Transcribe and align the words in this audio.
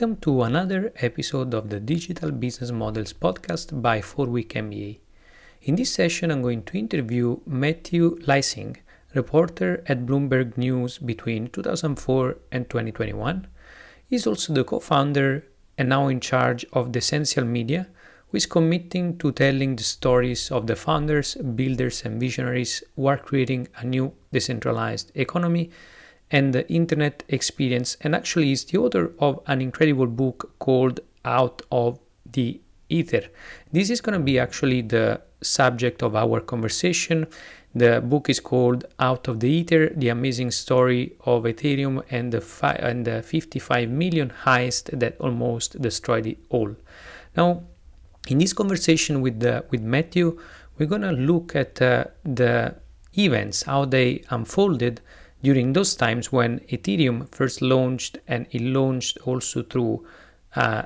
Welcome 0.00 0.22
to 0.22 0.44
another 0.44 0.94
episode 0.96 1.52
of 1.52 1.68
the 1.68 1.78
Digital 1.78 2.30
Business 2.30 2.70
Models 2.70 3.12
podcast 3.12 3.82
by 3.82 4.00
FourWeekMBA. 4.00 4.98
In 5.60 5.74
this 5.76 5.92
session, 5.92 6.30
I'm 6.30 6.40
going 6.40 6.62
to 6.62 6.78
interview 6.78 7.38
Matthew 7.44 8.18
Leising, 8.20 8.78
reporter 9.14 9.84
at 9.88 10.06
Bloomberg 10.06 10.56
News 10.56 10.96
between 10.96 11.48
2004 11.48 12.34
and 12.50 12.70
2021. 12.70 13.46
He's 14.08 14.26
also 14.26 14.54
the 14.54 14.64
co 14.64 14.80
founder 14.80 15.44
and 15.76 15.90
now 15.90 16.08
in 16.08 16.20
charge 16.20 16.64
of 16.72 16.92
Decential 16.92 17.44
Media, 17.44 17.86
who 18.28 18.38
is 18.38 18.46
committing 18.46 19.18
to 19.18 19.32
telling 19.32 19.76
the 19.76 19.82
stories 19.82 20.50
of 20.50 20.66
the 20.66 20.76
founders, 20.76 21.34
builders, 21.34 22.06
and 22.06 22.18
visionaries 22.18 22.82
who 22.96 23.06
are 23.06 23.18
creating 23.18 23.68
a 23.76 23.84
new 23.84 24.14
decentralized 24.32 25.12
economy 25.14 25.70
and 26.30 26.52
the 26.52 26.70
internet 26.72 27.22
experience, 27.28 27.96
and 28.02 28.14
actually 28.14 28.52
is 28.52 28.64
the 28.64 28.78
author 28.78 29.12
of 29.18 29.40
an 29.46 29.60
incredible 29.60 30.06
book 30.06 30.54
called 30.58 31.00
Out 31.24 31.62
of 31.72 31.98
the 32.30 32.60
Ether. 32.88 33.22
This 33.72 33.90
is 33.90 34.00
going 34.00 34.18
to 34.18 34.24
be 34.24 34.38
actually 34.38 34.82
the 34.82 35.20
subject 35.42 36.02
of 36.02 36.14
our 36.14 36.40
conversation. 36.40 37.26
The 37.74 38.00
book 38.00 38.28
is 38.28 38.40
called 38.40 38.84
Out 38.98 39.28
of 39.28 39.40
the 39.40 39.48
Ether: 39.48 39.90
The 39.94 40.08
Amazing 40.08 40.50
Story 40.50 41.16
of 41.24 41.44
Ethereum 41.44 42.02
and 42.10 42.32
the, 42.32 42.40
fi- 42.40 42.74
and 42.74 43.04
the 43.04 43.22
55 43.22 43.88
million 43.88 44.32
heist 44.44 44.98
that 44.98 45.16
almost 45.20 45.80
destroyed 45.80 46.26
it 46.26 46.38
all. 46.48 46.74
Now, 47.36 47.62
in 48.28 48.38
this 48.38 48.52
conversation 48.52 49.20
with 49.20 49.40
the, 49.40 49.64
with 49.70 49.82
Matthew, 49.82 50.38
we're 50.78 50.86
going 50.86 51.02
to 51.02 51.12
look 51.12 51.54
at 51.54 51.80
uh, 51.80 52.04
the 52.24 52.74
events, 53.16 53.62
how 53.62 53.84
they 53.84 54.24
unfolded 54.30 55.00
during 55.42 55.72
those 55.72 55.94
times 55.94 56.30
when 56.32 56.60
Ethereum 56.70 57.32
first 57.34 57.62
launched, 57.62 58.18
and 58.28 58.46
it 58.50 58.60
launched 58.60 59.18
also 59.24 59.62
through 59.62 60.06
uh, 60.56 60.82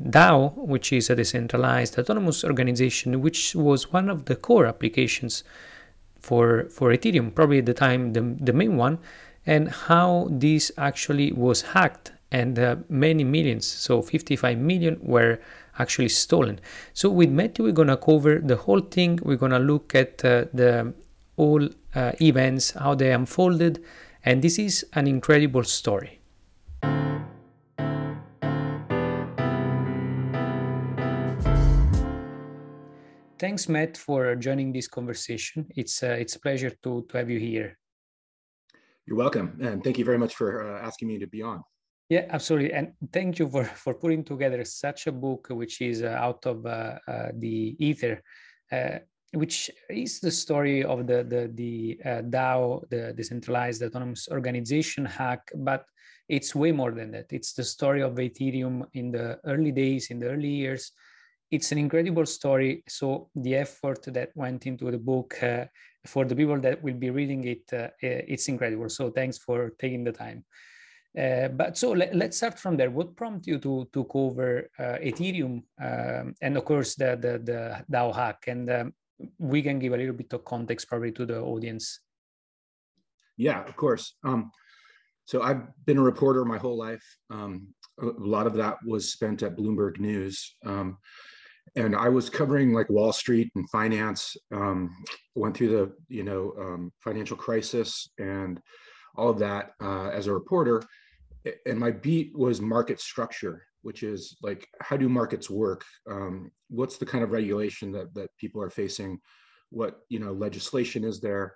DAO, 0.00 0.56
which 0.56 0.92
is 0.92 1.10
a 1.10 1.16
decentralized 1.16 1.98
autonomous 1.98 2.44
organization, 2.44 3.20
which 3.20 3.54
was 3.54 3.92
one 3.92 4.08
of 4.08 4.26
the 4.26 4.36
core 4.36 4.66
applications 4.66 5.44
for 6.20 6.68
for 6.70 6.90
Ethereum, 6.90 7.34
probably 7.34 7.58
at 7.58 7.66
the 7.66 7.74
time 7.74 8.12
the, 8.12 8.36
the 8.40 8.52
main 8.52 8.76
one, 8.76 8.98
and 9.46 9.68
how 9.68 10.28
this 10.30 10.70
actually 10.78 11.32
was 11.32 11.62
hacked 11.62 12.12
and 12.32 12.58
uh, 12.58 12.76
many 12.88 13.24
millions, 13.24 13.66
so 13.66 14.02
55 14.02 14.58
million 14.58 14.98
were 15.02 15.40
actually 15.78 16.08
stolen. 16.08 16.60
So 16.92 17.10
with 17.10 17.30
Matthew, 17.30 17.64
we're 17.64 17.72
gonna 17.72 17.96
cover 17.96 18.38
the 18.38 18.56
whole 18.56 18.80
thing. 18.80 19.18
We're 19.22 19.36
gonna 19.36 19.58
look 19.58 19.94
at 19.94 20.24
uh, 20.24 20.44
the 20.52 20.94
all 21.36 21.68
uh, 21.94 22.12
events, 22.20 22.72
how 22.72 22.94
they 22.94 23.12
unfolded, 23.12 23.84
and 24.24 24.42
this 24.42 24.58
is 24.58 24.86
an 24.92 25.06
incredible 25.06 25.64
story. 25.64 26.20
Thanks, 33.38 33.70
Matt, 33.70 33.96
for 33.96 34.36
joining 34.36 34.70
this 34.70 34.86
conversation. 34.86 35.66
It's 35.74 36.02
uh, 36.02 36.16
it's 36.20 36.36
a 36.36 36.40
pleasure 36.40 36.70
to 36.82 37.06
to 37.08 37.16
have 37.16 37.30
you 37.30 37.38
here. 37.38 37.78
You're 39.06 39.16
welcome, 39.16 39.58
and 39.62 39.82
thank 39.82 39.98
you 39.98 40.04
very 40.04 40.18
much 40.18 40.34
for 40.34 40.62
uh, 40.62 40.86
asking 40.86 41.08
me 41.08 41.18
to 41.18 41.26
be 41.26 41.40
on. 41.40 41.64
Yeah, 42.10 42.26
absolutely, 42.28 42.72
and 42.72 42.92
thank 43.12 43.38
you 43.38 43.48
for 43.48 43.64
for 43.64 43.94
putting 43.94 44.24
together 44.24 44.62
such 44.64 45.06
a 45.06 45.12
book, 45.12 45.48
which 45.50 45.80
is 45.80 46.02
uh, 46.02 46.08
out 46.08 46.44
of 46.44 46.66
uh, 46.66 46.98
uh, 47.08 47.28
the 47.34 47.76
ether 47.78 48.20
uh, 48.70 48.98
which 49.32 49.70
is 49.88 50.20
the 50.20 50.30
story 50.30 50.82
of 50.82 51.06
the 51.06 51.22
the 51.22 51.50
the 51.54 52.00
uh, 52.04 52.22
DAO, 52.22 52.88
the 52.90 53.12
decentralized 53.16 53.82
autonomous 53.82 54.28
organization 54.30 55.04
hack, 55.04 55.50
but 55.54 55.84
it's 56.28 56.54
way 56.54 56.72
more 56.72 56.92
than 56.92 57.10
that. 57.12 57.26
It's 57.30 57.52
the 57.52 57.64
story 57.64 58.02
of 58.02 58.14
Ethereum 58.14 58.84
in 58.94 59.10
the 59.10 59.38
early 59.44 59.72
days, 59.72 60.10
in 60.10 60.18
the 60.18 60.28
early 60.30 60.48
years. 60.48 60.92
It's 61.50 61.72
an 61.72 61.78
incredible 61.78 62.26
story. 62.26 62.84
So 62.88 63.30
the 63.34 63.56
effort 63.56 64.02
that 64.14 64.30
went 64.36 64.66
into 64.66 64.90
the 64.92 64.98
book 64.98 65.42
uh, 65.42 65.64
for 66.06 66.24
the 66.24 66.36
people 66.36 66.60
that 66.60 66.80
will 66.82 66.94
be 66.94 67.10
reading 67.10 67.42
it, 67.44 67.72
uh, 67.72 67.88
it's 68.00 68.48
incredible. 68.48 68.88
So 68.88 69.10
thanks 69.10 69.38
for 69.38 69.70
taking 69.80 70.04
the 70.04 70.12
time. 70.12 70.44
Uh, 71.18 71.48
but 71.48 71.76
so 71.76 71.90
let, 71.90 72.14
us 72.14 72.36
start 72.36 72.56
from 72.56 72.76
there. 72.76 72.90
What 72.90 73.16
prompted 73.16 73.48
you 73.48 73.58
to 73.58 73.88
to 73.92 74.04
cover 74.04 74.70
uh, 74.78 74.98
Ethereum 75.02 75.64
um, 75.82 76.34
and 76.40 76.56
of 76.56 76.64
course 76.64 76.94
the 76.94 77.16
the, 77.16 77.40
the 77.42 77.84
DAO 77.90 78.14
hack? 78.14 78.44
And 78.46 78.70
um, 78.70 78.94
we 79.38 79.62
can 79.62 79.78
give 79.78 79.92
a 79.92 79.96
little 79.96 80.14
bit 80.14 80.32
of 80.32 80.44
context 80.44 80.88
probably 80.88 81.12
to 81.12 81.26
the 81.26 81.40
audience. 81.40 82.00
Yeah, 83.36 83.64
of 83.64 83.76
course. 83.76 84.14
Um, 84.24 84.50
so 85.24 85.42
I've 85.42 85.62
been 85.86 85.98
a 85.98 86.02
reporter 86.02 86.44
my 86.44 86.58
whole 86.58 86.76
life. 86.76 87.04
Um, 87.30 87.68
a 88.00 88.06
lot 88.18 88.46
of 88.46 88.54
that 88.54 88.78
was 88.84 89.12
spent 89.12 89.42
at 89.42 89.56
Bloomberg 89.56 90.00
News. 90.00 90.56
Um, 90.66 90.98
and 91.76 91.94
I 91.94 92.08
was 92.08 92.28
covering 92.28 92.72
like 92.72 92.90
Wall 92.90 93.12
Street 93.12 93.50
and 93.54 93.68
finance, 93.70 94.36
um, 94.52 94.90
went 95.34 95.56
through 95.56 95.68
the, 95.68 95.92
you 96.08 96.24
know, 96.24 96.52
um, 96.58 96.92
financial 96.98 97.36
crisis 97.36 98.10
and 98.18 98.60
all 99.16 99.30
of 99.30 99.38
that 99.38 99.72
uh, 99.80 100.08
as 100.08 100.26
a 100.26 100.34
reporter. 100.34 100.82
And 101.66 101.78
my 101.78 101.92
beat 101.92 102.36
was 102.36 102.60
market 102.60 103.00
structure 103.00 103.62
which 103.82 104.02
is 104.02 104.36
like 104.42 104.66
how 104.80 104.96
do 104.96 105.08
markets 105.08 105.48
work? 105.50 105.84
Um, 106.08 106.50
what's 106.68 106.96
the 106.96 107.06
kind 107.06 107.24
of 107.24 107.30
regulation 107.30 107.92
that, 107.92 108.14
that 108.14 108.36
people 108.38 108.62
are 108.62 108.70
facing? 108.70 109.20
What 109.70 110.00
you 110.08 110.18
know 110.18 110.32
legislation 110.32 111.04
is 111.04 111.20
there? 111.20 111.54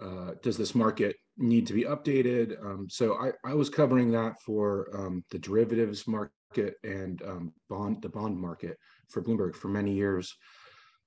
Uh, 0.00 0.32
does 0.42 0.56
this 0.56 0.74
market 0.74 1.16
need 1.36 1.66
to 1.66 1.72
be 1.72 1.82
updated? 1.84 2.60
Um, 2.64 2.86
so 2.88 3.14
I, 3.14 3.32
I 3.44 3.54
was 3.54 3.68
covering 3.68 4.12
that 4.12 4.40
for 4.40 4.88
um, 4.94 5.24
the 5.30 5.38
derivatives 5.38 6.06
market 6.06 6.76
and 6.84 7.20
um, 7.22 7.52
bond 7.68 8.00
the 8.02 8.08
bond 8.08 8.38
market 8.38 8.76
for 9.08 9.22
bloomberg 9.22 9.56
for 9.56 9.68
many 9.68 9.92
years. 9.92 10.34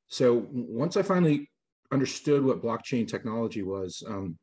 So 0.08 0.46
once 0.52 0.98
i 0.98 1.02
finally 1.02 1.50
understood 1.94 2.44
what 2.44 2.62
blockchain 2.62 3.08
technology 3.08 3.64
was 3.64 4.04
um, 4.08 4.38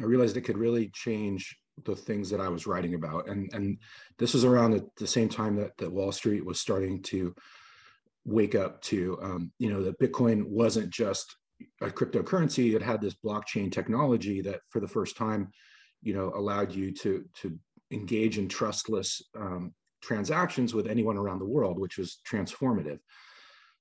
i 0.00 0.04
realized 0.04 0.36
it 0.36 0.42
could 0.42 0.58
really 0.58 0.90
change 0.94 1.56
the 1.84 1.96
things 1.96 2.30
that 2.30 2.40
I 2.40 2.48
was 2.48 2.66
writing 2.66 2.94
about. 2.94 3.28
And 3.28 3.52
and 3.52 3.78
this 4.18 4.34
was 4.34 4.44
around 4.44 4.72
the, 4.72 4.86
the 4.96 5.06
same 5.06 5.28
time 5.28 5.56
that, 5.56 5.76
that 5.78 5.92
Wall 5.92 6.12
Street 6.12 6.44
was 6.44 6.60
starting 6.60 7.02
to 7.04 7.34
wake 8.24 8.54
up 8.54 8.80
to 8.82 9.18
um, 9.22 9.52
you 9.58 9.70
know 9.72 9.82
that 9.82 9.98
Bitcoin 9.98 10.44
wasn't 10.46 10.90
just 10.90 11.36
a 11.80 11.86
cryptocurrency; 11.86 12.74
it 12.74 12.82
had 12.82 13.00
this 13.00 13.16
blockchain 13.24 13.70
technology 13.70 14.40
that, 14.42 14.60
for 14.70 14.80
the 14.80 14.88
first 14.88 15.16
time, 15.16 15.50
you 16.02 16.14
know, 16.14 16.32
allowed 16.34 16.74
you 16.74 16.92
to 16.92 17.24
to 17.42 17.58
engage 17.90 18.38
in 18.38 18.48
trustless 18.48 19.22
um, 19.36 19.74
transactions 20.02 20.74
with 20.74 20.86
anyone 20.86 21.16
around 21.16 21.38
the 21.38 21.44
world, 21.44 21.78
which 21.78 21.98
was 21.98 22.18
transformative. 22.30 22.98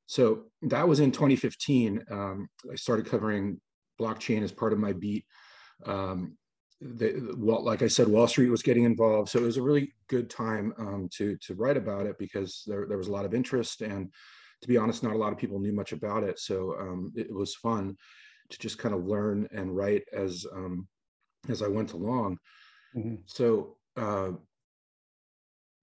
So 0.07 0.45
that 0.63 0.87
was 0.87 0.99
in 0.99 1.11
2015. 1.11 2.03
Um, 2.09 2.49
I 2.71 2.75
started 2.75 3.05
covering 3.05 3.61
blockchain 4.01 4.41
as 4.41 4.51
part 4.51 4.73
of 4.73 4.79
my 4.79 4.93
beat. 4.93 5.25
Um, 5.85 6.35
the, 6.81 7.35
well, 7.37 7.63
like 7.63 7.81
I 7.81 7.87
said, 7.87 8.07
Wall 8.07 8.27
Street 8.27 8.49
was 8.49 8.63
getting 8.63 8.85
involved, 8.85 9.29
so 9.29 9.39
it 9.39 9.45
was 9.45 9.57
a 9.57 9.61
really 9.61 9.93
good 10.07 10.29
time 10.29 10.73
um, 10.77 11.09
to 11.15 11.35
to 11.37 11.55
write 11.55 11.77
about 11.77 12.05
it 12.05 12.17
because 12.17 12.63
there 12.65 12.85
there 12.87 12.97
was 12.97 13.09
a 13.09 13.11
lot 13.11 13.25
of 13.25 13.33
interest, 13.33 13.81
and 13.81 14.11
to 14.61 14.67
be 14.67 14.77
honest, 14.77 15.03
not 15.03 15.13
a 15.13 15.17
lot 15.17 15.33
of 15.33 15.39
people 15.39 15.59
knew 15.59 15.73
much 15.73 15.91
about 15.91 16.23
it. 16.23 16.39
So 16.39 16.75
um, 16.79 17.11
it, 17.15 17.27
it, 17.27 17.33
was 17.33 17.55
fun 17.55 17.97
to 18.49 18.59
just 18.59 18.77
kind 18.77 18.95
of 18.95 19.05
learn 19.05 19.47
and 19.51 19.75
write 19.75 20.03
as 20.13 20.45
um, 20.53 20.87
as 21.49 21.61
I 21.61 21.67
went 21.67 21.93
along. 21.93 22.37
Mm-hmm. 22.95 23.15
So 23.25 23.77
uh, 23.97 24.31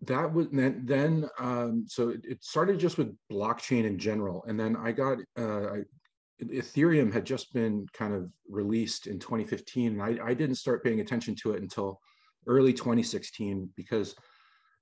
that 0.02 0.32
was 0.32 0.48
then 0.50 0.82
then 0.86 1.28
um, 1.38 1.84
so 1.88 2.08
it, 2.08 2.24
it, 2.24 2.44
started 2.44 2.78
just 2.78 2.96
with 2.96 3.16
blockchain 3.30 3.84
in 3.84 3.98
general, 3.98 4.44
and 4.48 4.58
then 4.58 4.76
I 4.76 4.92
got 4.92 5.18
uh, 5.38 5.66
I 5.66 5.82
Ethereum 6.42 7.12
had 7.12 7.24
just 7.24 7.52
been 7.52 7.86
kind 7.92 8.14
of 8.14 8.30
released 8.48 9.06
in 9.06 9.18
2015. 9.18 10.00
I, 10.00 10.18
I 10.22 10.34
didn't 10.34 10.56
start 10.56 10.84
paying 10.84 11.00
attention 11.00 11.34
to 11.36 11.52
it 11.52 11.62
until 11.62 12.00
early 12.46 12.72
2016 12.72 13.70
because 13.76 14.14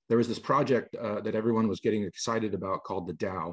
there 0.09 0.19
was 0.19 0.29
this 0.29 0.39
project 0.39 0.95
uh, 0.97 1.21
that 1.21 1.35
everyone 1.35 1.69
was 1.69 1.81
getting 1.81 2.03
excited 2.03 2.55
about 2.55 2.85
called 2.85 3.07
the 3.07 3.15
DAO. 3.15 3.53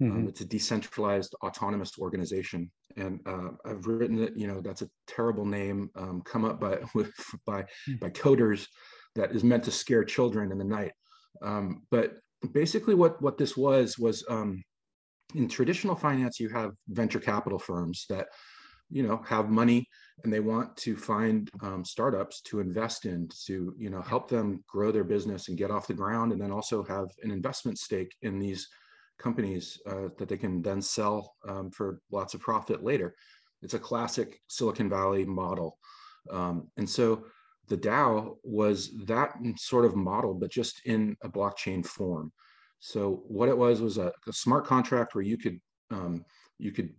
Um, 0.00 0.08
mm-hmm. 0.08 0.16
Um, 0.16 0.28
it's 0.28 0.40
a 0.40 0.44
decentralized 0.44 1.34
autonomous 1.42 1.98
organization, 1.98 2.70
and 2.96 3.20
uh, 3.26 3.48
I've 3.64 3.86
written 3.86 4.22
it. 4.22 4.32
You 4.36 4.46
know, 4.46 4.60
that's 4.60 4.82
a 4.82 4.90
terrible 5.08 5.44
name 5.44 5.90
um, 5.96 6.22
come 6.24 6.44
up 6.44 6.60
by 6.60 6.78
with, 6.94 7.12
by 7.46 7.62
mm-hmm. 7.62 7.96
by 7.96 8.10
coders 8.10 8.66
that 9.16 9.32
is 9.32 9.42
meant 9.42 9.64
to 9.64 9.72
scare 9.72 10.04
children 10.04 10.52
in 10.52 10.58
the 10.58 10.64
night. 10.64 10.92
Um, 11.42 11.82
but 11.90 12.14
basically, 12.52 12.94
what 12.94 13.20
what 13.20 13.38
this 13.38 13.56
was 13.56 13.98
was 13.98 14.24
um, 14.28 14.62
in 15.34 15.48
traditional 15.48 15.94
finance 15.94 16.40
you 16.40 16.48
have 16.48 16.72
venture 16.88 17.20
capital 17.20 17.58
firms 17.58 18.06
that 18.08 18.28
you 18.90 19.02
know 19.02 19.22
have 19.26 19.50
money 19.50 19.86
and 20.24 20.32
they 20.32 20.40
want 20.40 20.74
to 20.76 20.96
find 20.96 21.50
um, 21.62 21.84
startups 21.84 22.40
to 22.40 22.60
invest 22.60 23.04
in 23.04 23.28
to 23.46 23.74
you 23.78 23.90
know 23.90 24.00
help 24.00 24.28
them 24.28 24.62
grow 24.66 24.90
their 24.90 25.04
business 25.04 25.48
and 25.48 25.58
get 25.58 25.70
off 25.70 25.86
the 25.86 25.94
ground 25.94 26.32
and 26.32 26.40
then 26.40 26.50
also 26.50 26.82
have 26.82 27.08
an 27.22 27.30
investment 27.30 27.78
stake 27.78 28.14
in 28.22 28.38
these 28.38 28.66
companies 29.18 29.78
uh, 29.86 30.08
that 30.16 30.28
they 30.28 30.36
can 30.36 30.62
then 30.62 30.80
sell 30.80 31.34
um, 31.46 31.70
for 31.70 32.00
lots 32.10 32.34
of 32.34 32.40
profit 32.40 32.82
later 32.82 33.14
it's 33.62 33.74
a 33.74 33.78
classic 33.78 34.40
silicon 34.48 34.88
valley 34.88 35.24
model 35.24 35.78
um, 36.30 36.68
and 36.76 36.88
so 36.88 37.24
the 37.68 37.76
DAO 37.76 38.36
was 38.42 38.90
that 39.04 39.34
sort 39.56 39.84
of 39.84 39.94
model, 39.94 40.34
but 40.34 40.50
just 40.50 40.80
in 40.86 41.16
a 41.22 41.28
blockchain 41.28 41.84
form. 41.84 42.32
So 42.80 43.22
what 43.26 43.48
it 43.48 43.56
was 43.56 43.80
was 43.80 43.98
a, 43.98 44.12
a 44.26 44.32
smart 44.32 44.66
contract 44.66 45.14
where 45.14 45.24
you 45.24 45.36
could 45.36 45.60
um, 45.90 46.24
you 46.58 46.70
could 46.72 46.90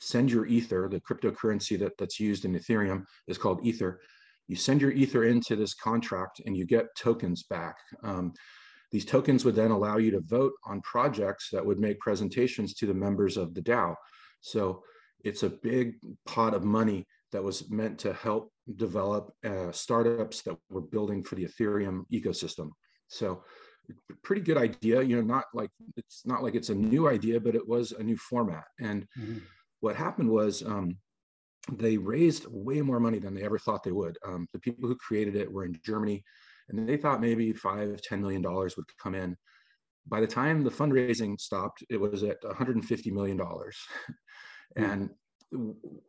send 0.00 0.30
your 0.30 0.46
ether, 0.46 0.88
the 0.90 1.00
cryptocurrency 1.00 1.78
that, 1.78 1.96
that's 1.98 2.20
used 2.20 2.44
in 2.44 2.54
Ethereum 2.54 3.04
is 3.26 3.38
called 3.38 3.64
ether. 3.64 4.00
You 4.48 4.56
send 4.56 4.80
your 4.80 4.90
ether 4.90 5.24
into 5.24 5.56
this 5.56 5.74
contract 5.74 6.42
and 6.44 6.56
you 6.56 6.66
get 6.66 6.94
tokens 6.96 7.44
back. 7.44 7.76
Um, 8.02 8.34
these 8.92 9.06
tokens 9.06 9.44
would 9.44 9.54
then 9.54 9.70
allow 9.70 9.96
you 9.96 10.10
to 10.10 10.20
vote 10.20 10.52
on 10.66 10.82
projects 10.82 11.48
that 11.50 11.64
would 11.64 11.78
make 11.78 11.98
presentations 12.00 12.74
to 12.74 12.86
the 12.86 12.94
members 12.94 13.36
of 13.36 13.54
the 13.54 13.62
DAO. 13.62 13.94
So 14.40 14.82
it's 15.24 15.42
a 15.42 15.48
big 15.48 15.94
pot 16.26 16.52
of 16.52 16.64
money 16.64 17.06
that 17.32 17.42
was 17.42 17.70
meant 17.70 17.98
to 18.00 18.12
help 18.12 18.52
develop 18.76 19.32
uh, 19.44 19.72
startups 19.72 20.42
that 20.42 20.56
were 20.70 20.82
building 20.82 21.24
for 21.24 21.34
the 21.34 21.46
Ethereum 21.46 22.02
ecosystem. 22.12 22.68
So 23.08 23.42
pretty 24.22 24.42
good 24.42 24.56
idea, 24.56 25.02
you 25.02 25.16
know, 25.16 25.22
not 25.22 25.44
like 25.54 25.70
it's 25.96 26.26
not 26.26 26.42
like 26.42 26.54
it's 26.54 26.70
a 26.70 26.74
new 26.74 27.08
idea, 27.08 27.40
but 27.40 27.54
it 27.54 27.66
was 27.66 27.92
a 27.92 28.02
new 28.02 28.16
format. 28.16 28.64
And 28.80 29.06
mm-hmm. 29.18 29.38
what 29.80 29.96
happened 29.96 30.30
was 30.30 30.62
um, 30.62 30.96
they 31.72 31.96
raised 31.96 32.46
way 32.48 32.80
more 32.80 33.00
money 33.00 33.18
than 33.18 33.34
they 33.34 33.42
ever 33.42 33.58
thought 33.58 33.82
they 33.82 33.92
would. 33.92 34.18
Um, 34.26 34.46
the 34.52 34.58
people 34.58 34.88
who 34.88 34.96
created 34.96 35.36
it 35.36 35.50
were 35.50 35.64
in 35.64 35.78
Germany, 35.84 36.24
and 36.68 36.88
they 36.88 36.96
thought 36.96 37.20
maybe 37.20 37.52
five, 37.52 38.00
ten 38.02 38.20
million 38.20 38.42
dollars 38.42 38.76
would 38.76 38.86
come 39.02 39.14
in. 39.14 39.36
By 40.06 40.20
the 40.20 40.26
time 40.26 40.62
the 40.62 40.70
fundraising 40.70 41.40
stopped, 41.40 41.82
it 41.88 41.98
was 41.98 42.22
at 42.22 42.38
150 42.42 43.10
million 43.10 43.36
dollars, 43.36 43.76
mm-hmm. 44.78 44.90
and 44.90 45.10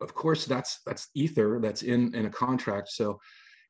of 0.01 0.13
course 0.13 0.45
that's 0.45 0.80
that's 0.86 1.10
ether 1.13 1.60
that's 1.62 1.83
in 1.83 2.13
in 2.16 2.25
a 2.25 2.30
contract 2.30 2.89
so 2.89 3.19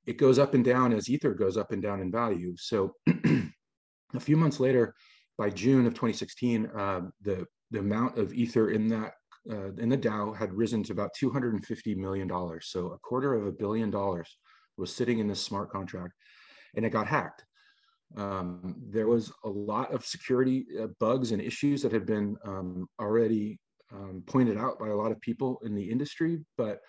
it 0.05 0.17
goes 0.17 0.39
up 0.39 0.53
and 0.53 0.63
down 0.63 0.93
as 0.93 1.09
ether 1.09 1.33
goes 1.33 1.57
up 1.57 1.71
and 1.71 1.81
down 1.81 1.99
in 1.99 2.11
value 2.11 2.55
so 2.57 2.93
a 4.13 4.19
few 4.19 4.37
months 4.37 4.59
later 4.59 4.93
by 5.37 5.49
june 5.49 5.85
of 5.85 5.93
2016 5.93 6.67
uh, 6.67 7.01
the 7.21 7.45
the 7.71 7.79
amount 7.79 8.17
of 8.17 8.33
ether 8.33 8.71
in 8.71 8.87
that 8.87 9.13
uh, 9.49 9.71
in 9.77 9.89
the 9.89 9.97
dao 9.97 10.35
had 10.35 10.53
risen 10.53 10.83
to 10.83 10.93
about 10.93 11.11
250 11.17 11.95
million 11.95 12.27
dollars 12.27 12.67
so 12.69 12.87
a 12.87 12.99
quarter 12.99 13.33
of 13.33 13.45
a 13.47 13.51
billion 13.51 13.89
dollars 13.89 14.37
was 14.77 14.93
sitting 14.93 15.19
in 15.19 15.27
this 15.27 15.41
smart 15.41 15.69
contract 15.71 16.13
and 16.75 16.85
it 16.85 16.89
got 16.89 17.07
hacked 17.07 17.43
um, 18.17 18.75
there 18.89 19.07
was 19.07 19.31
a 19.43 19.49
lot 19.49 19.93
of 19.93 20.05
security 20.05 20.65
uh, 20.81 20.87
bugs 20.99 21.31
and 21.31 21.41
issues 21.41 21.81
that 21.81 21.91
had 21.91 22.05
been 22.05 22.37
um, 22.45 22.87
already 22.99 23.59
um, 23.91 24.23
pointed 24.25 24.57
out 24.57 24.79
by 24.79 24.89
a 24.89 24.95
lot 24.95 25.11
of 25.11 25.19
people 25.21 25.59
in 25.63 25.75
the 25.75 25.89
industry, 25.89 26.39
but 26.57 26.79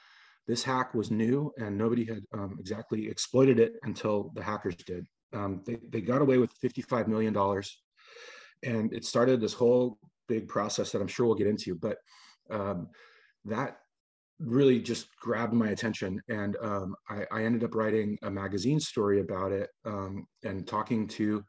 this 0.47 0.63
hack 0.63 0.95
was 0.95 1.11
new 1.11 1.53
and 1.59 1.77
nobody 1.77 2.05
had 2.05 2.23
um, 2.33 2.57
exactly 2.61 3.09
exploited 3.09 3.59
it 3.59 3.75
until 3.83 4.31
the 4.35 4.43
hackers 4.43 4.77
did. 4.77 5.07
Um, 5.33 5.63
they, 5.67 5.79
they 5.91 6.01
got 6.01 6.23
away 6.23 6.39
with 6.39 6.59
$55 6.61 7.09
million 7.09 7.37
and 8.63 8.93
it 8.93 9.05
started 9.05 9.41
this 9.41 9.53
whole 9.53 9.99
big 10.29 10.49
process 10.49 10.91
that 10.93 11.01
I'm 11.01 11.09
sure 11.09 11.27
we'll 11.27 11.35
get 11.35 11.47
into, 11.47 11.75
but 11.75 11.99
um, 12.51 12.89
that 13.45 13.79
really 14.39 14.81
just 14.81 15.09
grabbed 15.17 15.53
my 15.53 15.71
attention. 15.71 16.21
And 16.29 16.57
um, 16.63 16.95
I, 17.09 17.25
I, 17.33 17.45
ended 17.45 17.65
up 17.65 17.75
writing 17.75 18.19
a 18.23 18.31
magazine 18.31 18.79
story 18.79 19.21
about 19.21 19.51
it 19.53 19.71
um, 19.85 20.27
and 20.45 20.67
talking 20.67 21.09
to 21.09 21.43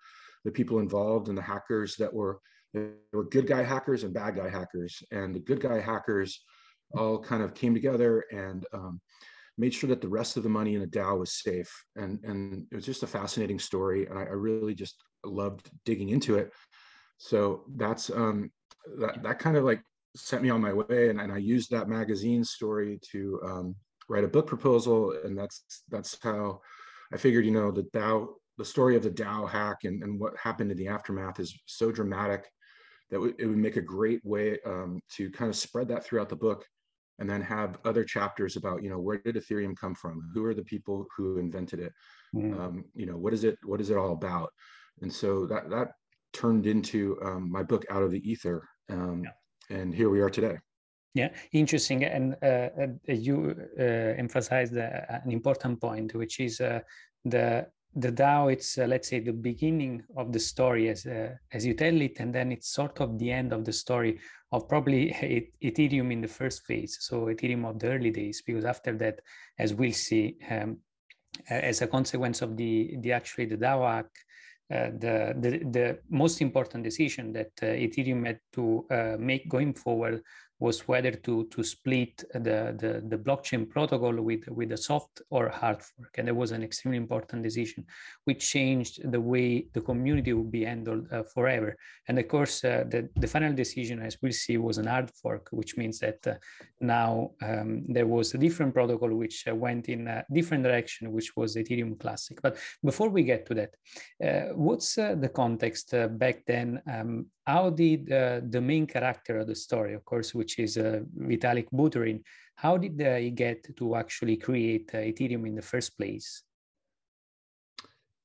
the 0.46 0.52
people 0.52 0.80
involved 0.80 1.28
and 1.28 1.38
the 1.38 1.42
hackers 1.42 1.96
that 1.98 2.14
were 2.14 2.40
there 2.74 2.92
were 3.14 3.26
good 3.26 3.48
guy 3.48 3.64
hackers 3.64 4.04
and 4.04 4.14
bad 4.14 4.36
guy 4.36 4.50
hackers, 4.50 5.02
and 5.12 5.34
the 5.34 5.40
good 5.40 5.60
guy 5.60 5.80
hackers 5.80 6.44
all 6.94 7.20
kind 7.20 7.42
of 7.42 7.54
came 7.54 7.74
together 7.74 8.26
and 8.32 8.66
um, 8.74 9.02
made 9.58 9.74
sure 9.74 9.90
that 9.90 10.02
the 10.02 10.08
rest 10.08 10.38
of 10.38 10.44
the 10.44 10.50
money 10.50 10.76
in 10.76 10.82
the 10.82 10.88
DAO 10.88 11.20
was 11.20 11.42
safe. 11.42 11.72
And 11.96 12.24
and 12.24 12.66
it 12.72 12.76
was 12.76 12.86
just 12.86 13.04
a 13.04 13.08
fascinating 13.08 13.60
story, 13.60 14.06
and 14.06 14.18
I, 14.18 14.24
I 14.24 14.34
really 14.34 14.76
just 14.76 15.04
loved 15.24 15.70
digging 15.86 16.10
into 16.10 16.38
it. 16.38 16.54
So 17.18 17.64
that's 17.76 18.10
um, 18.10 18.52
that 19.00 19.24
that 19.24 19.40
kind 19.40 19.58
of 19.58 19.64
like 19.64 19.82
sent 20.16 20.44
me 20.44 20.50
on 20.50 20.62
my 20.62 20.74
way, 20.74 21.10
and, 21.10 21.20
and 21.20 21.32
I 21.32 21.38
used 21.38 21.72
that 21.72 21.90
magazine 21.90 22.44
story 22.44 23.00
to 23.12 23.40
um, 23.46 23.76
write 24.10 24.24
a 24.24 24.28
book 24.28 24.48
proposal, 24.48 25.14
and 25.24 25.38
that's 25.38 25.84
that's 25.90 26.18
how 26.22 26.62
I 27.14 27.18
figured, 27.18 27.46
you 27.46 27.52
know, 27.52 27.72
the 27.72 27.84
DAO, 27.84 28.28
the 28.58 28.66
story 28.66 28.96
of 28.96 29.04
the 29.04 29.12
DAO 29.12 29.50
hack 29.50 29.84
and, 29.84 30.04
and 30.04 30.20
what 30.20 30.38
happened 30.38 30.72
in 30.72 30.78
the 30.78 30.88
aftermath 30.88 31.40
is 31.40 31.58
so 31.66 31.92
dramatic 31.92 32.50
that 33.10 33.22
it 33.38 33.46
would 33.46 33.58
make 33.58 33.78
a 33.78 33.82
great 33.82 34.24
way 34.26 34.58
um, 34.66 35.00
to 35.16 35.30
kind 35.32 35.50
of 35.50 35.56
spread 35.56 35.88
that 35.88 36.04
throughout 36.04 36.30
the 36.30 36.36
book 36.36 36.66
and 37.20 37.30
then 37.30 37.42
have 37.42 37.78
other 37.86 38.04
chapters 38.04 38.56
about 38.56 38.84
you 38.84 38.90
know 38.90 39.00
where 39.00 39.18
did 39.18 39.36
ethereum 39.36 39.76
come 39.76 39.96
from? 39.96 40.30
Who 40.34 40.44
are 40.46 40.54
the 40.54 40.64
people 40.64 41.06
who 41.16 41.38
invented 41.38 41.80
it? 41.80 41.94
Mm. 42.36 42.60
um, 42.60 42.86
you 42.94 43.06
know 43.06 43.18
what 43.18 43.34
is 43.34 43.44
it 43.44 43.58
what 43.64 43.82
is 43.82 43.90
it 43.90 43.98
all 43.98 44.14
about? 44.14 44.50
And 45.02 45.12
so 45.12 45.46
that 45.48 45.70
that 45.70 45.90
turned 46.34 46.68
into 46.68 47.18
um, 47.24 47.52
my 47.52 47.64
book 47.64 47.86
out 47.90 48.04
of 48.04 48.12
the 48.12 48.30
ether 48.30 48.68
um, 48.90 49.24
yeah. 49.24 49.78
and 49.78 49.94
here 49.94 50.10
we 50.10 50.22
are 50.22 50.30
today. 50.30 50.58
Yeah 51.14 51.30
interesting 51.52 52.04
and 52.04 52.36
uh, 52.44 52.70
uh 52.82 52.88
you 53.08 53.56
uh, 53.80 53.84
emphasized 54.24 54.78
uh, 54.78 55.02
an 55.24 55.32
important 55.32 55.82
point 55.82 56.14
which 56.14 56.40
is 56.40 56.62
uh, 56.62 56.80
the 57.26 57.66
the 57.98 58.12
DAO, 58.12 58.52
it's 58.54 58.78
uh, 58.78 58.86
let's 58.86 59.10
say 59.10 59.20
the 59.20 59.34
beginning 59.34 60.04
of 60.18 60.32
the 60.32 60.40
story 60.40 60.90
as 60.90 61.06
uh, 61.06 61.34
as 61.52 61.66
you 61.66 61.74
tell 61.74 62.00
it, 62.02 62.20
and 62.20 62.34
then 62.34 62.52
it's 62.52 62.70
sort 62.70 63.00
of 63.02 63.18
the 63.18 63.32
end 63.32 63.52
of 63.54 63.66
the 63.66 63.74
story 63.74 64.20
of 64.52 64.68
probably 64.68 65.12
Ethereum 65.64 66.12
in 66.12 66.22
the 66.22 66.28
first 66.28 66.66
phase, 66.66 66.98
so 67.02 67.26
Ethereum 67.26 67.66
of 67.70 67.80
the 67.80 67.90
early 67.90 68.12
days, 68.12 68.42
because 68.46 68.66
after 68.66 68.96
that, 68.98 69.20
as 69.60 69.74
we'll 69.74 69.92
see, 69.92 70.38
um, 70.50 70.78
as 71.50 71.82
a 71.82 71.88
consequence 71.88 72.42
of 72.42 72.58
the 72.58 72.96
the 73.02 73.12
actually 73.12 73.46
the 73.46 73.58
DAO 73.58 73.88
hack, 73.88 74.06
uh, 74.74 74.92
the, 75.00 75.36
the 75.40 75.52
the 75.72 76.00
most 76.10 76.42
important 76.42 76.84
decision 76.84 77.32
that 77.34 77.52
uh, 77.62 77.68
Ethereum 77.68 78.26
had 78.26 78.40
to 78.54 78.86
uh, 78.90 79.16
make 79.20 79.48
going 79.50 79.74
forward 79.74 80.22
was 80.60 80.88
whether 80.88 81.12
to 81.12 81.46
to 81.46 81.64
split 81.64 82.24
the, 82.34 82.76
the, 82.82 83.04
the 83.08 83.18
blockchain 83.18 83.70
protocol 83.70 84.16
with 84.22 84.48
with 84.48 84.72
a 84.72 84.78
soft 84.78 85.22
or 85.30 85.50
hard 85.50 85.82
fork. 85.84 86.14
And 86.18 86.28
that 86.28 86.36
was 86.36 86.52
an 86.52 86.64
extremely 86.64 86.98
important 86.98 87.44
decision 87.44 87.86
which 88.26 88.50
changed 88.50 89.12
the 89.12 89.22
way 89.22 89.68
the 89.74 89.82
community 89.82 90.34
would 90.34 90.52
be 90.52 90.66
handled 90.66 91.08
uh, 91.12 91.24
forever. 91.24 91.78
And 92.08 92.18
of 92.18 92.28
course 92.28 92.64
uh, 92.64 92.86
the, 92.90 93.10
the 93.16 93.28
final 93.28 93.54
decision 93.54 94.02
as 94.02 94.18
we'll 94.22 94.32
see 94.32 94.58
was 94.58 94.78
an 94.78 94.88
hard 94.88 95.12
fork 95.12 95.48
which 95.52 95.78
means 95.78 96.00
that 96.00 96.26
uh, 96.26 96.36
now 96.82 97.32
um, 97.42 97.86
there 97.88 98.08
was 98.08 98.34
a 98.34 98.38
different 98.38 98.74
protocol 98.74 99.14
which 99.14 99.48
uh, 99.48 99.56
went 99.56 99.90
in 99.90 100.08
a 100.08 100.26
different 100.32 100.64
direction 100.64 101.12
which 101.12 101.36
was 101.36 101.56
ethereum 101.56 102.00
classic. 102.00 102.42
But 102.42 102.58
before 102.84 103.10
we 103.10 103.24
get 103.24 103.46
to 103.48 103.54
that 103.54 103.72
uh, 104.24 104.54
what's 104.56 104.98
uh, 104.98 105.16
the 105.16 105.30
context 105.30 105.94
back 106.18 106.46
then 106.46 106.82
um, 106.92 107.28
how 107.48 107.70
did 107.70 108.12
uh, 108.12 108.42
the 108.50 108.60
main 108.60 108.86
character 108.86 109.40
of 109.40 109.48
the 109.48 109.56
story, 109.56 109.94
of 109.94 110.04
course, 110.04 110.36
which 110.36 110.60
is 110.60 110.78
uh, 110.78 111.00
Vitalik 111.18 111.68
Buterin, 111.74 112.22
how 112.56 112.76
did 112.78 113.02
uh, 113.02 113.16
he 113.16 113.32
get 113.32 113.66
to 113.78 113.96
actually 113.96 114.36
create 114.36 114.92
uh, 114.94 114.98
Ethereum 114.98 115.48
in 115.48 115.56
the 115.56 115.62
first 115.62 115.98
place? 115.98 116.44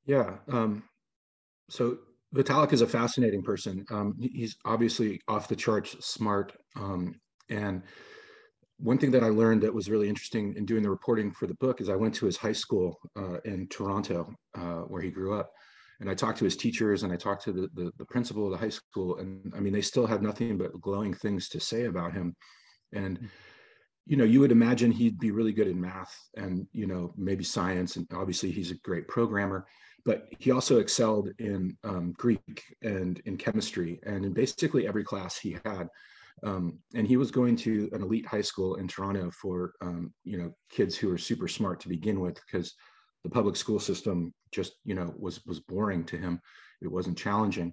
Yeah, 0.07 0.38
um, 0.50 0.83
so 1.71 1.99
Vitalik 2.35 2.73
is 2.73 2.81
a 2.81 2.87
fascinating 2.87 3.43
person. 3.43 3.85
Um, 3.93 4.17
he's 4.19 4.57
obviously 4.64 5.21
off 5.29 5.47
the 5.47 5.55
charts 5.55 5.95
smart. 6.05 6.52
Um, 6.75 7.14
and 7.49 7.85
one 8.79 8.99
thing 8.99 9.12
that 9.12 9.23
I 9.23 9.29
learned 9.29 9.62
that 9.62 9.73
was 9.73 9.88
really 9.88 10.09
interesting 10.09 10.55
in 10.57 10.67
doing 10.67 10.83
the 10.83 10.91
reporting 10.91 11.31
for 11.31 11.47
the 11.47 11.59
book 11.61 11.81
is 11.81 11.88
I 11.88 11.95
went 11.95 12.14
to 12.17 12.26
his 12.26 12.37
high 12.37 12.59
school 12.64 12.99
uh, 13.17 13.38
in 13.45 13.69
Toronto, 13.69 14.35
uh, 14.59 14.81
where 14.91 15.00
he 15.00 15.11
grew 15.11 15.38
up 15.38 15.52
and 16.02 16.11
I 16.11 16.14
talked 16.14 16.38
to 16.38 16.44
his 16.44 16.56
teachers 16.56 17.04
and 17.04 17.12
I 17.12 17.16
talked 17.16 17.44
to 17.44 17.52
the, 17.52 17.68
the, 17.75 17.92
the 17.97 18.04
principal 18.04 18.44
of 18.44 18.50
the 18.50 18.59
high 18.59 18.71
school. 18.71 19.18
And 19.18 19.52
I 19.56 19.61
mean, 19.61 19.73
they 19.73 19.80
still 19.80 20.04
have 20.04 20.21
nothing 20.21 20.59
but 20.59 20.78
glowing 20.80 21.14
things 21.14 21.49
to 21.50 21.61
say 21.61 21.85
about 21.85 22.12
him. 22.12 22.35
And, 22.92 23.18
hmm. 23.18 23.26
you 24.04 24.16
know, 24.16 24.25
you 24.25 24.40
would 24.40 24.50
imagine 24.50 24.90
he'd 24.90 25.21
be 25.21 25.30
really 25.30 25.52
good 25.52 25.68
in 25.68 25.80
math 25.80 26.12
and, 26.37 26.66
you 26.73 26.88
know, 26.88 27.14
maybe 27.16 27.44
science. 27.44 27.94
And 27.94 28.06
obviously 28.12 28.50
he's 28.50 28.73
a 28.73 28.78
great 28.78 29.06
programmer, 29.06 29.64
but 30.04 30.26
he 30.40 30.50
also 30.50 30.80
excelled 30.80 31.30
in 31.38 31.76
um, 31.85 32.12
Greek 32.18 32.64
and 32.82 33.23
in 33.25 33.37
chemistry 33.37 34.00
and 34.04 34.25
in 34.25 34.32
basically 34.32 34.88
every 34.88 35.04
class 35.04 35.38
he 35.38 35.56
had. 35.64 35.88
Um, 36.44 36.80
and 36.97 37.06
he 37.06 37.16
was 37.16 37.30
going 37.30 37.54
to 37.59 37.88
an 37.92 38.02
elite 38.02 38.26
high 38.26 38.40
school 38.40 38.75
in 38.75 38.88
Toronto 38.88 39.30
for, 39.30 39.75
um, 39.80 40.12
you 40.25 40.37
know, 40.37 40.52
kids 40.68 40.97
who 40.97 41.12
are 41.12 41.18
super 41.18 41.47
smart 41.47 41.78
to 41.80 41.88
begin 41.88 42.18
with, 42.18 42.40
because 42.44 42.75
the 43.25 43.31
public 43.31 43.57
school 43.57 43.79
system 43.79 44.33
just 44.50 44.75
you 44.85 44.95
know 44.95 45.14
was 45.19 45.45
was 45.47 45.61
boring 45.61 46.05
to 46.05 46.17
him. 46.17 46.41
It 46.81 46.91
wasn't 46.91 47.19
challenging. 47.19 47.73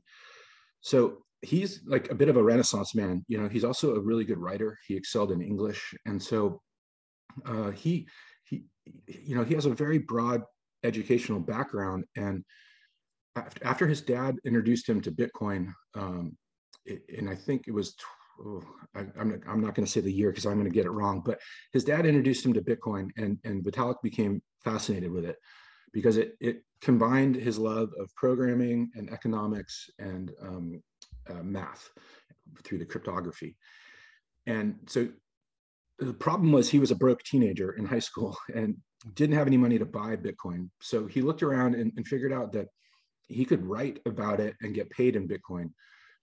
So 0.81 1.23
he's 1.41 1.81
like 1.85 2.11
a 2.11 2.15
bit 2.15 2.29
of 2.29 2.37
a 2.37 2.43
renaissance 2.43 2.95
man. 2.95 3.25
You 3.27 3.41
know 3.41 3.47
he's 3.47 3.63
also 3.63 3.95
a 3.95 3.99
really 3.99 4.25
good 4.25 4.37
writer. 4.37 4.77
He 4.87 4.95
excelled 4.95 5.31
in 5.31 5.41
english. 5.41 5.93
And 6.05 6.21
so 6.21 6.61
uh, 7.45 7.71
he 7.71 8.07
he 8.43 8.63
you 9.07 9.35
know 9.35 9.43
he 9.43 9.55
has 9.55 9.65
a 9.65 9.73
very 9.73 9.97
broad 9.97 10.43
educational 10.83 11.39
background. 11.39 12.05
And 12.15 12.43
after 13.63 13.87
his 13.87 14.01
dad 14.01 14.35
introduced 14.43 14.89
him 14.89 14.99
to 14.99 15.11
bitcoin 15.11 15.71
um, 15.95 16.35
and 17.15 17.29
i 17.29 17.35
think 17.35 17.67
it 17.67 17.71
was 17.71 17.95
oh, 18.45 18.63
I, 18.95 19.01
am 19.19 19.29
not, 19.29 19.39
I'm 19.47 19.61
not 19.61 19.75
going 19.75 19.85
to 19.85 19.91
say 19.91 20.01
the 20.01 20.11
year 20.11 20.29
because 20.29 20.45
I'm 20.45 20.53
going 20.53 20.65
to 20.65 20.73
get 20.73 20.85
it 20.85 20.91
wrong, 20.91 21.21
but 21.23 21.39
his 21.73 21.83
dad 21.83 22.05
introduced 22.05 22.45
him 22.45 22.53
to 22.53 22.61
Bitcoin 22.61 23.09
and, 23.17 23.37
and 23.43 23.63
Vitalik 23.63 24.01
became 24.01 24.41
fascinated 24.63 25.11
with 25.11 25.25
it. 25.25 25.37
because 25.93 26.17
it, 26.17 26.37
it 26.39 26.63
combined 26.81 27.35
his 27.35 27.57
love 27.57 27.89
of 27.99 28.13
programming 28.15 28.91
and 28.95 29.11
economics 29.11 29.89
and 29.99 30.31
um, 30.41 30.81
uh, 31.29 31.43
math 31.43 31.89
through 32.63 32.77
the 32.77 32.85
cryptography. 32.85 33.57
And 34.45 34.75
so 34.87 35.07
the 35.99 36.13
problem 36.13 36.51
was 36.51 36.69
he 36.69 36.79
was 36.79 36.91
a 36.91 36.95
broke 36.95 37.23
teenager 37.23 37.73
in 37.73 37.85
high 37.85 37.99
school 37.99 38.37
and 38.55 38.77
didn't 39.13 39.35
have 39.35 39.47
any 39.47 39.57
money 39.57 39.77
to 39.77 39.85
buy 39.85 40.15
Bitcoin. 40.15 40.69
So 40.81 41.07
he 41.07 41.21
looked 41.21 41.43
around 41.43 41.75
and, 41.75 41.91
and 41.95 42.07
figured 42.07 42.33
out 42.33 42.51
that 42.53 42.67
he 43.27 43.45
could 43.45 43.65
write 43.65 43.99
about 44.05 44.39
it 44.39 44.55
and 44.61 44.73
get 44.73 44.89
paid 44.89 45.15
in 45.15 45.27
Bitcoin. 45.27 45.71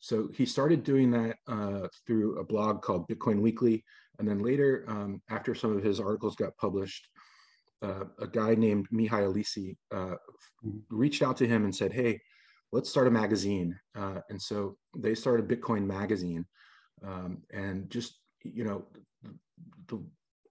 So 0.00 0.28
he 0.34 0.44
started 0.44 0.84
doing 0.84 1.10
that 1.12 1.36
uh, 1.48 1.88
through 2.06 2.38
a 2.38 2.44
blog 2.44 2.82
called 2.82 3.08
Bitcoin 3.08 3.40
Weekly. 3.40 3.84
And 4.18 4.28
then 4.28 4.40
later, 4.40 4.84
um, 4.88 5.22
after 5.30 5.54
some 5.54 5.76
of 5.76 5.82
his 5.82 6.00
articles 6.00 6.36
got 6.36 6.56
published, 6.58 7.08
uh, 7.83 8.04
a 8.18 8.26
guy 8.26 8.54
named 8.54 8.87
Mihai 8.92 9.25
Alisie 9.25 9.76
uh, 9.95 10.14
reached 10.88 11.23
out 11.23 11.37
to 11.38 11.47
him 11.47 11.64
and 11.64 11.75
said, 11.75 11.92
Hey, 11.92 12.21
let's 12.73 12.90
start 12.90 13.06
a 13.06 13.11
magazine. 13.11 13.78
Uh, 13.97 14.21
and 14.30 14.40
so 14.40 14.76
they 14.97 15.14
started 15.14 15.49
Bitcoin 15.49 15.87
Magazine. 15.87 16.45
Um, 17.04 17.42
and 17.52 17.90
just, 17.90 18.18
you 18.42 18.64
know, 18.64 18.85
the 19.88 20.02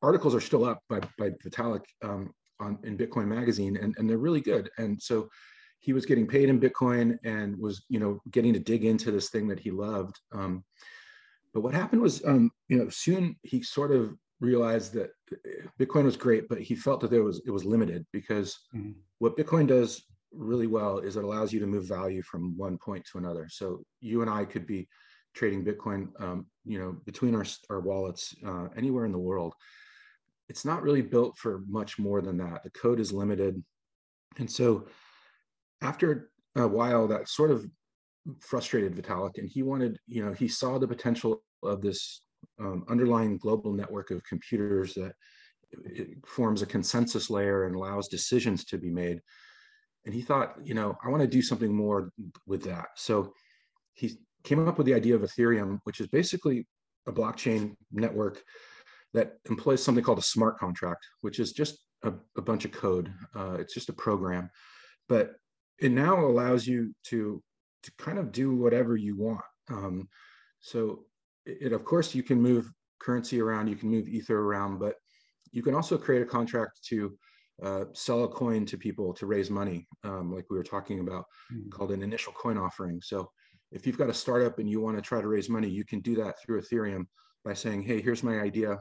articles 0.01 0.35
are 0.35 0.41
still 0.41 0.65
up 0.65 0.79
by, 0.89 0.99
by 1.17 1.31
Vitalik 1.43 1.83
um, 2.03 2.33
on 2.59 2.77
in 2.83 2.97
Bitcoin 2.97 3.27
Magazine, 3.27 3.77
and, 3.77 3.95
and 3.97 4.09
they're 4.09 4.17
really 4.17 4.41
good. 4.41 4.69
And 4.77 5.01
so 5.01 5.29
he 5.79 5.93
was 5.93 6.05
getting 6.05 6.27
paid 6.27 6.49
in 6.49 6.59
Bitcoin 6.59 7.17
and 7.23 7.57
was, 7.59 7.85
you 7.89 7.99
know, 7.99 8.19
getting 8.31 8.53
to 8.53 8.59
dig 8.59 8.85
into 8.85 9.11
this 9.11 9.29
thing 9.29 9.47
that 9.47 9.59
he 9.59 9.71
loved. 9.71 10.19
Um, 10.31 10.63
but 11.53 11.61
what 11.61 11.73
happened 11.73 12.01
was, 12.01 12.23
um, 12.25 12.51
you 12.67 12.77
know, 12.77 12.89
soon 12.89 13.35
he 13.43 13.61
sort 13.61 13.91
of 13.91 14.15
realized 14.39 14.93
that 14.93 15.11
Bitcoin 15.79 16.05
was 16.05 16.17
great, 16.17 16.47
but 16.49 16.61
he 16.61 16.75
felt 16.75 16.99
that 17.01 17.11
there 17.11 17.23
was 17.23 17.41
it 17.45 17.51
was 17.51 17.65
limited 17.65 18.05
because 18.11 18.57
mm-hmm. 18.75 18.91
what 19.19 19.37
Bitcoin 19.37 19.67
does 19.67 20.03
really 20.31 20.67
well 20.67 20.99
is 20.99 21.15
it 21.15 21.23
allows 21.23 21.53
you 21.53 21.59
to 21.59 21.67
move 21.67 21.87
value 21.87 22.21
from 22.21 22.57
one 22.57 22.77
point 22.77 23.05
to 23.11 23.17
another. 23.17 23.47
So 23.49 23.83
you 24.01 24.21
and 24.21 24.29
I 24.29 24.45
could 24.45 24.67
be 24.67 24.87
trading 25.33 25.63
Bitcoin, 25.63 26.09
um, 26.21 26.45
you 26.65 26.79
know, 26.79 26.97
between 27.05 27.35
our 27.35 27.45
our 27.69 27.81
wallets 27.81 28.35
uh, 28.45 28.67
anywhere 28.75 29.05
in 29.05 29.11
the 29.11 29.17
world. 29.17 29.53
It's 30.47 30.65
not 30.65 30.83
really 30.83 31.01
built 31.01 31.37
for 31.37 31.63
much 31.67 31.97
more 31.97 32.21
than 32.21 32.37
that. 32.37 32.63
The 32.63 32.69
code 32.71 32.99
is 32.99 33.11
limited, 33.11 33.63
and 34.37 34.51
so 34.51 34.87
after 35.81 36.29
a 36.55 36.67
while, 36.67 37.07
that 37.07 37.27
sort 37.27 37.51
of 37.51 37.65
frustrated 38.39 38.95
Vitalik, 38.95 39.37
and 39.37 39.49
he 39.49 39.63
wanted, 39.63 39.99
you 40.07 40.23
know, 40.23 40.33
he 40.33 40.47
saw 40.47 40.77
the 40.77 40.87
potential 40.87 41.43
of 41.63 41.81
this 41.81 42.21
um, 42.59 42.85
underlying 42.89 43.37
global 43.37 43.73
network 43.73 44.11
of 44.11 44.23
computers 44.23 44.93
that 44.93 45.13
forms 46.25 46.61
a 46.61 46.65
consensus 46.65 47.29
layer 47.29 47.65
and 47.65 47.75
allows 47.75 48.07
decisions 48.07 48.65
to 48.65 48.77
be 48.77 48.89
made. 48.89 49.21
And 50.05 50.13
he 50.13 50.21
thought, 50.21 50.55
you 50.63 50.73
know, 50.73 50.95
I 51.03 51.09
want 51.09 51.21
to 51.21 51.27
do 51.27 51.41
something 51.41 51.73
more 51.73 52.11
with 52.45 52.63
that. 52.63 52.87
So 52.95 53.33
he 53.93 54.17
came 54.43 54.67
up 54.67 54.77
with 54.77 54.85
the 54.85 54.93
idea 54.93 55.15
of 55.15 55.21
Ethereum, 55.21 55.79
which 55.83 55.99
is 55.99 56.07
basically 56.07 56.67
a 57.07 57.11
blockchain 57.11 57.75
network 57.91 58.41
that 59.13 59.37
employs 59.49 59.83
something 59.83 60.03
called 60.03 60.19
a 60.19 60.23
smart 60.23 60.59
contract, 60.59 61.05
which 61.21 61.39
is 61.39 61.53
just 61.53 61.79
a, 62.03 62.13
a 62.37 62.41
bunch 62.41 62.65
of 62.65 62.71
code. 62.71 63.11
Uh, 63.35 63.57
it's 63.59 63.73
just 63.73 63.89
a 63.89 63.93
program, 63.93 64.49
but 65.09 65.33
it 65.79 65.91
now 65.91 66.25
allows 66.25 66.67
you 66.67 66.93
to 67.05 67.41
to 67.83 67.91
kind 67.99 68.17
of 68.17 68.31
do 68.31 68.55
whatever 68.55 68.95
you 68.95 69.15
want. 69.15 69.41
Um, 69.69 70.09
so 70.59 71.05
it, 71.45 71.73
of 71.73 71.83
course 71.85 72.15
you 72.15 72.23
can 72.23 72.41
move 72.41 72.71
currency 72.99 73.41
around, 73.41 73.67
you 73.67 73.75
can 73.75 73.89
move 73.89 74.07
ether 74.07 74.39
around, 74.39 74.79
but 74.79 74.95
you 75.51 75.61
can 75.61 75.75
also 75.75 75.97
create 75.97 76.21
a 76.21 76.25
contract 76.25 76.83
to 76.89 77.17
uh, 77.63 77.85
sell 77.93 78.25
a 78.25 78.27
coin 78.27 78.65
to 78.65 78.77
people 78.77 79.13
to 79.13 79.25
raise 79.25 79.49
money, 79.49 79.87
um, 80.03 80.33
like 80.33 80.45
we 80.49 80.57
were 80.57 80.63
talking 80.63 80.99
about, 80.99 81.25
mm. 81.53 81.69
called 81.69 81.91
an 81.91 82.03
initial 82.03 82.33
coin 82.33 82.57
offering. 82.57 82.99
So 83.01 83.31
if 83.71 83.87
you've 83.87 83.97
got 83.97 84.09
a 84.09 84.13
startup 84.13 84.59
and 84.59 84.69
you 84.69 84.81
want 84.81 84.97
to 84.97 85.01
try 85.01 85.21
to 85.21 85.27
raise 85.27 85.49
money, 85.49 85.69
you 85.69 85.85
can 85.85 86.01
do 86.01 86.15
that 86.15 86.35
through 86.41 86.61
Ethereum 86.61 87.05
by 87.43 87.53
saying, 87.53 87.83
"Hey, 87.83 88.01
here's 88.01 88.23
my 88.23 88.39
idea, 88.39 88.79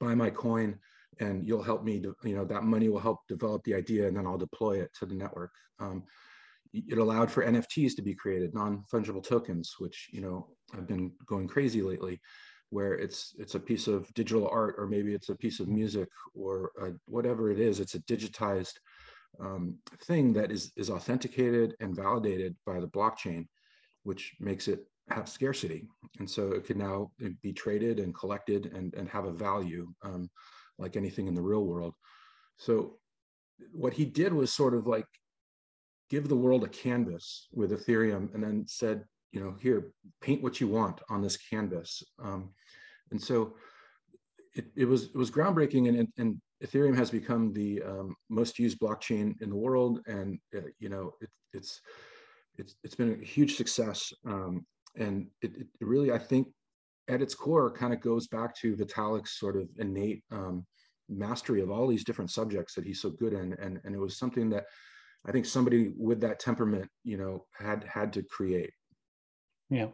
buy 0.00 0.14
my 0.14 0.30
coin, 0.30 0.78
and 1.20 1.46
you'll 1.46 1.62
help 1.62 1.84
me. 1.84 2.00
To, 2.00 2.14
you 2.24 2.34
know, 2.34 2.44
that 2.44 2.64
money 2.64 2.88
will 2.88 2.98
help 2.98 3.20
develop 3.28 3.62
the 3.64 3.74
idea, 3.74 4.08
and 4.08 4.16
then 4.16 4.26
I'll 4.26 4.38
deploy 4.38 4.80
it 4.80 4.90
to 4.98 5.06
the 5.06 5.14
network." 5.14 5.52
Um, 5.78 6.04
it 6.88 6.98
allowed 6.98 7.30
for 7.30 7.44
NFTs 7.44 7.94
to 7.96 8.02
be 8.02 8.14
created, 8.14 8.54
non-fungible 8.54 9.26
tokens, 9.26 9.74
which 9.78 10.08
you 10.12 10.20
know 10.20 10.48
have 10.74 10.86
been 10.86 11.12
going 11.26 11.48
crazy 11.48 11.82
lately, 11.82 12.20
where 12.70 12.94
it's 12.94 13.34
it's 13.38 13.54
a 13.54 13.60
piece 13.60 13.86
of 13.86 14.12
digital 14.14 14.48
art 14.48 14.74
or 14.78 14.86
maybe 14.86 15.14
it's 15.14 15.28
a 15.28 15.34
piece 15.34 15.60
of 15.60 15.68
music 15.68 16.08
or 16.34 16.72
a, 16.80 16.92
whatever 17.06 17.50
it 17.50 17.60
is. 17.60 17.80
It's 17.80 17.94
a 17.94 18.02
digitized 18.02 18.74
um, 19.40 19.76
thing 20.04 20.32
that 20.34 20.50
is 20.50 20.72
is 20.76 20.90
authenticated 20.90 21.74
and 21.80 21.94
validated 21.94 22.56
by 22.64 22.80
the 22.80 22.88
blockchain, 22.88 23.46
which 24.02 24.34
makes 24.40 24.68
it 24.68 24.86
have 25.10 25.28
scarcity, 25.28 25.86
and 26.18 26.28
so 26.28 26.52
it 26.52 26.64
can 26.64 26.78
now 26.78 27.10
be 27.42 27.52
traded 27.52 28.00
and 28.00 28.14
collected 28.14 28.72
and 28.74 28.94
and 28.94 29.08
have 29.08 29.24
a 29.24 29.32
value 29.32 29.88
um, 30.02 30.28
like 30.78 30.96
anything 30.96 31.26
in 31.26 31.34
the 31.34 31.42
real 31.42 31.64
world. 31.64 31.94
So 32.58 32.98
what 33.72 33.92
he 33.92 34.04
did 34.04 34.32
was 34.32 34.52
sort 34.52 34.74
of 34.74 34.86
like 34.86 35.06
give 36.10 36.28
the 36.28 36.36
world 36.36 36.64
a 36.64 36.68
canvas 36.68 37.48
with 37.52 37.72
Ethereum 37.72 38.32
and 38.34 38.42
then 38.42 38.64
said, 38.66 39.04
you 39.32 39.40
know, 39.40 39.54
here, 39.60 39.90
paint 40.20 40.42
what 40.42 40.60
you 40.60 40.68
want 40.68 41.00
on 41.10 41.20
this 41.20 41.36
canvas. 41.36 42.02
Um, 42.22 42.50
and 43.10 43.20
so 43.20 43.54
it, 44.54 44.66
it, 44.76 44.84
was 44.84 45.04
it 45.04 45.16
was 45.16 45.30
groundbreaking 45.30 45.88
and, 45.88 46.08
and 46.16 46.40
Ethereum 46.64 46.96
has 46.96 47.10
become 47.10 47.52
the 47.52 47.82
um, 47.82 48.14
most 48.30 48.58
used 48.58 48.78
blockchain 48.78 49.40
in 49.42 49.50
the 49.50 49.56
world. 49.56 50.00
And, 50.06 50.38
uh, 50.56 50.60
you 50.78 50.88
know, 50.88 51.12
it, 51.20 51.28
it's, 51.52 51.80
it's, 52.56 52.76
it's 52.82 52.94
been 52.94 53.18
a 53.20 53.24
huge 53.24 53.56
success. 53.56 54.12
Um, 54.26 54.64
and 54.96 55.26
it, 55.42 55.56
it, 55.56 55.66
really, 55.80 56.12
I 56.12 56.18
think 56.18 56.48
at 57.08 57.20
its 57.20 57.34
core 57.34 57.70
kind 57.70 57.92
of 57.92 58.00
goes 58.00 58.26
back 58.28 58.56
to 58.56 58.74
Vitalik's 58.74 59.38
sort 59.38 59.56
of 59.56 59.68
innate 59.78 60.22
um, 60.32 60.64
mastery 61.08 61.60
of 61.60 61.70
all 61.70 61.86
these 61.86 62.04
different 62.04 62.30
subjects 62.30 62.74
that 62.74 62.84
he's 62.84 63.02
so 63.02 63.10
good 63.10 63.34
in. 63.34 63.52
And, 63.54 63.78
and 63.84 63.94
it 63.94 64.00
was 64.00 64.18
something 64.18 64.48
that 64.50 64.64
I 65.26 65.32
think 65.32 65.44
somebody 65.44 65.92
with 65.96 66.20
that 66.20 66.38
temperament, 66.38 66.88
you 67.02 67.16
know, 67.16 67.46
had 67.52 67.84
had 67.84 68.12
to 68.14 68.22
create. 68.22 68.70
Yeah, 69.68 69.88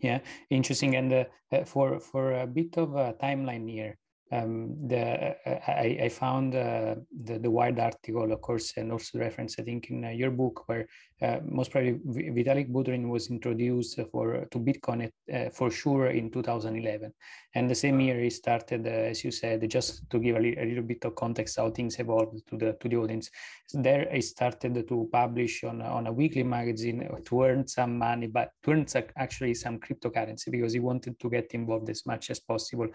yeah, 0.00 0.20
interesting. 0.50 0.96
And 0.96 1.12
uh, 1.12 1.24
uh 1.52 1.64
for 1.64 2.00
for 2.00 2.32
a 2.32 2.46
bit 2.46 2.78
of 2.78 2.94
a 2.94 3.14
timeline 3.14 3.68
here, 3.70 3.98
um, 4.32 4.88
the 4.88 5.36
uh, 5.46 5.60
I, 5.68 5.98
I, 6.02 6.08
found 6.08 6.54
uh, 6.54 6.96
the 7.24 7.38
the 7.38 7.50
Wired 7.50 7.78
article, 7.78 8.32
of 8.32 8.40
course, 8.40 8.72
and 8.76 8.90
also 8.90 9.20
reference 9.20 9.56
I 9.58 9.62
think 9.62 9.90
in 9.90 10.04
uh, 10.04 10.08
your 10.08 10.32
book 10.32 10.68
where 10.68 10.88
uh, 11.22 11.38
most 11.44 11.70
probably 11.70 11.94
Vitalik 11.94 12.70
Buterin 12.72 13.08
was 13.08 13.30
introduced 13.30 14.00
for 14.10 14.44
to 14.50 14.58
Bitcoin 14.58 15.08
uh, 15.32 15.50
for 15.50 15.70
sure 15.70 16.08
in 16.08 16.30
2011, 16.32 17.12
and 17.54 17.70
the 17.70 17.74
same 17.74 18.00
year 18.00 18.20
he 18.20 18.30
started, 18.30 18.84
uh, 18.86 18.90
as 18.90 19.22
you 19.22 19.30
said, 19.30 19.68
just 19.70 20.10
to 20.10 20.18
give 20.18 20.36
a, 20.36 20.40
li- 20.40 20.56
a, 20.58 20.64
little 20.64 20.82
bit 20.82 21.04
of 21.04 21.14
context 21.14 21.56
how 21.56 21.70
things 21.70 21.96
evolved 22.00 22.42
to 22.48 22.56
the 22.56 22.72
to 22.80 22.88
the 22.88 22.96
audience. 22.96 23.30
So 23.68 23.80
there 23.80 24.08
he 24.12 24.22
started 24.22 24.88
to 24.88 25.08
publish 25.12 25.62
on 25.62 25.80
on 25.82 26.08
a 26.08 26.12
weekly 26.12 26.42
magazine 26.42 27.08
to 27.26 27.42
earn 27.44 27.68
some 27.68 27.96
money, 27.96 28.26
but 28.26 28.50
to 28.64 28.72
earn 28.72 28.86
actually 29.16 29.54
some 29.54 29.78
cryptocurrency 29.78 30.50
because 30.50 30.72
he 30.72 30.80
wanted 30.80 31.18
to 31.20 31.30
get 31.30 31.52
involved 31.52 31.88
as 31.90 32.04
much 32.06 32.30
as 32.30 32.40
possible 32.40 32.88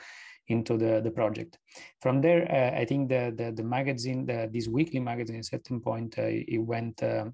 into 0.52 0.78
the, 0.78 1.02
the 1.02 1.12
project. 1.12 1.58
From 2.02 2.22
there, 2.22 2.44
uh, 2.52 2.80
I 2.80 2.86
think 2.86 3.10
the, 3.10 3.34
the, 3.36 3.52
the 3.52 3.64
magazine, 3.64 4.26
the, 4.26 4.50
this 4.52 4.68
weekly 4.68 5.00
magazine, 5.00 5.38
at 5.38 5.42
a 5.42 5.44
certain 5.46 5.80
point, 5.80 6.18
uh, 6.18 6.24
it 6.26 6.60
went 6.60 7.02
uh, 7.04 7.26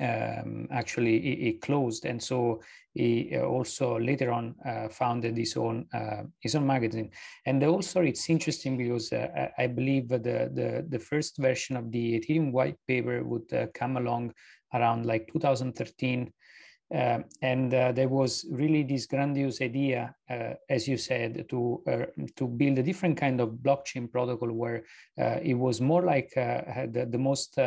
um, 0.00 0.68
actually 0.70 1.16
it, 1.16 1.48
it, 1.48 1.62
closed, 1.62 2.04
and 2.04 2.22
so 2.22 2.60
he 2.94 3.30
uh, 3.34 3.40
also 3.40 3.98
later 3.98 4.30
on 4.32 4.54
uh, 4.66 4.88
founded 4.88 5.36
his 5.36 5.56
own 5.56 5.86
uh, 5.94 6.24
his 6.40 6.54
own 6.54 6.66
magazine. 6.66 7.10
And 7.46 7.62
also, 7.64 8.02
it's 8.02 8.28
interesting 8.28 8.76
because 8.76 9.12
I 9.12 9.66
believe 9.66 10.08
the, 10.08 10.18
the 10.18 10.86
the 10.88 10.98
first 10.98 11.38
version 11.38 11.76
of 11.76 11.90
the 11.90 12.20
Ethereum 12.20 12.52
white 12.52 12.76
paper 12.86 13.24
would 13.24 13.70
come 13.74 13.96
along 13.96 14.34
around 14.74 15.06
like 15.06 15.30
2013 15.32 16.30
uh, 16.94 17.18
and 17.42 17.74
uh, 17.74 17.92
there 17.92 18.08
was 18.08 18.46
really 18.50 18.82
this 18.82 19.06
grandiose 19.06 19.60
idea, 19.60 20.14
uh, 20.30 20.54
as 20.70 20.88
you 20.88 20.96
said, 20.96 21.46
to 21.48 21.82
uh, 21.86 22.06
to 22.36 22.46
build 22.46 22.78
a 22.78 22.82
different 22.82 23.16
kind 23.16 23.40
of 23.40 23.50
blockchain 23.62 24.10
protocol 24.10 24.50
where 24.52 24.84
uh, 25.20 25.38
it 25.42 25.54
was 25.54 25.80
more 25.80 26.02
like 26.02 26.32
uh, 26.36 26.86
the, 26.90 27.06
the 27.10 27.18
most 27.18 27.58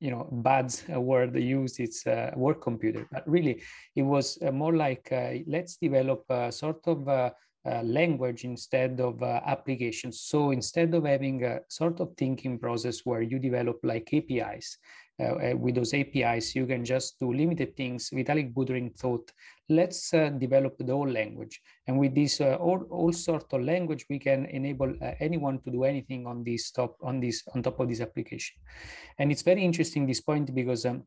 you 0.00 0.10
know 0.10 0.28
bad 0.42 0.74
word 0.88 1.36
used 1.36 1.78
it's 1.78 2.04
world 2.34 2.60
computer, 2.60 3.06
but 3.12 3.28
really 3.28 3.62
it 3.94 4.02
was 4.02 4.38
more 4.52 4.74
like 4.74 5.08
let's 5.46 5.76
develop 5.76 6.24
a 6.28 6.50
sort 6.50 6.80
of 6.86 7.32
uh, 7.66 7.80
language 7.82 8.44
instead 8.44 9.00
of 9.00 9.22
uh, 9.22 9.40
applications. 9.46 10.20
So 10.20 10.50
instead 10.50 10.92
of 10.92 11.06
having 11.06 11.44
a 11.44 11.60
sort 11.68 11.98
of 12.00 12.10
thinking 12.14 12.58
process 12.58 13.06
where 13.06 13.22
you 13.22 13.38
develop 13.38 13.78
like 13.82 14.12
APIs 14.12 14.76
uh, 15.20 15.56
with 15.56 15.76
those 15.76 15.94
APIs, 15.94 16.54
you 16.54 16.66
can 16.66 16.84
just 16.84 17.18
do 17.20 17.32
limited 17.32 17.76
things. 17.76 18.10
Vitalik 18.10 18.52
Buterin 18.52 18.96
thought, 18.96 19.30
let's 19.68 20.12
uh, 20.12 20.30
develop 20.30 20.76
the 20.78 20.92
whole 20.92 21.08
language. 21.08 21.60
And 21.86 21.98
with 21.98 22.14
this 22.14 22.40
uh, 22.40 22.56
all, 22.56 22.82
all 22.90 23.12
sort 23.12 23.52
of 23.52 23.62
language, 23.62 24.06
we 24.10 24.18
can 24.18 24.46
enable 24.46 24.92
uh, 25.00 25.12
anyone 25.20 25.60
to 25.62 25.70
do 25.70 25.84
anything 25.84 26.26
on 26.26 26.42
this 26.42 26.70
top 26.70 26.96
on 27.02 27.20
this 27.20 27.42
on 27.54 27.62
top 27.62 27.78
of 27.80 27.88
this 27.88 28.00
application. 28.00 28.56
And 29.18 29.30
it's 29.30 29.42
very 29.42 29.64
interesting 29.64 30.06
this 30.06 30.20
point 30.20 30.54
because 30.54 30.84
um, 30.84 31.04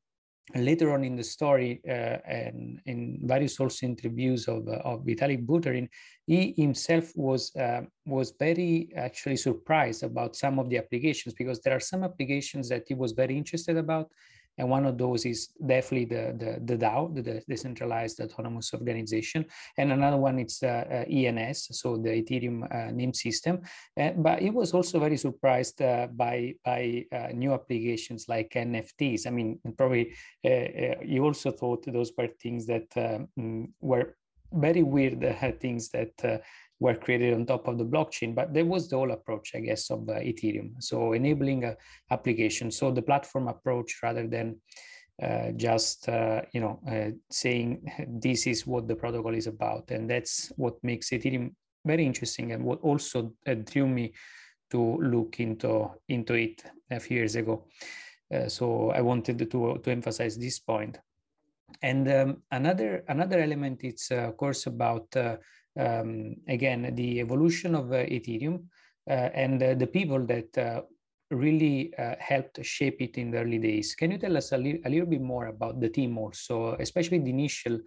later 0.56 0.94
on 0.94 1.04
in 1.04 1.16
the 1.16 1.24
story 1.24 1.82
uh, 1.88 2.18
and 2.26 2.80
in 2.86 3.20
various 3.24 3.60
also 3.60 3.86
interviews 3.86 4.48
of, 4.48 4.68
uh, 4.68 4.80
of 4.84 5.06
Vitalik 5.06 5.46
Buterin, 5.46 5.90
he 6.26 6.54
himself 6.58 7.12
was 7.16 7.56
uh, 7.56 7.82
was 8.06 8.34
very 8.40 8.90
actually 8.96 9.38
surprised 9.38 10.04
about 10.04 10.36
some 10.36 10.60
of 10.60 10.70
the 10.70 10.78
applications 10.78 11.34
because 11.34 11.60
there 11.62 11.76
are 11.76 11.82
some 11.82 12.04
applications 12.04 12.70
that 12.70 12.84
he 12.88 12.94
was 12.94 13.12
very 13.12 13.36
interested 13.36 13.78
about 13.78 14.10
and 14.58 14.70
one 14.70 14.86
of 14.86 14.98
those 14.98 15.26
is 15.26 15.50
definitely 15.66 16.06
the, 16.06 16.34
the, 16.38 16.60
the 16.66 16.86
DAO, 16.86 17.14
the 17.14 17.44
Decentralized 17.48 18.20
Autonomous 18.20 18.74
Organization. 18.74 19.46
And 19.78 19.92
another 19.92 20.18
one 20.18 20.40
is 20.40 20.60
uh, 20.64 20.86
uh, 20.90 21.12
ENS, 21.12 21.80
so 21.80 21.98
the 21.98 22.10
Ethereum 22.10 22.64
uh, 22.74 22.92
name 22.92 23.14
system. 23.14 23.62
Uh, 24.00 24.12
but 24.12 24.42
it 24.42 24.54
was 24.54 24.74
also 24.74 25.00
very 25.00 25.18
surprised 25.18 25.82
uh, 25.82 26.08
by, 26.12 26.56
by 26.66 27.06
uh, 27.12 27.28
new 27.34 27.54
applications 27.54 28.28
like 28.28 28.54
NFTs. 28.56 29.28
I 29.28 29.30
mean, 29.30 29.60
probably 29.78 30.14
you 30.44 31.24
also 31.24 31.52
thought 31.52 31.86
those 31.86 32.12
were 32.18 32.30
things 32.42 32.66
that 32.66 32.88
um, 32.96 33.74
were 33.80 34.16
very 34.54 34.82
weird 34.82 35.22
things 35.60 35.90
that 35.90 36.42
were 36.80 36.96
created 36.96 37.34
on 37.34 37.46
top 37.46 37.68
of 37.68 37.78
the 37.78 37.86
blockchain. 37.86 38.36
But 38.36 38.54
there 38.54 38.66
was 38.66 38.88
the 38.88 38.98
whole 38.98 39.12
approach, 39.12 39.52
I 39.56 39.60
guess, 39.62 39.90
of 39.90 40.08
uh, 40.10 40.14
Ethereum. 40.14 40.82
So 40.82 41.14
enabling 41.14 41.64
a 41.64 41.76
application. 42.12 42.72
So 42.72 42.92
the 42.92 43.02
platform 43.02 43.48
approach 43.48 44.00
rather 44.04 44.28
than 44.28 44.58
uh, 45.22 45.52
just 45.56 46.08
uh, 46.10 46.42
you 46.54 46.62
know 46.62 46.80
uh, 46.88 47.10
saying 47.32 47.92
this 48.22 48.46
is 48.46 48.68
what 48.68 48.88
the 48.88 48.96
protocol 48.96 49.34
is 49.34 49.48
about, 49.48 49.90
and 49.90 50.10
that's 50.10 50.52
what 50.58 50.76
makes 50.84 51.10
Ethereum 51.10 51.56
very 51.86 52.06
interesting, 52.06 52.52
and 52.52 52.64
what 52.64 52.80
also 52.82 53.34
uh, 53.48 53.56
drew 53.56 53.88
me 53.88 54.14
to 54.70 54.98
look 54.98 55.40
into 55.40 55.90
into 56.08 56.36
it 56.36 56.64
a 56.92 57.00
few 57.00 57.18
years 57.18 57.36
ago. 57.36 57.66
Uh, 58.32 58.48
so 58.48 58.92
I 58.92 59.02
wanted 59.02 59.40
to 59.40 59.80
to 59.84 59.92
emphasize 59.92 60.38
this. 60.38 60.62
And 61.82 62.08
um, 62.12 62.44
another 62.52 63.04
another 63.08 63.40
element 63.40 63.84
is 63.84 64.12
of 64.12 64.38
course 64.38 64.68
about 64.68 65.08
um, 65.78 66.36
again, 66.48 66.94
the 66.96 67.20
evolution 67.20 67.76
of 67.76 67.92
uh, 67.92 67.98
Ethereum 67.98 68.66
uh, 69.10 69.30
and 69.34 69.62
uh, 69.62 69.74
the 69.76 69.88
people 69.88 70.26
that 70.26 70.86
really 71.30 71.94
helped 72.20 72.64
shape 72.66 73.02
it 73.02 73.18
in 73.18 73.32
the 73.32 73.40
early 73.40 73.58
days. 73.58 73.96
Can 73.96 74.12
you 74.12 74.18
tell 74.18 74.38
us 74.38 74.54
a, 74.54 74.58
li- 74.58 74.82
a 74.86 74.90
little 74.90 75.06
bit 75.06 75.22
more 75.22 75.48
about 75.48 75.82
the 75.82 75.90
team 75.90 76.18
also, 76.18 76.78
especially 76.80 77.20
the 77.20 77.30
initial 77.30 77.80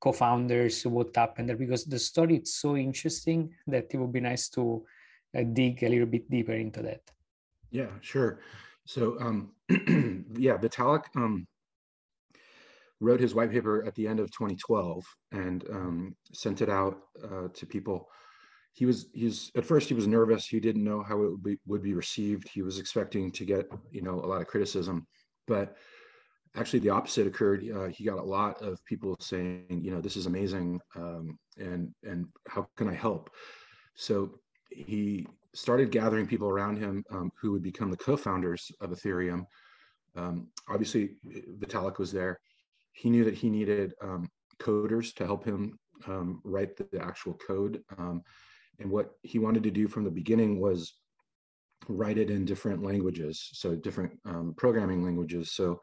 co-founders, 0.00 0.86
what 0.86 1.14
happened 1.16 1.48
there? 1.48 1.56
Because 1.56 1.84
the 1.84 1.98
story 1.98 2.36
is 2.36 2.54
so 2.54 2.76
interesting 2.76 3.52
that 3.66 3.86
it 3.90 3.96
would 3.96 4.12
be 4.12 4.20
nice 4.20 4.48
to 4.50 4.84
dig 5.52 5.82
a 5.82 5.88
little 5.88 6.06
bit 6.06 6.30
deeper 6.30 6.52
into 6.52 6.82
that. 6.82 7.00
Yeah, 7.70 7.90
sure. 8.00 8.38
So 8.84 9.18
um, 9.18 9.50
yeah, 10.38 10.56
Vitalik 10.58 11.04
um, 11.16 11.46
wrote 13.00 13.20
his 13.20 13.34
white 13.34 13.50
paper 13.50 13.84
at 13.84 13.94
the 13.94 14.06
end 14.06 14.20
of 14.20 14.30
2012 14.30 15.04
and 15.32 15.64
um, 15.70 16.16
sent 16.32 16.62
it 16.62 16.68
out 16.68 16.98
uh, 17.22 17.48
to 17.52 17.66
people. 17.66 18.08
He 18.72 18.86
was 18.86 19.06
he's 19.12 19.52
at 19.56 19.64
first 19.64 19.88
he 19.88 19.94
was 19.94 20.06
nervous. 20.06 20.46
He 20.46 20.58
didn't 20.58 20.84
know 20.84 21.02
how 21.02 21.22
it 21.22 21.30
would 21.30 21.42
be 21.42 21.58
would 21.66 21.82
be 21.82 21.94
received. 21.94 22.48
He 22.48 22.62
was 22.62 22.78
expecting 22.78 23.30
to 23.32 23.44
get 23.44 23.66
you 23.90 24.02
know 24.02 24.14
a 24.14 24.26
lot 24.26 24.40
of 24.40 24.48
criticism, 24.48 25.06
but 25.46 25.76
actually 26.56 26.80
the 26.80 26.90
opposite 26.90 27.26
occurred. 27.26 27.64
Uh, 27.72 27.86
he 27.86 28.04
got 28.04 28.18
a 28.18 28.22
lot 28.22 28.60
of 28.62 28.84
people 28.84 29.16
saying 29.20 29.66
you 29.68 29.92
know 29.92 30.00
this 30.00 30.16
is 30.16 30.26
amazing 30.26 30.80
um, 30.96 31.38
and 31.56 31.94
and 32.02 32.26
how 32.48 32.66
can 32.76 32.88
I 32.88 32.94
help? 32.94 33.30
So 33.94 34.40
he 34.70 35.26
started 35.54 35.92
gathering 35.92 36.26
people 36.26 36.48
around 36.48 36.76
him 36.76 37.04
um, 37.12 37.30
who 37.40 37.52
would 37.52 37.62
become 37.62 37.90
the 37.92 37.96
co-founders 37.96 38.72
of 38.80 38.90
Ethereum. 38.90 39.46
Um, 40.16 40.48
obviously, 40.68 41.10
Vitalik 41.60 41.98
was 41.98 42.10
there 42.10 42.40
he 42.94 43.10
knew 43.10 43.24
that 43.24 43.34
he 43.34 43.50
needed 43.50 43.92
um, 44.00 44.30
coders 44.58 45.14
to 45.16 45.26
help 45.26 45.44
him 45.44 45.78
um, 46.06 46.40
write 46.44 46.76
the, 46.76 47.00
actual 47.00 47.34
code. 47.34 47.82
Um, 47.98 48.22
and 48.78 48.90
what 48.90 49.12
he 49.22 49.38
wanted 49.38 49.62
to 49.64 49.70
do 49.70 49.86
from 49.86 50.04
the 50.04 50.10
beginning 50.10 50.60
was 50.60 50.94
write 51.88 52.18
it 52.18 52.30
in 52.30 52.44
different 52.44 52.82
languages, 52.82 53.50
so 53.52 53.74
different 53.74 54.12
um, 54.24 54.54
programming 54.56 55.04
languages. 55.04 55.52
So 55.52 55.80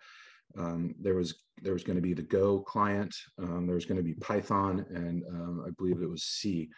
um, 0.58 0.96
there 1.00 1.16
was 1.16 1.36
there 1.62 1.74
was 1.74 1.84
going 1.84 1.96
to 1.96 2.02
be 2.02 2.14
the 2.14 2.24
Go 2.24 2.60
client, 2.60 3.16
um, 3.38 3.68
there 3.68 3.76
was 3.76 3.86
going 3.86 3.98
to 3.98 4.04
be 4.04 4.16
Python, 4.16 4.86
and 4.90 5.24
I 5.66 5.70
believe 5.78 6.02
it 6.02 6.10
was 6.10 6.24
C 6.24 6.70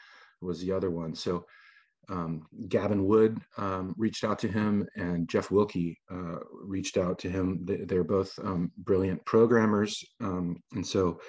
was 0.41 0.59
the 0.59 0.71
other 0.71 0.91
one. 0.91 1.15
So 1.15 1.45
um, 2.09 2.45
Gavin 2.67 3.05
Wood 3.05 3.39
um, 3.57 3.93
reached 3.97 4.23
out 4.23 4.39
to 4.39 4.47
him, 4.47 4.87
and 4.95 5.27
Jeff 5.29 5.49
Wilcke 5.49 5.95
uh, 6.11 6.39
reached 6.51 6.97
out 6.97 7.19
to 7.19 7.29
him. 7.29 7.59
They, 7.63 7.95
are 7.95 8.03
both 8.03 8.37
um, 8.43 8.71
brilliant 8.77 9.25
programmers, 9.25 10.03
um, 10.21 10.61
and 10.73 10.85
so 10.85 11.19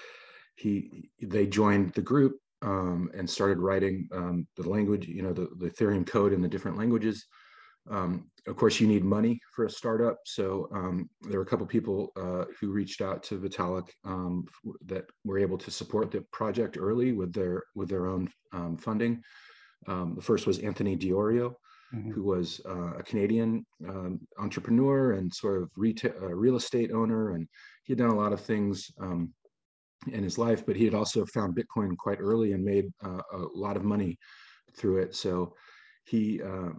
he 0.57 1.11
they 1.23 1.47
joined 1.47 1.93
the 1.95 2.03
group 2.03 2.37
um, 2.63 3.11
and 3.17 3.29
started 3.29 3.59
writing 3.59 4.09
um, 4.13 4.47
the 4.57 4.69
language, 4.69 5.07
you 5.07 5.23
know, 5.23 5.33
the, 5.33 5.49
the, 5.59 5.71
Ethereum 5.71 6.07
code 6.07 6.33
in 6.33 6.41
the 6.41 6.49
different 6.49 6.79
languages. 6.79 7.27
of 7.91 8.57
course, 8.57 8.81
you 8.81 8.87
need 8.87 9.05
money 9.05 9.39
for 9.55 9.67
a 9.67 9.71
startup, 9.71 10.19
so 10.25 10.69
there 11.23 11.39
were 11.39 11.45
a 11.45 11.49
couple 11.49 11.67
people 11.67 12.13
uh, 12.17 12.45
who 12.61 12.73
reached 12.73 13.01
out 13.01 13.23
to 13.25 13.39
Vitalik 13.39 13.89
that 14.87 15.05
were 15.25 15.39
able 15.39 15.59
to 15.59 15.71
support 15.71 16.11
the 16.11 16.23
project 16.33 16.77
early 16.79 17.13
with 17.13 17.33
their 17.33 17.63
with 17.75 17.89
their 17.89 18.07
own 18.07 18.29
funding. 18.79 19.23
Um, 19.87 20.15
the 20.15 20.23
first 20.23 20.47
was 20.47 20.59
Anthony 20.59 20.97
Di 20.97 21.11
Iorio, 21.11 21.55
mm-hmm. 21.95 22.11
who 22.11 22.23
was 22.23 22.61
uh, 22.67 22.95
a 22.99 23.03
Canadian 23.03 23.65
um, 23.89 24.21
entrepreneur 24.39 25.13
and 25.13 25.33
sort 25.33 25.63
of 25.63 25.71
retail, 25.77 26.13
uh, 26.23 26.35
real 26.35 26.57
estate 26.57 26.93
owner, 26.93 27.33
and 27.33 27.47
he 27.85 27.93
had 27.93 27.99
done 27.99 28.11
a 28.11 28.17
lot 28.17 28.33
of 28.33 28.41
things 28.41 28.91
um, 29.01 29.33
in 30.13 30.23
his 30.23 30.39
life. 30.39 30.65
But 30.67 30.77
he 30.77 30.85
had 30.85 30.95
also 30.95 31.25
found 31.27 31.57
Bitcoin 31.57 31.97
quite 31.97 32.21
early 32.21 32.53
and 32.53 32.65
made 32.65 32.87
uh, 33.05 33.23
a 33.33 33.39
lot 33.55 33.77
of 33.77 33.85
money 33.85 34.19
through 34.77 34.99
it. 34.99 35.15
So 35.15 35.55
he 36.05 36.43
uh, 36.43 36.71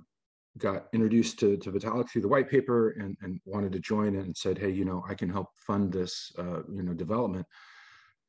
got 0.58 0.88
introduced 0.94 1.40
to, 1.40 1.58
to 1.58 1.72
Vitalik 1.72 2.10
through 2.10 2.22
the 2.22 2.28
white 2.28 2.50
paper 2.50 2.92
and, 2.92 3.16
and 3.22 3.40
wanted 3.46 3.72
to 3.74 3.80
join 3.80 4.16
and 4.16 4.36
said, 4.36 4.58
"Hey, 4.58 4.70
you 4.70 4.86
know, 4.86 5.04
I 5.08 5.14
can 5.14 5.30
help 5.30 5.50
fund 5.58 5.92
this, 5.92 6.32
uh, 6.38 6.64
you 6.72 6.84
know, 6.84 6.94
development." 6.94 7.46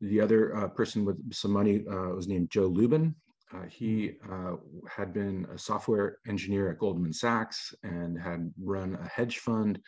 The 0.02 0.20
other 0.20 0.54
uh, 0.54 0.68
person 0.68 1.06
with 1.06 1.16
some 1.32 1.52
money 1.52 1.78
was 1.86 2.28
named 2.28 2.50
Joe 2.50 2.66
Lubin, 2.66 3.14
uh, 3.54 3.62
he 3.68 4.12
uh, 4.30 4.56
had 4.88 5.12
been 5.12 5.46
a 5.54 5.58
software 5.58 6.18
engineer 6.26 6.70
at 6.70 6.78
Goldman 6.78 7.12
Sachs 7.12 7.74
and 7.82 8.18
had 8.18 8.52
run 8.60 8.98
a 9.00 9.08
hedge 9.08 9.38
fund 9.38 9.78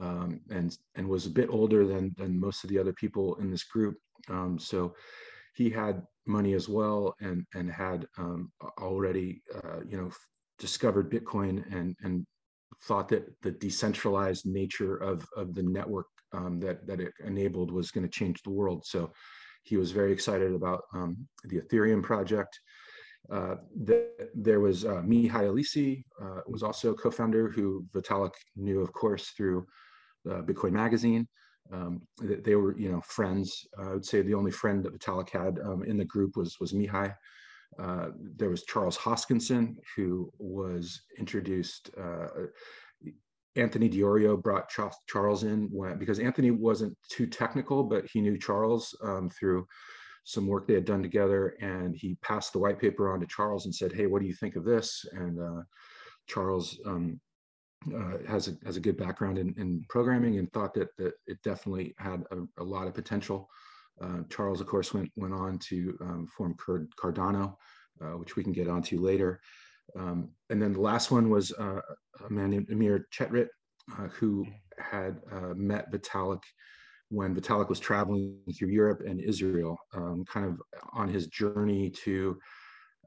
um, 0.00 0.40
and, 0.50 0.76
and 0.96 1.08
was 1.08 1.26
a 1.26 1.30
bit 1.30 1.48
older 1.50 1.86
than, 1.86 2.14
than 2.18 2.38
most 2.38 2.64
of 2.64 2.70
the 2.70 2.78
other 2.78 2.92
people 2.92 3.36
in 3.36 3.50
this 3.50 3.64
group. 3.64 3.96
Um, 4.28 4.58
so 4.58 4.94
he 5.54 5.70
had 5.70 6.02
money 6.26 6.54
as 6.54 6.68
well 6.68 7.14
and, 7.20 7.46
and 7.54 7.70
had 7.70 8.06
um, 8.18 8.50
already, 8.80 9.42
uh, 9.54 9.80
you 9.88 9.96
know, 9.96 10.10
discovered 10.58 11.10
Bitcoin 11.10 11.64
and, 11.72 11.94
and 12.02 12.26
thought 12.82 13.08
that 13.08 13.30
the 13.42 13.52
decentralized 13.52 14.46
nature 14.46 14.96
of, 14.96 15.24
of 15.36 15.54
the 15.54 15.62
network 15.62 16.06
um, 16.32 16.58
that, 16.60 16.86
that 16.86 17.00
it 17.00 17.12
enabled 17.24 17.70
was 17.70 17.90
going 17.90 18.04
to 18.04 18.10
change 18.10 18.42
the 18.42 18.50
world. 18.50 18.84
So 18.84 19.12
he 19.62 19.76
was 19.76 19.92
very 19.92 20.12
excited 20.12 20.52
about 20.52 20.82
um, 20.94 21.16
the 21.44 21.60
Ethereum 21.60 22.02
project. 22.02 22.58
Uh, 23.30 23.56
the, 23.84 24.08
there 24.34 24.60
was 24.60 24.84
uh, 24.84 25.02
Mihai 25.02 25.48
Alisie, 25.48 26.04
uh, 26.22 26.40
was 26.46 26.62
also 26.62 26.92
a 26.92 26.94
co-founder 26.94 27.50
who 27.50 27.84
Vitalik 27.94 28.34
knew, 28.54 28.80
of 28.80 28.92
course, 28.92 29.30
through 29.36 29.66
uh, 30.30 30.42
Bitcoin 30.42 30.72
Magazine. 30.72 31.26
Um, 31.72 32.02
they, 32.22 32.36
they, 32.36 32.54
were, 32.54 32.78
you 32.78 32.90
know, 32.90 33.00
friends. 33.00 33.66
I 33.78 33.90
would 33.90 34.04
say 34.04 34.22
the 34.22 34.34
only 34.34 34.52
friend 34.52 34.84
that 34.84 34.94
Vitalik 34.96 35.30
had 35.30 35.58
um, 35.64 35.82
in 35.82 35.96
the 35.96 36.04
group 36.04 36.36
was 36.36 36.56
was 36.60 36.72
Mihai. 36.72 37.14
Uh, 37.78 38.08
there 38.36 38.48
was 38.48 38.64
Charles 38.64 38.96
Hoskinson, 38.96 39.76
who 39.96 40.30
was 40.38 41.02
introduced. 41.18 41.90
Uh, 42.00 42.28
Anthony 43.56 43.88
Di 43.88 44.00
Iorio 44.00 44.40
brought 44.40 44.70
Charles 45.08 45.42
in 45.42 45.68
when, 45.72 45.98
because 45.98 46.18
Anthony 46.18 46.50
wasn't 46.50 46.96
too 47.10 47.26
technical, 47.26 47.82
but 47.82 48.04
he 48.06 48.20
knew 48.20 48.38
Charles 48.38 48.94
um, 49.02 49.30
through 49.30 49.66
some 50.26 50.48
work 50.48 50.66
they 50.66 50.74
had 50.74 50.84
done 50.84 51.04
together 51.04 51.54
and 51.60 51.94
he 51.94 52.16
passed 52.16 52.52
the 52.52 52.58
white 52.58 52.80
paper 52.80 53.12
on 53.12 53.20
to 53.20 53.26
Charles 53.26 53.64
and 53.64 53.72
said, 53.72 53.92
hey, 53.92 54.06
what 54.06 54.20
do 54.20 54.26
you 54.26 54.34
think 54.34 54.56
of 54.56 54.64
this? 54.64 55.06
And 55.12 55.40
uh, 55.40 55.62
Charles 56.26 56.80
um, 56.84 57.20
uh, 57.94 58.18
has, 58.26 58.48
a, 58.48 58.56
has 58.66 58.76
a 58.76 58.80
good 58.80 58.96
background 58.96 59.38
in, 59.38 59.54
in 59.56 59.84
programming 59.88 60.40
and 60.40 60.52
thought 60.52 60.74
that, 60.74 60.88
that 60.98 61.14
it 61.28 61.40
definitely 61.44 61.94
had 61.98 62.24
a, 62.32 62.38
a 62.60 62.64
lot 62.64 62.88
of 62.88 62.94
potential. 62.94 63.48
Uh, 64.02 64.22
Charles, 64.28 64.60
of 64.60 64.66
course, 64.66 64.92
went, 64.92 65.12
went 65.14 65.32
on 65.32 65.60
to 65.60 65.96
um, 66.00 66.26
form 66.36 66.56
Cardano, 67.00 67.54
uh, 68.02 68.18
which 68.18 68.34
we 68.34 68.42
can 68.42 68.52
get 68.52 68.66
onto 68.66 69.00
later. 69.00 69.40
Um, 69.96 70.30
and 70.50 70.60
then 70.60 70.72
the 70.72 70.80
last 70.80 71.12
one 71.12 71.30
was 71.30 71.52
uh, 71.52 71.80
a 72.28 72.30
man 72.30 72.50
named 72.50 72.68
Amir 72.72 73.06
Chetrit, 73.16 73.46
uh, 73.92 74.08
who 74.08 74.44
had 74.76 75.20
uh, 75.30 75.54
met 75.54 75.92
Vitalik 75.92 76.42
when 77.08 77.34
Vitalik 77.34 77.68
was 77.68 77.80
traveling 77.80 78.36
through 78.56 78.68
Europe 78.68 79.02
and 79.06 79.20
Israel, 79.20 79.78
um, 79.94 80.24
kind 80.24 80.46
of 80.46 80.60
on 80.92 81.08
his 81.08 81.28
journey 81.28 81.90
to 82.04 82.38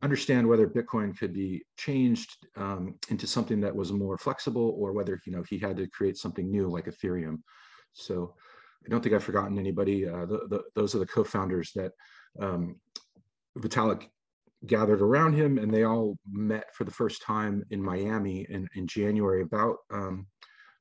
understand 0.01 0.47
whether 0.47 0.67
Bitcoin 0.67 1.17
could 1.17 1.33
be 1.33 1.63
changed 1.77 2.47
um, 2.55 2.95
into 3.09 3.27
something 3.27 3.59
that 3.59 3.75
was 3.75 3.91
more 3.91 4.17
flexible, 4.17 4.75
or 4.77 4.93
whether 4.93 5.19
you 5.25 5.31
know 5.31 5.43
he 5.49 5.57
had 5.57 5.75
to 5.77 5.87
create 5.87 6.17
something 6.17 6.49
new 6.49 6.67
like 6.67 6.85
Ethereum. 6.85 7.37
So 7.93 8.35
I 8.85 8.89
don't 8.89 9.01
think 9.01 9.13
I've 9.13 9.23
forgotten 9.23 9.59
anybody. 9.59 10.07
Uh, 10.07 10.25
the, 10.25 10.47
the, 10.49 10.63
those 10.75 10.95
are 10.95 10.99
the 10.99 11.05
co-founders 11.05 11.71
that 11.75 11.91
um, 12.39 12.79
Vitalik 13.57 14.07
gathered 14.65 15.01
around 15.01 15.33
him, 15.33 15.57
and 15.57 15.73
they 15.73 15.83
all 15.83 16.17
met 16.31 16.73
for 16.73 16.83
the 16.85 16.91
first 16.91 17.21
time 17.21 17.63
in 17.71 17.81
Miami 17.81 18.45
in, 18.49 18.67
in 18.75 18.87
January 18.87 19.41
about 19.41 19.77
um, 19.91 20.27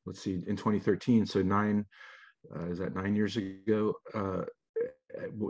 let's 0.07 0.21
see 0.21 0.35
in 0.47 0.57
2013. 0.57 1.27
So 1.27 1.43
nine 1.43 1.85
is 2.71 2.79
that 2.79 2.95
nine 2.95 3.15
years 3.15 3.37
ago? 3.37 3.95
Uh, 4.15 4.43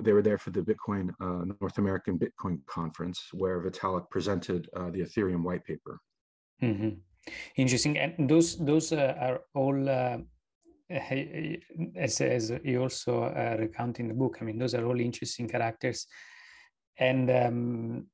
they 0.02 0.12
were 0.12 0.22
there 0.22 0.38
for 0.38 0.50
the 0.50 0.60
Bitcoin 0.60 1.10
uh, 1.20 1.44
North 1.60 1.78
American 1.78 2.18
Bitcoin 2.18 2.64
conference 2.66 3.28
where 3.32 3.60
Vitalik 3.60 4.08
presented 4.10 4.68
uh, 4.74 4.90
the 4.90 5.00
Ethereum 5.00 5.42
white 5.42 5.64
paper. 5.64 6.00
Mm-hmm. 6.62 6.90
Interesting, 7.56 7.98
and 7.98 8.28
those 8.28 8.56
those 8.58 8.92
uh, 8.92 9.14
are 9.20 9.40
all. 9.54 9.88
Uh, 9.88 10.18
as, 10.90 12.22
as 12.22 12.50
you 12.64 12.80
also 12.80 13.30
recount 13.58 14.00
in 14.00 14.08
the 14.08 14.14
book, 14.14 14.38
I 14.40 14.44
mean, 14.44 14.58
those 14.58 14.74
are 14.74 14.86
all 14.86 14.98
interesting 14.98 15.46
characters 15.46 16.06
and 16.98 17.30
um, 17.30 18.06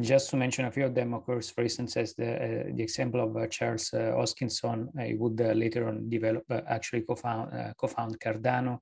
just 0.00 0.30
to 0.30 0.36
mention 0.36 0.66
a 0.66 0.70
few 0.70 0.84
of 0.84 0.94
them, 0.94 1.12
of 1.12 1.24
course, 1.24 1.50
for 1.50 1.62
instance, 1.62 1.96
as 1.96 2.14
the 2.14 2.34
uh, 2.34 2.64
the 2.72 2.82
example 2.82 3.20
of 3.20 3.36
uh, 3.36 3.46
Charles 3.48 3.92
uh, 3.92 4.14
Hoskinson, 4.16 4.88
I 4.98 5.16
would 5.18 5.40
uh, 5.40 5.52
later 5.52 5.88
on 5.88 6.08
develop 6.08 6.44
uh, 6.48 6.60
actually 6.68 7.02
co-found 7.02 7.52
uh, 7.52 7.72
co-found 7.76 8.20
Cardano, 8.20 8.78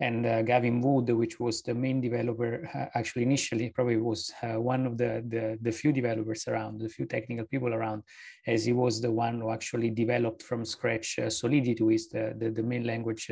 and 0.00 0.46
Gavin 0.46 0.80
Wood, 0.80 1.10
which 1.10 1.38
was 1.38 1.60
the 1.60 1.74
main 1.74 2.00
developer. 2.00 2.66
actually, 2.94 3.24
initially, 3.24 3.70
probably 3.70 3.98
was 3.98 4.32
one 4.42 4.86
of 4.86 4.96
the, 4.96 5.22
the 5.28 5.58
the 5.60 5.72
few 5.72 5.92
developers 5.92 6.48
around, 6.48 6.80
the 6.80 6.88
few 6.88 7.04
technical 7.04 7.46
people 7.46 7.74
around, 7.74 8.02
as 8.46 8.64
he 8.64 8.72
was 8.72 9.02
the 9.02 9.10
one 9.10 9.40
who 9.40 9.50
actually 9.50 9.90
developed 9.90 10.42
from 10.42 10.64
scratch 10.64 11.18
Solidity, 11.28 11.82
which 11.82 11.96
is 11.96 12.08
the 12.08 12.34
the, 12.38 12.50
the 12.50 12.62
main 12.62 12.84
language 12.84 13.30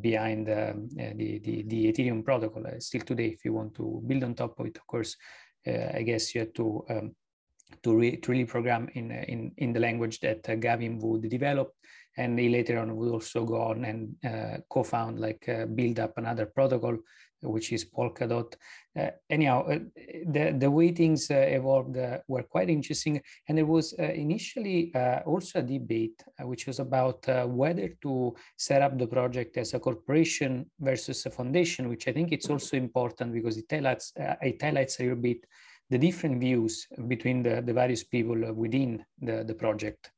behind 0.00 0.48
um, 0.48 0.88
uh, 1.00 1.12
the, 1.16 1.38
the, 1.40 1.62
the 1.66 1.92
Ethereum 1.92 2.24
protocol. 2.24 2.66
Uh, 2.66 2.78
still 2.78 3.02
today, 3.02 3.28
if 3.28 3.44
you 3.44 3.52
want 3.52 3.74
to 3.74 4.02
build 4.06 4.24
on 4.24 4.34
top 4.34 4.58
of 4.58 4.66
it, 4.66 4.76
of 4.76 4.86
course, 4.86 5.16
uh, 5.66 5.90
I 5.94 6.02
guess 6.02 6.34
you 6.34 6.40
have 6.42 6.52
to 6.54 6.84
um, 6.90 7.14
to, 7.82 7.96
re- 7.96 8.16
to, 8.16 8.30
really 8.30 8.44
program 8.44 8.88
in 8.94 9.10
in 9.10 9.52
in 9.56 9.72
the 9.72 9.80
language 9.80 10.20
that 10.20 10.42
Gavin 10.60 10.98
would 10.98 11.28
develop, 11.28 11.72
and 12.16 12.38
he 12.38 12.48
later 12.48 12.78
on 12.78 12.94
would 12.96 13.10
also 13.10 13.44
go 13.44 13.60
on 13.62 13.84
and 13.84 14.64
co-found 14.68 15.18
like 15.20 15.48
build 15.74 15.98
up 15.98 16.18
another 16.18 16.46
protocol 16.46 16.98
which 17.42 17.72
is 17.72 17.84
Polkadot. 17.84 18.54
Uh, 18.98 19.10
anyhow, 19.30 19.66
uh, 19.66 19.78
the, 20.26 20.54
the 20.58 20.70
way 20.70 20.92
things 20.92 21.30
uh, 21.30 21.34
evolved 21.34 21.96
uh, 21.96 22.18
were 22.28 22.42
quite 22.42 22.70
interesting. 22.70 23.20
And 23.48 23.58
there 23.58 23.66
was 23.66 23.94
uh, 23.98 24.02
initially 24.02 24.94
uh, 24.94 25.20
also 25.26 25.60
a 25.60 25.62
debate, 25.62 26.22
which 26.40 26.66
was 26.66 26.78
about 26.78 27.26
whether 27.48 27.88
to 28.02 28.34
set 28.56 28.82
up 28.82 28.98
the 28.98 29.06
project 29.06 29.56
as 29.56 29.74
a 29.74 29.80
corporation 29.80 30.70
versus 30.80 31.24
a 31.26 31.30
foundation, 31.30 31.88
which 31.88 32.08
I 32.08 32.12
think 32.12 32.32
it's 32.32 32.50
also 32.50 32.76
important 32.76 33.32
because 33.32 33.56
it 33.56 33.66
highlights, 33.70 34.12
it 34.16 34.60
highlights 34.62 35.00
a 35.00 35.04
little 35.04 35.18
bit 35.18 35.46
the 35.90 35.98
different 35.98 36.40
views 36.40 36.86
between 37.06 37.42
the, 37.42 37.60
the 37.60 37.72
various 37.72 38.02
people 38.04 38.54
within 38.54 39.04
the, 39.20 39.44
the 39.44 39.54
project. 39.54 40.10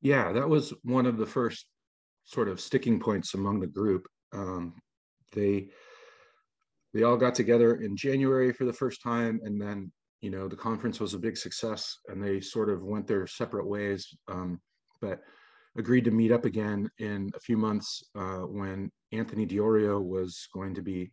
Yeah, 0.00 0.32
that 0.32 0.48
was 0.48 0.72
one 0.82 1.06
of 1.06 1.18
the 1.18 1.26
first 1.26 1.66
sort 2.24 2.48
of 2.48 2.60
sticking 2.60 3.00
points 3.00 3.34
among 3.34 3.60
the 3.60 3.66
group. 3.66 4.06
Um, 4.32 4.74
they 5.32 5.68
they 6.94 7.02
all 7.02 7.16
got 7.16 7.34
together 7.34 7.76
in 7.76 7.96
January 7.96 8.52
for 8.52 8.64
the 8.64 8.72
first 8.72 9.02
time, 9.02 9.40
and 9.44 9.60
then 9.60 9.92
you 10.20 10.30
know 10.30 10.48
the 10.48 10.56
conference 10.56 11.00
was 11.00 11.14
a 11.14 11.18
big 11.18 11.36
success, 11.36 11.98
and 12.08 12.22
they 12.22 12.40
sort 12.40 12.70
of 12.70 12.82
went 12.82 13.06
their 13.06 13.26
separate 13.26 13.66
ways, 13.66 14.06
um, 14.28 14.60
but 15.00 15.20
agreed 15.76 16.04
to 16.04 16.10
meet 16.10 16.32
up 16.32 16.44
again 16.44 16.90
in 16.98 17.30
a 17.36 17.40
few 17.40 17.56
months 17.56 18.02
uh, 18.16 18.40
when 18.40 18.90
Anthony 19.12 19.46
Di 19.46 19.56
Iorio 19.56 20.02
was 20.02 20.48
going 20.52 20.74
to 20.74 20.82
be 20.82 21.10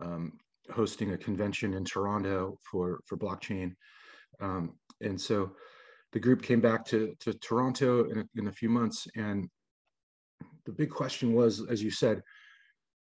um, 0.00 0.32
hosting 0.70 1.12
a 1.12 1.18
convention 1.18 1.74
in 1.74 1.84
Toronto 1.84 2.58
for 2.70 3.00
for 3.06 3.16
blockchain, 3.16 3.72
um, 4.40 4.74
and 5.00 5.20
so 5.20 5.52
the 6.12 6.20
group 6.20 6.42
came 6.42 6.60
back 6.60 6.84
to 6.86 7.14
to 7.20 7.34
Toronto 7.34 8.08
in 8.10 8.18
a, 8.20 8.24
in 8.36 8.46
a 8.46 8.52
few 8.52 8.68
months, 8.68 9.06
and 9.16 9.48
the 10.66 10.72
big 10.72 10.90
question 10.90 11.32
was, 11.32 11.64
as 11.68 11.82
you 11.82 11.90
said, 11.90 12.22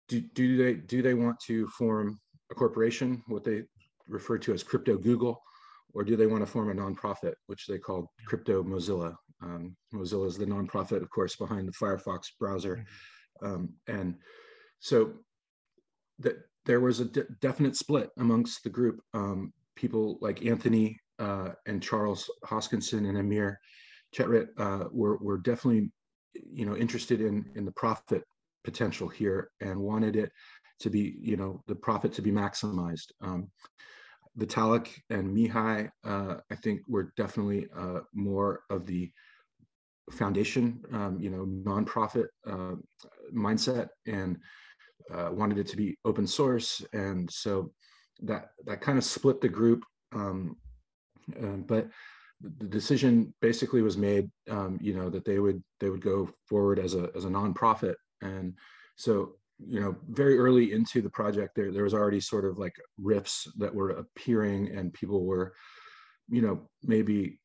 do, 0.08 0.20
do 0.20 0.56
they 0.56 0.74
do 0.74 1.02
they 1.02 1.14
want 1.14 1.38
to 1.46 1.66
form 1.68 2.18
a 2.50 2.54
corporation, 2.54 3.22
what 3.28 3.44
they 3.44 3.62
refer 4.08 4.38
to 4.38 4.52
as 4.52 4.62
crypto 4.62 4.96
Google, 4.96 5.40
or 5.94 6.04
do 6.04 6.16
they 6.16 6.26
want 6.26 6.42
to 6.42 6.50
form 6.50 6.70
a 6.70 6.74
nonprofit, 6.74 7.34
which 7.46 7.66
they 7.66 7.78
call 7.78 8.10
crypto 8.26 8.62
Mozilla? 8.62 9.14
Um, 9.42 9.76
Mozilla 9.92 10.26
is 10.26 10.38
the 10.38 10.46
nonprofit, 10.46 11.02
of 11.02 11.10
course, 11.10 11.36
behind 11.36 11.66
the 11.66 11.72
Firefox 11.72 12.28
browser, 12.38 12.84
mm-hmm. 13.42 13.46
um, 13.46 13.74
and 13.88 14.14
so 14.80 15.12
that 16.18 16.36
there 16.64 16.80
was 16.80 17.00
a 17.00 17.06
de- 17.06 17.26
definite 17.40 17.76
split 17.76 18.10
amongst 18.18 18.62
the 18.62 18.70
group. 18.70 19.00
Um, 19.14 19.52
people 19.74 20.18
like 20.20 20.44
Anthony 20.44 20.98
uh, 21.18 21.50
and 21.66 21.82
Charles 21.82 22.30
Hoskinson 22.44 23.08
and 23.08 23.18
Amir 23.18 23.58
Chetrit 24.14 24.48
uh, 24.58 24.88
were 24.92 25.16
were 25.18 25.38
definitely 25.38 25.90
you 26.34 26.66
know 26.66 26.76
interested 26.76 27.20
in 27.20 27.44
in 27.56 27.64
the 27.64 27.72
profit 27.72 28.24
potential 28.64 29.08
here 29.08 29.50
and 29.60 29.78
wanted 29.78 30.16
it 30.16 30.30
to 30.80 30.90
be, 30.90 31.16
you 31.20 31.36
know, 31.36 31.62
the 31.66 31.74
profit 31.74 32.12
to 32.14 32.22
be 32.22 32.32
maximized. 32.32 33.12
Um, 33.20 33.50
Vitalik 34.38 34.88
and 35.10 35.36
Mihai, 35.36 35.90
uh, 36.04 36.36
I 36.50 36.54
think, 36.56 36.80
were 36.88 37.12
definitely 37.16 37.68
uh, 37.76 38.00
more 38.14 38.62
of 38.70 38.86
the 38.86 39.10
foundation, 40.10 40.80
um, 40.92 41.18
you 41.20 41.30
know, 41.30 41.46
nonprofit 41.46 42.26
uh, 42.46 42.76
mindset, 43.34 43.88
and 44.06 44.38
uh, 45.12 45.30
wanted 45.32 45.58
it 45.58 45.66
to 45.68 45.76
be 45.76 45.96
open 46.04 46.26
source. 46.26 46.84
And 46.92 47.30
so 47.30 47.72
that 48.22 48.50
that 48.64 48.80
kind 48.80 48.98
of 48.98 49.04
split 49.04 49.40
the 49.40 49.48
group. 49.48 49.84
Um, 50.12 50.56
uh, 51.40 51.58
but 51.66 51.88
the 52.40 52.66
decision 52.66 53.32
basically 53.40 53.82
was 53.82 53.96
made, 53.96 54.30
um, 54.50 54.78
you 54.82 54.94
know, 54.94 55.08
that 55.10 55.24
they 55.24 55.38
would 55.38 55.62
they 55.78 55.90
would 55.90 56.00
go 56.00 56.28
forward 56.48 56.78
as 56.78 56.94
a 56.94 57.10
as 57.14 57.24
a 57.24 57.28
nonprofit 57.28 57.94
and 58.22 58.54
so, 58.96 59.34
you 59.58 59.80
know, 59.80 59.96
very 60.08 60.38
early 60.38 60.72
into 60.72 61.02
the 61.02 61.10
project, 61.10 61.54
there, 61.54 61.72
there 61.72 61.84
was 61.84 61.94
already 61.94 62.20
sort 62.20 62.44
of 62.44 62.58
like 62.58 62.74
riffs 63.00 63.48
that 63.58 63.74
were 63.74 63.90
appearing 63.90 64.68
and 64.76 64.92
people 64.92 65.24
were, 65.24 65.54
you 66.28 66.42
know, 66.42 66.68
maybe 66.82 67.38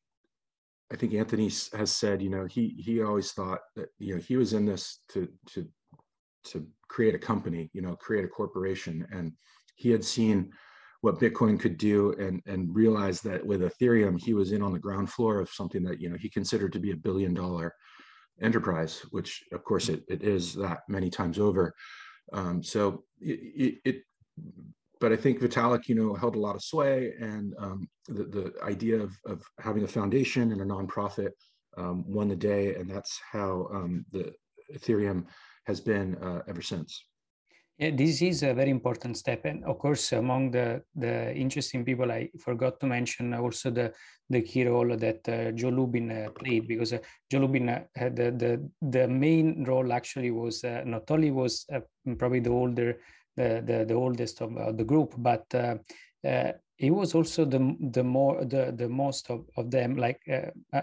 I 0.92 0.96
think 0.96 1.12
Anthony 1.14 1.50
has 1.74 1.92
said, 1.92 2.22
you 2.22 2.30
know, 2.30 2.46
he 2.46 2.74
he 2.78 3.02
always 3.02 3.32
thought 3.32 3.60
that 3.76 3.88
you 3.98 4.14
know 4.14 4.20
he 4.20 4.36
was 4.36 4.54
in 4.54 4.64
this 4.64 5.00
to 5.10 5.28
to 5.50 5.66
to 6.44 6.66
create 6.88 7.14
a 7.14 7.18
company, 7.18 7.70
you 7.74 7.82
know, 7.82 7.94
create 7.96 8.24
a 8.24 8.28
corporation, 8.28 9.06
and 9.12 9.32
he 9.76 9.90
had 9.90 10.04
seen 10.04 10.50
what 11.02 11.20
Bitcoin 11.20 11.60
could 11.60 11.76
do 11.76 12.12
and 12.18 12.40
and 12.46 12.74
realized 12.74 13.22
that 13.24 13.44
with 13.44 13.60
Ethereum 13.60 14.18
he 14.20 14.32
was 14.32 14.52
in 14.52 14.62
on 14.62 14.72
the 14.72 14.78
ground 14.78 15.10
floor 15.10 15.40
of 15.40 15.50
something 15.50 15.82
that 15.84 16.00
you 16.00 16.08
know 16.08 16.16
he 16.18 16.30
considered 16.30 16.72
to 16.72 16.80
be 16.80 16.92
a 16.92 16.96
billion 16.96 17.34
dollar 17.34 17.74
enterprise, 18.42 19.04
which 19.10 19.44
of 19.52 19.64
course 19.64 19.88
it, 19.88 20.02
it 20.08 20.22
is 20.22 20.54
that 20.54 20.80
many 20.88 21.10
times 21.10 21.38
over. 21.38 21.74
Um, 22.32 22.62
so 22.62 23.04
it, 23.20 23.78
it, 23.84 24.02
but 25.00 25.12
I 25.12 25.16
think 25.16 25.40
Vitalik, 25.40 25.88
you 25.88 25.94
know, 25.94 26.14
held 26.14 26.36
a 26.36 26.40
lot 26.40 26.56
of 26.56 26.62
sway, 26.62 27.14
and 27.20 27.54
um, 27.58 27.88
the 28.08 28.24
the 28.24 28.52
idea 28.62 28.98
of 28.98 29.16
of 29.26 29.42
having 29.60 29.84
a 29.84 29.88
foundation 29.88 30.52
and 30.52 30.60
a 30.60 30.64
nonprofit 30.64 31.30
um, 31.76 32.04
won 32.06 32.28
the 32.28 32.36
day, 32.36 32.74
and 32.74 32.90
that's 32.90 33.20
how 33.30 33.68
um, 33.72 34.04
the 34.12 34.32
Ethereum 34.74 35.24
has 35.66 35.80
been 35.80 36.16
uh, 36.16 36.42
ever 36.48 36.62
since. 36.62 37.04
Yeah, 37.78 37.90
this 37.94 38.22
is 38.22 38.42
a 38.42 38.54
very 38.54 38.70
important 38.70 39.16
step, 39.16 39.44
and 39.44 39.64
of 39.64 39.78
course, 39.78 40.10
among 40.12 40.50
the 40.50 40.82
the 40.96 41.32
interesting 41.36 41.84
people, 41.84 42.10
I 42.10 42.28
forgot 42.40 42.80
to 42.80 42.86
mention 42.86 43.32
also 43.34 43.70
the 43.70 43.92
the 44.28 44.42
key 44.42 44.66
role 44.66 44.96
that 44.96 45.28
uh, 45.28 45.52
Joe 45.52 45.68
Lubin 45.68 46.10
uh, 46.10 46.30
played 46.34 46.66
because 46.66 46.92
uh, 46.92 46.98
Joe 47.30 47.38
Lubin 47.38 47.68
uh, 47.68 47.84
had 47.94 48.16
the, 48.16 48.32
the 48.32 48.68
the 48.82 49.06
main 49.06 49.62
role 49.64 49.92
actually 49.92 50.32
was 50.32 50.64
uh, 50.64 50.82
not 50.86 51.08
only 51.12 51.30
was 51.30 51.66
uh, 51.72 51.78
probably 52.18 52.40
the 52.40 52.50
older 52.50 52.98
the 53.36 53.62
the, 53.64 53.84
the 53.84 53.94
oldest 53.94 54.40
of 54.42 54.76
the 54.76 54.84
group, 54.84 55.14
but 55.16 55.46
he 56.78 56.90
was 56.90 57.14
also 57.14 57.44
the 57.44 57.76
the 57.92 58.02
more 58.02 58.44
the 58.44 58.72
the 58.76 58.88
most 58.88 59.30
of, 59.30 59.44
of 59.56 59.70
them 59.70 59.96
like 59.96 60.20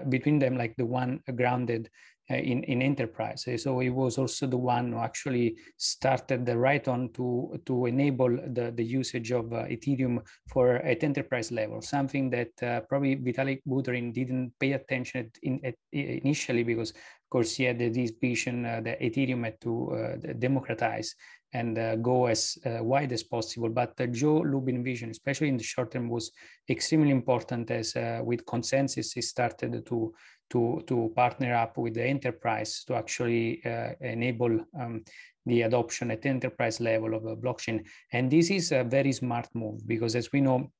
between 0.08 0.39
them 0.39 0.58
like 0.58 0.73
the 0.77 0.86
one 0.86 1.19
grounded 1.36 1.89
in, 2.29 2.63
in 2.63 2.81
enterprise. 2.81 3.47
So 3.57 3.79
he 3.79 3.89
was 3.89 4.17
also 4.17 4.47
the 4.47 4.57
one 4.57 4.91
who 4.91 4.99
actually 4.99 5.57
started 5.77 6.45
the 6.45 6.57
right 6.57 6.88
on 6.88 7.11
to, 7.13 7.59
to 7.65 7.85
enable 7.85 8.29
the, 8.29 8.73
the 8.75 8.83
usage 8.83 9.31
of 9.31 9.53
uh, 9.53 9.65
Ethereum 9.65 10.19
for 10.47 10.77
at 10.77 11.03
enterprise 11.03 11.51
level, 11.51 11.81
something 11.81 12.29
that 12.31 12.63
uh, 12.63 12.81
probably 12.81 13.15
Vitalik 13.15 13.61
Buterin 13.67 14.13
didn't 14.13 14.53
pay 14.59 14.73
attention 14.73 15.31
in, 15.43 15.61
initially 15.91 16.63
because 16.63 16.93
of 17.25 17.29
course, 17.31 17.55
he 17.55 17.63
had 17.63 17.79
this 17.79 18.11
vision 18.21 18.65
uh, 18.65 18.81
that 18.81 19.01
Ethereum 19.01 19.43
had 19.45 19.59
to 19.61 19.91
uh, 19.91 20.33
democratize 20.38 21.15
and 21.53 21.77
uh, 21.79 21.95
go 21.95 22.27
as 22.27 22.57
uh, 22.65 22.83
wide 22.83 23.11
as 23.11 23.23
possible. 23.23 23.69
But 23.69 23.93
uh, 23.99 24.05
Joe 24.07 24.41
Lubin 24.41 24.83
vision, 24.83 25.09
especially 25.09 25.49
in 25.49 25.57
the 25.57 25.63
short 25.63 25.91
term, 25.91 26.07
was 26.07 26.31
extremely 26.69 27.11
important 27.11 27.71
as 27.71 27.95
uh, 27.95 28.21
with 28.23 28.45
ConsenSys, 28.45 29.13
he 29.15 29.21
started 29.21 29.85
to, 29.85 30.13
to, 30.51 30.84
to 30.88 31.12
partner 31.15 31.53
up 31.55 31.77
with 31.77 31.95
the 31.95 32.03
enterprise 32.03 32.84
to 32.86 32.95
actually 32.95 33.62
enable 34.01 34.60
um, 34.79 35.03
the 35.45 35.63
adoption 35.63 36.12
at 36.12 36.25
enterprise 36.25 36.79
level 36.79 37.13
of 37.13 37.25
a 37.25 37.36
blockchain. 37.36 37.86
And 38.13 38.31
this 38.31 38.49
is 38.49 38.71
a 38.71 38.84
very 38.84 39.12
smart 39.12 39.47
move 39.53 39.88
because 39.88 40.15
as 40.15 40.31
we 40.31 40.41
know, 40.41 40.71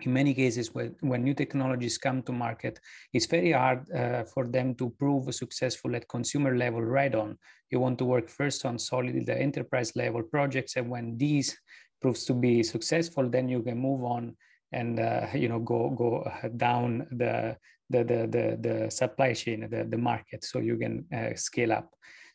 in 0.00 0.12
many 0.12 0.34
cases 0.34 0.74
when, 0.74 0.94
when 1.00 1.22
new 1.22 1.34
technologies 1.34 1.98
come 1.98 2.22
to 2.22 2.32
market 2.32 2.80
it's 3.12 3.26
very 3.26 3.52
hard 3.52 3.88
uh, 3.92 4.24
for 4.24 4.46
them 4.46 4.74
to 4.74 4.90
prove 4.98 5.32
successful 5.34 5.94
at 5.94 6.08
consumer 6.08 6.56
level 6.56 6.82
right 6.82 7.14
on 7.14 7.38
you 7.70 7.78
want 7.78 7.98
to 7.98 8.04
work 8.04 8.28
first 8.28 8.64
on 8.64 8.78
solid 8.78 9.24
the 9.26 9.38
enterprise 9.38 9.94
level 9.94 10.22
projects 10.22 10.76
and 10.76 10.88
when 10.88 11.16
these 11.18 11.56
proves 12.00 12.24
to 12.24 12.34
be 12.34 12.62
successful 12.62 13.28
then 13.28 13.48
you 13.48 13.62
can 13.62 13.78
move 13.78 14.02
on 14.02 14.34
and 14.72 14.98
uh, 14.98 15.26
you 15.34 15.48
know 15.48 15.60
go 15.60 15.90
go 15.90 16.28
down 16.56 17.06
the 17.12 17.56
the 17.92 18.02
the 18.10 18.20
the, 18.34 18.44
the 18.66 18.90
supply 18.90 19.32
chain 19.32 19.68
the, 19.70 19.84
the 19.84 19.98
market 19.98 20.44
so 20.44 20.58
you 20.58 20.76
can 20.76 21.04
uh, 21.14 21.34
scale 21.36 21.72
up 21.72 21.88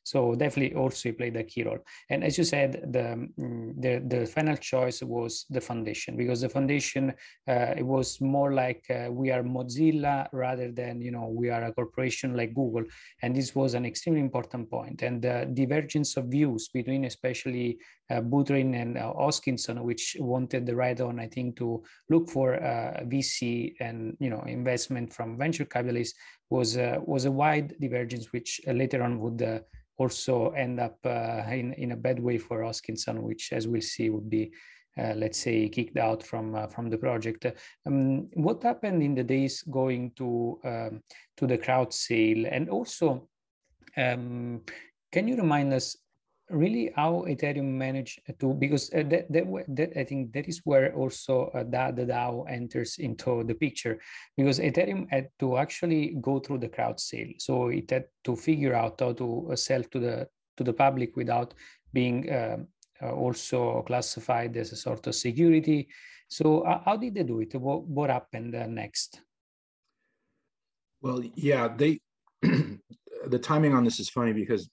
so 0.08 0.36
definitely 0.36 0.74
also 0.74 1.12
played 1.12 1.36
a 1.36 1.44
key 1.44 1.64
role. 1.64 1.80
And 2.10 2.24
as 2.24 2.38
you 2.38 2.46
said, 2.46 2.72
the 2.96 3.06
mm, 3.38 3.74
the, 3.84 3.94
the 4.14 4.26
final 4.26 4.56
choice 4.56 5.04
was 5.04 5.46
the 5.50 5.60
foundation 5.60 6.16
because 6.16 6.40
the 6.40 6.48
foundation 6.48 7.14
uh, 7.50 7.74
it 7.82 7.86
was 7.86 8.22
more 8.22 8.54
like 8.54 8.86
uh, 8.90 9.12
we 9.12 9.32
are 9.32 9.44
Mozilla 9.44 10.28
rather 10.32 10.72
than 10.72 11.02
you 11.02 11.12
know 11.12 11.28
we 11.28 11.50
are 11.50 11.64
a 11.66 11.74
corporation 11.74 12.38
like 12.38 12.56
Google, 12.56 12.86
and 13.22 13.36
this 13.36 13.54
was 13.54 13.74
an 13.74 13.86
extremely 13.86 14.22
important 14.22 14.70
point. 14.70 15.02
And 15.02 15.22
the 15.22 15.50
divergence 15.54 16.16
of 16.16 16.26
views 16.28 16.70
between 16.70 17.04
especially 17.04 17.78
uh, 18.10 18.22
Buterin 18.22 18.82
and 18.82 18.98
uh, 18.98 19.14
Hoskinson, 19.14 19.82
which 19.84 20.16
wanted 20.22 20.66
the 20.66 20.76
right 20.76 21.00
on 21.02 21.20
I 21.20 21.28
think 21.28 21.58
to 21.58 21.84
look 22.10 22.30
for 22.30 22.56
uh, 22.56 23.04
VC 23.04 23.76
and 23.82 24.16
you 24.22 24.30
know 24.30 24.42
investment 24.48 25.12
from 25.12 25.38
venture 25.38 25.66
capitalists 25.66 26.18
was 26.50 26.78
uh, 26.78 27.00
was 27.04 27.26
a 27.26 27.32
wide 27.32 27.76
divergence, 27.82 28.32
which 28.32 28.62
uh, 28.68 28.72
later 28.72 29.04
on 29.04 29.20
would 29.20 29.42
also 29.98 30.50
end 30.52 30.80
up 30.80 30.98
uh, 31.06 31.44
in, 31.50 31.74
in 31.74 31.92
a 31.92 31.98
bad 31.98 32.20
way 32.20 32.38
for 32.38 32.62
Hoskinson, 32.62 33.22
which, 33.22 33.52
as 33.54 33.68
we'll 33.68 33.82
see, 33.82 34.10
would 34.10 34.30
be, 34.30 34.52
uh, 34.98 35.14
let's 35.16 35.40
say, 35.40 35.70
kicked 35.70 35.98
out 35.98 36.24
from 36.24 36.56
uh, 36.56 36.68
from 36.68 36.90
the 36.90 36.98
project. 36.98 37.46
Um, 37.86 38.30
what 38.34 38.64
happened 38.64 39.04
in 39.04 39.16
the 39.16 39.24
days 39.24 39.64
going 39.64 40.12
to 40.18 40.60
um, 40.64 41.04
to 41.38 41.48
the 41.48 41.58
crowd 41.58 41.94
sale, 41.94 42.46
and 42.50 42.70
also, 42.70 43.28
um, 43.96 44.62
can 45.12 45.28
you 45.28 45.36
remind 45.36 45.74
us 45.74 45.96
really 46.50 46.92
how 46.96 47.26
Ethereum 47.28 47.66
managed 47.66 48.22
to 48.40 48.54
because 48.54 48.90
uh, 48.94 49.04
that, 49.10 49.32
that, 49.32 49.66
that 49.68 50.00
I 50.00 50.04
think 50.04 50.32
that 50.34 50.48
is 50.48 50.62
where 50.64 50.94
also 50.96 51.52
uh, 51.54 51.64
that 51.70 51.96
the 51.96 52.06
DAO 52.06 52.50
enters 52.50 52.98
into 52.98 53.44
the 53.44 53.54
picture 53.54 54.00
because 54.38 54.60
Ethereum 54.60 55.08
had 55.10 55.30
to 55.40 55.58
actually 55.58 56.18
go 56.22 56.40
through 56.40 56.60
the 56.60 56.70
crowd 56.70 57.00
sale, 57.00 57.34
so 57.38 57.68
it 57.68 57.90
had 57.90 58.06
to 58.24 58.36
figure 58.36 58.74
out 58.74 59.00
how 59.00 59.14
to 59.14 59.50
uh, 59.52 59.56
sell 59.56 59.84
to 59.84 60.00
the 60.00 60.28
to 60.56 60.64
the 60.64 60.74
public 60.74 61.16
without 61.16 61.54
being 61.94 62.30
uh, 62.30 62.58
uh 63.02 63.12
also 63.12 63.84
classified 63.84 64.56
as 64.58 64.72
a 64.72 64.76
sort 64.76 65.06
of 65.08 65.16
security. 65.16 65.88
So 66.30 66.62
uh, 66.62 66.82
how 66.84 66.98
did 66.98 67.16
they 67.16 67.24
do 67.24 67.40
it? 67.42 67.56
What, 67.56 67.84
what 67.84 68.10
happened 68.10 68.52
next? 68.74 69.22
Well, 71.02 71.22
yeah, 71.36 71.68
they 71.68 72.00
the 72.42 73.40
timing 73.42 73.74
on 73.74 73.84
this 73.84 74.00
is 74.00 74.10
funny 74.10 74.34
because 74.34 74.70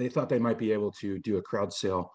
they 0.00 0.08
thought 0.08 0.28
they 0.28 0.38
might 0.38 0.58
be 0.58 0.72
able 0.72 0.92
to 0.92 1.18
do 1.18 1.38
a 1.38 1.42
crowd 1.42 1.72
sale 1.72 2.12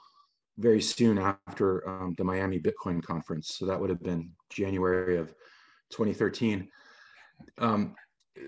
very 0.57 0.81
soon 0.81 1.17
after 1.17 1.87
um, 1.87 2.15
the 2.17 2.23
Miami 2.23 2.59
Bitcoin 2.59 3.03
conference. 3.03 3.55
So 3.57 3.65
that 3.65 3.79
would 3.79 3.89
have 3.89 4.01
been 4.01 4.31
January 4.49 5.17
of 5.17 5.33
2013. 5.91 6.67
Um, 7.57 7.95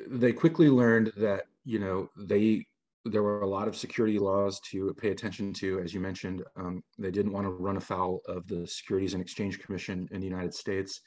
they 0.07 0.33
quickly 0.33 0.69
learned 0.69 1.11
that 1.17 1.43
you 1.65 1.79
know 1.79 2.09
they 2.17 2.65
there 3.05 3.23
were 3.23 3.41
a 3.41 3.47
lot 3.47 3.67
of 3.67 3.75
security 3.75 4.19
laws 4.19 4.59
to 4.59 4.93
pay 4.95 5.11
attention 5.11 5.53
to, 5.53 5.79
as 5.79 5.93
you 5.93 5.99
mentioned. 5.99 6.43
Um, 6.57 6.83
they 6.97 7.11
didn't 7.11 7.31
want 7.31 7.45
to 7.45 7.51
run 7.51 7.77
afoul 7.77 8.21
of 8.27 8.47
the 8.47 8.67
Securities 8.67 9.13
and 9.13 9.21
Exchange 9.21 9.59
Commission 9.59 10.09
in 10.11 10.19
the 10.19 10.27
United 10.27 10.53
States 10.53 10.99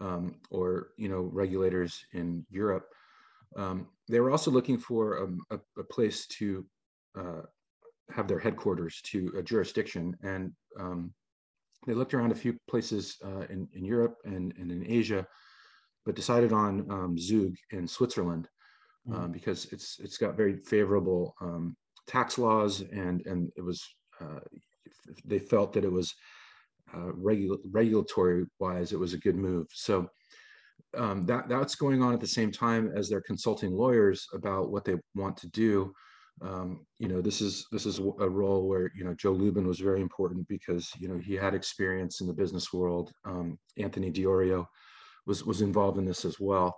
um, 0.00 0.36
or 0.50 0.88
you 0.96 1.08
know 1.08 1.28
regulators 1.32 2.04
in 2.12 2.44
Europe. 2.50 2.86
Um, 3.56 3.88
they 4.08 4.20
were 4.20 4.30
also 4.30 4.50
looking 4.50 4.78
for 4.78 5.22
um, 5.22 5.40
a, 5.50 5.58
a, 5.78 5.84
place 5.84 6.26
to 6.38 6.66
uh, 7.18 7.42
have 8.10 8.28
their 8.28 8.38
headquarters 8.38 9.00
to 9.02 9.32
a 9.36 9.42
jurisdiction. 9.42 10.16
And 10.22 10.52
um, 10.78 11.12
they 11.86 11.94
looked 11.94 12.14
around 12.14 12.32
a 12.32 12.36
few 12.36 12.56
places 12.68 13.16
uh, 13.24 13.46
in, 13.50 13.68
in 13.74 13.84
Europe 13.84 14.16
and, 14.24 14.54
and 14.58 14.70
in 14.70 14.90
Asia, 14.90 15.26
but 16.04 16.16
decided 16.16 16.52
on 16.52 16.90
um, 16.90 17.18
Zug 17.18 17.54
in 17.70 17.86
Switzerland 17.86 18.48
um, 19.08 19.14
mm-hmm. 19.14 19.32
because 19.32 19.66
it's 19.66 19.98
it's 20.00 20.18
got 20.18 20.36
very 20.36 20.56
favorable 20.56 21.34
um, 21.40 21.76
tax 22.06 22.38
laws 22.38 22.80
and 22.80 23.24
and 23.26 23.50
it 23.56 23.62
was 23.62 23.86
uh, 24.20 24.40
they 25.24 25.38
felt 25.38 25.72
that 25.72 25.84
it 25.84 25.92
was 25.92 26.14
uh, 26.94 27.12
regu- 27.12 27.58
regulatory 27.70 28.46
wise 28.58 28.92
it 28.92 28.98
was 28.98 29.14
a 29.14 29.18
good 29.18 29.36
move. 29.36 29.66
So 29.72 30.08
um, 30.96 31.26
that 31.26 31.48
that's 31.48 31.74
going 31.74 32.02
on 32.02 32.14
at 32.14 32.20
the 32.20 32.26
same 32.26 32.50
time 32.50 32.90
as 32.96 33.08
they're 33.08 33.20
consulting 33.20 33.72
lawyers 33.72 34.26
about 34.32 34.70
what 34.70 34.84
they 34.84 34.96
want 35.14 35.36
to 35.38 35.48
do 35.48 35.92
um, 36.42 36.86
you 36.98 37.08
know 37.08 37.20
this 37.20 37.40
is 37.40 37.66
this 37.72 37.86
is 37.86 37.98
a 37.98 38.28
role 38.28 38.68
where 38.68 38.90
you 38.94 39.04
know 39.04 39.14
joe 39.14 39.32
lubin 39.32 39.66
was 39.66 39.80
very 39.80 40.00
important 40.00 40.46
because 40.48 40.90
you 40.98 41.08
know 41.08 41.18
he 41.18 41.34
had 41.34 41.54
experience 41.54 42.20
in 42.20 42.26
the 42.26 42.32
business 42.32 42.72
world. 42.72 43.12
Um, 43.24 43.58
anthony 43.76 44.10
di 44.10 44.22
iorio 44.22 44.66
was 45.26 45.44
was 45.44 45.62
involved 45.62 45.98
in 45.98 46.04
this 46.04 46.24
as 46.24 46.38
well. 46.40 46.76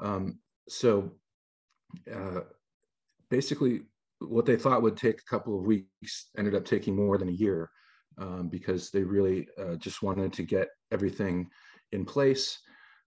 Um, 0.00 0.38
so 0.68 1.10
uh, 2.12 2.40
basically 3.30 3.82
what 4.20 4.46
they 4.46 4.56
thought 4.56 4.82
would 4.82 4.96
take 4.96 5.20
a 5.20 5.30
couple 5.30 5.58
of 5.58 5.64
weeks 5.64 6.30
ended 6.36 6.54
up 6.54 6.64
taking 6.64 6.96
more 6.96 7.18
than 7.18 7.28
a 7.28 7.32
year 7.32 7.70
um, 8.18 8.48
because 8.48 8.90
they 8.90 9.02
really 9.02 9.48
uh, 9.58 9.76
just 9.76 10.02
wanted 10.02 10.32
to 10.32 10.42
get 10.42 10.68
everything 10.90 11.48
in 11.92 12.04
place. 12.04 12.58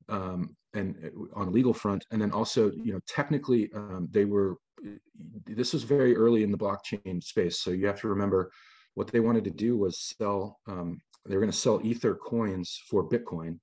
Um, 0.09 0.55
and 0.73 0.95
uh, 1.03 1.39
on 1.39 1.47
a 1.47 1.51
legal 1.51 1.73
front 1.73 2.05
and 2.11 2.21
then 2.21 2.31
also 2.31 2.71
you 2.71 2.93
know 2.93 2.99
technically 3.07 3.69
um, 3.75 4.07
they 4.11 4.25
were 4.25 4.57
this 5.45 5.73
was 5.73 5.83
very 5.83 6.15
early 6.15 6.43
in 6.43 6.51
the 6.51 6.57
blockchain 6.57 7.23
space. 7.23 7.59
So 7.59 7.71
you 7.71 7.85
have 7.87 7.99
to 8.01 8.07
remember 8.07 8.51
what 8.95 9.07
they 9.07 9.19
wanted 9.19 9.43
to 9.45 9.51
do 9.51 9.77
was 9.77 10.13
sell, 10.17 10.59
um, 10.67 10.99
they 11.25 11.35
were 11.35 11.41
going 11.41 11.51
to 11.51 11.57
sell 11.57 11.79
Ether 11.83 12.15
coins 12.15 12.81
for 12.89 13.07
Bitcoin. 13.07 13.59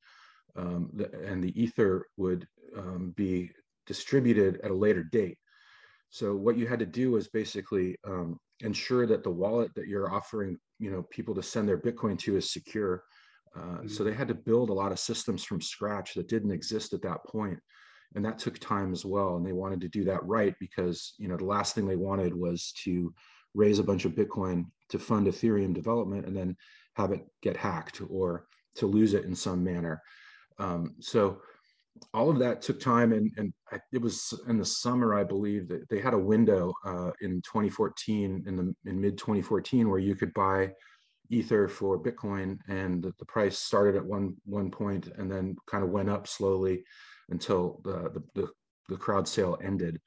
Um, 0.56 0.90
and 1.24 1.42
the 1.42 1.60
Ether 1.60 2.06
would 2.16 2.46
um, 2.76 3.12
be 3.16 3.50
distributed 3.86 4.60
at 4.62 4.70
a 4.70 4.74
later 4.74 5.04
date. 5.04 5.38
So 6.10 6.34
what 6.34 6.56
you 6.56 6.66
had 6.66 6.78
to 6.78 6.86
do 6.86 7.12
was 7.12 7.28
basically 7.28 7.96
um, 8.06 8.38
ensure 8.60 9.06
that 9.06 9.22
the 9.22 9.30
wallet 9.30 9.74
that 9.74 9.86
you're 9.86 10.12
offering, 10.12 10.56
you 10.78 10.90
know, 10.90 11.02
people 11.10 11.34
to 11.34 11.42
send 11.42 11.68
their 11.68 11.78
Bitcoin 11.78 12.18
to 12.20 12.36
is 12.36 12.52
secure. 12.52 13.02
Uh, 13.58 13.78
mm-hmm. 13.78 13.88
So 13.88 14.04
they 14.04 14.14
had 14.14 14.28
to 14.28 14.34
build 14.34 14.70
a 14.70 14.74
lot 14.74 14.92
of 14.92 14.98
systems 14.98 15.44
from 15.44 15.60
scratch 15.60 16.14
that 16.14 16.28
didn't 16.28 16.52
exist 16.52 16.92
at 16.92 17.02
that 17.02 17.24
point 17.24 17.58
and 18.14 18.24
that 18.24 18.38
took 18.38 18.58
time 18.58 18.92
as 18.92 19.04
well 19.04 19.36
and 19.36 19.46
they 19.46 19.52
wanted 19.52 19.80
to 19.80 19.88
do 19.88 20.04
that 20.04 20.24
right 20.24 20.54
because 20.60 21.14
you 21.18 21.28
know 21.28 21.36
the 21.36 21.44
last 21.44 21.74
thing 21.74 21.86
they 21.86 21.96
wanted 21.96 22.34
was 22.34 22.72
to 22.84 23.12
raise 23.54 23.78
a 23.78 23.84
bunch 23.84 24.04
of 24.04 24.12
bitcoin 24.12 24.64
to 24.88 24.98
fund 24.98 25.26
ethereum 25.26 25.74
development 25.74 26.26
and 26.26 26.36
then 26.36 26.56
have 26.94 27.12
it 27.12 27.26
get 27.42 27.56
hacked 27.56 28.00
or 28.08 28.46
to 28.74 28.86
lose 28.86 29.14
it 29.14 29.24
in 29.24 29.34
some 29.34 29.62
manner 29.62 30.02
um, 30.58 30.94
so 31.00 31.40
all 32.14 32.30
of 32.30 32.38
that 32.38 32.62
took 32.62 32.78
time 32.78 33.12
and, 33.12 33.30
and 33.36 33.52
it 33.92 34.00
was 34.00 34.32
in 34.48 34.56
the 34.58 34.64
summer 34.64 35.14
i 35.14 35.24
believe 35.24 35.68
that 35.68 35.88
they 35.88 36.00
had 36.00 36.14
a 36.14 36.18
window 36.18 36.72
uh, 36.84 37.10
in 37.20 37.42
2014 37.42 38.44
in 38.46 38.56
the 38.56 38.74
in 38.90 39.00
mid 39.00 39.18
2014 39.18 39.88
where 39.88 39.98
you 39.98 40.14
could 40.14 40.32
buy 40.32 40.70
ether 41.30 41.68
for 41.68 42.02
bitcoin 42.02 42.58
and 42.68 43.02
the, 43.02 43.12
the 43.18 43.24
price 43.24 43.58
started 43.58 43.96
at 43.96 44.04
one 44.04 44.34
one 44.44 44.70
point 44.70 45.08
and 45.18 45.30
then 45.30 45.56
kind 45.66 45.84
of 45.84 45.90
went 45.90 46.08
up 46.08 46.26
slowly 46.26 46.82
until 47.30 47.80
the, 47.84 48.22
the, 48.34 48.48
the 48.88 48.96
crowd 48.96 49.28
sale 49.28 49.58
ended. 49.62 50.00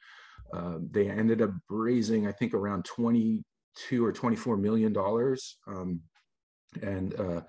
Uh, 0.54 0.78
they 0.92 1.10
ended 1.10 1.42
up 1.42 1.52
raising, 1.70 2.28
I 2.28 2.32
think, 2.32 2.54
around 2.54 2.84
22 2.86 4.04
or 4.04 4.12
24 4.12 4.58
million 4.58 4.92
dollars, 4.92 5.58
um, 5.68 6.02
and 6.82 7.18
uh, 7.20 7.42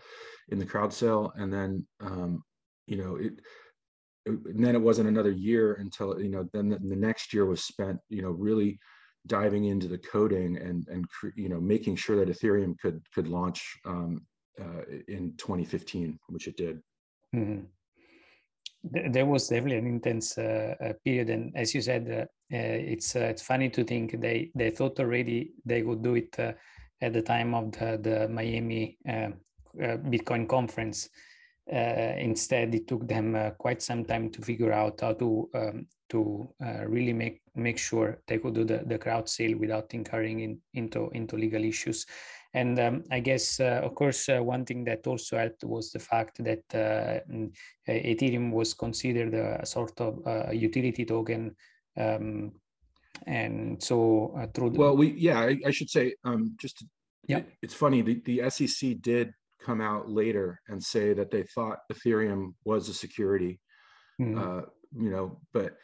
in 0.51 0.59
the 0.59 0.67
crowd 0.67 0.93
sale, 0.93 1.33
and 1.37 1.53
then 1.53 1.87
um, 2.01 2.43
you 2.87 2.97
know 2.97 3.17
it, 3.17 3.41
And 4.27 4.65
then 4.65 4.75
it 4.77 4.81
wasn't 4.81 5.09
another 5.09 5.33
year 5.33 5.75
until 5.75 6.21
you 6.21 6.29
know. 6.29 6.49
Then 6.53 6.69
the, 6.69 6.79
the, 6.79 6.97
next 6.97 7.35
year 7.35 7.45
was 7.45 7.65
spent, 7.65 7.99
you 8.09 8.23
know, 8.23 8.31
really 8.31 8.79
diving 9.27 9.67
into 9.67 9.89
the 9.89 9.99
coding 9.99 10.57
and 10.57 10.87
and 10.89 11.07
you 11.37 11.49
know 11.49 11.61
making 11.61 11.97
sure 11.97 12.17
that 12.17 12.29
Ethereum 12.29 12.79
could 12.79 13.01
could 13.15 13.29
launch 13.29 13.79
um, 13.85 14.27
uh, 14.61 14.83
in 15.09 15.33
2015, 15.39 16.19
which 16.29 16.49
it 16.49 16.57
did. 16.57 16.83
Mm-hmm. 17.35 17.63
there 19.13 19.25
was 19.25 19.49
definitely 19.49 19.79
an 19.79 19.87
intense 19.87 20.37
uh, 20.37 20.75
uh, 20.85 20.93
period, 21.05 21.31
and 21.31 21.53
as 21.57 21.75
you 21.75 21.81
said, 21.81 22.07
uh, 22.11 22.23
uh 22.55 22.79
it's 22.93 23.17
uh, 23.17 23.21
it's 23.21 23.43
funny 23.43 23.71
to 23.71 23.85
think 23.85 24.21
they 24.21 24.51
they 24.55 24.71
thought 24.71 25.01
already 25.01 25.53
they 25.65 25.83
would 25.83 26.03
do 26.03 26.17
it 26.17 26.37
at 26.39 27.13
the 27.13 27.23
time 27.23 27.55
of 27.55 27.73
the 27.73 27.99
the 28.03 28.29
Miami 28.29 28.99
Bitcoin 29.77 30.47
conference. 30.49 31.09
Instead, 31.66 32.75
it 32.75 32.88
took 32.88 33.07
them 33.07 33.53
quite 33.59 33.83
some 33.83 34.05
time 34.05 34.31
to 34.31 34.42
figure 34.42 34.72
out 34.72 35.01
how 35.01 35.12
to 35.14 35.48
um, 35.55 35.87
to 36.11 36.48
really 36.87 37.12
make 37.12 37.40
make 37.55 37.79
sure 37.79 38.20
they 38.27 38.38
could 38.38 38.55
do 38.55 38.64
the, 38.64 38.83
the 38.87 38.98
crowd 38.98 39.29
sale 39.29 39.57
without 39.59 39.94
incurring 39.94 40.40
in, 40.40 40.59
into 40.75 41.11
into 41.11 41.37
legal 41.37 41.64
issues. 41.64 42.07
And 42.55 42.79
um, 42.79 43.05
I 43.11 43.20
guess, 43.20 43.61
uh, 43.61 43.81
of 43.83 43.94
course, 43.94 44.29
uh, 44.29 44.40
one 44.40 44.66
thing 44.66 44.85
that 44.85 45.07
also 45.07 45.38
helped 45.38 45.64
was 45.64 45.90
the 45.90 45.98
fact 45.98 46.44
that 46.44 46.62
uh, 46.75 47.20
mm, 47.33 47.51
Ethereum 47.88 48.53
was 48.53 48.75
considered 48.75 49.33
a 49.33 49.64
sort 49.64 49.98
of 50.01 50.53
utility 50.53 51.07
token. 51.07 51.57
Um, 51.96 52.53
and 53.27 53.83
so 53.83 54.35
through 54.55 54.70
the- 54.70 54.79
well, 54.79 54.96
we 54.96 55.12
yeah, 55.12 55.40
I, 55.40 55.59
I 55.66 55.70
should 55.70 55.90
say 55.90 56.14
um, 56.25 56.55
just 56.61 56.85
yeah, 57.27 57.38
it, 57.38 57.46
it's 57.62 57.75
funny 57.75 58.03
the, 58.03 58.20
the 58.25 58.51
SEC 58.51 59.01
did 59.01 59.33
come 59.62 59.81
out 59.81 60.11
later 60.11 60.61
and 60.68 60.83
say 60.83 61.12
that 61.14 61.31
they 61.31 61.44
thought 61.55 61.79
Ethereum 61.92 62.55
was 62.64 62.88
a 62.88 62.94
security, 62.94 63.61
mm-hmm. 64.20 64.38
uh, 64.38 64.62
you 64.96 65.11
know, 65.11 65.40
but 65.53 65.77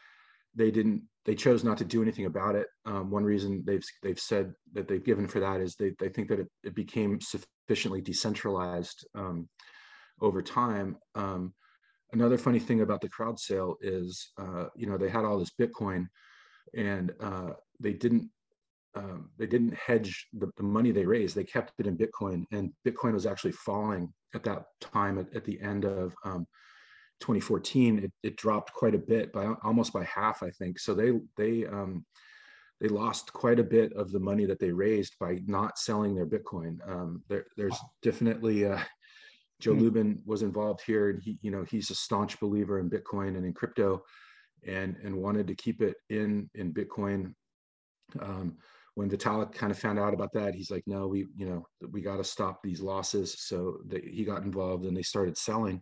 they 0.54 0.70
didn't 0.70 1.02
they 1.24 1.34
chose 1.34 1.62
not 1.62 1.76
to 1.76 1.84
do 1.84 2.02
anything 2.02 2.24
about 2.24 2.54
it. 2.54 2.66
Um, 2.86 3.10
one 3.10 3.24
reason 3.24 3.62
they've 3.66 3.84
they've 4.02 4.18
said 4.18 4.54
that 4.72 4.88
they've 4.88 5.04
given 5.04 5.28
for 5.28 5.40
that 5.40 5.60
is 5.60 5.74
they 5.74 5.92
they 5.98 6.08
think 6.08 6.28
that 6.28 6.40
it, 6.40 6.48
it 6.64 6.74
became 6.74 7.20
sufficiently 7.20 8.00
decentralized 8.00 9.06
um, 9.14 9.48
over 10.20 10.40
time. 10.42 10.96
Um, 11.14 11.52
another 12.12 12.38
funny 12.38 12.58
thing 12.58 12.80
about 12.80 13.00
the 13.00 13.10
crowd 13.10 13.38
sale 13.38 13.76
is, 13.80 14.30
uh, 14.38 14.66
you 14.74 14.86
know, 14.86 14.96
they 14.96 15.10
had 15.10 15.24
all 15.24 15.38
this 15.38 15.52
Bitcoin, 15.60 16.06
and 16.74 17.12
uh, 17.20 17.50
they 17.78 17.92
didn't 17.92 18.30
um, 18.94 19.31
they 19.38 19.46
didn't 19.46 19.74
hedge 19.74 20.29
the, 20.33 20.51
the, 20.57 20.62
money 20.62 20.90
they 20.90 21.05
raised. 21.05 21.37
They 21.37 21.44
kept 21.44 21.72
it 21.79 21.87
in 21.87 21.96
Bitcoin, 21.96 22.44
and 22.53 22.72
Bitcoin 22.87 23.12
was 23.12 23.27
actually 23.27 23.53
falling 23.53 24.12
at 24.35 24.44
that 24.44 24.64
time 24.81 25.18
at, 25.18 25.35
at 25.35 25.44
the 25.44 25.61
end 25.61 25.85
of 25.85 26.14
um, 26.24 26.46
2014, 27.20 27.98
it, 27.98 28.12
it 28.22 28.37
dropped 28.37 28.72
quite 28.72 28.94
a 28.94 28.98
bit 28.98 29.33
by 29.33 29.46
almost 29.62 29.92
by 29.92 30.05
half, 30.05 30.42
I 30.42 30.51
think. 30.51 30.79
So 30.79 30.94
they 30.94 31.12
they 31.37 31.66
um, 31.66 32.05
they 32.81 32.88
lost 32.88 33.33
quite 33.33 33.59
a 33.59 33.64
bit 33.64 33.92
of 33.94 34.12
the 34.12 34.20
money 34.20 34.44
that 34.46 34.61
they 34.61 34.70
raised 34.70 35.14
by 35.18 35.40
not 35.46 35.79
selling 35.79 36.14
their 36.14 36.27
Bitcoin. 36.27 36.79
Um, 36.88 37.22
there, 37.29 37.46
there's 37.57 37.77
definitely 38.03 38.66
uh, 38.66 38.79
Joe 39.61 39.72
mm-hmm. 39.72 39.81
Lubin 39.83 40.22
was 40.27 40.42
involved 40.42 40.83
here, 40.87 41.11
and 41.11 41.22
he 41.22 41.38
you 41.42 41.51
know 41.51 41.64
he's 41.64 41.90
a 41.90 41.94
staunch 41.94 42.38
believer 42.40 42.79
in 42.79 42.90
Bitcoin 42.90 43.37
and 43.37 43.44
in 43.44 43.53
crypto, 43.53 44.03
and 44.66 44.96
and 45.03 45.14
wanted 45.14 45.46
to 45.48 45.55
keep 45.55 45.83
it 45.83 45.96
in 46.11 46.48
in 46.55 46.72
Bitcoin. 46.72 47.35
Um, 48.20 48.57
when 48.98 49.08
Vitalik 49.08 49.52
kind 49.52 49.70
of 49.70 49.78
found 49.78 49.96
out 49.96 50.12
about 50.12 50.32
that, 50.32 50.56
he's 50.56 50.72
like, 50.72 50.82
no, 50.88 51.06
we 51.06 51.20
you 51.37 51.46
know 51.48 51.64
we 51.92 52.00
got 52.00 52.16
to 52.16 52.24
stop 52.24 52.61
these 52.64 52.80
losses. 52.80 53.28
So 53.38 53.78
they, 53.87 54.00
he 54.00 54.24
got 54.24 54.42
involved, 54.42 54.87
and 54.87 54.96
they 54.96 55.02
started 55.02 55.38
selling 55.38 55.80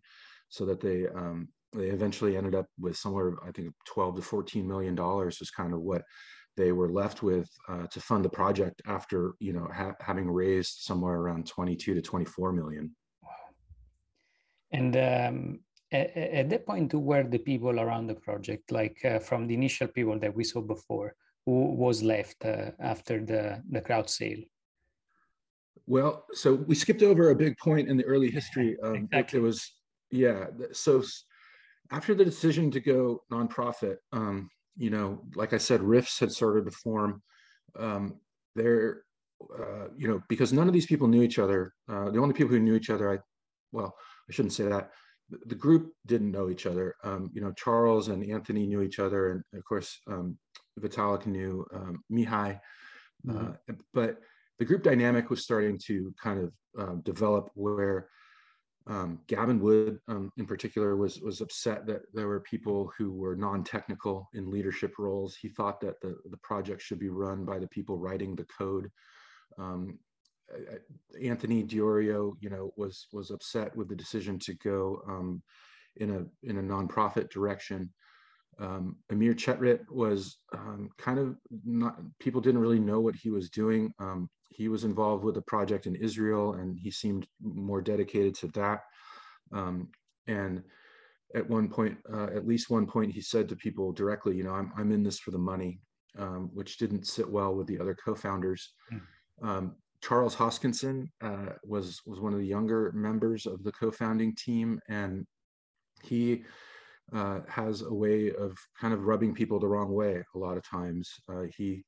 so 0.50 0.66
that 0.66 0.82
they 0.82 1.06
um, 1.08 1.48
they 1.72 1.86
eventually 1.86 2.36
ended 2.36 2.54
up 2.54 2.66
with 2.78 2.94
somewhere 2.94 3.32
I 3.42 3.52
think 3.52 3.72
12 3.86 4.16
to 4.16 4.22
14 4.22 4.68
million 4.68 4.94
dollars 4.94 5.40
is 5.40 5.50
kind 5.50 5.72
of 5.72 5.80
what 5.80 6.02
they 6.58 6.72
were 6.72 6.92
left 6.92 7.22
with 7.22 7.48
uh, 7.70 7.86
to 7.86 8.00
fund 8.00 8.22
the 8.22 8.28
project 8.28 8.82
after 8.86 9.32
you 9.40 9.54
know 9.54 9.66
ha- 9.72 9.96
having 10.00 10.30
raised 10.30 10.82
somewhere 10.88 11.16
around 11.16 11.46
22 11.46 11.94
to 11.94 12.02
24 12.02 12.52
million. 12.52 12.94
And 14.72 14.94
um, 14.94 15.60
at, 15.90 16.14
at, 16.14 16.50
that 16.50 16.66
point, 16.66 16.92
who 16.92 16.98
were 16.98 17.22
the 17.22 17.38
people 17.38 17.80
around 17.80 18.08
the 18.08 18.20
project? 18.28 18.70
Like 18.70 18.98
uh, 19.06 19.20
from 19.20 19.46
the 19.46 19.54
initial 19.54 19.88
people 19.88 20.18
that 20.18 20.34
we 20.36 20.44
saw 20.44 20.60
before, 20.60 21.14
who 21.46 21.74
was 21.74 22.02
left 22.02 22.44
uh, 22.44 22.72
after 22.80 23.24
the 23.24 23.62
the 23.70 23.80
crowd 23.80 24.10
sale? 24.10 24.42
Well, 25.86 26.26
so 26.32 26.54
we 26.54 26.74
skipped 26.74 27.02
over 27.02 27.30
a 27.30 27.36
big 27.36 27.56
point 27.58 27.88
in 27.88 27.96
the 27.96 28.04
early 28.04 28.30
history. 28.30 28.76
Um, 28.82 29.08
exactly. 29.12 29.38
It, 29.38 29.42
it 29.42 29.46
was 29.46 29.72
yeah 30.10 30.46
so 30.72 31.02
after 31.90 32.14
the 32.14 32.24
decision 32.24 32.70
to 32.70 32.80
go 32.80 33.22
nonprofit 33.32 33.96
um, 34.12 34.48
you 34.76 34.90
know 34.90 35.22
like 35.34 35.52
i 35.52 35.58
said 35.58 35.82
rifts 35.82 36.18
had 36.18 36.30
started 36.30 36.64
to 36.64 36.70
form 36.70 37.22
um, 37.78 38.18
there 38.54 39.02
uh, 39.58 39.88
you 39.96 40.08
know 40.08 40.20
because 40.28 40.52
none 40.52 40.68
of 40.68 40.74
these 40.74 40.86
people 40.86 41.08
knew 41.08 41.22
each 41.22 41.38
other 41.38 41.72
uh, 41.88 42.10
the 42.10 42.18
only 42.18 42.34
people 42.34 42.52
who 42.52 42.60
knew 42.60 42.74
each 42.74 42.90
other 42.90 43.12
i 43.12 43.18
well 43.72 43.94
i 44.28 44.32
shouldn't 44.32 44.52
say 44.52 44.64
that 44.64 44.90
the 45.46 45.54
group 45.54 45.92
didn't 46.06 46.30
know 46.30 46.48
each 46.48 46.66
other 46.66 46.94
um, 47.04 47.30
you 47.32 47.40
know 47.40 47.52
charles 47.52 48.08
and 48.08 48.24
anthony 48.30 48.66
knew 48.66 48.82
each 48.82 48.98
other 48.98 49.32
and 49.32 49.42
of 49.54 49.64
course 49.64 49.98
um, 50.08 50.38
vitalik 50.80 51.26
knew 51.26 51.66
um, 51.74 52.02
mihai 52.12 52.60
mm-hmm. 53.26 53.48
uh, 53.48 53.74
but 53.92 54.18
the 54.58 54.64
group 54.64 54.82
dynamic 54.82 55.28
was 55.30 55.42
starting 55.42 55.78
to 55.78 56.14
kind 56.22 56.40
of 56.42 56.52
um, 56.78 57.00
develop 57.04 57.50
where 57.54 58.08
um, 58.88 59.18
Gavin 59.26 59.60
Wood, 59.60 59.98
um, 60.06 60.30
in 60.36 60.46
particular, 60.46 60.96
was 60.96 61.20
was 61.20 61.40
upset 61.40 61.86
that 61.86 62.02
there 62.14 62.28
were 62.28 62.40
people 62.40 62.92
who 62.96 63.12
were 63.12 63.34
non-technical 63.34 64.28
in 64.34 64.50
leadership 64.50 64.94
roles. 64.98 65.34
He 65.34 65.48
thought 65.48 65.80
that 65.80 66.00
the 66.00 66.16
the 66.30 66.36
project 66.38 66.82
should 66.82 67.00
be 67.00 67.08
run 67.08 67.44
by 67.44 67.58
the 67.58 67.66
people 67.66 67.98
writing 67.98 68.36
the 68.36 68.46
code. 68.56 68.90
Um, 69.58 69.98
Anthony 71.20 71.64
Di 71.64 71.78
Iorio, 71.78 72.34
you 72.40 72.48
know, 72.48 72.72
was 72.76 73.08
was 73.12 73.32
upset 73.32 73.74
with 73.74 73.88
the 73.88 73.96
decision 73.96 74.38
to 74.40 74.54
go 74.54 75.02
um, 75.08 75.42
in 75.96 76.10
a 76.10 76.48
in 76.48 76.58
a 76.58 76.62
nonprofit 76.62 77.28
direction. 77.30 77.92
Um, 78.58 78.96
Amir 79.10 79.34
Chetrit 79.34 79.80
was 79.90 80.38
um, 80.54 80.88
kind 80.98 81.18
of 81.18 81.36
not. 81.64 81.98
People 82.18 82.40
didn't 82.40 82.60
really 82.60 82.80
know 82.80 83.00
what 83.00 83.14
he 83.14 83.30
was 83.30 83.50
doing 83.50 83.92
he 84.56 84.68
was 84.68 84.84
involved 84.84 85.22
with 85.22 85.36
a 85.36 85.42
project 85.42 85.86
in 85.86 85.94
Israel 85.94 86.54
and 86.54 86.78
he 86.78 86.90
seemed 86.90 87.26
more 87.42 87.82
dedicated 87.82 88.34
to 88.36 88.48
that. 88.48 88.80
Um, 89.52 89.88
and 90.26 90.62
at 91.34 91.48
one 91.48 91.68
point, 91.68 91.98
uh, 92.12 92.28
at 92.34 92.46
least 92.46 92.70
one 92.70 92.86
point, 92.86 93.12
he 93.12 93.20
said 93.20 93.48
to 93.48 93.56
people 93.56 93.92
directly, 93.92 94.34
you 94.34 94.44
know, 94.44 94.54
I'm, 94.54 94.72
I'm 94.76 94.92
in 94.92 95.02
this 95.02 95.18
for 95.18 95.30
the 95.30 95.38
money, 95.38 95.80
um, 96.18 96.50
which 96.54 96.78
didn't 96.78 97.06
sit 97.06 97.28
well 97.28 97.54
with 97.54 97.66
the 97.66 97.78
other 97.78 97.94
co-founders. 98.02 98.72
Mm. 98.92 99.00
Um, 99.42 99.76
Charles 100.02 100.34
Hoskinson 100.34 101.10
uh, 101.20 101.52
was, 101.62 102.00
was 102.06 102.20
one 102.20 102.32
of 102.32 102.38
the 102.38 102.46
younger 102.46 102.92
members 102.94 103.44
of 103.44 103.62
the 103.62 103.72
co-founding 103.72 104.34
team. 104.36 104.80
And 104.88 105.26
he 106.02 106.44
uh, 107.14 107.40
has 107.48 107.82
a 107.82 107.92
way 107.92 108.32
of 108.32 108.56
kind 108.80 108.92
of 108.92 109.04
rubbing 109.04 109.34
people 109.34 109.58
the 109.58 109.68
wrong 109.68 109.92
way 109.92 110.22
a 110.34 110.38
lot 110.38 110.56
of 110.56 110.68
times. 110.68 111.10
Uh, 111.28 111.44
he 111.56 111.84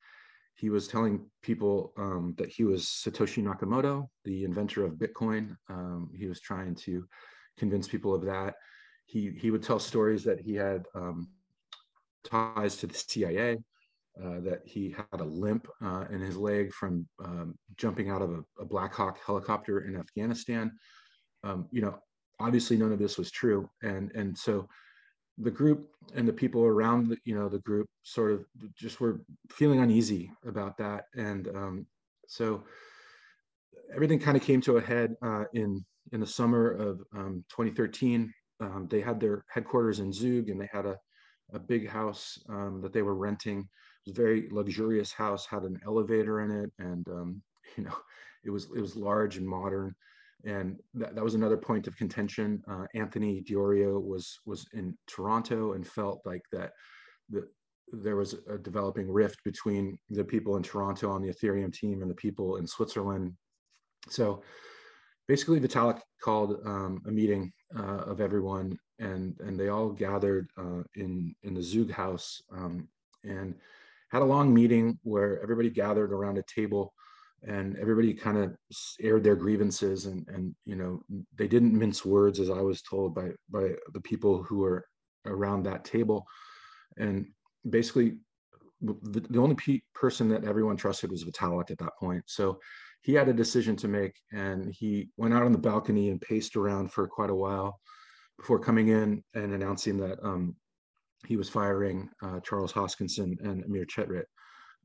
he 0.54 0.70
was 0.70 0.88
telling 0.88 1.24
people 1.42 1.92
um, 1.96 2.35
that 2.37 2.48
he 2.48 2.64
was 2.64 2.85
Satoshi 2.85 3.44
Nakamoto, 3.44 4.09
the 4.24 4.42
inventor 4.42 4.85
of 4.85 4.94
Bitcoin. 4.94 5.57
Um, 5.70 6.11
he 6.16 6.26
was 6.26 6.40
trying 6.40 6.74
to 6.76 7.07
convince 7.57 7.87
people 7.87 8.12
of 8.12 8.24
that. 8.24 8.54
He 9.07 9.31
he 9.38 9.50
would 9.50 9.62
tell 9.62 9.78
stories 9.78 10.24
that 10.24 10.40
he 10.40 10.54
had 10.54 10.85
um, 10.94 11.28
ties 12.24 12.76
to 12.78 12.87
the 12.87 12.94
CIA, 12.94 13.59
uh, 14.22 14.40
that 14.40 14.62
he 14.64 14.90
had 14.90 15.20
a 15.20 15.24
limp 15.24 15.68
uh, 15.83 16.07
in 16.11 16.20
his 16.20 16.37
leg 16.37 16.72
from 16.72 17.07
um, 17.24 17.57
jumping 17.76 18.11
out 18.11 18.22
of 18.22 18.31
a, 18.31 18.42
a, 18.61 18.64
Black 18.64 18.92
Hawk 18.92 19.18
helicopter 19.24 19.87
in 19.87 19.96
Afghanistan. 19.96 20.72
Um, 21.44 21.68
you 21.70 21.83
know, 21.83 21.98
obviously 22.40 22.76
none 22.76 22.92
of 22.92 22.98
this 22.98 23.16
was 23.16 23.31
true, 23.31 23.70
and 23.83 24.11
and 24.16 24.37
so 24.37 24.68
the 25.40 25.51
group 25.51 25.88
and 26.14 26.27
the 26.27 26.33
people 26.33 26.64
around 26.64 27.09
the, 27.09 27.16
you 27.24 27.35
know 27.35 27.48
the 27.48 27.61
group 27.61 27.87
sort 28.03 28.33
of 28.33 28.44
just 28.77 29.01
were 29.01 29.20
feeling 29.51 29.81
uneasy 29.81 30.31
about 30.46 30.77
that. 30.79 31.05
And 31.16 31.48
um, 31.48 31.87
so 32.27 32.64
everything 33.94 34.18
kind 34.18 34.37
of 34.37 34.42
came 34.42 34.61
to 34.62 34.77
a 34.77 34.81
head 34.81 35.14
uh, 35.22 35.44
in 35.55 35.85
in 36.12 36.20
the 36.20 36.27
summer 36.27 36.70
of 36.70 37.01
um, 37.14 37.44
2013 37.51 38.33
um, 38.61 38.88
they 38.90 39.01
had 39.01 39.20
their 39.20 39.44
headquarters 39.48 40.01
in 40.01 40.12
zug 40.12 40.48
and 40.48 40.61
they 40.61 40.68
had 40.72 40.87
a, 40.87 40.96
a 41.53 41.59
big 41.59 41.88
house 41.88 42.39
um, 42.49 42.80
that 42.82 42.93
they 42.93 43.03
were 43.03 43.14
renting. 43.14 43.61
It 43.61 44.11
was 44.11 44.18
a 44.18 44.22
very 44.22 44.49
luxurious 44.51 45.12
house 45.12 45.47
had 45.47 45.62
an 45.62 45.78
elevator 45.86 46.41
in 46.41 46.51
it 46.51 46.72
and 46.78 47.07
um, 47.09 47.43
you 47.76 47.84
know 47.84 47.97
it 48.45 48.51
was 48.51 48.68
it 48.74 48.80
was 48.80 48.97
large 48.97 49.36
and 49.36 49.47
modern 49.47 49.95
and 50.45 50.78
that, 50.95 51.14
that 51.14 51.24
was 51.24 51.34
another 51.34 51.57
point 51.57 51.86
of 51.86 51.97
contention. 51.97 52.62
Uh, 52.70 52.84
Anthony 52.95 53.41
Di 53.41 53.55
Iorio 53.55 54.03
was 54.03 54.39
was 54.47 54.66
in 54.72 54.97
Toronto 55.07 55.72
and 55.72 55.86
felt 55.86 56.20
like 56.24 56.43
that 56.53 56.72
the, 57.28 57.49
there 57.93 58.16
was 58.16 58.34
a 58.49 58.59
developing 58.59 59.11
rift 59.11 59.43
between 59.45 59.99
the 60.11 60.24
people 60.24 60.57
in 60.57 60.62
Toronto 60.62 61.11
on 61.11 61.22
the 61.22 61.32
Ethereum 61.32 61.72
team 61.72 62.03
and 62.03 62.11
the 62.11 62.14
people 62.14 62.57
in 62.57 62.66
Switzerland. 62.66 63.32
So 64.09 64.43
basically, 65.26 65.61
Vitalik 65.61 66.01
called 66.22 66.59
um, 66.64 67.03
a 67.07 67.11
meeting 67.11 67.53
uh, 67.76 68.03
of 68.07 68.20
everyone, 68.20 68.78
and 68.99 69.36
and 69.41 69.59
they 69.59 69.68
all 69.68 69.91
gathered 69.91 70.49
uh, 70.57 70.82
in 70.95 71.34
in 71.43 71.55
the 71.55 71.62
Zug 71.62 71.91
house 71.91 72.43
um, 72.53 72.89
and 73.24 73.55
had 74.11 74.22
a 74.22 74.24
long 74.24 74.55
meeting 74.55 74.99
where 75.03 75.43
everybody 75.43 75.70
gathered 75.70 76.12
around 76.12 76.39
a 76.39 76.43
table 76.43 76.95
and 77.47 77.76
everybody 77.78 78.12
kind 78.12 78.36
of 78.36 78.57
aired 79.01 79.22
their 79.22 79.36
grievances 79.36 80.07
and 80.07 80.26
and 80.28 80.55
you 80.64 80.74
know 80.74 81.01
they 81.36 81.47
didn't 81.47 81.72
mince 81.72 82.05
words 82.05 82.41
as 82.41 82.51
i 82.51 82.61
was 82.61 82.82
told 82.82 83.14
by 83.14 83.30
by 83.49 83.70
the 83.93 84.01
people 84.01 84.43
who 84.43 84.59
were 84.59 84.84
around 85.28 85.62
that 85.64 85.84
table, 85.84 86.26
and 86.97 87.26
basically 87.68 88.16
the, 88.80 89.20
the 89.28 89.41
only 89.41 89.55
pe- 89.57 89.80
person 89.95 90.28
that 90.28 90.45
everyone 90.45 90.76
trusted 90.76 91.11
was 91.11 91.24
Vitalik 91.24 91.70
at 91.70 91.78
that 91.78 91.97
point. 91.99 92.22
So 92.26 92.61
he 93.03 93.12
had 93.12 93.28
a 93.28 93.32
decision 93.32 93.76
to 93.76 93.89
make, 93.89 94.14
and 94.32 94.72
he 94.72 95.09
went 95.16 95.34
out 95.34 95.43
on 95.43 95.53
the 95.53 95.59
balcony 95.59 96.11
and 96.11 96.20
paced 96.20 96.57
around 96.57 96.93
for 96.93 97.07
quite 97.07 97.30
a 97.30 97.34
while 97.34 97.80
before 98.39 98.59
coming 98.59 98.89
in 98.89 99.22
and 99.34 99.53
announcing 99.53 99.97
that 99.99 100.18
um, 100.22 100.55
he 101.26 101.36
was 101.36 101.49
firing 101.49 102.09
uh, 102.22 102.39
Charles 102.41 102.72
Hoskinson 102.72 103.36
and 103.45 103.64
Amir 103.64 103.84
Chetrit. 103.86 104.24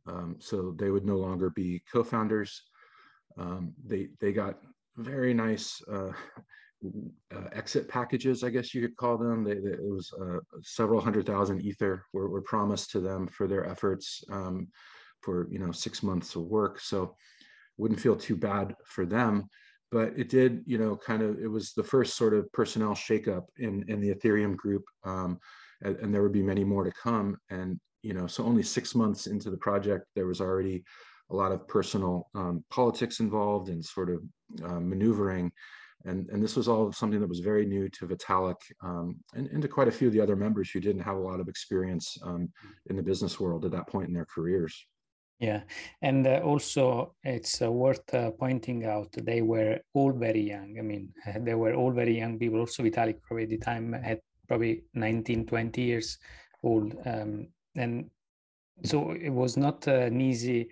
Um, 0.07 0.35
so 0.39 0.75
they 0.77 0.89
would 0.89 1.05
no 1.05 1.17
longer 1.17 1.49
be 1.49 1.81
co-founders. 1.91 2.61
Um, 3.37 3.73
they 3.85 4.09
they 4.19 4.31
got 4.31 4.59
very 4.97 5.33
nice 5.33 5.81
uh, 5.91 6.11
uh, 7.35 7.47
exit 7.53 7.87
packages, 7.87 8.43
I 8.43 8.49
guess 8.49 8.73
you 8.73 8.81
could 8.81 8.97
call 8.97 9.17
them. 9.17 9.43
They, 9.43 9.55
they, 9.55 9.71
it 9.71 9.83
was 9.83 10.11
uh, 10.21 10.39
several 10.61 11.01
hundred 11.01 11.25
thousand 11.25 11.61
ether 11.61 12.05
were, 12.13 12.29
were, 12.29 12.41
promised 12.41 12.91
to 12.91 12.99
them 12.99 13.27
for 13.27 13.47
their 13.47 13.65
efforts 13.65 14.23
um, 14.29 14.67
for 15.21 15.47
you 15.49 15.59
know 15.59 15.71
six 15.71 16.03
months 16.03 16.35
of 16.35 16.43
work. 16.43 16.79
So 16.79 17.15
wouldn't 17.77 17.99
feel 17.99 18.15
too 18.15 18.35
bad 18.35 18.75
for 18.85 19.05
them, 19.05 19.47
but 19.91 20.13
it 20.17 20.29
did 20.29 20.63
you 20.65 20.77
know 20.77 20.95
kind 20.95 21.23
of 21.23 21.39
it 21.39 21.47
was 21.47 21.73
the 21.73 21.83
first 21.83 22.15
sort 22.17 22.33
of 22.33 22.51
personnel 22.51 22.93
shakeup 22.93 23.45
in 23.57 23.83
in 23.87 23.99
the 23.99 24.13
Ethereum 24.13 24.55
group, 24.55 24.83
um, 25.05 25.39
and, 25.81 25.95
and, 25.97 26.13
there 26.13 26.21
would 26.21 26.33
be 26.33 26.43
many 26.43 26.63
more 26.63 26.83
to 26.83 26.91
come. 26.91 27.37
And 27.49 27.79
you 28.03 28.13
know 28.13 28.27
so 28.27 28.43
only 28.43 28.63
six 28.63 28.93
months 28.93 29.27
into 29.27 29.49
the 29.49 29.57
project, 29.57 30.05
there 30.15 30.27
was 30.27 30.41
already 30.41 30.83
a 31.31 31.35
lot 31.35 31.51
of 31.51 31.67
personal 31.67 32.29
um, 32.35 32.63
politics 32.69 33.19
involved 33.19 33.69
and 33.69 33.83
sort 33.83 34.09
of 34.09 34.21
uh, 34.63 34.79
maneuvering 34.79 35.51
and, 36.05 36.29
and 36.29 36.43
this 36.43 36.55
was 36.55 36.67
all 36.67 36.91
something 36.91 37.19
that 37.19 37.29
was 37.29 37.39
very 37.39 37.65
new 37.65 37.87
to 37.89 38.07
Vitalik 38.07 38.59
um, 38.81 39.17
and, 39.33 39.47
and, 39.47 39.61
to 39.61 39.67
quite 39.67 39.87
a 39.87 39.91
few 39.91 40.07
of 40.07 40.13
the 40.13 40.19
other 40.19 40.35
members 40.35 40.69
who 40.69 40.79
didn't 40.79 41.01
have 41.01 41.15
a 41.15 41.19
lot 41.19 41.39
of 41.39 41.47
experience 41.47 42.17
um, 42.23 42.51
in 42.89 42.95
the 42.97 43.03
business 43.03 43.39
world 43.39 43.63
at 43.65 43.71
that 43.71 43.87
point 43.87 44.07
in 44.07 44.13
their 44.13 44.25
careers. 44.25 44.85
Yeah, 45.39 45.61
and 46.01 46.25
uh, 46.27 46.41
also 46.43 47.15
it's 47.23 47.61
uh, 47.61 47.71
worth 47.71 48.13
uh, 48.13 48.31
pointing 48.31 48.85
out 48.85 49.11
they 49.13 49.41
were 49.41 49.79
all 49.93 50.11
very 50.11 50.41
young. 50.41 50.75
I 50.77 50.81
mean, 50.81 51.09
they 51.41 51.55
were 51.55 51.73
all 51.73 51.91
very 51.91 52.17
young 52.17 52.37
people. 52.37 52.59
Also, 52.59 52.83
Vitalik 52.83 53.21
probably 53.21 53.43
at 53.43 53.49
the 53.49 53.57
time 53.57 53.93
had 53.93 54.19
probably 54.47 54.83
19, 54.93 55.45
20 55.45 55.81
years 55.81 56.17
old. 56.63 56.95
Um, 57.05 57.47
and 57.75 58.09
so 58.83 59.11
it 59.11 59.29
was 59.29 59.55
not 59.55 59.87
an 59.87 60.19
easy 60.19 60.69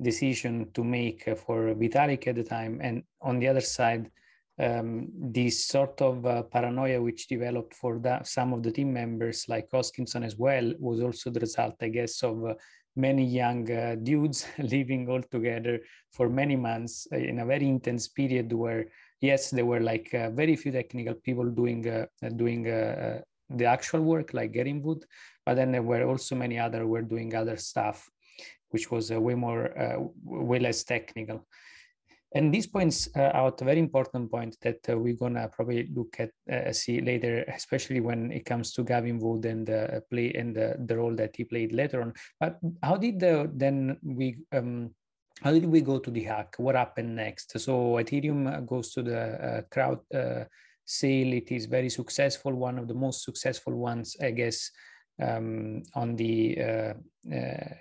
decision 0.00 0.70
to 0.74 0.82
make 0.82 1.24
for 1.38 1.74
Vitalik 1.74 2.26
at 2.26 2.36
the 2.36 2.44
time. 2.44 2.80
And 2.82 3.04
on 3.20 3.38
the 3.38 3.48
other 3.48 3.60
side, 3.60 4.10
um, 4.58 5.08
this 5.12 5.66
sort 5.66 6.00
of 6.00 6.24
uh, 6.26 6.42
paranoia 6.44 7.02
which 7.02 7.26
developed 7.26 7.74
for 7.74 7.98
that, 8.00 8.26
some 8.26 8.52
of 8.52 8.62
the 8.62 8.70
team 8.70 8.92
members, 8.92 9.46
like 9.48 9.68
Hoskinson 9.70 10.24
as 10.24 10.36
well, 10.36 10.72
was 10.78 11.00
also 11.00 11.30
the 11.30 11.40
result, 11.40 11.74
I 11.80 11.88
guess, 11.88 12.22
of 12.22 12.44
uh, 12.44 12.54
many 12.96 13.24
young 13.24 13.70
uh, 13.70 13.96
dudes 14.00 14.46
living 14.58 15.08
all 15.08 15.22
together 15.22 15.80
for 16.12 16.28
many 16.28 16.56
months 16.56 17.06
uh, 17.12 17.16
in 17.16 17.40
a 17.40 17.46
very 17.46 17.68
intense 17.68 18.08
period 18.08 18.52
where, 18.52 18.86
yes, 19.20 19.50
there 19.50 19.66
were 19.66 19.80
like 19.80 20.12
uh, 20.14 20.30
very 20.30 20.54
few 20.54 20.70
technical 20.70 21.14
people 21.14 21.50
doing 21.50 21.88
uh, 21.88 22.06
doing 22.36 22.66
the 23.56 23.66
actual 23.66 24.00
work, 24.00 24.34
like 24.34 24.52
Gavin 24.52 24.82
Wood, 24.82 25.04
but 25.46 25.54
then 25.54 25.72
there 25.72 25.82
were 25.82 26.04
also 26.04 26.34
many 26.34 26.58
other 26.58 26.86
were 26.86 27.02
doing 27.02 27.34
other 27.34 27.56
stuff, 27.56 28.10
which 28.70 28.90
was 28.90 29.10
way 29.10 29.34
more, 29.34 29.72
way 30.24 30.58
less 30.58 30.84
technical. 30.84 31.46
And 32.34 32.52
this 32.52 32.66
points 32.66 33.08
uh, 33.16 33.30
out 33.32 33.62
a 33.62 33.64
very 33.64 33.78
important 33.78 34.28
point 34.28 34.56
that 34.62 34.80
uh, 34.88 34.98
we're 34.98 35.14
gonna 35.14 35.48
probably 35.48 35.88
look 35.94 36.16
at 36.18 36.30
uh, 36.52 36.72
see 36.72 37.00
later, 37.00 37.44
especially 37.46 38.00
when 38.00 38.32
it 38.32 38.44
comes 38.44 38.72
to 38.72 38.82
Gavin 38.82 39.20
Wood 39.20 39.44
and 39.44 39.64
the 39.64 40.02
play 40.10 40.32
and 40.32 40.54
the, 40.54 40.74
the 40.84 40.96
role 40.96 41.14
that 41.14 41.36
he 41.36 41.44
played 41.44 41.72
later 41.72 42.02
on. 42.02 42.12
But 42.40 42.58
how 42.82 42.96
did 42.96 43.20
the, 43.20 43.48
then 43.54 43.98
we 44.02 44.38
um, 44.52 44.90
how 45.42 45.52
did 45.52 45.66
we 45.66 45.80
go 45.80 45.98
to 45.98 46.10
the 46.10 46.24
hack? 46.24 46.54
What 46.58 46.74
happened 46.74 47.14
next? 47.16 47.58
So 47.58 47.94
Ethereum 47.94 48.66
goes 48.66 48.92
to 48.94 49.02
the 49.02 49.20
uh, 49.20 49.62
crowd 49.70 50.00
uh, 50.84 50.90
sale. 50.90 51.32
It 51.32 51.52
is 51.52 51.66
very 51.66 51.90
successful, 51.90 52.52
one 52.52 52.78
of 52.78 52.88
the 52.88 52.94
most 52.94 53.24
successful 53.24 53.74
ones, 53.74 54.16
I 54.20 54.30
guess, 54.30 54.70
um, 55.22 55.82
on 55.94 56.16
the 56.16 56.60
uh, 56.60 56.94
uh, 57.32 57.74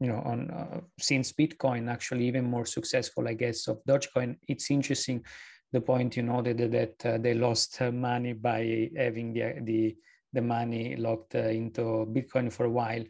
you 0.00 0.08
know 0.08 0.22
on 0.24 0.50
uh, 0.50 0.80
since 0.98 1.32
Bitcoin 1.32 1.90
actually 1.90 2.26
even 2.26 2.44
more 2.44 2.66
successful 2.66 3.28
I 3.28 3.34
guess 3.34 3.68
of 3.68 3.82
Dogecoin. 3.84 4.36
It's 4.48 4.70
interesting 4.70 5.24
the 5.72 5.80
point 5.80 6.16
you 6.16 6.22
noted 6.22 6.58
that, 6.58 6.98
that 6.98 7.22
they 7.22 7.34
lost 7.34 7.80
money 7.80 8.32
by 8.34 8.90
having 8.96 9.32
the 9.32 9.54
the 9.62 9.96
the 10.32 10.42
money 10.42 10.96
locked 10.96 11.34
into 11.34 12.06
Bitcoin 12.12 12.52
for 12.52 12.66
a 12.66 12.70
while. 12.70 13.04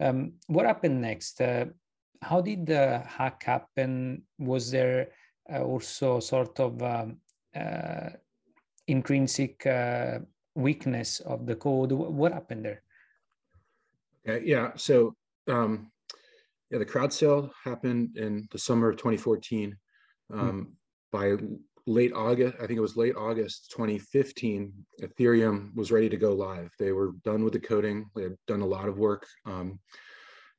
Um, 0.00 0.34
what 0.46 0.66
happened 0.66 1.00
next? 1.00 1.40
how 2.24 2.40
did 2.40 2.66
the 2.66 3.00
hack 3.00 3.42
happen? 3.42 4.22
Was 4.38 4.70
there 4.70 5.08
also 5.50 6.20
sort 6.20 6.60
of 6.60 6.80
um, 6.80 7.16
intrinsic 8.88 9.66
uh, 9.66 10.18
weakness 10.54 11.20
of 11.20 11.46
the 11.46 11.54
code 11.54 11.92
what 11.92 12.32
happened 12.32 12.64
there 12.64 12.82
Okay, 14.26 14.44
yeah. 14.46 14.70
So 14.76 15.14
um, 15.48 15.90
yeah, 16.70 16.78
the 16.78 16.84
crowd 16.84 17.12
sale 17.12 17.50
happened 17.64 18.16
in 18.16 18.46
the 18.50 18.58
summer 18.58 18.90
of 18.90 18.96
2014. 18.96 19.76
Hmm. 20.30 20.40
Um, 20.40 20.48
mm-hmm. 20.48 20.62
By 21.12 21.36
late 21.86 22.12
August, 22.14 22.54
I 22.58 22.66
think 22.66 22.78
it 22.78 22.82
was 22.82 22.96
late 22.96 23.16
August 23.16 23.70
2015, 23.72 24.72
Ethereum 25.02 25.74
was 25.74 25.92
ready 25.92 26.08
to 26.08 26.16
go 26.16 26.32
live. 26.32 26.70
They 26.78 26.92
were 26.92 27.12
done 27.22 27.44
with 27.44 27.52
the 27.52 27.58
coding. 27.58 28.06
They 28.14 28.22
had 28.22 28.36
done 28.46 28.62
a 28.62 28.66
lot 28.66 28.88
of 28.88 28.96
work. 28.96 29.26
Um, 29.44 29.78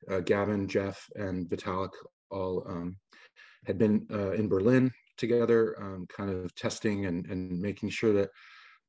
uh, 0.08 0.20
Gavin, 0.20 0.68
Jeff, 0.68 1.02
and 1.16 1.48
Vitalik 1.48 1.90
all 2.30 2.64
um, 2.68 2.96
had 3.66 3.78
been 3.78 4.06
uh, 4.12 4.32
in 4.32 4.48
Berlin 4.48 4.92
together, 5.16 5.76
um, 5.80 6.06
kind 6.08 6.30
of 6.30 6.54
testing 6.54 7.06
and, 7.06 7.26
and 7.26 7.60
making 7.60 7.90
sure 7.90 8.12
that 8.12 8.30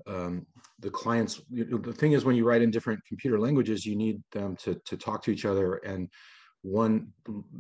um, 0.08 0.46
the 0.80 0.90
clients 0.90 1.42
you 1.50 1.66
know, 1.66 1.78
the 1.78 1.94
thing 1.94 2.12
is 2.12 2.26
when 2.26 2.36
you 2.36 2.46
write 2.46 2.62
in 2.62 2.70
different 2.70 3.00
computer 3.08 3.40
languages 3.40 3.86
you 3.86 3.96
need 3.96 4.22
them 4.34 4.56
to, 4.58 4.76
to 4.86 4.98
talk 4.98 5.24
to 5.24 5.32
each 5.32 5.46
other 5.46 5.76
and 5.76 6.10
one 6.64 7.08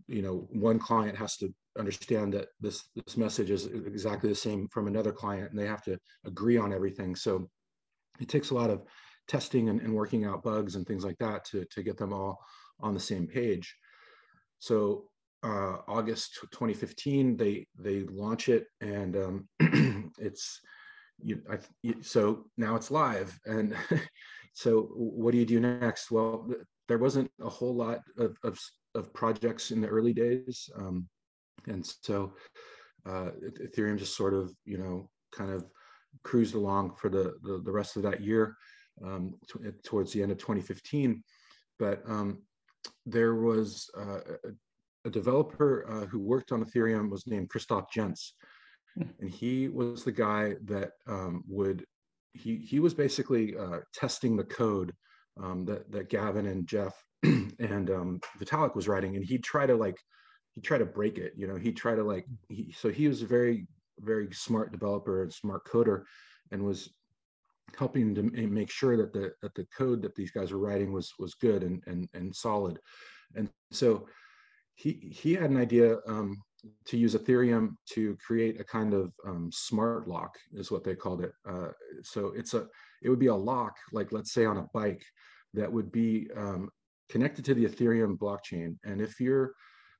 you 0.07 0.21
know 0.21 0.47
one 0.51 0.77
client 0.77 1.15
has 1.15 1.37
to 1.37 1.53
understand 1.77 2.33
that 2.33 2.47
this 2.59 2.89
this 2.95 3.17
message 3.17 3.51
is 3.51 3.67
exactly 3.67 4.29
the 4.29 4.35
same 4.35 4.67
from 4.69 4.87
another 4.87 5.11
client 5.11 5.51
and 5.51 5.59
they 5.59 5.67
have 5.67 5.83
to 5.83 5.97
agree 6.25 6.57
on 6.57 6.73
everything. 6.73 7.15
So 7.15 7.49
it 8.19 8.29
takes 8.29 8.49
a 8.49 8.55
lot 8.55 8.69
of 8.69 8.83
testing 9.27 9.69
and, 9.69 9.81
and 9.81 9.93
working 9.93 10.25
out 10.25 10.43
bugs 10.43 10.75
and 10.75 10.85
things 10.87 11.03
like 11.03 11.17
that 11.19 11.43
to, 11.45 11.65
to 11.65 11.83
get 11.83 11.97
them 11.97 12.13
all 12.13 12.39
on 12.79 12.93
the 12.93 12.99
same 12.99 13.27
page. 13.27 13.75
So 14.59 15.05
uh, 15.45 15.77
august 15.87 16.39
2015 16.51 17.37
they 17.37 17.67
they 17.77 18.01
launch 18.11 18.49
it 18.49 18.65
and 18.81 19.15
um, 19.15 19.47
it's 20.19 20.59
you, 21.19 21.41
I, 21.49 21.57
you, 21.81 21.95
so 22.01 22.45
now 22.57 22.75
it's 22.75 22.91
live 22.91 23.37
and 23.45 23.75
so 24.53 24.89
what 24.93 25.31
do 25.31 25.37
you 25.37 25.45
do 25.45 25.59
next? 25.59 26.11
Well 26.11 26.49
there 26.87 26.97
wasn't 26.97 27.31
a 27.41 27.49
whole 27.49 27.75
lot 27.75 27.99
of, 28.17 28.37
of, 28.43 28.59
of 28.93 29.13
projects 29.13 29.71
in 29.71 29.81
the 29.81 29.87
early 29.87 30.13
days 30.13 30.69
um, 30.77 31.07
and 31.67 31.85
so 32.01 32.33
uh, 33.07 33.31
ethereum 33.61 33.97
just 33.97 34.17
sort 34.17 34.33
of 34.33 34.53
you 34.65 34.77
know 34.77 35.09
kind 35.31 35.51
of 35.51 35.65
cruised 36.23 36.55
along 36.55 36.95
for 36.95 37.09
the 37.09 37.35
the, 37.43 37.61
the 37.63 37.71
rest 37.71 37.97
of 37.97 38.03
that 38.03 38.21
year 38.21 38.55
um, 39.05 39.35
towards 39.83 40.11
the 40.13 40.21
end 40.21 40.31
of 40.31 40.37
2015 40.37 41.23
but 41.77 42.01
um, 42.07 42.41
there 43.05 43.35
was 43.35 43.89
uh, 43.97 44.19
a, 45.05 45.09
developer 45.09 45.85
uh, 45.89 46.05
who 46.07 46.19
worked 46.19 46.51
on 46.51 46.63
ethereum 46.63 47.09
was 47.09 47.25
named 47.27 47.49
christoph 47.49 47.85
jentzsch 47.95 48.31
and 49.19 49.29
he 49.29 49.67
was 49.67 50.03
the 50.03 50.11
guy 50.11 50.55
that 50.65 50.91
um, 51.07 51.43
would 51.47 51.85
he 52.33 52.57
he 52.57 52.79
was 52.79 52.93
basically 52.93 53.55
uh, 53.57 53.79
testing 53.93 54.35
the 54.35 54.43
code 54.43 54.93
um, 55.41 55.65
that 55.65 55.91
that 55.91 56.09
Gavin 56.09 56.47
and 56.47 56.67
Jeff 56.67 56.93
and 57.23 57.89
um, 57.89 58.19
Vitalik 58.39 58.75
was 58.75 58.87
writing, 58.87 59.15
and 59.15 59.25
he'd 59.25 59.43
try 59.43 59.65
to 59.65 59.75
like 59.75 59.97
he'd 60.53 60.63
try 60.63 60.77
to 60.77 60.85
break 60.85 61.17
it. 61.17 61.33
You 61.35 61.47
know, 61.47 61.55
he'd 61.55 61.77
try 61.77 61.95
to 61.95 62.03
like 62.03 62.25
he, 62.49 62.73
so 62.77 62.89
he 62.89 63.07
was 63.07 63.21
a 63.21 63.27
very 63.27 63.67
very 63.99 64.27
smart 64.33 64.71
developer 64.71 65.23
and 65.23 65.33
smart 65.33 65.65
coder, 65.65 66.03
and 66.51 66.63
was 66.63 66.89
helping 67.77 68.13
to 68.15 68.23
make 68.23 68.69
sure 68.69 68.95
that 68.97 69.13
the 69.13 69.31
that 69.41 69.55
the 69.55 69.67
code 69.77 70.01
that 70.01 70.15
these 70.15 70.31
guys 70.31 70.51
were 70.51 70.59
writing 70.59 70.93
was 70.93 71.11
was 71.19 71.35
good 71.35 71.63
and 71.63 71.81
and 71.87 72.07
and 72.13 72.35
solid, 72.35 72.79
and 73.35 73.49
so 73.71 74.07
he 74.75 75.11
he 75.11 75.33
had 75.33 75.49
an 75.49 75.57
idea 75.57 75.97
um, 76.07 76.37
to 76.85 76.97
use 76.97 77.15
Ethereum 77.15 77.75
to 77.91 78.17
create 78.25 78.59
a 78.59 78.63
kind 78.63 78.93
of 78.93 79.13
um, 79.25 79.49
smart 79.51 80.07
lock 80.07 80.37
is 80.53 80.71
what 80.71 80.83
they 80.83 80.95
called 80.95 81.23
it. 81.23 81.31
Uh, 81.47 81.69
so 82.03 82.33
it's 82.35 82.53
a 82.53 82.67
it 83.01 83.09
would 83.09 83.19
be 83.19 83.27
a 83.27 83.35
lock, 83.35 83.75
like 83.91 84.11
let's 84.11 84.33
say 84.33 84.45
on 84.45 84.57
a 84.57 84.67
bike, 84.73 85.03
that 85.53 85.71
would 85.71 85.91
be 85.91 86.27
um, 86.35 86.69
connected 87.09 87.45
to 87.45 87.53
the 87.53 87.65
Ethereum 87.65 88.17
blockchain. 88.17 88.77
And 88.83 89.01
if 89.01 89.19
you're 89.19 89.53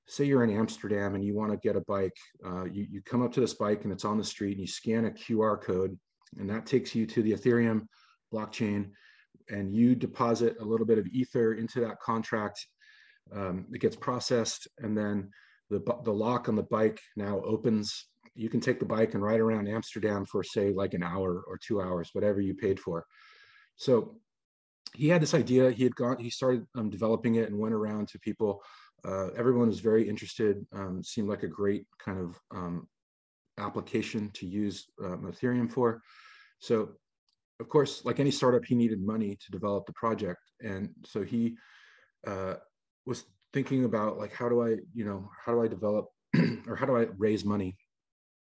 say 0.08 0.26
you're 0.26 0.44
in 0.44 0.56
Amsterdam 0.56 1.16
and 1.16 1.24
you 1.24 1.34
want 1.34 1.52
to 1.52 1.58
get 1.58 1.76
a 1.76 1.82
bike, 1.82 2.16
uh, 2.46 2.66
you, 2.66 2.86
you 2.90 3.02
come 3.02 3.24
up 3.24 3.32
to 3.34 3.40
this 3.40 3.56
bike 3.56 3.84
and 3.84 3.92
it's 3.92 4.06
on 4.06 4.18
the 4.18 4.24
street 4.24 4.52
and 4.52 4.62
you 4.62 4.68
scan 4.68 5.06
a 5.06 5.12
QR 5.12 5.60
code 5.60 5.98
and 6.38 6.50
that 6.50 6.66
takes 6.66 6.94
you 6.94 7.06
to 7.08 7.24
the 7.24 7.32
Ethereum 7.32 7.88
blockchain 8.34 8.92
and 9.50 9.74
you 9.74 9.96
deposit 9.96 10.58
a 10.60 10.64
little 10.64 10.86
bit 10.86 10.98
of 10.98 11.08
ether 11.08 11.54
into 11.54 11.80
that 11.82 12.00
contract. 12.00 12.68
Um, 13.34 13.66
it 13.74 13.82
gets 13.82 13.96
processed, 13.96 14.68
and 14.80 14.98
then 14.98 15.30
the 15.70 15.82
the 16.04 16.14
lock 16.14 16.48
on 16.50 16.56
the 16.56 16.64
bike 16.64 17.00
now 17.16 17.42
opens. 17.42 18.08
You 18.36 18.50
can 18.50 18.60
take 18.60 18.80
the 18.80 18.86
bike 18.86 19.14
and 19.14 19.24
ride 19.24 19.40
around 19.40 19.68
Amsterdam 19.68 20.26
for 20.26 20.44
say 20.44 20.72
like 20.72 20.94
an 20.94 21.04
hour 21.04 21.44
or 21.48 21.58
two 21.58 21.82
hours, 21.82 22.10
whatever 22.14 22.42
you 22.42 22.54
paid 22.54 22.80
for. 22.80 23.06
So 23.78 24.18
he 24.94 25.08
had 25.08 25.22
this 25.22 25.34
idea. 25.34 25.72
He 25.72 25.84
had 25.84 25.96
gone. 25.96 26.18
He 26.20 26.30
started 26.30 26.66
um, 26.76 26.90
developing 26.90 27.36
it 27.36 27.50
and 27.50 27.60
went 27.60 27.74
around 27.74 28.08
to 28.10 28.20
people. 28.20 28.62
Uh, 29.04 29.28
everyone 29.38 29.68
was 29.68 29.80
very 29.80 30.08
interested. 30.08 30.66
Um, 30.74 31.04
seemed 31.04 31.30
like 31.30 31.44
a 31.44 31.48
great 31.48 31.86
kind 32.00 32.20
of 32.20 32.40
um, 32.52 32.88
application 33.58 34.32
to 34.34 34.46
use 34.46 34.88
um, 35.04 35.32
Ethereum 35.32 35.72
for. 35.72 36.02
So, 36.60 36.90
of 37.60 37.70
course, 37.70 38.04
like 38.06 38.20
any 38.20 38.32
startup, 38.32 38.66
he 38.66 38.76
needed 38.76 39.02
money 39.02 39.36
to 39.36 39.52
develop 39.52 39.86
the 39.86 39.94
project, 39.94 40.40
and 40.62 40.90
so 41.06 41.24
he 41.24 41.56
uh, 42.26 42.56
was 43.06 43.26
thinking 43.54 43.86
about 43.86 44.18
like 44.18 44.34
how 44.34 44.50
do 44.50 44.64
I, 44.64 44.78
you 44.94 45.06
know, 45.06 45.30
how 45.44 45.54
do 45.54 45.62
I 45.62 45.68
develop 45.68 46.08
or 46.68 46.76
how 46.76 46.86
do 46.86 46.98
I 46.98 47.08
raise 47.18 47.46
money? 47.46 47.78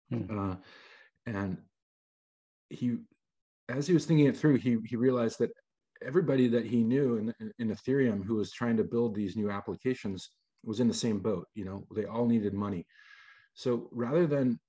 Hmm. 0.10 0.40
Uh, 0.40 0.56
and 1.26 1.58
he, 2.70 2.98
as 3.70 3.88
he 3.88 3.94
was 3.94 4.06
thinking 4.06 4.28
it 4.28 4.38
through, 4.38 4.58
he 4.58 4.78
he 4.86 4.96
realized 4.96 5.40
that 5.40 5.52
everybody 6.06 6.48
that 6.48 6.66
he 6.66 6.84
knew 6.84 7.18
in, 7.18 7.54
in 7.60 7.70
Ethereum 7.70 8.24
who 8.24 8.36
was 8.36 8.52
trying 8.52 8.78
to 8.78 8.84
build 8.84 9.14
these 9.14 9.36
new 9.36 9.50
applications 9.50 10.32
was 10.64 10.80
in 10.80 10.88
the 10.88 10.94
same 10.94 11.20
boat. 11.20 11.48
You 11.56 11.66
know, 11.66 11.86
they 11.96 12.06
all 12.06 12.26
needed 12.26 12.54
money. 12.54 12.86
So 13.54 13.90
rather 13.92 14.26
than 14.26 14.60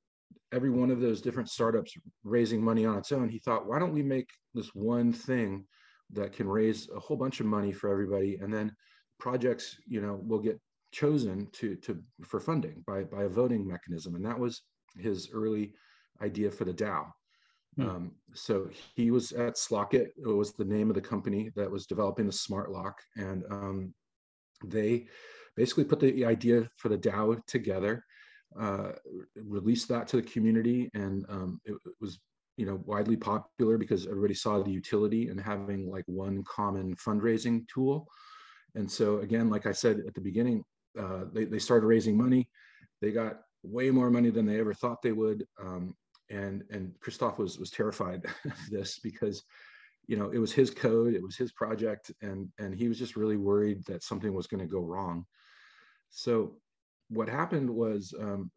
every 0.52 0.70
one 0.70 0.90
of 0.90 1.00
those 1.00 1.20
different 1.20 1.48
startups 1.48 1.94
raising 2.24 2.62
money 2.62 2.84
on 2.84 2.98
its 2.98 3.12
own, 3.12 3.28
he 3.28 3.38
thought, 3.38 3.66
why 3.66 3.78
don't 3.78 3.94
we 3.94 4.02
make 4.02 4.28
this 4.54 4.74
one 4.74 5.12
thing 5.12 5.64
that 6.12 6.32
can 6.32 6.48
raise 6.48 6.88
a 6.94 6.98
whole 6.98 7.16
bunch 7.16 7.40
of 7.40 7.46
money 7.46 7.72
for 7.72 7.90
everybody, 7.90 8.38
and 8.42 8.52
then 8.52 8.74
projects, 9.20 9.76
you 9.86 10.00
know, 10.00 10.20
will 10.22 10.38
get 10.38 10.60
chosen 10.92 11.46
to 11.52 11.76
to 11.76 12.02
for 12.24 12.40
funding 12.40 12.82
by 12.86 13.04
by 13.04 13.24
a 13.24 13.28
voting 13.28 13.66
mechanism, 13.66 14.14
and 14.14 14.24
that 14.24 14.38
was 14.38 14.62
his 14.98 15.30
early 15.32 15.72
idea 16.22 16.50
for 16.50 16.64
the 16.64 16.74
DAO. 16.74 17.06
Hmm. 17.76 17.88
Um, 17.88 18.12
so 18.34 18.68
he 18.96 19.10
was 19.10 19.32
at 19.32 19.54
Slockit. 19.54 20.08
It 20.16 20.26
was 20.26 20.52
the 20.52 20.64
name 20.64 20.90
of 20.90 20.94
the 20.94 21.00
company 21.00 21.52
that 21.54 21.70
was 21.70 21.86
developing 21.86 22.26
the 22.26 22.32
smart 22.32 22.70
lock, 22.70 23.00
and 23.16 23.44
um, 23.50 23.94
they 24.64 25.06
basically 25.56 25.84
put 25.84 26.00
the 26.00 26.24
idea 26.24 26.68
for 26.76 26.88
the 26.88 26.98
DAO 26.98 27.44
together 27.46 28.04
uh, 28.58 28.92
released 29.36 29.88
that 29.88 30.08
to 30.08 30.16
the 30.16 30.22
community, 30.22 30.90
and 30.94 31.24
um, 31.28 31.60
it, 31.64 31.72
it, 31.72 31.94
was 32.00 32.18
you 32.56 32.66
know 32.66 32.80
widely 32.84 33.16
popular 33.16 33.78
because 33.78 34.06
everybody 34.06 34.34
saw 34.34 34.60
the 34.60 34.70
utility 34.70 35.28
in 35.28 35.38
having 35.38 35.88
like 35.88 36.04
one 36.06 36.42
common 36.44 36.96
fundraising 36.96 37.66
tool. 37.68 38.08
And 38.74 38.90
so 38.90 39.18
again, 39.18 39.50
like 39.50 39.66
I 39.66 39.72
said 39.72 40.00
at 40.06 40.14
the 40.14 40.20
beginning, 40.20 40.64
uh, 40.98 41.24
they 41.32 41.44
they 41.44 41.58
started 41.58 41.86
raising 41.86 42.16
money. 42.16 42.48
They 43.00 43.12
got 43.12 43.40
way 43.62 43.90
more 43.90 44.10
money 44.10 44.30
than 44.30 44.46
they 44.46 44.58
ever 44.58 44.74
thought 44.74 45.02
they 45.02 45.12
would. 45.12 45.46
Um, 45.60 45.94
and 46.30 46.64
and 46.70 46.94
Christoph 47.00 47.38
was 47.38 47.58
was 47.58 47.70
terrified 47.70 48.24
of 48.44 48.70
this 48.70 48.98
because 48.98 49.42
you 50.06 50.16
know 50.16 50.30
it 50.30 50.38
was 50.38 50.52
his 50.52 50.70
code, 50.70 51.14
it 51.14 51.22
was 51.22 51.36
his 51.36 51.52
project, 51.52 52.10
and 52.22 52.48
and 52.58 52.74
he 52.74 52.88
was 52.88 52.98
just 52.98 53.16
really 53.16 53.36
worried 53.36 53.84
that 53.86 54.02
something 54.02 54.32
was 54.32 54.46
going 54.46 54.60
to 54.60 54.72
go 54.72 54.80
wrong. 54.80 55.24
So 56.10 56.56
what 57.08 57.28
happened 57.28 57.68
was 57.68 58.14
um, 58.18 58.50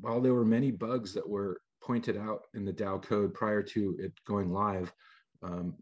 while 0.00 0.20
there 0.20 0.34
were 0.34 0.44
many 0.44 0.70
bugs 0.70 1.12
that 1.14 1.28
were 1.28 1.60
pointed 1.82 2.16
out 2.16 2.42
in 2.54 2.64
the 2.64 2.72
DAO 2.72 3.02
code 3.02 3.34
prior 3.34 3.62
to 3.62 3.96
it 3.98 4.12
going 4.26 4.50
live, 4.50 4.92
um, 5.42 5.74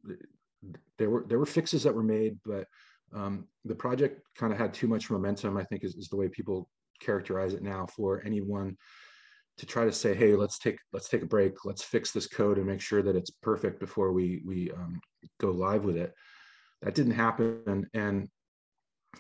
there 0.99 1.11
were 1.11 1.25
there 1.29 1.39
were 1.39 1.47
fixes 1.47 1.83
that 1.83 1.95
were 1.95 2.03
made, 2.03 2.39
but 2.45 2.67
um, 3.15 3.47
the 3.65 3.75
project 3.75 4.23
kind 4.37 4.53
of 4.53 4.59
had 4.59 4.75
too 4.75 4.89
much 4.89 5.11
momentum. 5.11 5.57
I 5.57 5.65
think 5.65 5.85
is, 5.85 5.95
is 5.95 6.09
the 6.09 6.17
way 6.17 6.29
people 6.29 6.69
characterize 7.01 7.55
it 7.55 7.63
now 7.63 7.87
for 7.87 8.23
anyone 8.25 8.77
to 9.59 9.67
try 9.67 9.85
to 9.85 9.93
say, 9.93 10.15
hey, 10.15 10.35
let's 10.35 10.59
take 10.59 10.79
let's 10.93 11.09
take 11.09 11.23
a 11.23 11.27
break, 11.27 11.65
let's 11.65 11.83
fix 11.83 12.11
this 12.11 12.27
code 12.27 12.59
and 12.59 12.67
make 12.67 12.81
sure 12.81 13.03
that 13.03 13.17
it's 13.17 13.31
perfect 13.31 13.81
before 13.81 14.13
we 14.13 14.43
we 14.45 14.71
um, 14.73 15.01
go 15.41 15.51
live 15.51 15.85
with 15.85 15.97
it. 15.97 16.13
That 16.83 16.95
didn't 16.95 17.13
happen, 17.13 17.89
and 17.95 18.29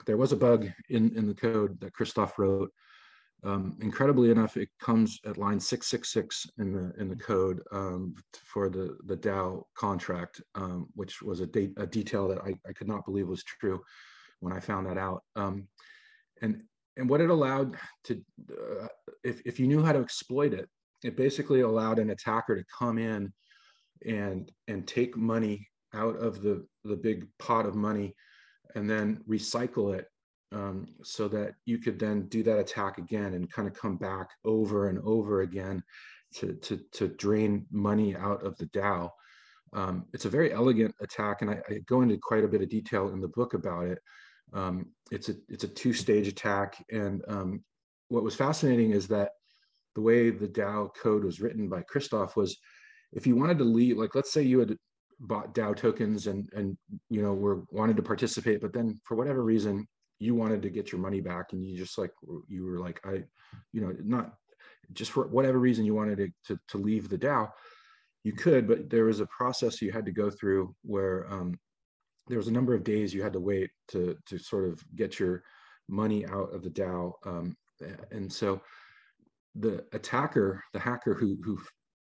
there 0.07 0.17
was 0.17 0.33
a 0.33 0.37
bug 0.37 0.69
in, 0.89 1.17
in 1.17 1.27
the 1.27 1.35
code 1.35 1.79
that 1.81 1.93
Christoph 1.93 2.39
wrote. 2.39 2.73
Um, 3.45 3.77
incredibly 3.81 4.31
enough, 4.31 4.57
it 4.57 4.69
comes 4.81 5.19
at 5.27 5.37
line 5.37 5.59
666 5.59 6.47
in 6.59 6.73
the 6.73 6.93
in 7.01 7.09
the 7.09 7.17
code 7.17 7.61
um, 7.73 8.15
for 8.45 8.69
the 8.69 8.97
the 9.07 9.17
DAO 9.17 9.65
contract, 9.75 10.41
um, 10.55 10.89
which 10.95 11.23
was 11.23 11.41
a, 11.41 11.47
date, 11.47 11.73
a 11.77 11.87
detail 11.87 12.29
that 12.29 12.39
I, 12.39 12.55
I 12.69 12.73
could 12.73 12.87
not 12.87 13.05
believe 13.05 13.27
was 13.27 13.43
true 13.43 13.83
when 14.41 14.53
I 14.53 14.61
found 14.61 14.87
that 14.87 14.99
out. 14.99 15.23
Um, 15.35 15.67
and 16.41 16.63
and 16.97 17.09
what 17.09 17.21
it 17.21 17.31
allowed 17.31 17.77
to, 18.05 18.23
uh, 18.53 18.87
if 19.25 19.41
if 19.45 19.59
you 19.59 19.67
knew 19.67 19.83
how 19.83 19.93
to 19.93 20.01
exploit 20.01 20.55
it, 20.55 20.69
it 21.03 21.17
basically 21.17 21.63
allowed 21.63 21.99
an 21.99 22.11
attacker 22.11 22.57
to 22.57 22.65
come 22.79 22.99
in 22.99 23.33
and 24.07 24.53
and 24.69 24.87
take 24.87 25.17
money 25.17 25.69
out 25.95 26.17
of 26.17 26.43
the 26.43 26.65
the 26.85 26.97
big 26.97 27.27
pot 27.41 27.67
of 27.67 27.75
money 27.75 28.15
and 28.77 28.89
then 28.89 29.23
recycle 29.29 29.95
it 29.97 30.07
um, 30.53 30.87
so 31.03 31.29
that 31.29 31.55
you 31.65 31.79
could 31.79 31.99
then 31.99 32.27
do 32.29 32.43
that 32.43 32.59
attack 32.59 32.99
again 32.99 33.35
and 33.35 33.51
kind 33.51 33.67
of 33.67 33.75
come 33.75 33.97
back 33.97 34.29
over 34.45 34.89
and 34.89 34.99
over 35.05 35.43
again 35.43 35.83
to, 36.35 36.55
to, 36.55 36.81
to 36.93 37.09
drain 37.09 37.67
money 37.71 38.17
out 38.17 38.45
of 38.45 38.57
the 38.59 38.67
DAO. 38.67 39.11
Um, 39.75 40.05
it's 40.13 40.27
a 40.27 40.31
very 40.31 40.53
elegant 40.53 40.95
attack, 41.01 41.41
and 41.41 41.51
I, 41.51 41.63
I, 41.69 41.79
go 41.87 42.03
into 42.03 42.19
quite 42.19 42.45
a 42.45 42.49
bit 42.49 42.61
of 42.61 42.69
detail 42.69 43.09
in 43.09 43.21
the 43.21 43.29
book 43.29 43.55
about 43.55 43.87
it. 43.87 43.99
Um, 44.53 44.87
it's 45.11 45.31
a 45.31 45.35
it's 45.49 45.65
a 45.65 45.69
two 45.69 45.95
stage 45.95 46.29
attack, 46.29 46.85
and 46.91 47.23
um, 47.27 47.65
what 48.09 48.23
was 48.23 48.35
fascinating 48.35 48.91
is 48.91 49.09
that 49.09 49.31
the 49.95 50.03
way 50.03 50.29
the 50.29 50.49
DAO 50.49 50.91
code 50.95 51.25
was 51.25 51.41
written 51.41 51.71
by 51.71 51.81
Christoph 51.83 52.37
was, 52.37 52.59
if 53.13 53.27
you 53.27 53.35
wanted 53.35 53.57
to 53.59 53.65
leave, 53.65 53.97
like 53.97 54.15
let's 54.15 54.33
say 54.33 54.43
you 54.43 54.59
had 54.59 54.77
bought 55.21 55.55
DAO 55.55 55.75
tokens 55.75 56.27
and 56.27 56.51
and 56.55 56.77
you 57.09 57.23
know 57.23 57.33
were 57.33 57.63
wanted 57.71 57.97
to 57.97 58.03
participate, 58.03 58.61
but 58.61 58.75
then 58.75 59.01
for 59.05 59.17
whatever 59.17 59.43
reason 59.43 59.87
you 60.23 60.37
wanted 60.37 60.63
to 60.63 60.71
get 60.71 60.93
your 60.93 61.01
money 61.01 61.21
back 61.21 61.53
and 61.53 61.65
you 61.65 61.77
just 61.77 61.99
like 61.99 62.13
you 62.49 62.65
were 62.65 62.79
like 62.79 63.01
I, 63.05 63.25
you 63.73 63.81
know, 63.81 63.93
not 64.05 64.35
just 64.93 65.11
for 65.11 65.27
whatever 65.27 65.59
reason 65.59 65.85
you 65.85 65.95
wanted 65.95 66.19
to 66.19 66.29
to, 66.47 66.61
to 66.69 66.79
leave 66.79 67.09
the 67.09 67.19
DAO, 67.19 67.51
you 68.23 68.33
could, 68.33 68.69
but 68.69 68.89
there 68.89 69.07
was 69.07 69.19
a 69.19 69.27
process 69.27 69.83
you 69.83 69.91
had 69.91 70.07
to 70.07 70.13
go 70.13 70.31
through 70.31 70.75
where 70.83 71.27
um, 71.33 71.59
there 72.29 72.39
was 72.39 72.47
a 72.47 72.53
number 72.53 72.73
of 72.73 72.85
days 72.85 73.13
you 73.13 73.23
had 73.23 73.33
to 73.33 73.41
wait 73.41 73.71
to 73.89 74.17
to 74.27 74.39
sort 74.39 74.69
of 74.69 74.81
get 74.95 75.19
your 75.19 75.43
money 75.89 76.25
out 76.27 76.55
of 76.55 76.63
the 76.63 76.71
DAO, 76.71 77.13
um, 77.27 77.57
and 78.13 78.33
so 78.33 78.61
the 79.57 79.85
attacker, 79.93 80.63
the 80.73 80.79
hacker 80.79 81.15
who 81.15 81.37
who 81.45 81.61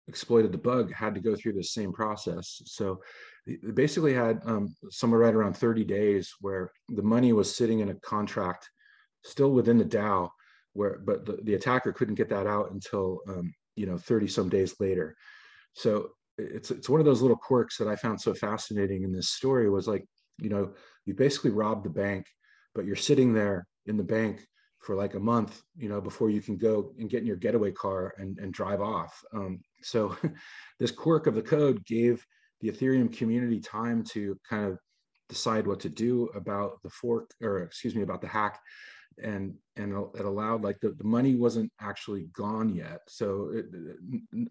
exploited 0.09 0.53
the 0.53 0.59
bug 0.59 0.93
had 0.93 1.15
to 1.15 1.21
go 1.21 1.37
through 1.37 1.53
the 1.53 1.63
same 1.63 1.93
process. 1.93 2.63
So 2.65 3.01
they 3.47 3.71
basically 3.73 4.15
had 4.15 4.41
um, 4.45 4.75
somewhere 4.91 5.21
right 5.21 5.35
around 5.35 5.57
30 5.57 5.85
days 5.85 6.33
where 6.41 6.71
the 6.89 7.03
money 7.03 7.33
was 7.33 7.55
sitting 7.55 7.81
in 7.81 7.91
a 7.91 7.95
contract 7.95 8.69
still 9.25 9.53
within 9.53 9.79
the 9.79 9.85
DAO, 9.85 10.31
where 10.73 10.99
but 11.05 11.27
the, 11.27 11.39
the 11.43 11.55
attacker 11.55 11.93
couldn't 11.93 12.15
get 12.15 12.29
that 12.31 12.47
out 12.47 12.71
until 12.73 13.21
um, 13.29 13.53
you 13.77 13.87
know 13.87 13.99
30 13.99 14.29
some 14.29 14.49
days 14.49 14.75
later. 14.81 15.15
So 15.75 16.11
it's 16.39 16.71
it's 16.71 16.89
one 16.89 17.01
of 17.01 17.07
those 17.07 17.23
little 17.23 17.37
quirks 17.37 17.77
that 17.79 17.89
I 17.89 17.97
found 17.97 18.21
so 18.21 18.35
fascinating 18.35 19.03
in 19.03 19.13
this 19.13 19.31
story 19.31 19.69
was 19.69 19.87
like 19.87 20.05
you 20.39 20.49
know 20.49 20.73
you 21.05 21.15
basically 21.15 21.51
robbed 21.51 21.85
the 21.85 21.91
bank, 21.91 22.27
but 22.75 22.87
you're 22.87 22.97
sitting 22.97 23.33
there 23.33 23.67
in 23.87 23.97
the 23.97 24.05
bank 24.05 24.47
for 24.81 24.95
like 24.95 25.15
a 25.15 25.21
month, 25.21 25.63
you 25.77 25.89
know, 25.89 26.01
before 26.01 26.31
you 26.31 26.41
can 26.41 26.57
go 26.57 26.93
and 26.99 27.11
get 27.11 27.21
in 27.21 27.27
your 27.27 27.37
getaway 27.37 27.73
car 27.73 28.15
and, 28.19 28.39
and 28.39 28.53
drive 28.53 28.81
off. 28.81 29.23
Um, 29.33 29.61
so 29.83 30.17
this 30.79 30.91
quirk 30.91 31.27
of 31.27 31.35
the 31.35 31.43
code 31.43 31.85
gave 31.85 32.25
the 32.61 32.71
Ethereum 32.71 33.15
community 33.15 33.61
time 33.61 34.03
to 34.05 34.39
kind 34.49 34.67
of 34.67 34.79
decide 35.29 35.67
what 35.67 35.81
to 35.81 35.89
do 35.89 36.29
about 36.35 36.83
the 36.83 36.91
fork 36.91 37.31
or 37.43 37.61
excuse 37.61 37.95
me, 37.95 38.03
about 38.03 38.21
the 38.21 38.29
hack. 38.29 38.61
And, 39.23 39.55
and 39.77 39.93
it 40.15 40.25
allowed 40.25 40.63
like 40.63 40.79
the, 40.81 40.91
the 40.91 41.05
money 41.05 41.35
wasn't 41.35 41.73
actually 41.81 42.29
gone 42.33 42.69
yet. 42.69 43.01
So 43.09 43.51
it, 43.53 43.67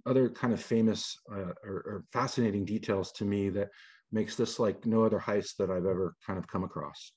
other 0.05 0.29
kind 0.29 0.51
of 0.51 0.61
famous 0.61 1.17
uh, 1.31 1.53
or, 1.63 1.83
or 1.85 2.03
fascinating 2.11 2.65
details 2.65 3.13
to 3.13 3.25
me 3.25 3.49
that 3.49 3.69
makes 4.11 4.35
this 4.35 4.59
like 4.59 4.85
no 4.85 5.03
other 5.03 5.19
heist 5.19 5.55
that 5.59 5.69
I've 5.69 5.85
ever 5.85 6.15
kind 6.25 6.37
of 6.37 6.47
come 6.47 6.65
across. 6.65 7.13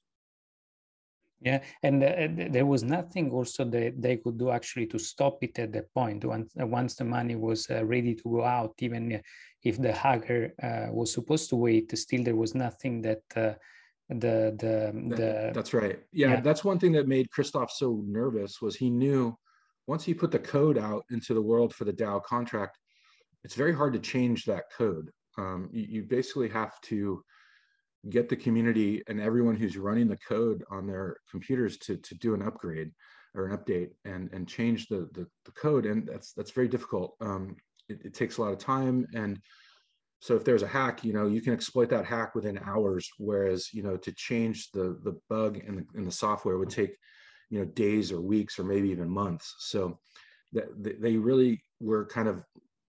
Yeah, 1.42 1.62
and 1.82 2.04
uh, 2.04 2.50
there 2.50 2.66
was 2.66 2.82
nothing 2.82 3.30
also 3.30 3.64
that 3.64 4.02
they 4.02 4.18
could 4.18 4.38
do 4.38 4.50
actually 4.50 4.86
to 4.88 4.98
stop 4.98 5.38
it 5.42 5.58
at 5.58 5.72
that 5.72 5.92
point. 5.94 6.22
Once 6.24 6.52
uh, 6.60 6.66
once 6.66 6.96
the 6.96 7.04
money 7.04 7.34
was 7.34 7.66
uh, 7.70 7.82
ready 7.84 8.14
to 8.14 8.22
go 8.24 8.44
out, 8.44 8.74
even 8.80 9.22
if 9.62 9.78
the 9.78 9.92
hacker 9.92 10.52
uh, 10.62 10.92
was 10.92 11.12
supposed 11.12 11.48
to 11.50 11.56
wait, 11.56 11.96
still 11.96 12.22
there 12.22 12.36
was 12.36 12.54
nothing 12.54 13.00
that 13.02 13.22
uh, 13.36 13.54
the 14.10 14.54
the 14.58 14.92
the. 15.08 15.16
That, 15.16 15.54
that's 15.54 15.72
right. 15.72 15.98
Yeah, 16.12 16.32
yeah, 16.32 16.40
that's 16.40 16.62
one 16.62 16.78
thing 16.78 16.92
that 16.92 17.08
made 17.08 17.30
Christoph 17.30 17.72
so 17.72 18.02
nervous 18.06 18.60
was 18.60 18.76
he 18.76 18.90
knew 18.90 19.34
once 19.86 20.04
he 20.04 20.12
put 20.12 20.30
the 20.30 20.38
code 20.38 20.76
out 20.76 21.04
into 21.10 21.32
the 21.32 21.42
world 21.42 21.74
for 21.74 21.84
the 21.84 21.92
DAO 21.92 22.22
contract, 22.22 22.78
it's 23.44 23.54
very 23.54 23.74
hard 23.74 23.94
to 23.94 23.98
change 23.98 24.44
that 24.44 24.64
code. 24.76 25.10
Um, 25.38 25.70
you, 25.72 25.86
you 25.88 26.02
basically 26.02 26.50
have 26.50 26.78
to 26.82 27.24
get 28.08 28.28
the 28.28 28.36
community 28.36 29.02
and 29.08 29.20
everyone 29.20 29.56
who's 29.56 29.76
running 29.76 30.08
the 30.08 30.16
code 30.16 30.64
on 30.70 30.86
their 30.86 31.16
computers 31.30 31.76
to, 31.78 31.96
to 31.98 32.14
do 32.14 32.34
an 32.34 32.42
upgrade 32.42 32.90
or 33.34 33.46
an 33.46 33.56
update 33.56 33.90
and, 34.04 34.30
and 34.32 34.48
change 34.48 34.86
the, 34.88 35.08
the, 35.12 35.26
the 35.44 35.52
code. 35.52 35.84
And 35.86 36.06
that's, 36.06 36.32
that's 36.32 36.50
very 36.52 36.68
difficult. 36.68 37.14
Um, 37.20 37.56
it, 37.88 38.00
it, 38.06 38.14
takes 38.14 38.38
a 38.38 38.42
lot 38.42 38.52
of 38.52 38.58
time. 38.58 39.06
And 39.14 39.38
so 40.20 40.34
if 40.34 40.44
there's 40.44 40.62
a 40.62 40.68
hack, 40.68 41.04
you 41.04 41.12
know, 41.12 41.26
you 41.26 41.42
can 41.42 41.52
exploit 41.52 41.90
that 41.90 42.06
hack 42.06 42.34
within 42.34 42.58
hours. 42.64 43.08
Whereas, 43.18 43.72
you 43.72 43.82
know, 43.82 43.96
to 43.98 44.12
change 44.12 44.70
the, 44.72 44.98
the 45.04 45.18
bug 45.28 45.58
in 45.58 45.76
the, 45.76 45.86
in 45.94 46.04
the 46.04 46.10
software 46.10 46.58
would 46.58 46.70
take, 46.70 46.96
you 47.50 47.58
know, 47.58 47.66
days 47.66 48.12
or 48.12 48.20
weeks 48.20 48.58
or 48.58 48.64
maybe 48.64 48.88
even 48.90 49.10
months. 49.10 49.54
So 49.58 49.98
they 50.52 51.16
really 51.16 51.62
were 51.80 52.06
kind 52.06 52.28
of, 52.28 52.42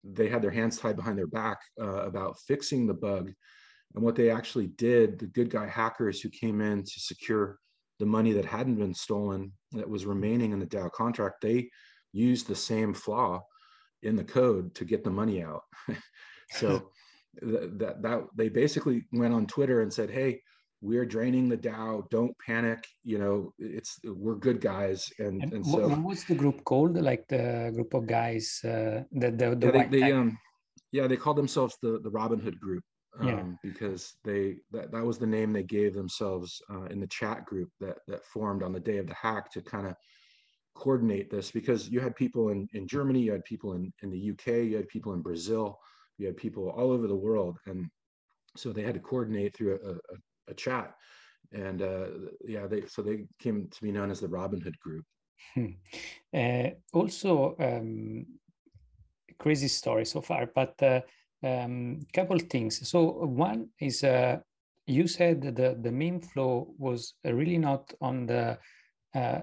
they 0.03 0.29
had 0.29 0.41
their 0.41 0.51
hands 0.51 0.77
tied 0.77 0.95
behind 0.95 1.17
their 1.17 1.27
back 1.27 1.59
uh, 1.79 2.03
about 2.03 2.39
fixing 2.47 2.87
the 2.87 2.93
bug 2.93 3.33
and 3.95 4.03
what 4.03 4.15
they 4.15 4.29
actually 4.29 4.67
did, 4.67 5.19
the 5.19 5.27
good 5.27 5.49
guy 5.49 5.67
hackers 5.67 6.21
who 6.21 6.29
came 6.29 6.61
in 6.61 6.83
to 6.83 6.99
secure 6.99 7.57
the 7.99 8.05
money 8.05 8.31
that 8.33 8.45
hadn't 8.45 8.75
been 8.75 8.93
stolen, 8.93 9.51
that 9.73 9.89
was 9.89 10.05
remaining 10.05 10.51
in 10.51 10.59
the 10.59 10.65
DAO 10.65 10.91
contract, 10.91 11.41
they 11.41 11.69
used 12.13 12.47
the 12.47 12.55
same 12.55 12.93
flaw 12.93 13.41
in 14.03 14.15
the 14.15 14.23
code 14.23 14.73
to 14.75 14.85
get 14.85 15.03
the 15.03 15.09
money 15.09 15.43
out. 15.43 15.61
so 16.51 16.89
that, 17.41 17.77
that, 17.79 18.01
that 18.01 18.23
they 18.35 18.49
basically 18.49 19.05
went 19.13 19.33
on 19.33 19.45
Twitter 19.45 19.81
and 19.81 19.93
said, 19.93 20.09
"Hey, 20.09 20.41
we're 20.81 21.05
draining 21.05 21.47
the 21.47 21.57
DAO. 21.57 22.09
Don't 22.09 22.35
panic. 22.45 22.83
You 23.03 23.19
know, 23.19 23.53
it's 23.59 23.99
we're 24.03 24.35
good 24.35 24.61
guys." 24.61 25.07
And 25.19 25.43
and, 25.43 25.53
and 25.53 25.65
so 25.65 25.87
what 25.87 26.03
was 26.03 26.23
the 26.25 26.35
group 26.35 26.63
called? 26.63 26.97
Like 26.97 27.27
the 27.27 27.71
group 27.75 27.93
of 27.93 28.07
guys, 28.07 28.59
uh, 28.63 29.03
the 29.11 29.31
the, 29.31 29.55
the 29.55 29.67
yeah, 29.67 29.87
they, 29.87 29.99
they 29.99 30.11
um 30.11 30.37
yeah 30.91 31.07
they 31.07 31.17
called 31.17 31.37
themselves 31.37 31.77
the 31.81 31.99
the 32.03 32.09
Robinhood 32.09 32.59
Group 32.59 32.83
um, 33.19 33.27
yeah. 33.27 33.43
because 33.61 34.15
they 34.23 34.57
that, 34.71 34.91
that 34.91 35.05
was 35.05 35.17
the 35.17 35.27
name 35.27 35.51
they 35.51 35.63
gave 35.63 35.93
themselves 35.93 36.61
uh, 36.69 36.85
in 36.85 36.99
the 36.99 37.07
chat 37.07 37.45
group 37.45 37.69
that 37.79 37.97
that 38.07 38.25
formed 38.25 38.63
on 38.63 38.71
the 38.71 38.79
day 38.79 38.97
of 38.97 39.07
the 39.07 39.13
hack 39.13 39.51
to 39.51 39.61
kind 39.61 39.87
of 39.87 39.95
coordinate 40.73 41.29
this 41.29 41.51
because 41.51 41.89
you 41.89 41.99
had 41.99 42.15
people 42.15 42.49
in, 42.49 42.67
in 42.73 42.87
Germany, 42.87 43.19
you 43.19 43.31
had 43.31 43.43
people 43.43 43.73
in, 43.73 43.91
in 44.01 44.09
the 44.09 44.31
UK, 44.31 44.65
you 44.69 44.77
had 44.77 44.87
people 44.87 45.13
in 45.13 45.21
Brazil, 45.21 45.79
you 46.17 46.25
had 46.25 46.37
people 46.37 46.69
all 46.69 46.91
over 46.91 47.07
the 47.07 47.15
world. 47.15 47.57
And 47.65 47.89
so 48.55 48.71
they 48.71 48.83
had 48.83 48.93
to 48.95 48.99
coordinate 48.99 49.55
through 49.55 49.79
a, 49.83 49.91
a, 49.91 50.17
a 50.49 50.53
chat. 50.53 50.95
And 51.53 51.81
uh, 51.81 52.07
yeah, 52.47 52.67
they 52.67 52.85
so 52.85 53.01
they 53.01 53.25
came 53.39 53.67
to 53.69 53.81
be 53.81 53.91
known 53.91 54.09
as 54.09 54.21
the 54.21 54.27
Robin 54.27 54.61
Hood 54.61 54.79
Group. 54.79 55.05
Hmm. 55.53 55.71
Uh, 56.33 56.69
also, 56.93 57.55
um, 57.59 58.25
crazy 59.37 59.67
story 59.67 60.05
so 60.05 60.21
far, 60.21 60.49
but 60.55 60.81
uh, 60.81 61.01
um, 61.43 61.99
couple 62.13 62.39
things. 62.39 62.87
So 62.87 63.25
one 63.25 63.69
is 63.79 64.03
uh, 64.03 64.39
you 64.87 65.07
said 65.07 65.41
the 65.41 65.77
the 65.81 65.91
main 65.91 66.21
flow 66.21 66.73
was 66.77 67.15
really 67.23 67.57
not 67.57 67.93
on 68.01 68.25
the 68.25 68.57
uh, 69.15 69.41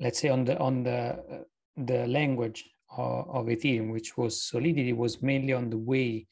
let's 0.00 0.20
say 0.20 0.28
on 0.28 0.44
the 0.44 0.58
on 0.58 0.82
the 0.82 0.98
uh, 0.98 1.42
the 1.76 2.06
language 2.06 2.68
of, 2.96 3.28
of, 3.28 3.46
Ethereum, 3.46 3.92
which 3.92 4.16
was 4.16 4.42
Solidity, 4.42 4.92
was 4.92 5.22
mainly 5.22 5.52
on 5.52 5.70
the 5.70 5.78
way 5.78 6.26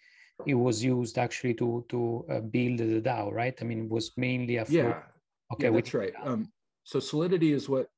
it 0.46 0.54
was 0.54 0.82
used 0.82 1.18
actually 1.18 1.54
to 1.54 1.84
to 1.88 2.24
uh, 2.30 2.40
build 2.40 2.78
the 2.78 3.00
DAO, 3.00 3.32
right? 3.32 3.56
I 3.60 3.64
mean, 3.64 3.84
it 3.84 3.90
was 3.90 4.12
mainly 4.16 4.56
a 4.56 4.64
flow. 4.64 4.76
yeah. 4.76 5.02
Okay, 5.52 5.66
yeah, 5.66 5.70
that's 5.72 5.94
right. 5.94 6.12
Um, 6.24 6.50
so 6.84 6.98
Solidity 6.98 7.52
is 7.52 7.68
what 7.68 7.88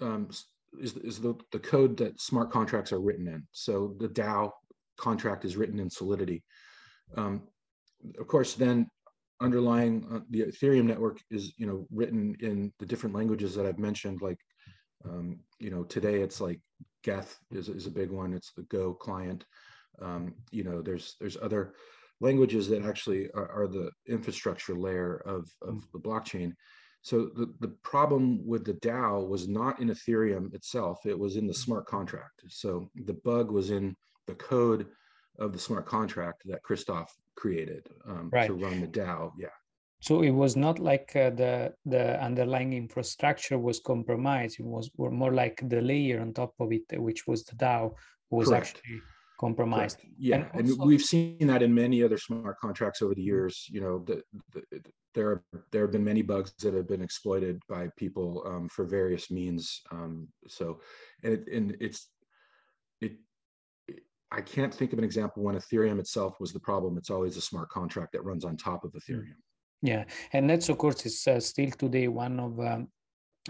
um, 0.00 0.28
is 0.80 0.96
is 0.96 1.20
the 1.20 1.34
the 1.52 1.58
code 1.58 1.96
that 1.98 2.20
smart 2.20 2.50
contracts 2.50 2.92
are 2.92 3.00
written 3.00 3.28
in. 3.28 3.46
So 3.52 3.94
the 3.98 4.08
DAO 4.08 4.52
contract 4.96 5.44
is 5.44 5.56
written 5.56 5.78
in 5.78 5.90
Solidity. 5.90 6.42
Um, 7.16 7.42
of 8.18 8.26
course, 8.26 8.54
then 8.54 8.88
underlying 9.40 10.06
uh, 10.12 10.20
the 10.30 10.42
Ethereum 10.42 10.84
network 10.84 11.20
is 11.30 11.52
you 11.56 11.66
know 11.66 11.86
written 11.90 12.36
in 12.40 12.72
the 12.78 12.86
different 12.86 13.14
languages 13.14 13.54
that 13.54 13.66
I've 13.66 13.78
mentioned. 13.78 14.22
Like 14.22 14.38
um, 15.04 15.38
you 15.58 15.70
know 15.70 15.84
today 15.84 16.20
it's 16.20 16.40
like 16.40 16.60
Geth 17.02 17.36
is, 17.50 17.68
is 17.68 17.86
a 17.86 17.90
big 17.90 18.10
one. 18.10 18.32
It's 18.32 18.52
the 18.52 18.62
Go 18.62 18.94
client. 18.94 19.44
Um, 20.00 20.34
you 20.50 20.64
know 20.64 20.82
there's 20.82 21.16
there's 21.20 21.36
other 21.40 21.74
languages 22.20 22.68
that 22.68 22.84
actually 22.84 23.30
are, 23.34 23.50
are 23.50 23.68
the 23.68 23.90
infrastructure 24.08 24.74
layer 24.74 25.22
of, 25.26 25.48
of 25.62 25.84
the 25.92 25.98
blockchain. 25.98 26.52
So 27.02 27.30
the, 27.36 27.52
the 27.60 27.74
problem 27.82 28.46
with 28.46 28.64
the 28.64 28.74
DAO 28.74 29.28
was 29.28 29.46
not 29.46 29.78
in 29.80 29.88
Ethereum 29.88 30.54
itself, 30.54 31.04
it 31.04 31.18
was 31.18 31.36
in 31.36 31.46
the 31.46 31.52
smart 31.52 31.86
contract. 31.86 32.40
So 32.48 32.88
the 32.94 33.18
bug 33.24 33.50
was 33.50 33.70
in 33.70 33.94
the 34.26 34.34
code 34.34 34.86
of 35.38 35.52
the 35.52 35.58
smart 35.58 35.86
contract 35.86 36.42
that 36.46 36.62
Christoph 36.62 37.12
created 37.36 37.86
um, 38.08 38.30
right. 38.32 38.46
to 38.46 38.54
run 38.54 38.80
the 38.80 38.86
DAO. 38.86 39.32
Yeah. 39.38 39.48
So 40.00 40.22
it 40.22 40.30
was 40.30 40.54
not 40.54 40.78
like 40.78 41.12
uh, 41.16 41.30
the 41.30 41.72
the 41.86 42.22
underlying 42.22 42.74
infrastructure 42.74 43.58
was 43.58 43.80
compromised. 43.80 44.60
It 44.60 44.66
was 44.66 44.90
more 44.98 45.32
like 45.32 45.66
the 45.66 45.80
layer 45.80 46.20
on 46.20 46.34
top 46.34 46.52
of 46.60 46.72
it, 46.72 46.84
which 47.00 47.26
was 47.26 47.44
the 47.44 47.56
DAO, 47.56 47.94
was 48.30 48.48
Correct. 48.48 48.66
actually 48.66 49.00
compromised. 49.40 49.98
Correct. 49.98 50.14
Yeah, 50.18 50.36
and, 50.52 50.68
also, 50.68 50.82
and, 50.82 50.88
we've 50.88 51.02
seen 51.02 51.46
that 51.46 51.62
in 51.62 51.74
many 51.74 52.02
other 52.02 52.18
smart 52.18 52.58
contracts 52.60 53.00
over 53.00 53.14
the 53.14 53.22
years. 53.22 53.66
You 53.70 53.80
know, 53.80 53.98
the, 54.00 54.22
the, 54.52 54.82
there 55.14 55.42
there 55.72 55.82
have 55.82 55.92
been 55.92 56.04
many 56.04 56.22
bugs 56.22 56.52
that 56.60 56.74
have 56.74 56.88
been 56.88 57.02
exploited 57.02 57.62
by 57.68 57.88
people 57.96 58.42
um, 58.46 58.68
for 58.68 58.84
various 58.84 59.30
means. 59.30 59.80
Um, 59.90 60.28
so, 60.48 60.80
and, 61.22 61.32
it, 61.32 61.48
and 61.50 61.76
it's 61.80 62.00
it 62.00 62.13
I 64.30 64.40
can't 64.40 64.74
think 64.74 64.92
of 64.92 64.98
an 64.98 65.04
example 65.04 65.42
when 65.42 65.56
Ethereum 65.56 65.98
itself 66.00 66.40
was 66.40 66.52
the 66.52 66.60
problem. 66.60 66.98
It's 66.98 67.10
always 67.10 67.36
a 67.36 67.40
smart 67.40 67.68
contract 67.68 68.12
that 68.12 68.24
runs 68.24 68.44
on 68.44 68.56
top 68.56 68.84
of 68.84 68.92
mm. 68.92 69.00
Ethereum. 69.00 69.36
Yeah, 69.82 70.04
and 70.32 70.48
that's 70.48 70.70
of 70.70 70.78
course 70.78 71.04
is 71.04 71.26
uh, 71.28 71.40
still 71.40 71.70
today 71.70 72.08
one 72.08 72.40
of 72.40 72.58
um, 72.58 72.88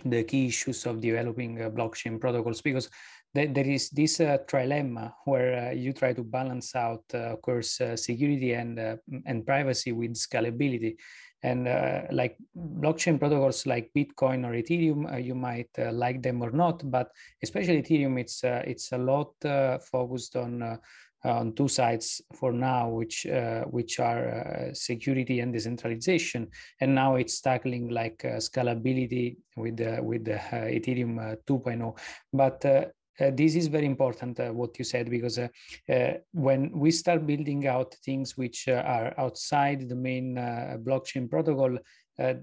the 0.05 0.25
key 0.25 0.49
issues 0.49 0.85
of 0.87 1.01
developing 1.01 1.62
uh, 1.62 1.70
blockchain 1.70 2.20
protocols 2.20 2.61
because 2.61 2.91
th- 3.35 3.55
there 3.55 3.66
is 3.66 3.89
this 3.91 4.18
uh, 4.20 4.39
trilemma 4.49 5.12
where 5.27 5.68
uh, 5.68 5.70
you 5.70 5.93
try 5.93 6.12
to 6.12 6.25
balance 6.25 6.75
out, 6.75 7.05
uh, 7.14 7.35
of 7.35 7.41
course, 7.43 7.81
uh, 7.81 7.97
security 7.97 8.55
and 8.55 8.81
and 9.27 9.47
privacy 9.47 9.93
with 9.93 10.14
scalability, 10.14 10.97
and 11.45 11.68
uh, 11.68 12.01
like 12.11 12.36
blockchain 12.57 13.18
protocols 13.18 13.66
like 13.66 13.90
bitcoin 13.97 14.47
or 14.47 14.53
ethereum 14.61 15.12
uh, 15.12 15.18
you 15.18 15.34
might 15.34 15.68
uh, 15.78 15.92
like 15.92 16.22
them 16.22 16.42
or 16.42 16.51
not 16.51 16.90
but 16.90 17.11
especially 17.42 17.82
ethereum 17.82 18.18
it's 18.18 18.42
uh, 18.42 18.62
it's 18.66 18.92
a 18.92 18.99
lot 18.99 19.32
uh, 19.45 19.78
focused 19.78 20.36
on 20.36 20.62
uh, 20.62 20.76
on 21.24 21.55
two 21.55 21.68
sides 21.68 22.20
for 22.34 22.53
now 22.53 22.88
which 22.88 23.26
which 23.70 23.99
are 23.99 24.68
security 24.74 25.40
and 25.40 25.55
decentralization. 25.55 26.47
And 26.82 26.95
now 26.95 27.14
it's 27.14 27.40
tackling 27.40 27.88
like 27.88 28.18
scalability 28.18 29.38
with 29.57 29.80
with 30.03 30.26
the 30.26 30.38
ethereum 30.53 31.38
2.0 31.47 31.99
but 32.30 32.92
uh, 33.21 33.31
this 33.33 33.55
is 33.55 33.69
very 33.69 33.87
important 33.87 34.41
uh, 34.41 34.51
what 34.51 34.79
you 34.79 34.85
said 34.85 35.09
because 35.09 35.39
uh, 35.39 35.49
uh 35.89 36.15
when 36.33 36.71
we 36.73 36.91
start 36.91 37.27
building 37.27 37.67
out 37.67 37.95
things 38.05 38.37
which 38.37 38.69
uh, 38.69 38.83
are 38.87 39.15
outside 39.19 39.89
the 39.89 39.95
main 39.95 40.39
uh, 40.39 40.77
blockchain 40.83 41.29
protocol 41.29 41.77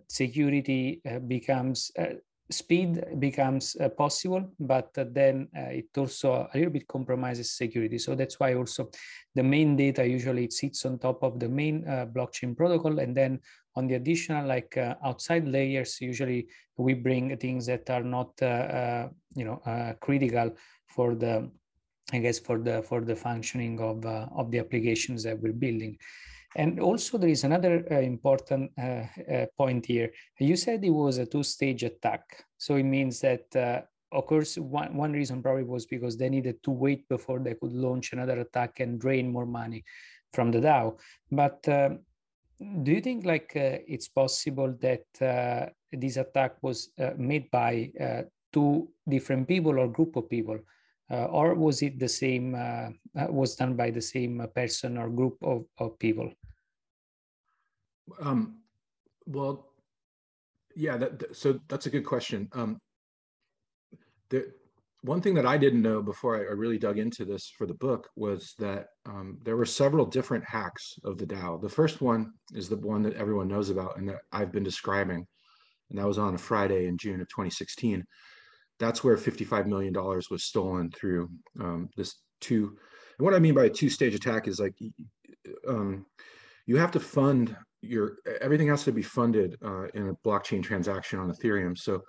security 0.09 1.01
becomes 1.27 1.91
speed 2.49 3.01
becomes 3.19 3.77
possible 3.97 4.51
but 4.59 4.89
then 5.13 5.47
it 5.53 5.87
also 5.97 6.49
a 6.53 6.57
little 6.57 6.73
bit 6.73 6.85
compromises 6.89 7.51
security. 7.55 7.97
So 7.97 8.13
that's 8.13 8.37
why 8.37 8.55
also 8.55 8.89
the 9.33 9.43
main 9.43 9.77
data 9.77 10.05
usually 10.05 10.43
it 10.43 10.51
sits 10.51 10.85
on 10.85 10.99
top 10.99 11.23
of 11.23 11.39
the 11.39 11.47
main 11.47 11.85
blockchain 12.13 12.57
protocol 12.57 12.99
and 12.99 13.15
then 13.15 13.39
on 13.75 13.87
the 13.87 13.95
additional 13.95 14.47
like 14.47 14.75
uh, 14.77 14.95
outside 15.03 15.47
layers 15.47 16.01
usually 16.01 16.47
we 16.77 16.93
bring 16.93 17.35
things 17.37 17.65
that 17.65 17.89
are 17.89 18.03
not 18.03 18.31
uh, 18.41 18.45
uh, 18.45 19.09
you 19.35 19.45
know 19.45 19.61
uh, 19.65 19.93
critical 20.01 20.51
for 20.87 21.15
the 21.15 21.49
i 22.13 22.17
guess 22.17 22.39
for 22.39 22.57
the 22.59 22.81
for 22.83 23.01
the 23.01 23.15
functioning 23.15 23.79
of 23.79 24.05
uh, 24.05 24.27
of 24.35 24.51
the 24.51 24.59
applications 24.59 25.23
that 25.23 25.39
we're 25.39 25.53
building. 25.53 25.97
And 26.57 26.81
also 26.81 27.17
there 27.17 27.29
is 27.29 27.45
another 27.45 27.75
important 27.87 28.71
point 29.57 29.85
here. 29.85 30.11
You 30.37 30.57
said 30.57 30.83
it 30.83 30.89
was 30.89 31.17
a 31.17 31.25
two 31.25 31.43
stage 31.43 31.83
attack. 31.83 32.23
So 32.57 32.75
it 32.75 32.83
means 32.83 33.21
that 33.21 33.85
of 34.11 34.25
course, 34.25 34.57
one, 34.57 34.93
one 34.93 35.13
reason 35.13 35.41
probably 35.41 35.63
was 35.63 35.85
because 35.85 36.17
they 36.17 36.27
needed 36.27 36.61
to 36.63 36.71
wait 36.71 37.07
before 37.07 37.39
they 37.39 37.53
could 37.53 37.71
launch 37.71 38.11
another 38.11 38.41
attack 38.41 38.81
and 38.81 38.99
drain 38.99 39.31
more 39.31 39.45
money 39.45 39.85
from 40.33 40.51
the 40.51 40.59
DAO. 40.59 40.99
But 41.31 41.65
do 42.83 42.91
you 42.91 43.01
think 43.01 43.25
like 43.25 43.53
uh, 43.55 43.81
it's 43.87 44.07
possible 44.07 44.75
that 44.81 45.05
uh, 45.21 45.69
this 45.91 46.17
attack 46.17 46.61
was 46.61 46.91
uh, 46.99 47.11
made 47.17 47.49
by 47.51 47.91
two 48.53 48.89
different 49.07 49.47
people 49.47 49.79
or 49.79 49.87
group 49.87 50.15
of 50.15 50.29
people? 50.29 50.59
Or 51.09 51.55
was 51.55 51.81
it 51.81 51.99
the 51.99 52.07
same 52.07 52.55
was 53.13 53.55
done 53.55 53.75
by 53.75 53.91
the 53.91 54.01
same 54.01 54.47
person 54.55 54.97
or 54.97 55.09
group 55.09 55.37
of, 55.41 55.65
of 55.77 55.99
people? 55.99 56.31
Um, 58.21 58.59
well 59.25 59.67
yeah 60.75 60.97
that, 60.97 61.35
so 61.35 61.59
that's 61.67 61.85
a 61.85 61.89
good 61.89 62.05
question. 62.05 62.49
Um, 62.53 62.79
one 65.03 65.21
thing 65.21 65.33
that 65.33 65.45
I 65.45 65.57
didn't 65.57 65.81
know 65.81 66.01
before 66.01 66.37
I, 66.37 66.51
really 66.53 66.77
dug 66.77 66.99
into 66.99 67.25
this 67.25 67.51
for 67.57 67.65
the 67.65 67.73
book 67.73 68.07
was 68.15 68.53
that 68.59 68.87
um, 69.07 69.37
there 69.43 69.57
were 69.57 69.65
several 69.65 70.05
different 70.05 70.43
hacks 70.45 70.93
of 71.03 71.17
the 71.17 71.25
DAO. 71.25 71.59
The 71.59 71.69
first 71.69 72.01
one 72.01 72.33
is 72.53 72.69
the 72.69 72.77
one 72.77 73.01
that 73.03 73.15
everyone 73.15 73.47
knows 73.47 73.69
about 73.69 73.97
and 73.97 74.09
that 74.09 74.19
I've 74.31 74.51
been 74.51 74.63
describing, 74.63 75.25
and 75.89 75.99
that 75.99 76.07
was 76.07 76.19
on 76.19 76.35
a 76.35 76.37
Friday 76.37 76.85
in 76.85 76.97
June 76.97 77.19
of 77.19 77.27
2016. 77.29 78.03
That's 78.79 79.03
where 79.03 79.17
$55 79.17 79.65
million 79.65 79.93
was 79.93 80.43
stolen 80.43 80.91
through 80.91 81.29
um, 81.59 81.89
this 81.97 82.15
two. 82.39 82.77
And 83.17 83.25
what 83.25 83.33
I 83.33 83.39
mean 83.39 83.55
by 83.55 83.65
a 83.65 83.69
two-stage 83.69 84.13
attack 84.15 84.47
is 84.47 84.59
like 84.59 84.75
um, 85.67 86.05
you 86.67 86.77
have 86.77 86.91
to 86.91 86.99
fund 86.99 87.55
your 87.81 88.17
everything 88.39 88.67
has 88.67 88.83
to 88.83 88.91
be 88.91 89.01
funded 89.01 89.57
uh, 89.65 89.87
in 89.95 90.09
a 90.09 90.13
blockchain 90.27 90.61
transaction 90.61 91.19
on 91.19 91.31
Ethereum. 91.31 91.75
So 91.75 92.03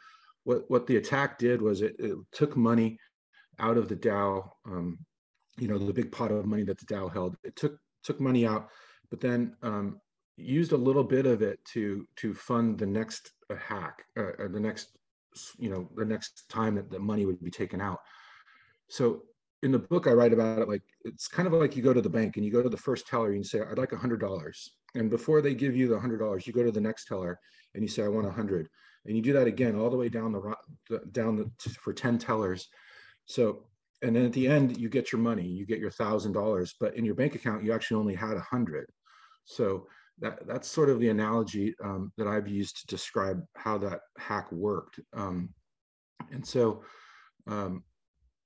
what 0.44 0.68
what 0.68 0.86
the 0.86 0.96
attack 0.96 1.38
did 1.38 1.60
was 1.60 1.82
it, 1.82 1.94
it 1.98 2.16
took 2.32 2.56
money 2.56 2.98
out 3.58 3.76
of 3.76 3.88
the 3.88 3.96
DAO, 3.96 4.48
um, 4.66 4.98
you 5.58 5.68
know, 5.68 5.78
the 5.78 5.92
big 5.92 6.10
pot 6.10 6.32
of 6.32 6.46
money 6.46 6.64
that 6.64 6.78
the 6.78 6.86
DAO 6.86 7.12
held. 7.12 7.36
It 7.44 7.56
took 7.56 7.78
took 8.02 8.20
money 8.20 8.46
out, 8.46 8.68
but 9.10 9.20
then 9.20 9.56
um, 9.62 10.00
used 10.36 10.72
a 10.72 10.76
little 10.76 11.04
bit 11.04 11.26
of 11.26 11.42
it 11.42 11.64
to 11.66 12.06
to 12.16 12.34
fund 12.34 12.78
the 12.78 12.86
next 12.86 13.32
uh, 13.50 13.56
hack, 13.56 14.04
uh, 14.16 14.48
the 14.48 14.60
next 14.60 14.96
you 15.58 15.70
know 15.70 15.88
the 15.96 16.04
next 16.04 16.48
time 16.48 16.74
that 16.74 16.90
the 16.90 16.98
money 16.98 17.24
would 17.24 17.42
be 17.42 17.50
taken 17.50 17.80
out. 17.80 18.00
So 18.88 19.22
in 19.62 19.70
the 19.70 19.78
book, 19.78 20.06
I 20.06 20.12
write 20.12 20.32
about 20.32 20.58
it 20.58 20.68
like 20.68 20.82
it's 21.04 21.28
kind 21.28 21.46
of 21.46 21.54
like 21.54 21.76
you 21.76 21.82
go 21.82 21.94
to 21.94 22.02
the 22.02 22.10
bank 22.10 22.36
and 22.36 22.44
you 22.44 22.50
go 22.50 22.62
to 22.62 22.68
the 22.68 22.76
first 22.76 23.06
teller 23.06 23.28
and 23.28 23.38
you 23.38 23.44
say, 23.44 23.60
"I'd 23.60 23.78
like 23.78 23.92
a 23.92 23.96
hundred 23.96 24.20
dollars," 24.20 24.76
and 24.94 25.08
before 25.08 25.40
they 25.40 25.54
give 25.54 25.76
you 25.76 25.88
the 25.88 26.00
hundred 26.00 26.18
dollars, 26.18 26.46
you 26.46 26.52
go 26.52 26.64
to 26.64 26.72
the 26.72 26.80
next 26.80 27.06
teller 27.06 27.38
and 27.74 27.82
you 27.82 27.88
say, 27.88 28.02
"I 28.02 28.08
want 28.08 28.26
a 28.26 28.32
hundred 28.32 28.68
and 29.06 29.16
you 29.16 29.22
do 29.22 29.32
that 29.32 29.46
again 29.46 29.76
all 29.76 29.90
the 29.90 29.96
way 29.96 30.08
down 30.08 30.32
the 30.32 30.98
down 31.12 31.36
the 31.36 31.70
for 31.72 31.92
10 31.92 32.18
tellers 32.18 32.68
so 33.24 33.64
and 34.02 34.14
then 34.14 34.24
at 34.24 34.32
the 34.32 34.48
end 34.48 34.76
you 34.78 34.88
get 34.88 35.12
your 35.12 35.20
money 35.20 35.46
you 35.46 35.66
get 35.66 35.78
your 35.78 35.90
thousand 35.90 36.32
dollars 36.32 36.74
but 36.80 36.96
in 36.96 37.04
your 37.04 37.14
bank 37.14 37.34
account 37.34 37.64
you 37.64 37.72
actually 37.72 37.98
only 37.98 38.14
had 38.14 38.36
a 38.36 38.40
hundred 38.40 38.86
so 39.44 39.86
that 40.20 40.46
that's 40.46 40.68
sort 40.68 40.90
of 40.90 41.00
the 41.00 41.08
analogy 41.08 41.74
um, 41.82 42.12
that 42.16 42.26
i've 42.26 42.48
used 42.48 42.80
to 42.80 42.86
describe 42.86 43.42
how 43.56 43.78
that 43.78 44.00
hack 44.18 44.50
worked 44.52 45.00
um, 45.14 45.48
and 46.30 46.46
so 46.46 46.82
um, 47.48 47.82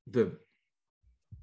the 0.09 0.37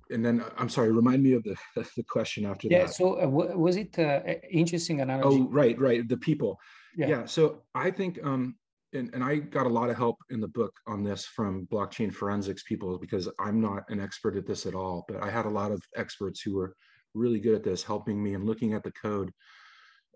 and 0.10 0.24
then 0.24 0.44
I'm 0.58 0.70
sorry, 0.70 0.92
remind 0.92 1.24
me 1.24 1.34
of 1.34 1.44
the 1.44 1.56
the 1.98 2.04
question 2.04 2.46
after 2.46 2.68
yeah, 2.68 2.80
that. 2.80 2.84
Yeah. 2.86 2.92
So 2.92 3.22
uh, 3.22 3.28
was 3.28 3.76
it 3.76 3.98
uh, 4.00 4.22
interesting 4.50 5.02
analogy? 5.02 5.40
Oh, 5.42 5.48
right, 5.50 5.78
right. 5.80 6.08
The 6.08 6.18
people. 6.18 6.60
Yeah. 6.96 7.08
yeah. 7.08 7.26
So 7.26 7.64
I 7.74 7.92
think 7.92 8.20
um, 8.24 8.56
and, 8.94 9.10
and 9.14 9.24
I 9.24 9.38
got 9.38 9.66
a 9.66 9.70
lot 9.70 9.90
of 9.90 9.98
help 9.98 10.18
in 10.30 10.40
the 10.40 10.48
book 10.48 10.74
on 10.88 11.04
this 11.04 11.26
from 11.26 11.68
blockchain 11.68 12.14
forensics 12.14 12.64
people 12.64 12.98
because 12.98 13.28
I'm 13.40 13.60
not 13.60 13.84
an 13.90 14.00
expert 14.00 14.36
at 14.36 14.46
this 14.46 14.66
at 14.66 14.76
all, 14.76 15.06
but 15.08 15.22
I 15.22 15.30
had 15.30 15.46
a 15.46 15.50
lot 15.50 15.72
of 15.72 15.82
experts 15.96 16.42
who 16.42 16.56
were 16.56 16.76
really 17.14 17.40
good 17.40 17.56
at 17.56 17.64
this, 17.64 17.84
helping 17.84 18.22
me 18.22 18.34
and 18.34 18.46
looking 18.46 18.74
at 18.74 18.84
the 18.84 18.92
code. 18.92 19.32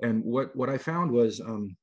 And 0.01 0.23
what, 0.23 0.55
what 0.55 0.69
I 0.69 0.77
found 0.77 1.11
was 1.11 1.39
um, 1.41 1.75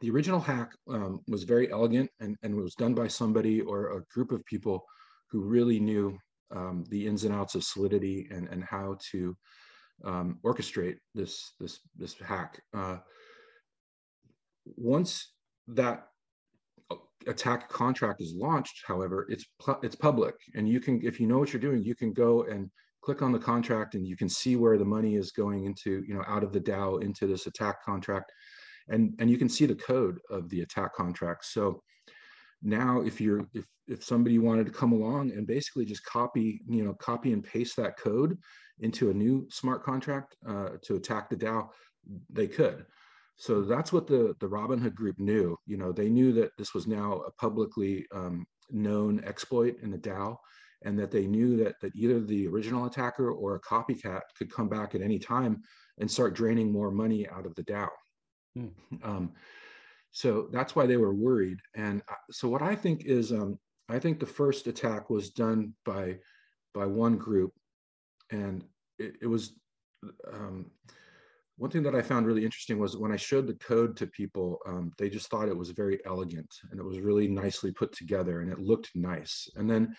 the 0.00 0.10
original 0.10 0.40
hack 0.40 0.72
um, 0.88 1.20
was 1.28 1.44
very 1.44 1.70
elegant 1.72 2.10
and, 2.20 2.36
and 2.42 2.54
was 2.54 2.74
done 2.74 2.94
by 2.94 3.08
somebody 3.08 3.60
or 3.60 3.96
a 3.96 4.04
group 4.14 4.32
of 4.32 4.44
people 4.44 4.84
who 5.30 5.42
really 5.42 5.80
knew 5.80 6.16
um, 6.54 6.84
the 6.88 7.06
ins 7.06 7.24
and 7.24 7.34
outs 7.34 7.54
of 7.54 7.64
Solidity 7.64 8.28
and, 8.30 8.48
and 8.48 8.62
how 8.64 8.96
to 9.10 9.36
um, 10.04 10.38
orchestrate 10.44 10.96
this, 11.14 11.54
this, 11.58 11.80
this 11.96 12.14
hack. 12.14 12.60
Uh, 12.74 12.98
once 14.76 15.32
that 15.68 16.08
attack 17.26 17.68
contract 17.68 18.20
is 18.20 18.34
launched, 18.34 18.82
however, 18.86 19.26
it's 19.28 19.44
it's 19.82 19.96
public, 19.96 20.34
and 20.54 20.68
you 20.68 20.80
can, 20.80 21.00
if 21.02 21.20
you 21.20 21.26
know 21.26 21.38
what 21.38 21.52
you're 21.52 21.60
doing, 21.60 21.82
you 21.82 21.94
can 21.94 22.12
go 22.12 22.42
and 22.44 22.70
click 23.02 23.22
on 23.22 23.32
the 23.32 23.38
contract, 23.38 23.94
and 23.94 24.06
you 24.06 24.16
can 24.16 24.28
see 24.28 24.56
where 24.56 24.78
the 24.78 24.84
money 24.84 25.16
is 25.16 25.32
going 25.32 25.64
into, 25.64 26.04
you 26.06 26.14
know, 26.14 26.24
out 26.26 26.44
of 26.44 26.52
the 26.52 26.60
DAO 26.60 27.02
into 27.02 27.26
this 27.26 27.46
attack 27.46 27.82
contract, 27.84 28.32
and 28.88 29.14
and 29.18 29.30
you 29.30 29.38
can 29.38 29.48
see 29.48 29.66
the 29.66 29.74
code 29.74 30.18
of 30.30 30.48
the 30.50 30.60
attack 30.62 30.94
contract. 30.94 31.44
So 31.44 31.82
now, 32.62 33.00
if 33.02 33.20
you're 33.20 33.46
if 33.54 33.66
if 33.88 34.04
somebody 34.04 34.38
wanted 34.38 34.66
to 34.66 34.72
come 34.72 34.92
along 34.92 35.32
and 35.32 35.46
basically 35.46 35.84
just 35.84 36.04
copy, 36.04 36.62
you 36.68 36.84
know, 36.84 36.94
copy 36.94 37.32
and 37.32 37.42
paste 37.42 37.76
that 37.76 37.98
code 37.98 38.38
into 38.80 39.10
a 39.10 39.14
new 39.14 39.46
smart 39.50 39.82
contract 39.82 40.36
uh, 40.48 40.70
to 40.82 40.96
attack 40.96 41.28
the 41.28 41.36
DAO, 41.36 41.68
they 42.30 42.46
could. 42.46 42.86
So 43.36 43.62
that's 43.62 43.92
what 43.92 44.06
the, 44.06 44.34
the 44.40 44.48
Robinhood 44.48 44.94
group 44.94 45.18
knew. 45.18 45.56
You 45.66 45.76
know, 45.76 45.92
they 45.92 46.08
knew 46.08 46.32
that 46.34 46.50
this 46.56 46.74
was 46.74 46.86
now 46.86 47.22
a 47.26 47.32
publicly 47.32 48.06
um, 48.14 48.46
known 48.70 49.22
exploit 49.24 49.76
in 49.82 49.90
the 49.90 49.98
DAO, 49.98 50.36
and 50.84 50.98
that 50.98 51.10
they 51.10 51.26
knew 51.26 51.56
that, 51.56 51.74
that 51.80 51.94
either 51.94 52.20
the 52.20 52.46
original 52.46 52.86
attacker 52.86 53.30
or 53.30 53.54
a 53.54 53.60
copycat 53.60 54.20
could 54.36 54.52
come 54.52 54.68
back 54.68 54.94
at 54.94 55.02
any 55.02 55.18
time 55.18 55.62
and 55.98 56.10
start 56.10 56.34
draining 56.34 56.72
more 56.72 56.90
money 56.90 57.28
out 57.28 57.46
of 57.46 57.54
the 57.54 57.64
DAO. 57.64 57.88
Hmm. 58.56 58.66
Um, 59.02 59.32
so 60.10 60.48
that's 60.52 60.76
why 60.76 60.86
they 60.86 60.98
were 60.98 61.14
worried. 61.14 61.58
And 61.74 62.02
uh, 62.08 62.14
so 62.30 62.48
what 62.48 62.62
I 62.62 62.74
think 62.74 63.04
is, 63.04 63.32
um, 63.32 63.58
I 63.88 63.98
think 63.98 64.20
the 64.20 64.26
first 64.26 64.66
attack 64.66 65.10
was 65.10 65.30
done 65.30 65.74
by 65.84 66.18
by 66.74 66.86
one 66.86 67.18
group, 67.18 67.52
and 68.30 68.64
it, 68.98 69.16
it 69.22 69.26
was 69.26 69.52
um, 70.32 70.70
one 71.62 71.70
thing 71.70 71.84
that 71.84 71.94
I 71.94 72.02
found 72.02 72.26
really 72.26 72.44
interesting 72.44 72.80
was 72.80 72.96
when 72.96 73.12
I 73.12 73.16
showed 73.16 73.46
the 73.46 73.54
code 73.54 73.96
to 73.98 74.08
people, 74.08 74.58
um, 74.66 74.90
they 74.98 75.08
just 75.08 75.30
thought 75.30 75.48
it 75.48 75.56
was 75.56 75.70
very 75.70 76.00
elegant 76.04 76.52
and 76.68 76.80
it 76.80 76.84
was 76.84 76.98
really 76.98 77.28
nicely 77.28 77.70
put 77.70 77.92
together 77.92 78.40
and 78.40 78.50
it 78.50 78.58
looked 78.58 78.90
nice. 78.96 79.48
And 79.54 79.70
then 79.70 79.94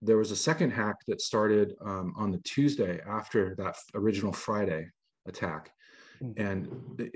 there 0.00 0.16
was 0.16 0.30
a 0.30 0.36
second 0.36 0.70
hack 0.70 0.96
that 1.06 1.20
started 1.20 1.74
um, 1.84 2.14
on 2.16 2.30
the 2.30 2.38
Tuesday 2.38 3.00
after 3.06 3.54
that 3.56 3.76
original 3.94 4.32
Friday 4.32 4.88
attack. 5.26 5.72
Hmm. 6.20 6.32
And 6.38 7.12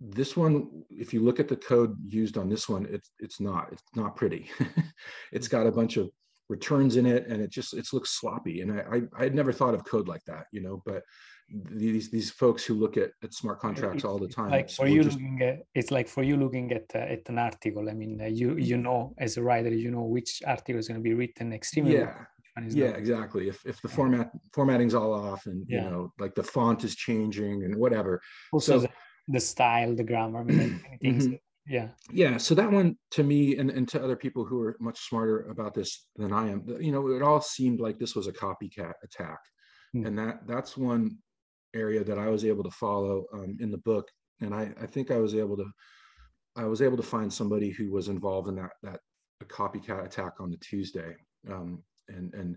this 0.00 0.34
one, 0.34 0.82
if 0.88 1.12
you 1.12 1.20
look 1.20 1.40
at 1.40 1.48
the 1.48 1.56
code 1.56 1.98
used 2.10 2.38
on 2.38 2.48
this 2.48 2.70
one, 2.70 2.86
it's 2.90 3.10
it's 3.18 3.38
not 3.38 3.68
it's 3.70 3.82
not 3.94 4.16
pretty. 4.16 4.50
it's 5.32 5.46
got 5.46 5.66
a 5.66 5.72
bunch 5.72 5.98
of 5.98 6.08
returns 6.48 6.96
in 6.96 7.04
it 7.04 7.26
and 7.28 7.40
it 7.40 7.50
just 7.50 7.74
it 7.74 7.86
looks 7.92 8.18
sloppy 8.18 8.60
and 8.60 8.72
I, 8.72 8.96
I 8.96 9.02
i 9.20 9.22
had 9.22 9.36
never 9.36 9.52
thought 9.52 9.72
of 9.72 9.84
code 9.84 10.08
like 10.08 10.24
that 10.26 10.46
you 10.50 10.60
know 10.60 10.82
but 10.84 11.04
these 11.50 12.10
these 12.10 12.30
folks 12.30 12.64
who 12.64 12.74
look 12.74 12.96
at, 12.96 13.10
at 13.22 13.34
smart 13.34 13.58
contracts 13.60 13.96
it's 13.96 14.04
all 14.04 14.18
the 14.18 14.28
time 14.28 14.50
like 14.50 14.70
for 14.70 14.86
you 14.86 15.02
just... 15.02 15.16
looking 15.16 15.42
at 15.42 15.62
it's 15.74 15.90
like 15.90 16.08
for 16.08 16.22
you 16.22 16.36
looking 16.36 16.70
at 16.72 16.84
uh, 16.94 16.98
at 16.98 17.28
an 17.28 17.38
article 17.38 17.88
i 17.88 17.92
mean 17.92 18.20
uh, 18.20 18.26
you 18.26 18.56
you 18.56 18.74
mm-hmm. 18.74 18.84
know 18.84 19.14
as 19.18 19.36
a 19.36 19.42
writer 19.42 19.70
you 19.70 19.90
know 19.90 20.02
which 20.02 20.42
article 20.46 20.76
is 20.76 20.88
going 20.88 20.98
to 20.98 21.02
be 21.02 21.14
written 21.14 21.52
extremely 21.52 21.94
yeah 21.94 22.24
yeah 22.68 22.90
not. 22.90 22.98
exactly 22.98 23.48
if 23.48 23.64
if 23.64 23.80
the 23.82 23.88
format 23.88 24.30
formatting's 24.52 24.94
all 24.94 25.12
off 25.12 25.46
and 25.46 25.64
yeah. 25.68 25.84
you 25.84 25.90
know 25.90 26.12
like 26.18 26.34
the 26.34 26.42
font 26.42 26.84
is 26.84 26.94
changing 26.94 27.64
and 27.64 27.74
whatever 27.74 28.20
also 28.52 28.78
so, 28.78 28.80
the, 28.80 28.90
the, 29.28 29.40
style 29.40 29.94
the 29.94 30.04
grammar 30.04 30.40
I 30.40 30.44
mean, 30.44 30.80
things 31.02 31.26
mm-hmm. 31.26 31.34
yeah 31.66 31.88
yeah 32.12 32.36
so 32.36 32.54
that 32.54 32.70
one 32.70 32.96
to 33.12 33.22
me 33.22 33.56
and, 33.56 33.70
and 33.70 33.88
to 33.88 34.02
other 34.02 34.16
people 34.16 34.44
who 34.44 34.60
are 34.62 34.76
much 34.78 35.00
smarter 35.08 35.48
about 35.48 35.74
this 35.74 36.06
than 36.16 36.32
i 36.32 36.48
am 36.48 36.64
you 36.80 36.92
know 36.92 37.08
it 37.08 37.22
all 37.22 37.40
seemed 37.40 37.80
like 37.80 37.98
this 37.98 38.14
was 38.14 38.26
a 38.26 38.32
copycat 38.32 38.94
attack 39.02 39.38
mm. 39.96 40.06
and 40.06 40.18
that 40.18 40.46
that's 40.46 40.76
one 40.76 41.16
area 41.74 42.04
that 42.04 42.18
I 42.18 42.28
was 42.28 42.44
able 42.44 42.64
to 42.64 42.70
follow 42.70 43.24
um, 43.32 43.56
in 43.60 43.70
the 43.70 43.78
book, 43.78 44.08
and 44.40 44.54
I, 44.54 44.72
I 44.80 44.86
think 44.86 45.10
I 45.10 45.18
was 45.18 45.34
able 45.34 45.56
to 45.56 45.66
I 46.56 46.64
was 46.64 46.82
able 46.82 46.96
to 46.96 47.02
find 47.02 47.32
somebody 47.32 47.70
who 47.70 47.92
was 47.92 48.08
involved 48.08 48.48
in 48.48 48.56
that 48.56 48.72
that 48.82 49.00
copycat 49.46 50.04
attack 50.04 50.32
on 50.40 50.50
the 50.50 50.56
Tuesday, 50.58 51.14
um, 51.50 51.82
and 52.08 52.34
and 52.34 52.56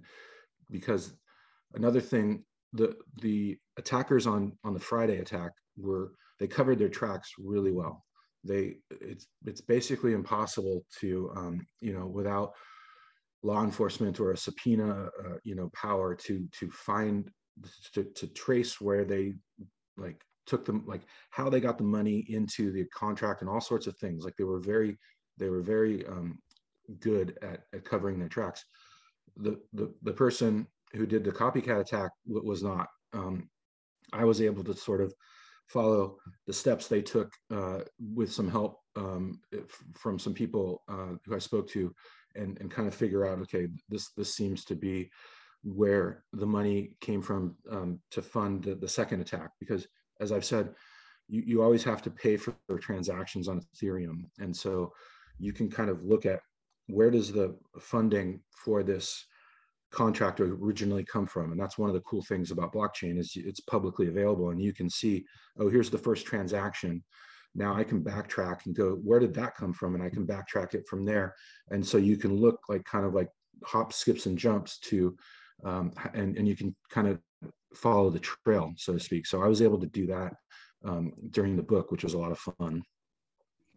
because 0.70 1.14
another 1.76 2.02
thing 2.02 2.44
the 2.74 2.96
the 3.22 3.58
attackers 3.78 4.28
on 4.28 4.54
on 4.64 4.74
the 4.74 4.80
Friday 4.80 5.20
attack 5.20 5.52
were 5.78 6.14
they 6.40 6.48
covered 6.48 6.80
their 6.80 6.90
tracks 6.90 7.32
really 7.38 7.72
well. 7.72 8.04
They 8.44 8.78
it's 8.90 9.28
it's 9.46 9.62
basically 9.62 10.14
impossible 10.14 10.86
to 11.00 11.32
um, 11.36 11.68
you 11.80 11.94
know 11.94 12.08
without 12.08 12.54
law 13.44 13.64
enforcement 13.64 14.20
or 14.20 14.32
a 14.32 14.38
subpoena 14.38 15.10
uh, 15.26 15.38
you 15.44 15.56
know 15.56 15.70
power 15.74 16.16
to 16.16 16.48
to 16.60 16.70
find 16.72 17.30
to, 17.94 18.04
to 18.04 18.28
trace 18.28 18.82
where 18.82 19.06
they 19.06 19.34
like 19.98 20.24
took 20.46 20.66
them 20.66 20.84
like 20.86 21.02
how 21.30 21.50
they 21.50 21.60
got 21.60 21.78
the 21.78 21.84
money 21.84 22.26
into 22.30 22.72
the 22.72 22.86
contract 22.86 23.42
and 23.42 23.50
all 23.50 23.62
sorts 23.62 23.88
of 23.88 23.98
things. 23.98 24.24
Like 24.24 24.36
they 24.38 24.44
were 24.44 24.60
very 24.60 24.98
they 25.38 25.50
were 25.50 25.62
very 25.62 26.06
um, 26.08 26.40
good 27.00 27.38
at, 27.42 27.62
at 27.74 27.86
covering 27.86 28.20
their 28.20 28.30
tracks. 28.30 28.66
The, 29.38 29.60
the 29.74 29.94
the 30.04 30.14
person 30.14 30.68
who 30.94 31.06
did 31.06 31.24
the 31.24 31.32
copycat 31.32 31.80
attack 31.80 32.12
was 32.26 32.64
not. 32.64 32.88
Um, 33.14 33.50
i 34.12 34.24
was 34.24 34.42
able 34.42 34.64
to 34.64 34.74
sort 34.74 35.02
of 35.02 35.14
follow 35.68 36.18
the 36.46 36.54
steps 36.54 36.88
they 36.88 37.02
took 37.02 37.32
uh, 37.52 37.80
with 38.14 38.32
some 38.32 38.50
help 38.50 38.80
um, 38.96 39.40
from 39.96 40.20
some 40.20 40.34
people 40.34 40.84
uh, 40.90 41.16
who 41.26 41.36
i 41.36 41.40
spoke 41.40 41.68
to 41.70 41.94
and, 42.36 42.58
and 42.60 42.70
kind 42.72 42.88
of 42.88 42.94
figure 42.94 43.26
out 43.26 43.40
okay 43.40 43.68
this 43.90 44.12
this 44.18 44.36
seems 44.36 44.66
to 44.66 44.76
be 44.76 45.10
where 45.64 46.24
the 46.34 46.46
money 46.46 46.96
came 47.00 47.22
from 47.22 47.56
um, 47.72 48.00
to 48.12 48.22
fund 48.22 48.64
the, 48.64 48.76
the, 48.76 48.88
second 48.88 49.22
attack. 49.22 49.52
Because 49.60 49.88
as 50.20 50.32
I've 50.32 50.44
said, 50.46 50.74
you, 51.30 51.42
you 51.46 51.64
always 51.64 51.84
have 51.84 52.02
to 52.02 52.12
pay 52.12 52.36
for 52.38 52.54
transactions 52.82 53.48
on 53.48 53.62
Ethereum. 53.76 54.26
And 54.40 54.56
so 54.56 54.92
you 55.40 55.54
can 55.54 55.70
kind 55.70 55.90
of 55.90 56.04
look 56.04 56.26
at 56.26 56.42
where 56.88 57.10
does 57.10 57.32
the 57.32 57.56
funding 57.80 58.42
for 58.52 58.84
this 58.84 59.26
contract 59.92 60.40
originally 60.40 61.06
come 61.06 61.28
from 61.28 61.52
and 61.52 61.62
that's 61.62 61.78
one 61.78 61.88
of 61.88 61.94
the 61.94 62.02
cool 62.02 62.24
things 62.24 62.50
about 62.50 62.74
blockchain 62.74 63.18
is 63.18 63.34
it's 63.36 63.60
publicly 63.60 64.08
available 64.08 64.50
and 64.50 64.60
you 64.60 64.74
can 64.74 64.90
see 64.90 65.24
oh 65.60 65.70
here's 65.70 65.92
the 65.92 65.98
first 65.98 66.26
transaction 66.26 67.02
now 67.54 67.76
i 67.76 67.84
can 67.84 68.04
backtrack 68.04 68.66
and 68.66 68.76
go 68.76 68.96
where 69.04 69.20
did 69.20 69.36
that 69.36 69.56
come 69.56 69.72
from 69.72 69.94
and 69.94 70.04
i 70.04 70.10
can 70.10 70.26
backtrack 70.26 70.74
it 70.74 70.86
from 70.88 71.06
there 71.06 71.36
and 71.70 71.86
so 71.86 71.98
you 72.00 72.18
can 72.18 72.36
look 72.36 72.60
like 72.70 72.84
kind 72.86 73.06
of 73.06 73.14
like 73.14 73.30
hop 73.64 73.94
skips 73.94 74.26
and 74.26 74.36
jumps 74.36 74.80
to 74.80 75.16
um, 75.64 75.92
and 76.14 76.38
and 76.38 76.48
you 76.48 76.56
can 76.56 76.76
kind 76.90 77.08
of 77.08 77.20
follow 77.74 78.10
the 78.10 78.20
trail 78.20 78.72
so 78.78 78.94
to 78.94 79.00
speak 79.00 79.26
so 79.26 79.42
i 79.42 79.48
was 79.48 79.62
able 79.62 79.80
to 79.80 79.88
do 79.88 80.06
that 80.06 80.34
um, 80.86 81.14
during 81.32 81.56
the 81.56 81.64
book 81.64 81.92
which 81.92 82.04
was 82.04 82.14
a 82.14 82.18
lot 82.18 82.32
of 82.32 82.40
fun 82.40 82.84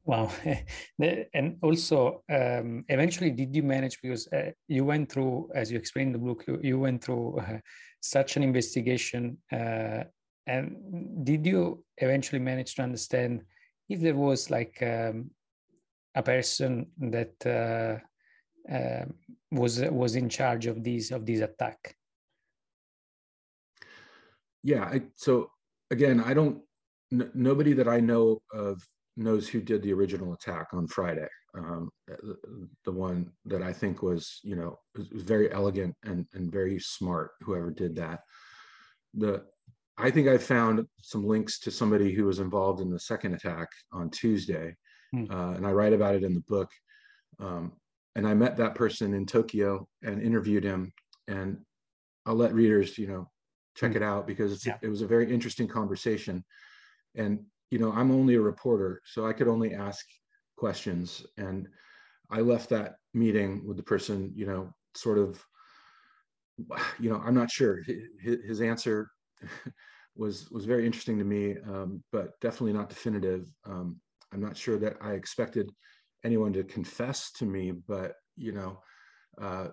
Wow. 0.07 0.31
and 1.35 1.57
also, 1.63 2.23
um, 2.31 2.85
eventually, 2.89 3.31
did 3.31 3.55
you 3.57 3.65
manage 3.65 4.01
because 4.01 4.29
uh, 4.29 4.53
you 4.69 4.85
went 4.85 5.11
through, 5.11 5.51
as 5.53 5.71
you 5.71 5.79
explained 5.79 6.15
in 6.15 6.21
the 6.21 6.27
book, 6.27 6.45
you, 6.47 6.61
you 6.63 6.79
went 6.79 7.03
through 7.03 7.41
uh, 7.41 7.59
such 8.01 8.37
an 8.37 8.45
investigation. 8.45 9.37
Uh, 9.53 10.05
and 10.47 11.25
did 11.25 11.45
you 11.45 11.85
eventually 11.99 12.39
manage 12.39 12.77
to 12.77 12.83
understand 12.83 13.43
if 13.89 14.01
there 14.01 14.15
was 14.15 14.49
like 14.49 14.81
um, 14.81 15.31
a 16.15 16.23
person 16.23 16.87
that 16.99 17.35
uh, 17.45 18.01
was 19.53 19.81
was 19.81 20.17
in 20.17 20.29
charge 20.29 20.67
of 20.67 20.83
these 20.83 21.11
of 21.11 21.25
this 21.27 21.41
attack? 21.41 21.95
Yeah. 24.63 24.85
I, 24.85 25.03
so 25.15 25.51
again, 25.91 26.21
I 26.21 26.35
don't. 26.35 26.63
Nobody 27.11 27.73
that 27.75 27.87
I 27.87 28.01
know 28.01 28.41
of 28.53 28.83
knows 29.17 29.49
who 29.49 29.61
did 29.61 29.83
the 29.83 29.93
original 29.93 30.33
attack 30.33 30.69
on 30.73 30.89
Friday. 30.89 31.29
Um, 31.57 31.89
the, 32.07 32.37
the, 32.85 32.93
one 32.93 33.31
that 33.47 33.63
I 33.63 33.73
think 33.73 34.03
was, 34.03 34.41
you 34.43 34.57
know, 34.57 34.79
was, 34.95 35.09
was 35.11 35.23
very 35.23 35.51
elegant 35.53 35.95
and, 36.05 36.27
and 36.35 36.53
very 36.53 36.79
smart. 36.79 37.31
Whoever 37.41 37.71
did 37.71 37.95
that. 37.97 38.21
The 39.15 39.45
I 39.99 40.11
think 40.11 40.29
I 40.29 40.37
found 40.37 40.87
some 41.01 41.27
links 41.27 41.59
to 41.61 41.71
somebody 41.71 42.13
who 42.13 42.27
was 42.27 42.39
involved 42.39 42.81
in 42.81 42.91
the 42.91 43.01
second 43.01 43.35
attack 43.35 43.69
on 43.93 44.11
Tuesday, 44.11 44.75
mm. 45.15 45.31
uh, 45.31 45.57
and 45.57 45.67
I 45.67 45.73
write 45.73 45.95
about 45.95 46.15
it 46.15 46.23
in 46.23 46.35
the 46.35 46.45
book. 46.47 46.71
Um, 47.41 47.73
and 48.17 48.27
I 48.27 48.33
met 48.33 48.57
that 48.57 48.75
person 48.75 49.13
in 49.13 49.27
Tokyo 49.27 49.87
and 50.03 50.23
interviewed 50.23 50.65
him, 50.65 50.91
and 51.29 51.59
I'll 52.25 52.35
let 52.35 52.55
readers, 52.55 52.97
you 52.97 53.07
know, 53.07 53.31
check 53.77 53.93
mm. 53.93 53.97
it 53.97 54.03
out 54.03 54.27
because 54.27 54.65
yeah. 54.67 54.79
it 54.83 54.89
was 54.89 55.03
a 55.03 55.07
very 55.07 55.33
interesting 55.33 55.69
conversation. 55.69 56.43
And 57.15 57.41
you 57.71 57.79
know, 57.79 57.93
I'm 57.93 58.11
only 58.11 58.35
a 58.35 58.41
reporter, 58.41 59.03
so 59.05 59.27
I 59.27 59.35
could 59.35 59.49
only 59.49 59.75
ask 59.75 60.05
questions. 60.57 61.27
And 61.37 61.69
I 62.31 62.41
left 62.41 62.71
that 62.71 62.95
meeting 63.13 63.67
with 63.67 63.77
the 63.77 63.83
person, 63.83 64.33
you 64.35 64.47
know, 64.47 64.73
sort 64.95 65.19
of, 65.19 65.45
you 66.99 67.11
know, 67.11 67.23
I'm 67.25 67.35
not 67.35 67.51
sure. 67.51 67.83
His, 68.19 68.39
his 68.47 68.61
answer 68.63 69.11
was 70.17 70.51
was 70.51 70.65
very 70.65 70.87
interesting 70.87 71.19
to 71.19 71.25
me, 71.25 71.57
um, 71.67 72.03
but 72.13 72.41
definitely 72.41 72.73
not 72.73 72.89
definitive. 72.89 73.47
Um, 73.67 74.01
I'm 74.33 74.41
not 74.41 74.57
sure 74.57 74.79
that 74.79 74.97
I 75.03 75.13
expected 75.13 75.71
anyone 76.27 76.53
to 76.55 76.65
confess 76.65 77.19
to 77.39 77.45
me, 77.45 77.65
but 77.71 78.15
you 78.37 78.53
know, 78.53 78.79
uh, 79.41 79.69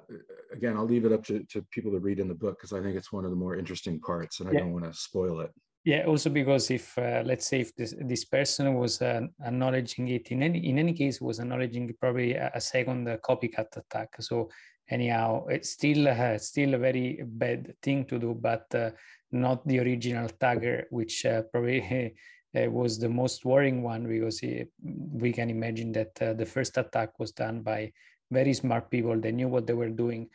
again, 0.51 0.76
I'll 0.78 0.91
leave 0.93 1.06
it 1.06 1.12
up 1.12 1.24
to, 1.26 1.43
to 1.51 1.62
people 1.72 1.91
to 1.91 1.99
read 1.99 2.20
in 2.20 2.28
the 2.28 2.41
book 2.43 2.58
because 2.58 2.74
I 2.74 2.82
think 2.82 2.95
it's 2.95 3.12
one 3.12 3.26
of 3.26 3.32
the 3.32 3.41
more 3.43 3.56
interesting 3.56 3.99
parts, 3.99 4.39
and 4.39 4.49
I 4.49 4.54
yeah. 4.54 4.60
don't 4.60 4.74
want 4.74 4.86
to 4.86 4.93
spoil 4.93 5.39
it. 5.41 5.51
Yeah, 5.86 6.04
also 6.06 6.30
because 6.30 6.72
if 6.72 6.97
uh, 6.97 7.24
let's 7.26 7.47
say 7.47 7.60
if 7.62 7.76
this 7.76 7.93
this 7.99 8.24
person 8.26 8.74
was 8.76 9.01
uh, 9.01 9.22
acknowledging 9.45 10.08
it 10.08 10.32
in 10.32 10.41
any 10.43 10.60
in 10.70 10.80
any 10.80 10.93
case 10.93 11.20
was 11.20 11.39
acknowledging 11.39 11.93
probably 11.99 12.34
a, 12.36 12.51
a 12.56 12.62
second 12.62 13.06
copycat 13.22 13.76
attack. 13.76 14.10
So 14.20 14.49
anyhow, 14.89 15.45
it's 15.47 15.72
still 15.72 16.08
uh, 16.08 16.38
still 16.38 16.76
a 16.76 16.78
very 16.78 17.22
bad 17.26 17.76
thing 17.82 18.06
to 18.06 18.18
do, 18.18 18.34
but 18.34 18.74
uh, 18.74 18.91
not 19.32 19.68
the 19.68 19.80
original 19.80 20.30
tagger, 20.30 20.86
which 20.89 21.26
uh, 21.26 21.41
probably 21.51 21.82
was 22.54 22.99
the 22.99 23.10
most 23.10 23.45
worrying 23.45 23.82
one 23.82 24.08
because 24.08 24.39
he, 24.39 24.66
we 24.82 25.32
can 25.32 25.49
imagine 25.49 25.91
that 25.93 26.16
the 26.16 26.45
first 26.45 26.78
attack 26.78 27.20
was 27.20 27.32
done 27.32 27.62
by 27.62 27.91
very 28.32 28.54
smart 28.54 28.89
people. 28.89 29.20
They 29.20 29.32
knew 29.32 29.47
what 29.47 29.68
they 29.68 29.74
were 29.74 29.89
doing. 29.89 30.30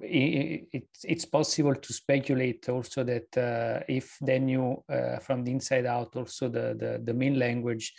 It's 0.00 1.04
it's 1.04 1.24
possible 1.24 1.74
to 1.74 1.92
speculate 1.92 2.68
also 2.68 3.04
that 3.04 3.38
uh, 3.38 3.84
if 3.88 4.16
they 4.20 4.38
knew 4.40 4.82
uh, 4.88 5.18
from 5.18 5.44
the 5.44 5.52
inside 5.52 5.86
out 5.86 6.16
also 6.16 6.48
the 6.48 6.74
the, 6.78 7.00
the 7.04 7.14
main 7.14 7.38
language 7.38 7.94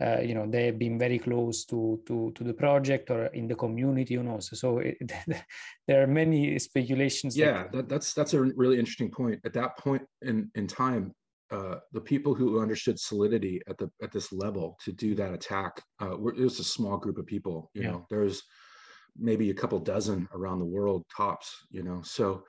uh, 0.00 0.20
you 0.20 0.34
know 0.34 0.46
they 0.46 0.66
have 0.66 0.78
been 0.78 0.98
very 0.98 1.18
close 1.18 1.64
to 1.66 2.00
to 2.06 2.32
to 2.34 2.44
the 2.44 2.54
project 2.54 3.10
or 3.10 3.26
in 3.26 3.46
the 3.48 3.54
community 3.54 4.14
who 4.14 4.22
knows? 4.22 4.58
So 4.58 4.78
it, 4.78 4.96
there 5.86 6.02
are 6.02 6.06
many 6.06 6.58
speculations 6.58 7.36
yeah 7.36 7.66
that, 7.72 7.88
that's 7.88 8.14
that's 8.14 8.34
a 8.34 8.40
really 8.40 8.78
interesting 8.78 9.10
point. 9.10 9.40
At 9.44 9.52
that 9.52 9.76
point 9.76 10.02
in 10.22 10.50
in 10.54 10.66
time 10.66 11.14
uh, 11.50 11.76
the 11.92 12.00
people 12.00 12.34
who 12.34 12.60
understood 12.60 12.98
solidity 12.98 13.60
at 13.68 13.78
the 13.78 13.90
at 14.02 14.12
this 14.12 14.32
level 14.32 14.76
to 14.84 14.92
do 14.92 15.14
that 15.14 15.32
attack 15.32 15.80
uh, 16.02 16.12
it 16.12 16.20
was 16.20 16.58
a 16.58 16.64
small 16.64 16.96
group 16.96 17.18
of 17.18 17.26
people 17.26 17.70
you 17.74 17.82
yeah. 17.82 17.92
know 17.92 18.06
there's 18.10 18.42
maybe 19.18 19.50
a 19.50 19.54
couple 19.54 19.78
dozen 19.78 20.28
around 20.34 20.58
the 20.58 20.64
world 20.64 21.04
tops 21.14 21.66
you 21.70 21.82
know 21.82 22.00
so 22.02 22.42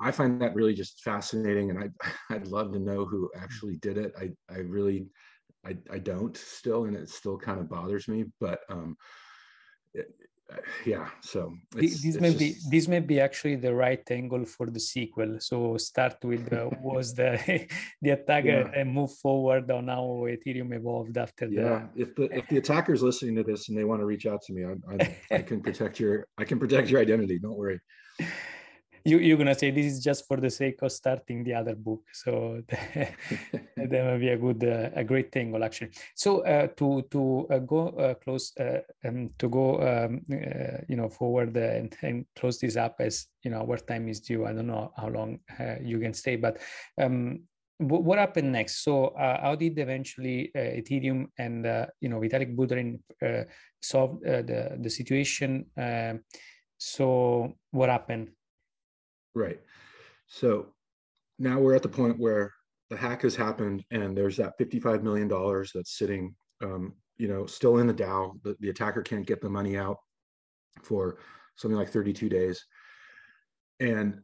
i 0.00 0.10
find 0.10 0.40
that 0.40 0.54
really 0.54 0.74
just 0.74 1.00
fascinating 1.02 1.70
and 1.70 1.78
i 1.78 1.88
i'd 2.34 2.48
love 2.48 2.72
to 2.72 2.78
know 2.78 3.04
who 3.04 3.30
actually 3.36 3.76
did 3.76 3.96
it 3.96 4.12
i 4.18 4.28
i 4.52 4.58
really 4.58 5.06
i 5.64 5.76
i 5.92 5.98
don't 5.98 6.36
still 6.36 6.84
and 6.84 6.96
it 6.96 7.08
still 7.08 7.38
kind 7.38 7.60
of 7.60 7.68
bothers 7.68 8.08
me 8.08 8.24
but 8.40 8.60
um 8.68 8.96
it, 9.94 10.08
yeah 10.84 11.08
so 11.20 11.52
this 11.72 12.04
may 12.20 12.28
just... 12.28 12.38
be 12.38 12.56
this 12.70 12.88
may 12.88 13.00
be 13.00 13.20
actually 13.20 13.56
the 13.56 13.72
right 13.72 14.02
angle 14.10 14.44
for 14.44 14.66
the 14.66 14.80
sequel 14.80 15.38
so 15.38 15.76
start 15.76 16.16
with 16.24 16.52
uh, 16.52 16.68
was 16.82 17.14
the 17.14 17.66
the 18.02 18.10
attacker 18.10 18.70
yeah. 18.70 18.80
and 18.80 18.92
move 18.92 19.12
forward 19.16 19.70
on 19.70 19.88
how 19.88 20.26
ethereum 20.28 20.74
evolved 20.74 21.16
after 21.16 21.46
that. 21.46 21.54
yeah 21.54 21.86
the... 21.94 22.02
if 22.02 22.14
the 22.14 22.24
if 22.36 22.48
the 22.48 22.58
attacker's 22.58 23.02
listening 23.02 23.34
to 23.36 23.42
this 23.42 23.68
and 23.68 23.78
they 23.78 23.84
want 23.84 24.00
to 24.00 24.06
reach 24.06 24.26
out 24.26 24.40
to 24.42 24.52
me 24.52 24.64
I, 24.64 24.94
I, 24.94 25.16
I 25.36 25.42
can 25.42 25.60
protect 25.60 26.00
your 26.00 26.26
i 26.38 26.44
can 26.44 26.58
protect 26.58 26.90
your 26.90 27.00
identity 27.00 27.38
don't 27.38 27.56
worry 27.56 27.80
you, 29.04 29.18
you're 29.18 29.36
gonna 29.38 29.54
say 29.54 29.70
this 29.70 29.86
is 29.86 30.02
just 30.02 30.26
for 30.26 30.36
the 30.36 30.50
sake 30.50 30.82
of 30.82 30.92
starting 30.92 31.44
the 31.44 31.54
other 31.54 31.74
book. 31.74 32.02
So 32.12 32.62
that, 32.68 33.14
that 33.76 34.18
be 34.20 34.28
a 34.28 34.36
good 34.36 34.64
uh, 34.64 34.90
a 34.94 35.04
great 35.04 35.34
angle 35.36 35.64
actually. 35.64 35.92
So 36.14 36.40
uh, 36.44 36.68
to 36.76 37.02
to 37.10 37.46
uh, 37.50 37.58
go 37.58 37.88
uh, 37.88 38.14
close 38.14 38.52
uh, 38.58 38.80
um, 39.04 39.30
to 39.38 39.48
go 39.48 39.80
um, 39.80 40.22
uh, 40.32 40.78
you 40.88 40.96
know 40.96 41.08
forward 41.08 41.56
and, 41.56 41.96
and 42.02 42.26
close 42.38 42.58
this 42.58 42.76
up 42.76 42.96
as 43.00 43.26
you 43.42 43.50
know 43.50 43.60
our 43.60 43.78
time 43.78 44.08
is 44.08 44.20
due. 44.20 44.46
I 44.46 44.52
don't 44.52 44.66
know 44.66 44.92
how 44.96 45.08
long 45.08 45.40
you 45.82 45.98
can 45.98 46.14
stay 46.14 46.36
but 46.36 46.58
um, 47.00 47.42
what 47.78 48.18
happened 48.18 48.52
next? 48.52 48.84
So 48.84 49.14
how 49.16 49.54
did 49.54 49.78
eventually 49.78 50.50
ethereum 50.54 51.28
and 51.38 51.64
you 52.00 52.10
know 52.10 52.20
vitalik 52.20 52.54
buterin 52.54 53.00
solve 53.80 54.20
the 54.20 54.76
the 54.78 54.90
situation? 54.90 55.64
Um, 55.78 56.20
so 56.76 57.56
what 57.70 57.88
happened 57.88 58.30
Right. 59.34 59.60
So 60.26 60.66
now 61.38 61.58
we're 61.58 61.74
at 61.74 61.82
the 61.82 61.88
point 61.88 62.18
where 62.18 62.52
the 62.88 62.96
hack 62.96 63.22
has 63.22 63.36
happened 63.36 63.84
and 63.90 64.16
there's 64.16 64.36
that 64.36 64.58
$55 64.58 65.02
million 65.02 65.28
that's 65.74 65.96
sitting, 65.96 66.34
um, 66.62 66.94
you 67.18 67.28
know, 67.28 67.46
still 67.46 67.78
in 67.78 67.86
the 67.86 67.94
DAO. 67.94 68.42
The, 68.42 68.56
the 68.60 68.70
attacker 68.70 69.02
can't 69.02 69.26
get 69.26 69.40
the 69.40 69.48
money 69.48 69.76
out 69.76 69.98
for 70.82 71.18
something 71.56 71.78
like 71.78 71.90
32 71.90 72.28
days. 72.28 72.64
And 73.78 74.20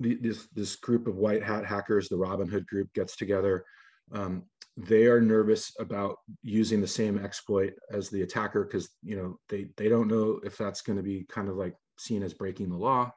the, 0.00 0.16
this, 0.16 0.48
this 0.54 0.76
group 0.76 1.06
of 1.06 1.16
white 1.16 1.42
hat 1.42 1.66
hackers, 1.66 2.08
the 2.08 2.16
Robinhood 2.16 2.66
group 2.66 2.92
gets 2.94 3.16
together. 3.16 3.64
Um, 4.12 4.44
they 4.76 5.06
are 5.06 5.20
nervous 5.20 5.72
about 5.78 6.16
using 6.42 6.80
the 6.80 6.86
same 6.86 7.18
exploit 7.18 7.74
as 7.90 8.08
the 8.08 8.22
attacker 8.22 8.64
because 8.64 8.88
you 9.02 9.16
know 9.16 9.38
they 9.48 9.68
they 9.76 9.88
don't 9.88 10.08
know 10.08 10.40
if 10.44 10.56
that's 10.56 10.80
going 10.80 10.96
to 10.96 11.02
be 11.02 11.26
kind 11.28 11.48
of 11.48 11.56
like 11.56 11.74
seen 11.98 12.22
as 12.22 12.32
breaking 12.32 12.70
the 12.70 12.76
law 12.76 13.12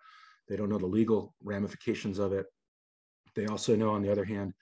they 0.47 0.55
don't 0.55 0.69
know 0.69 0.77
the 0.77 0.85
legal 0.85 1.33
ramifications 1.43 2.19
of 2.19 2.33
it. 2.33 2.45
They 3.35 3.47
also 3.47 3.75
know, 3.75 3.91
on 3.91 4.01
the 4.01 4.11
other 4.11 4.25
hand, 4.25 4.53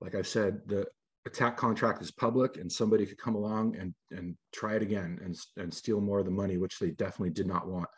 like 0.00 0.14
I've 0.14 0.26
said, 0.26 0.60
the 0.66 0.86
attack 1.26 1.56
contract 1.56 2.00
is 2.00 2.10
public 2.10 2.56
and 2.56 2.70
somebody 2.70 3.04
could 3.04 3.18
come 3.18 3.34
along 3.34 3.76
and, 3.76 3.94
and 4.10 4.36
try 4.52 4.76
it 4.76 4.82
again 4.82 5.18
and, 5.24 5.36
and 5.56 5.72
steal 5.72 6.00
more 6.00 6.20
of 6.20 6.24
the 6.24 6.30
money, 6.30 6.56
which 6.56 6.78
they 6.78 6.90
definitely 6.90 7.30
did 7.30 7.46
not 7.46 7.66
want. 7.66 7.88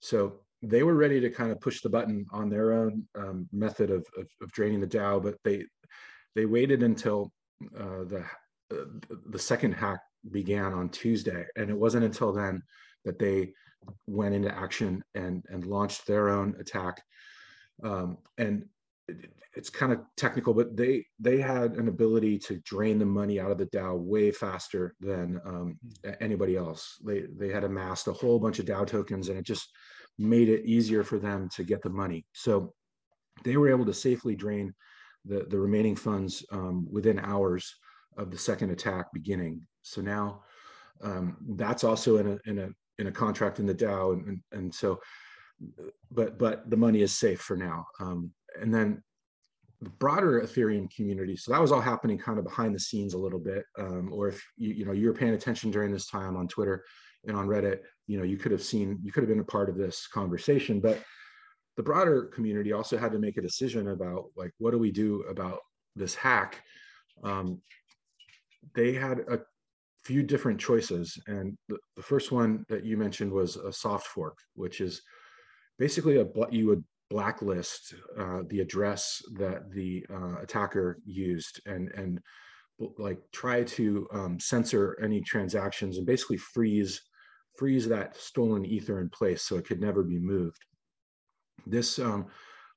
So 0.00 0.40
they 0.62 0.82
were 0.82 0.94
ready 0.94 1.20
to 1.20 1.30
kind 1.30 1.52
of 1.52 1.60
push 1.60 1.80
the 1.80 1.88
button 1.88 2.26
on 2.32 2.48
their 2.48 2.72
own 2.72 3.04
um, 3.14 3.48
method 3.52 3.90
of, 3.90 4.06
of, 4.16 4.26
of, 4.42 4.50
draining 4.52 4.80
the 4.80 4.86
DAO, 4.86 5.22
but 5.22 5.36
they 5.44 5.64
they 6.34 6.46
waited 6.46 6.82
until 6.82 7.32
uh, 7.78 8.04
the 8.04 8.24
uh, 8.72 8.84
the 9.30 9.38
second 9.38 9.72
hack 9.72 10.00
began 10.30 10.72
on 10.72 10.88
Tuesday, 10.88 11.46
and 11.56 11.70
it 11.70 11.78
wasn't 11.78 12.04
until 12.04 12.32
then 12.32 12.62
that 13.04 13.18
they 13.18 13.52
went 14.06 14.34
into 14.34 14.54
action 14.54 15.02
and 15.14 15.44
and 15.48 15.66
launched 15.66 16.06
their 16.06 16.28
own 16.28 16.54
attack. 16.58 17.02
Um, 17.82 18.18
and 18.36 18.64
it's 19.54 19.70
kind 19.70 19.92
of 19.92 20.00
technical, 20.16 20.54
but 20.54 20.76
they 20.76 21.04
they 21.18 21.40
had 21.40 21.72
an 21.72 21.88
ability 21.88 22.38
to 22.38 22.60
drain 22.60 22.98
the 22.98 23.06
money 23.06 23.40
out 23.40 23.50
of 23.50 23.58
the 23.58 23.66
DAO 23.66 23.98
way 23.98 24.30
faster 24.30 24.94
than 25.00 25.40
um, 25.44 25.78
anybody 26.20 26.56
else. 26.56 26.96
They 27.04 27.24
they 27.36 27.50
had 27.50 27.64
amassed 27.64 28.08
a 28.08 28.12
whole 28.12 28.38
bunch 28.38 28.58
of 28.58 28.66
DAO 28.66 28.86
tokens, 28.86 29.28
and 29.28 29.38
it 29.38 29.46
just 29.46 29.68
made 30.18 30.48
it 30.48 30.64
easier 30.64 31.04
for 31.04 31.18
them 31.18 31.48
to 31.54 31.64
get 31.64 31.82
the 31.82 31.90
money. 31.90 32.26
So 32.32 32.74
they 33.44 33.56
were 33.56 33.70
able 33.70 33.86
to 33.86 33.94
safely 33.94 34.36
drain 34.36 34.74
the 35.24 35.46
the 35.48 35.58
remaining 35.58 35.96
funds 35.96 36.44
um, 36.52 36.86
within 36.90 37.18
hours 37.18 37.74
of 38.16 38.30
the 38.30 38.38
second 38.38 38.70
attack 38.70 39.06
beginning. 39.12 39.66
So 39.82 40.00
now 40.02 40.42
um, 41.02 41.36
that's 41.56 41.84
also 41.84 42.18
in 42.18 42.28
a 42.28 42.50
in 42.50 42.58
a 42.58 42.68
in 42.98 43.06
a 43.06 43.12
contract 43.12 43.58
in 43.58 43.66
the 43.66 43.74
DAO, 43.74 44.12
and 44.12 44.26
and, 44.28 44.40
and 44.52 44.74
so, 44.74 45.00
but 46.10 46.38
but 46.38 46.68
the 46.70 46.76
money 46.76 47.02
is 47.02 47.16
safe 47.16 47.40
for 47.40 47.56
now. 47.56 47.86
Um, 48.00 48.32
and 48.60 48.74
then 48.74 49.02
the 49.80 49.90
broader 49.90 50.40
Ethereum 50.40 50.92
community. 50.94 51.36
So 51.36 51.52
that 51.52 51.60
was 51.60 51.70
all 51.70 51.80
happening 51.80 52.18
kind 52.18 52.38
of 52.38 52.44
behind 52.44 52.74
the 52.74 52.80
scenes 52.80 53.14
a 53.14 53.18
little 53.18 53.38
bit. 53.38 53.64
Um, 53.78 54.12
or 54.12 54.28
if 54.28 54.44
you 54.56 54.70
you 54.70 54.84
know 54.84 54.92
you 54.92 55.06
were 55.08 55.14
paying 55.14 55.34
attention 55.34 55.70
during 55.70 55.92
this 55.92 56.06
time 56.06 56.36
on 56.36 56.48
Twitter 56.48 56.84
and 57.26 57.36
on 57.36 57.46
Reddit, 57.46 57.80
you 58.06 58.18
know 58.18 58.24
you 58.24 58.36
could 58.36 58.52
have 58.52 58.62
seen 58.62 58.98
you 59.02 59.12
could 59.12 59.22
have 59.22 59.30
been 59.30 59.40
a 59.40 59.44
part 59.44 59.68
of 59.68 59.76
this 59.76 60.06
conversation. 60.08 60.80
But 60.80 61.02
the 61.76 61.82
broader 61.82 62.24
community 62.24 62.72
also 62.72 62.98
had 62.98 63.12
to 63.12 63.20
make 63.20 63.36
a 63.36 63.42
decision 63.42 63.88
about 63.88 64.26
like 64.36 64.52
what 64.58 64.72
do 64.72 64.78
we 64.78 64.90
do 64.90 65.22
about 65.30 65.60
this 65.94 66.14
hack. 66.14 66.62
Um, 67.22 67.60
they 68.74 68.92
had 68.92 69.20
a 69.20 69.40
few 70.08 70.22
different 70.22 70.58
choices, 70.58 71.18
and 71.26 71.54
the, 71.68 71.76
the 71.94 72.02
first 72.02 72.32
one 72.32 72.64
that 72.70 72.82
you 72.82 72.96
mentioned 72.96 73.30
was 73.30 73.56
a 73.56 73.70
soft 73.70 74.06
fork, 74.06 74.38
which 74.54 74.80
is 74.80 75.02
basically 75.78 76.16
a 76.18 76.26
you 76.50 76.66
would 76.66 76.82
blacklist 77.10 77.94
uh, 78.18 78.40
the 78.48 78.60
address 78.60 79.22
that 79.34 79.70
the 79.70 80.06
uh, 80.10 80.36
attacker 80.40 80.98
used 81.04 81.60
and 81.66 81.90
and 81.94 82.20
like 82.96 83.18
try 83.32 83.62
to 83.62 84.08
um, 84.12 84.40
censor 84.40 84.98
any 85.02 85.20
transactions 85.20 85.98
and 85.98 86.06
basically 86.06 86.38
freeze 86.38 87.02
freeze 87.58 87.86
that 87.86 88.16
stolen 88.16 88.64
ether 88.64 89.00
in 89.00 89.10
place 89.10 89.42
so 89.42 89.56
it 89.56 89.66
could 89.66 89.80
never 89.80 90.02
be 90.02 90.18
moved. 90.18 90.62
This 91.66 91.98
um, 91.98 92.28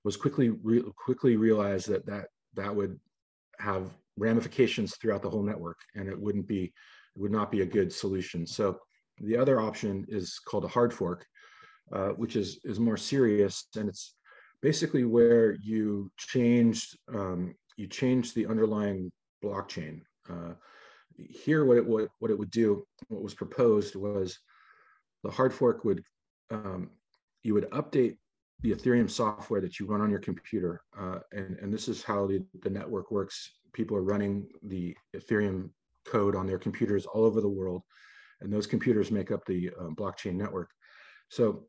was 0.03 0.17
quickly 0.17 0.49
re 0.49 0.83
quickly 0.97 1.37
realized 1.37 1.87
that 1.87 2.05
that 2.07 2.25
that 2.55 2.75
would 2.75 2.99
have 3.59 3.85
ramifications 4.17 4.97
throughout 4.97 5.21
the 5.21 5.29
whole 5.29 5.43
network 5.43 5.77
and 5.95 6.09
it 6.09 6.19
wouldn't 6.19 6.47
be 6.47 6.73
would 7.15 7.31
not 7.31 7.51
be 7.51 7.61
a 7.61 7.65
good 7.65 7.91
solution. 7.91 8.45
So 8.45 8.79
the 9.19 9.37
other 9.37 9.59
option 9.59 10.05
is 10.07 10.39
called 10.39 10.65
a 10.65 10.69
hard 10.69 10.93
fork, 10.93 11.25
uh, 11.93 12.09
which 12.09 12.35
is 12.35 12.59
is 12.63 12.79
more 12.79 12.97
serious 12.97 13.67
and 13.75 13.89
it's 13.89 14.15
basically 14.61 15.03
where 15.03 15.53
you 15.61 16.11
changed 16.17 16.97
um, 17.13 17.53
you 17.77 17.87
changed 17.87 18.35
the 18.35 18.45
underlying 18.45 19.11
blockchain. 19.43 20.01
Uh, 20.29 20.53
here, 21.17 21.65
what 21.65 21.77
it 21.77 21.85
what, 21.85 22.09
what 22.19 22.31
it 22.31 22.37
would 22.37 22.51
do, 22.51 22.85
what 23.07 23.23
was 23.23 23.33
proposed 23.33 23.95
was 23.95 24.37
the 25.23 25.31
hard 25.31 25.53
fork 25.53 25.83
would 25.83 26.03
um, 26.51 26.89
you 27.43 27.53
would 27.53 27.69
update 27.71 28.17
the 28.61 28.71
Ethereum 28.71 29.09
software 29.09 29.61
that 29.61 29.79
you 29.79 29.87
run 29.87 30.01
on 30.01 30.11
your 30.11 30.19
computer, 30.19 30.81
uh, 30.97 31.19
and 31.31 31.57
and 31.61 31.73
this 31.73 31.87
is 31.87 32.03
how 32.03 32.27
the, 32.27 32.43
the 32.61 32.69
network 32.69 33.11
works. 33.11 33.51
People 33.73 33.97
are 33.97 34.03
running 34.03 34.47
the 34.63 34.95
Ethereum 35.15 35.69
code 36.05 36.35
on 36.35 36.47
their 36.47 36.59
computers 36.59 37.05
all 37.05 37.23
over 37.23 37.41
the 37.41 37.49
world, 37.49 37.83
and 38.41 38.51
those 38.51 38.67
computers 38.67 39.11
make 39.11 39.31
up 39.31 39.45
the 39.45 39.69
uh, 39.79 39.89
blockchain 39.89 40.35
network. 40.35 40.69
So 41.29 41.65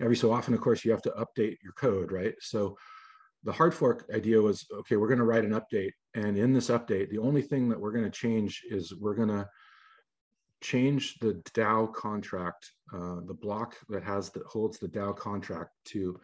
every 0.00 0.16
so 0.16 0.32
often, 0.32 0.54
of 0.54 0.60
course, 0.60 0.84
you 0.84 0.90
have 0.90 1.02
to 1.02 1.10
update 1.10 1.56
your 1.62 1.72
code, 1.74 2.12
right? 2.12 2.34
So 2.40 2.76
the 3.44 3.52
hard 3.52 3.74
fork 3.74 4.06
idea 4.14 4.40
was, 4.40 4.66
okay, 4.72 4.96
we're 4.96 5.08
going 5.08 5.18
to 5.18 5.24
write 5.24 5.44
an 5.44 5.52
update. 5.60 5.92
And 6.14 6.36
in 6.36 6.52
this 6.52 6.68
update, 6.68 7.10
the 7.10 7.18
only 7.18 7.42
thing 7.42 7.68
that 7.68 7.80
we're 7.80 7.92
going 7.92 8.04
to 8.04 8.10
change 8.10 8.62
is 8.68 8.94
we're 8.94 9.14
going 9.14 9.28
to 9.28 9.48
change 10.60 11.18
the 11.20 11.42
DAO 11.54 11.92
contract, 11.92 12.70
uh, 12.94 13.20
the 13.26 13.34
block 13.40 13.76
that 13.88 14.02
has 14.02 14.30
that 14.30 14.44
holds 14.44 14.78
the 14.78 14.88
DAO 14.88 15.16
contract 15.16 15.70
to 15.86 16.20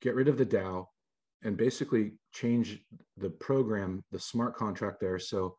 get 0.00 0.14
rid 0.14 0.28
of 0.28 0.38
the 0.38 0.46
DAO 0.46 0.86
and 1.42 1.56
basically 1.56 2.12
change 2.32 2.84
the 3.16 3.30
program, 3.30 4.04
the 4.12 4.18
smart 4.18 4.54
contract 4.54 5.00
there. 5.00 5.18
So 5.18 5.56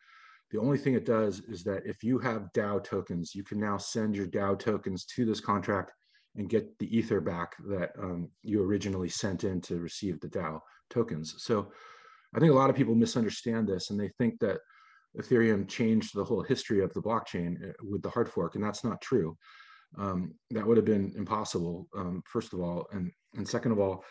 the 0.52 0.60
only 0.60 0.78
thing 0.78 0.94
it 0.94 1.06
does 1.06 1.40
is 1.42 1.64
that 1.64 1.86
if 1.86 2.04
you 2.04 2.20
have 2.20 2.52
DAO 2.54 2.84
tokens, 2.84 3.34
you 3.34 3.44
can 3.44 3.60
now 3.60 3.78
send 3.78 4.16
your 4.16 4.28
DAO 4.28 4.58
tokens 4.58 5.06
to 5.06 5.26
this 5.26 5.40
contract 5.40 5.92
and 6.36 6.50
get 6.50 6.78
the 6.80 6.96
ether 6.96 7.22
back 7.22 7.56
that 7.68 7.92
um, 8.02 8.30
you 8.42 8.62
originally 8.64 9.10
sent 9.10 9.44
in 9.44 9.62
to 9.62 9.80
receive 9.80 10.20
the 10.20 10.28
DAO 10.28 10.60
tokens. 10.90 11.36
So 11.38 11.72
I 12.36 12.40
think 12.40 12.52
a 12.52 12.56
lot 12.56 12.70
of 12.70 12.76
people 12.76 12.96
misunderstand 12.96 13.68
this 13.68 13.90
and 13.90 14.00
they 14.00 14.10
think 14.18 14.40
that 14.40 14.60
Ethereum 15.18 15.68
changed 15.68 16.16
the 16.16 16.24
whole 16.24 16.42
history 16.42 16.82
of 16.82 16.94
the 16.94 17.02
blockchain 17.02 17.70
uh, 17.70 17.74
with 17.84 18.02
the 18.02 18.10
hard 18.10 18.30
fork, 18.30 18.56
and 18.56 18.64
that's 18.64 18.84
not 18.84 19.02
true. 19.02 19.38
Um, 19.98 20.34
that 20.52 20.66
would 20.66 20.78
have 20.78 20.86
been 20.86 21.14
impossible, 21.18 21.88
um, 21.96 22.24
first 22.26 22.54
of 22.54 22.62
all, 22.62 22.88
and 22.94 23.12
and 23.36 23.48
second 23.48 23.74
of 23.74 23.80
all, 23.80 24.06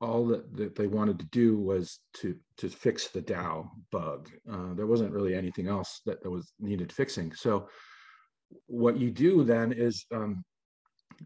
all 0.00 0.26
that, 0.26 0.54
that 0.56 0.74
they 0.74 0.86
wanted 0.86 1.18
to 1.18 1.26
do 1.26 1.58
was 1.58 2.00
to 2.14 2.36
to 2.58 2.68
fix 2.68 3.08
the 3.08 3.22
DAO 3.22 3.68
bug. 3.90 4.30
Uh, 4.50 4.74
there 4.74 4.86
wasn't 4.86 5.12
really 5.12 5.34
anything 5.34 5.68
else 5.68 6.00
that, 6.06 6.22
that 6.22 6.30
was 6.30 6.52
needed 6.60 6.92
fixing. 6.92 7.32
So 7.32 7.68
what 8.66 8.98
you 8.98 9.10
do 9.10 9.42
then 9.44 9.72
is 9.72 10.04
um, 10.14 10.44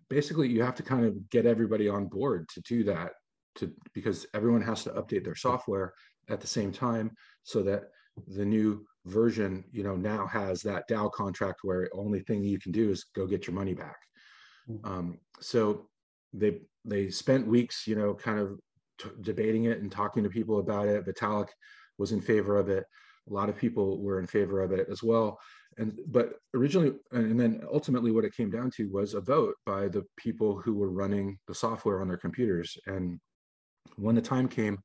basically 0.08 0.48
you 0.48 0.62
have 0.62 0.76
to 0.76 0.82
kind 0.82 1.04
of 1.04 1.28
get 1.30 1.46
everybody 1.46 1.88
on 1.88 2.06
board 2.06 2.48
to 2.54 2.60
do 2.62 2.84
that 2.84 3.12
to 3.56 3.72
because 3.92 4.26
everyone 4.34 4.62
has 4.62 4.84
to 4.84 4.90
update 4.90 5.24
their 5.24 5.34
software 5.34 5.92
at 6.28 6.40
the 6.40 6.46
same 6.46 6.70
time 6.70 7.10
so 7.42 7.62
that 7.62 7.84
the 8.28 8.44
new 8.44 8.84
version 9.06 9.64
you 9.72 9.82
know 9.82 9.96
now 9.96 10.26
has 10.26 10.62
that 10.62 10.88
DAO 10.88 11.10
contract 11.12 11.60
where 11.62 11.88
only 11.94 12.20
thing 12.20 12.44
you 12.44 12.60
can 12.60 12.70
do 12.70 12.90
is 12.90 13.06
go 13.16 13.26
get 13.26 13.46
your 13.46 13.54
money 13.54 13.74
back. 13.74 13.96
Mm. 14.68 14.86
Um, 14.86 15.18
so 15.40 15.88
they 16.32 16.58
they 16.84 17.10
spent 17.10 17.46
weeks 17.46 17.86
you 17.86 17.96
know 17.96 18.14
kind 18.14 18.38
of 18.38 18.60
debating 19.22 19.64
it 19.64 19.80
and 19.80 19.90
talking 19.90 20.22
to 20.22 20.28
people 20.28 20.58
about 20.58 20.86
it. 20.86 21.06
Vitalik 21.06 21.48
was 21.98 22.12
in 22.12 22.20
favor 22.20 22.56
of 22.58 22.68
it. 22.68 22.84
A 23.28 23.32
lot 23.32 23.48
of 23.48 23.56
people 23.56 24.02
were 24.02 24.18
in 24.18 24.26
favor 24.26 24.60
of 24.60 24.72
it 24.72 24.88
as 24.90 25.02
well 25.02 25.38
and 25.78 25.98
but 26.08 26.34
originally 26.54 26.92
and 27.12 27.38
then 27.38 27.62
ultimately 27.72 28.10
what 28.10 28.24
it 28.24 28.34
came 28.34 28.50
down 28.50 28.70
to 28.70 28.88
was 28.90 29.14
a 29.14 29.20
vote 29.20 29.54
by 29.64 29.88
the 29.88 30.04
people 30.16 30.60
who 30.60 30.74
were 30.74 30.90
running 30.90 31.38
the 31.46 31.54
software 31.54 32.00
on 32.00 32.08
their 32.08 32.16
computers 32.16 32.76
and 32.86 33.18
when 33.96 34.14
the 34.14 34.22
time 34.22 34.48
came 34.48 34.78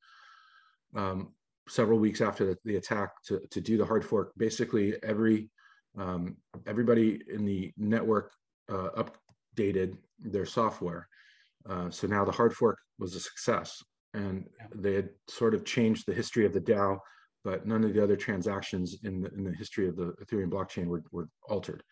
um, 0.95 1.33
several 1.67 1.99
weeks 1.99 2.21
after 2.21 2.45
the, 2.45 2.57
the, 2.63 2.77
attack 2.77 3.11
to, 3.25 3.41
to 3.51 3.59
do 3.59 3.77
the 3.77 3.85
hard 3.85 4.05
fork 4.05 4.31
basically 4.37 4.93
every 5.03 5.49
um, 5.97 6.37
everybody 6.67 7.21
in 7.33 7.45
the 7.45 7.71
network 7.77 8.31
uh, 8.69 9.03
updated 9.57 9.97
their 10.19 10.45
software 10.45 11.07
uh, 11.69 11.89
so 11.89 12.07
now 12.07 12.23
the 12.23 12.31
hard 12.31 12.53
fork 12.53 12.77
was 12.99 13.15
a 13.15 13.19
success 13.19 13.83
and 14.13 14.45
they 14.73 14.93
had 14.93 15.09
sort 15.27 15.53
of 15.53 15.65
changed 15.65 16.05
the 16.05 16.13
history 16.13 16.45
of 16.45 16.53
the 16.53 16.61
DAO 16.61 16.99
but 17.45 17.67
none 17.67 17.83
of 17.83 17.93
the 17.93 18.03
other 18.03 18.17
transactions 18.17 18.97
in 19.03 19.21
the, 19.21 19.31
in 19.35 19.43
the 19.43 19.53
history 19.53 19.87
of 19.87 19.95
the 19.95 20.13
Ethereum 20.21 20.49
blockchain 20.49 20.87
were, 20.87 21.03
were 21.11 21.29
altered. 21.47 21.83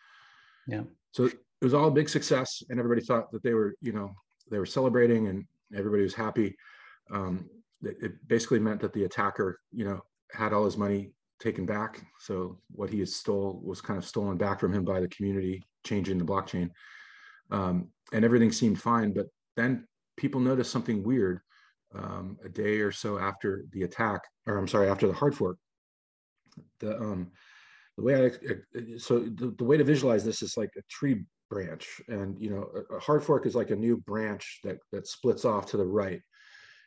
Yeah. 0.68 0.82
So 1.12 1.26
it 1.26 1.38
was 1.62 1.76
all 1.76 1.90
a 1.90 1.92
big 1.92 2.10
success, 2.10 2.64
and 2.70 2.80
everybody 2.80 3.06
thought 3.06 3.32
that 3.32 3.44
they 3.44 3.54
were, 3.54 3.76
you 3.80 3.94
know, 3.94 4.16
they 4.50 4.58
were 4.58 4.66
celebrating, 4.66 5.28
and 5.28 5.46
everybody 5.78 6.02
was 6.02 6.16
happy. 6.16 6.56
Um, 7.12 7.48
it, 7.84 7.98
it, 8.02 8.28
basically 8.28 8.60
meant 8.60 8.82
that 8.82 8.94
the 8.94 9.04
attacker, 9.04 9.60
you 9.72 9.86
know, 9.86 10.02
had 10.32 10.54
all 10.54 10.66
his 10.66 10.78
money 10.78 11.12
taken 11.40 11.68
back. 11.68 12.02
So 12.20 12.58
what 12.72 12.90
he 12.90 13.00
had 13.00 13.10
stole 13.10 13.62
was 13.64 13.80
kind 13.80 14.00
of 14.00 14.06
stolen 14.06 14.38
back 14.38 14.60
from 14.60 14.74
him 14.74 14.84
by 14.84 15.02
the 15.02 15.08
community, 15.10 15.64
changing 15.86 16.18
the 16.18 16.26
blockchain, 16.26 16.72
um, 17.52 17.90
and 18.12 18.26
everything 18.26 18.52
seemed 18.52 18.82
fine. 18.82 19.14
But 19.14 19.28
then 19.56 19.88
people 20.18 20.42
noticed 20.42 20.72
something 20.72 21.04
weird 21.04 21.42
um, 21.96 22.38
a 22.44 22.50
day 22.50 22.80
or 22.80 22.92
so 22.92 23.20
after 23.20 23.66
the 23.72 23.84
attack, 23.84 24.22
or 24.48 24.58
I'm 24.58 24.68
sorry, 24.68 24.90
after 24.90 25.08
the 25.08 25.14
hard 25.14 25.36
fork. 25.36 25.58
The 26.80 27.00
um, 27.00 27.32
the 27.98 28.04
way 28.04 28.26
I 28.26 28.98
so 28.98 29.20
the, 29.20 29.54
the 29.58 29.64
way 29.64 29.78
to 29.78 29.84
visualize 29.84 30.24
this 30.24 30.42
is 30.42 30.58
like 30.58 30.72
a 30.78 30.82
tree 30.90 31.26
branch, 31.50 32.02
and 32.08 32.40
you 32.40 32.50
know, 32.50 32.70
a, 32.76 32.96
a 32.96 33.00
hard 33.00 33.24
fork 33.24 33.46
is 33.46 33.56
like 33.56 33.70
a 33.70 33.76
new 33.76 33.98
branch 33.98 34.60
that 34.64 34.78
that 34.92 35.08
splits 35.08 35.46
off 35.46 35.66
to 35.68 35.78
the 35.78 35.86
right. 35.86 36.22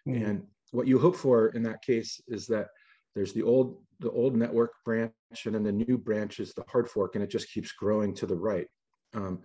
Mm. 0.08 0.28
And 0.28 0.42
what 0.72 0.86
you 0.86 0.98
hope 0.98 1.16
for 1.16 1.48
in 1.48 1.62
that 1.64 1.82
case 1.82 2.20
is 2.28 2.46
that 2.48 2.68
there's 3.14 3.32
the 3.32 3.42
old 3.42 3.78
the 4.00 4.10
old 4.10 4.36
network 4.36 4.72
branch, 4.84 5.12
and 5.44 5.54
then 5.54 5.62
the 5.62 5.72
new 5.72 5.96
branch 5.96 6.40
is 6.40 6.52
the 6.52 6.64
hard 6.68 6.88
fork, 6.88 7.14
and 7.14 7.24
it 7.24 7.30
just 7.30 7.50
keeps 7.50 7.72
growing 7.72 8.14
to 8.14 8.26
the 8.26 8.36
right. 8.36 8.66
Um, 9.14 9.40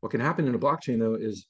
what 0.00 0.10
can 0.10 0.20
happen 0.20 0.46
in 0.46 0.54
a 0.54 0.58
blockchain 0.58 0.98
though 0.98 1.14
is 1.14 1.46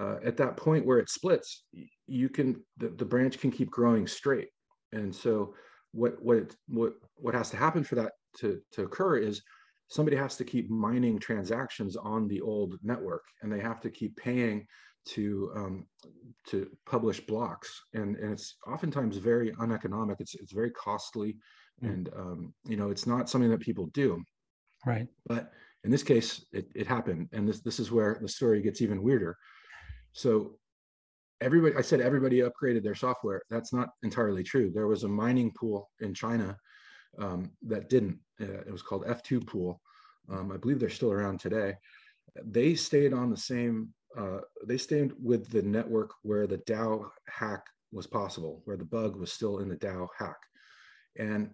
uh, 0.00 0.16
at 0.24 0.36
that 0.38 0.56
point 0.56 0.86
where 0.86 0.98
it 0.98 1.10
splits, 1.10 1.64
you 2.06 2.28
can 2.28 2.62
the, 2.78 2.88
the 2.88 3.04
branch 3.04 3.38
can 3.38 3.50
keep 3.50 3.70
growing 3.70 4.06
straight. 4.06 4.48
And 4.92 5.14
so 5.14 5.54
what 5.92 6.14
what 6.22 6.38
it, 6.38 6.56
what 6.68 6.94
what 7.16 7.34
has 7.34 7.50
to 7.50 7.56
happen 7.56 7.84
for 7.84 7.96
that 7.96 8.12
to 8.38 8.60
to 8.72 8.82
occur 8.82 9.18
is 9.18 9.42
somebody 9.88 10.16
has 10.16 10.36
to 10.36 10.44
keep 10.44 10.70
mining 10.70 11.18
transactions 11.18 11.96
on 11.96 12.28
the 12.28 12.40
old 12.40 12.76
network, 12.82 13.24
and 13.42 13.52
they 13.52 13.60
have 13.60 13.80
to 13.80 13.90
keep 13.90 14.16
paying 14.16 14.66
to 15.06 15.50
um, 15.54 15.86
to 16.46 16.70
publish 16.86 17.20
blocks, 17.20 17.82
and 17.92 18.16
and 18.16 18.32
it's 18.32 18.56
oftentimes 18.66 19.18
very 19.18 19.52
uneconomic. 19.60 20.16
It's 20.20 20.34
it's 20.34 20.52
very 20.52 20.70
costly, 20.70 21.36
mm. 21.82 21.90
and 21.90 22.08
um, 22.16 22.54
you 22.64 22.76
know 22.76 22.90
it's 22.90 23.06
not 23.06 23.28
something 23.28 23.50
that 23.50 23.60
people 23.60 23.86
do. 23.92 24.22
Right. 24.86 25.08
But 25.26 25.52
in 25.84 25.90
this 25.90 26.02
case, 26.02 26.44
it, 26.52 26.68
it 26.74 26.86
happened, 26.86 27.28
and 27.32 27.46
this 27.46 27.60
this 27.60 27.80
is 27.80 27.90
where 27.92 28.18
the 28.20 28.28
story 28.28 28.62
gets 28.62 28.80
even 28.80 29.02
weirder. 29.02 29.36
So 30.12 30.58
everybody, 31.40 31.74
I 31.76 31.80
said 31.80 32.00
everybody 32.00 32.40
upgraded 32.40 32.82
their 32.82 32.94
software. 32.94 33.42
That's 33.50 33.72
not 33.72 33.90
entirely 34.02 34.42
true. 34.42 34.70
There 34.70 34.86
was 34.86 35.04
a 35.04 35.08
mining 35.08 35.52
pool 35.52 35.90
in 36.00 36.14
China 36.14 36.56
um, 37.18 37.50
that 37.66 37.88
didn't. 37.88 38.18
Uh, 38.40 38.60
it 38.66 38.72
was 38.72 38.82
called 38.82 39.06
F2 39.06 39.46
Pool. 39.46 39.80
Um, 40.30 40.52
I 40.52 40.56
believe 40.56 40.78
they're 40.78 40.90
still 40.90 41.12
around 41.12 41.40
today. 41.40 41.74
They 42.44 42.74
stayed 42.74 43.12
on 43.12 43.30
the 43.30 43.36
same. 43.36 43.88
Uh, 44.16 44.38
they 44.66 44.78
stayed 44.78 45.12
with 45.20 45.48
the 45.50 45.62
network 45.62 46.12
where 46.22 46.46
the 46.46 46.58
DAO 46.58 47.08
hack 47.28 47.64
was 47.92 48.06
possible, 48.06 48.62
where 48.64 48.76
the 48.76 48.84
bug 48.84 49.16
was 49.16 49.32
still 49.32 49.58
in 49.58 49.68
the 49.68 49.76
DAO 49.76 50.08
hack, 50.16 50.38
and 51.18 51.50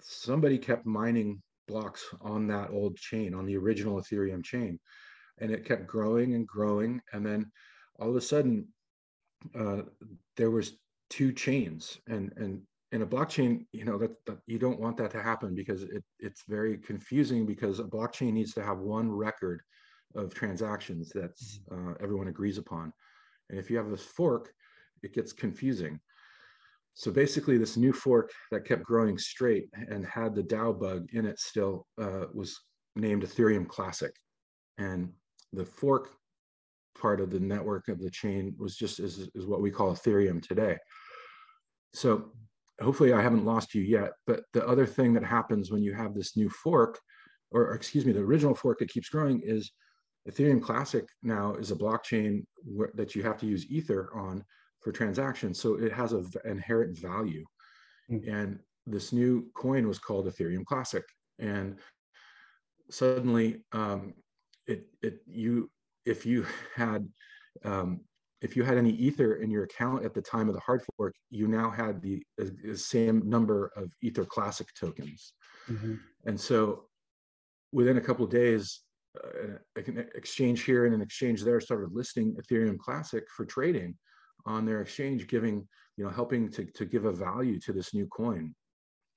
somebody 0.00 0.58
kept 0.58 0.86
mining 0.86 1.42
blocks 1.66 2.04
on 2.20 2.46
that 2.48 2.70
old 2.70 2.96
chain, 2.96 3.34
on 3.34 3.46
the 3.46 3.56
original 3.56 4.00
Ethereum 4.00 4.44
chain, 4.44 4.78
and 5.38 5.50
it 5.50 5.64
kept 5.64 5.86
growing 5.86 6.34
and 6.34 6.46
growing, 6.46 7.00
and 7.12 7.24
then 7.24 7.50
all 7.98 8.10
of 8.10 8.16
a 8.16 8.20
sudden, 8.20 8.68
uh, 9.58 9.82
there 10.36 10.50
was 10.50 10.74
two 11.10 11.32
chains, 11.32 11.98
and 12.06 12.32
and 12.36 12.62
in 12.92 13.02
a 13.02 13.06
blockchain, 13.06 13.66
you 13.72 13.84
know 13.84 13.98
that, 13.98 14.12
that, 14.26 14.38
you 14.46 14.58
don't 14.58 14.80
want 14.80 14.96
that 14.96 15.10
to 15.10 15.22
happen 15.22 15.54
because 15.54 15.82
it, 15.82 16.02
it's 16.18 16.44
very 16.48 16.78
confusing 16.78 17.44
because 17.44 17.80
a 17.80 17.84
blockchain 17.84 18.32
needs 18.32 18.54
to 18.54 18.62
have 18.62 18.78
one 18.78 19.10
record 19.10 19.60
of 20.14 20.34
transactions 20.34 21.10
that 21.10 21.36
mm-hmm. 21.36 21.90
uh, 21.90 21.94
everyone 22.00 22.28
agrees 22.28 22.58
upon. 22.58 22.92
And 23.50 23.58
if 23.58 23.70
you 23.70 23.76
have 23.76 23.90
this 23.90 24.02
fork, 24.02 24.52
it 25.02 25.14
gets 25.14 25.32
confusing. 25.32 26.00
So 26.94 27.12
basically, 27.12 27.58
this 27.58 27.76
new 27.76 27.92
fork 27.92 28.32
that 28.50 28.64
kept 28.64 28.82
growing 28.82 29.18
straight 29.18 29.68
and 29.88 30.04
had 30.04 30.34
the 30.34 30.42
DAO 30.42 30.78
bug 30.78 31.06
in 31.12 31.26
it 31.26 31.38
still 31.38 31.86
uh, 32.00 32.24
was 32.32 32.58
named 32.96 33.22
Ethereum 33.22 33.68
Classic. 33.68 34.12
And 34.78 35.12
the 35.52 35.64
fork 35.64 36.17
part 36.98 37.20
of 37.20 37.30
the 37.30 37.40
network 37.40 37.88
of 37.88 38.00
the 38.00 38.10
chain 38.10 38.54
was 38.58 38.76
just 38.76 39.00
is, 39.00 39.28
is 39.34 39.46
what 39.46 39.60
we 39.60 39.70
call 39.70 39.94
Ethereum 39.94 40.46
today. 40.46 40.76
So 41.94 42.32
hopefully 42.80 43.12
I 43.12 43.22
haven't 43.22 43.44
lost 43.44 43.74
you 43.74 43.82
yet, 43.82 44.12
but 44.26 44.42
the 44.52 44.66
other 44.66 44.86
thing 44.86 45.12
that 45.14 45.24
happens 45.24 45.70
when 45.70 45.82
you 45.82 45.94
have 45.94 46.14
this 46.14 46.36
new 46.36 46.50
fork, 46.50 46.98
or 47.50 47.74
excuse 47.74 48.04
me, 48.04 48.12
the 48.12 48.20
original 48.20 48.54
fork 48.54 48.78
that 48.78 48.90
keeps 48.90 49.08
growing 49.08 49.40
is 49.44 49.72
Ethereum 50.28 50.62
Classic 50.62 51.06
now 51.22 51.54
is 51.54 51.70
a 51.70 51.76
blockchain 51.76 52.44
where, 52.62 52.90
that 52.94 53.14
you 53.14 53.22
have 53.22 53.38
to 53.38 53.46
use 53.46 53.70
Ether 53.70 54.10
on 54.14 54.44
for 54.80 54.92
transactions. 54.92 55.58
So 55.60 55.74
it 55.74 55.92
has 55.92 56.12
an 56.12 56.26
inherent 56.44 56.98
value. 56.98 57.44
Mm-hmm. 58.10 58.30
And 58.30 58.58
this 58.86 59.12
new 59.12 59.50
coin 59.54 59.88
was 59.88 59.98
called 59.98 60.26
Ethereum 60.26 60.64
Classic. 60.64 61.04
And 61.38 61.78
suddenly 62.90 63.64
um, 63.72 64.14
it, 64.66 64.86
it, 65.02 65.20
you, 65.26 65.70
if 66.08 66.24
you 66.26 66.46
had 66.74 67.08
um, 67.64 68.00
if 68.40 68.56
you 68.56 68.62
had 68.62 68.78
any 68.78 68.90
ether 68.90 69.36
in 69.36 69.50
your 69.50 69.64
account 69.64 70.04
at 70.04 70.14
the 70.14 70.22
time 70.22 70.48
of 70.48 70.54
the 70.54 70.60
hard 70.60 70.82
fork, 70.96 71.14
you 71.30 71.48
now 71.48 71.70
had 71.70 72.00
the, 72.00 72.22
same 72.74 73.28
number 73.28 73.72
of 73.74 73.92
ether 74.00 74.24
classic 74.24 74.68
tokens. 74.78 75.32
Mm-hmm. 75.68 75.94
And 76.26 76.40
so 76.40 76.84
within 77.72 77.96
a 77.96 78.00
couple 78.00 78.24
of 78.24 78.30
days, 78.30 78.80
uh, 79.24 79.58
an 79.74 80.06
exchange 80.14 80.62
here 80.62 80.86
and 80.86 80.94
an 80.94 81.00
exchange 81.00 81.42
there 81.42 81.60
started 81.60 81.90
listing 81.92 82.36
Ethereum 82.36 82.78
Classic 82.78 83.24
for 83.36 83.44
trading 83.44 83.96
on 84.46 84.64
their 84.64 84.80
exchange, 84.80 85.26
giving, 85.26 85.66
you 85.96 86.04
know, 86.04 86.10
helping 86.10 86.48
to, 86.52 86.64
to 86.64 86.84
give 86.84 87.06
a 87.06 87.12
value 87.12 87.58
to 87.60 87.72
this 87.72 87.92
new 87.92 88.06
coin. 88.06 88.54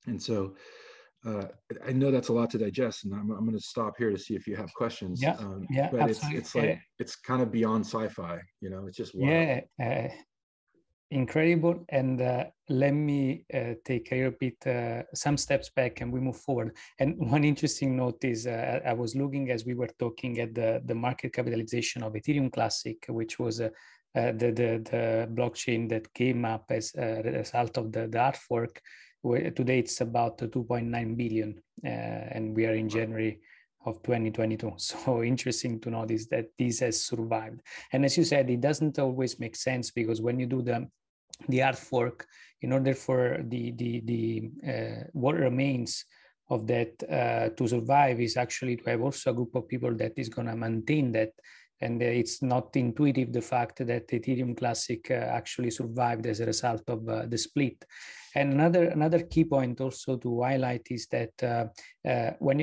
And 0.06 0.20
so 0.20 0.56
uh, 1.24 1.44
I 1.86 1.92
know 1.92 2.10
that's 2.10 2.28
a 2.28 2.32
lot 2.32 2.50
to 2.50 2.58
digest, 2.58 3.04
and 3.04 3.14
I'm, 3.14 3.30
I'm 3.30 3.44
going 3.44 3.56
to 3.56 3.60
stop 3.60 3.94
here 3.96 4.10
to 4.10 4.18
see 4.18 4.34
if 4.34 4.46
you 4.46 4.56
have 4.56 4.72
questions. 4.74 5.22
Yeah, 5.22 5.36
um, 5.38 5.66
yeah, 5.70 5.88
but 5.90 6.00
absolutely. 6.00 6.38
it's 6.38 6.48
it's 6.48 6.54
like 6.54 6.80
it's 6.98 7.16
kind 7.16 7.42
of 7.42 7.52
beyond 7.52 7.86
sci-fi. 7.86 8.40
You 8.60 8.70
know, 8.70 8.86
it's 8.86 8.96
just 8.96 9.14
wild. 9.14 9.30
yeah, 9.30 9.60
uh, 9.80 10.08
incredible. 11.12 11.84
And 11.90 12.20
uh, 12.20 12.46
let 12.68 12.92
me 12.92 13.44
uh, 13.54 13.74
take 13.84 14.10
a 14.10 14.16
little 14.16 14.38
bit 14.40 14.66
uh, 14.66 15.04
some 15.14 15.36
steps 15.36 15.70
back, 15.70 16.00
and 16.00 16.12
we 16.12 16.18
move 16.18 16.38
forward. 16.38 16.76
And 16.98 17.16
one 17.18 17.44
interesting 17.44 17.96
note 17.96 18.24
is 18.24 18.48
uh, 18.48 18.80
I 18.84 18.92
was 18.92 19.14
looking 19.14 19.50
as 19.50 19.64
we 19.64 19.74
were 19.74 19.90
talking 20.00 20.40
at 20.40 20.54
the 20.54 20.82
the 20.84 20.94
market 20.94 21.32
capitalization 21.32 22.02
of 22.02 22.14
Ethereum 22.14 22.52
Classic, 22.52 22.98
which 23.08 23.38
was 23.38 23.60
uh, 23.60 23.68
the, 24.14 24.32
the 24.32 24.70
the 24.90 25.28
blockchain 25.32 25.88
that 25.90 26.12
came 26.14 26.44
up 26.44 26.64
as 26.70 26.92
a 26.96 27.22
result 27.22 27.78
of 27.78 27.92
the, 27.92 28.08
the 28.08 28.18
hard 28.18 28.36
fork 28.36 28.82
today 29.22 29.78
it's 29.78 30.00
about 30.00 30.38
2.9 30.38 31.16
billion 31.16 31.60
uh, 31.84 31.88
and 31.88 32.56
we 32.56 32.66
are 32.66 32.74
in 32.74 32.88
january 32.88 33.40
of 33.86 34.02
2022 34.02 34.72
so 34.76 35.22
interesting 35.22 35.80
to 35.80 35.90
notice 35.90 36.26
that 36.26 36.46
this 36.58 36.80
has 36.80 37.04
survived. 37.04 37.60
And 37.92 38.04
as 38.04 38.16
you 38.16 38.24
said 38.24 38.50
it 38.50 38.60
doesn't 38.60 38.98
always 38.98 39.38
make 39.38 39.56
sense 39.56 39.90
because 39.90 40.20
when 40.20 40.38
you 40.38 40.46
do 40.46 40.62
the 40.62 40.88
the 41.48 41.58
hard 41.60 41.76
fork 41.76 42.26
in 42.60 42.72
order 42.72 42.94
for 42.94 43.42
the 43.48 43.72
the 43.72 44.02
the 44.04 44.50
uh, 44.68 45.04
what 45.12 45.34
remains 45.34 46.04
of 46.50 46.66
that 46.66 46.92
uh, 47.10 47.48
to 47.56 47.66
survive 47.66 48.20
is 48.20 48.36
actually 48.36 48.76
to 48.76 48.90
have 48.90 49.00
also 49.00 49.30
a 49.30 49.34
group 49.34 49.54
of 49.54 49.66
people 49.66 49.94
that 49.94 50.12
is 50.16 50.28
going 50.28 50.46
to 50.46 50.56
maintain 50.56 51.10
that. 51.12 51.30
And 51.80 52.00
it's 52.00 52.42
not 52.42 52.76
intuitive 52.76 53.32
the 53.32 53.40
fact 53.40 53.84
that 53.84 54.06
ethereum 54.08 54.56
classic 54.56 55.10
uh, 55.10 55.14
actually 55.14 55.70
survived 55.70 56.26
as 56.26 56.38
a 56.38 56.46
result 56.46 56.82
of 56.88 57.08
uh, 57.08 57.26
the 57.26 57.38
split 57.38 57.84
and 58.34 58.52
another 58.52 58.84
another 58.88 59.20
key 59.20 59.44
point 59.44 59.80
also 59.80 60.16
to 60.16 60.42
highlight 60.42 60.86
is 60.90 61.06
that 61.08 61.42
uh, 61.42 61.66
uh, 62.08 62.22
uh, 62.22 62.32
when 62.38 62.60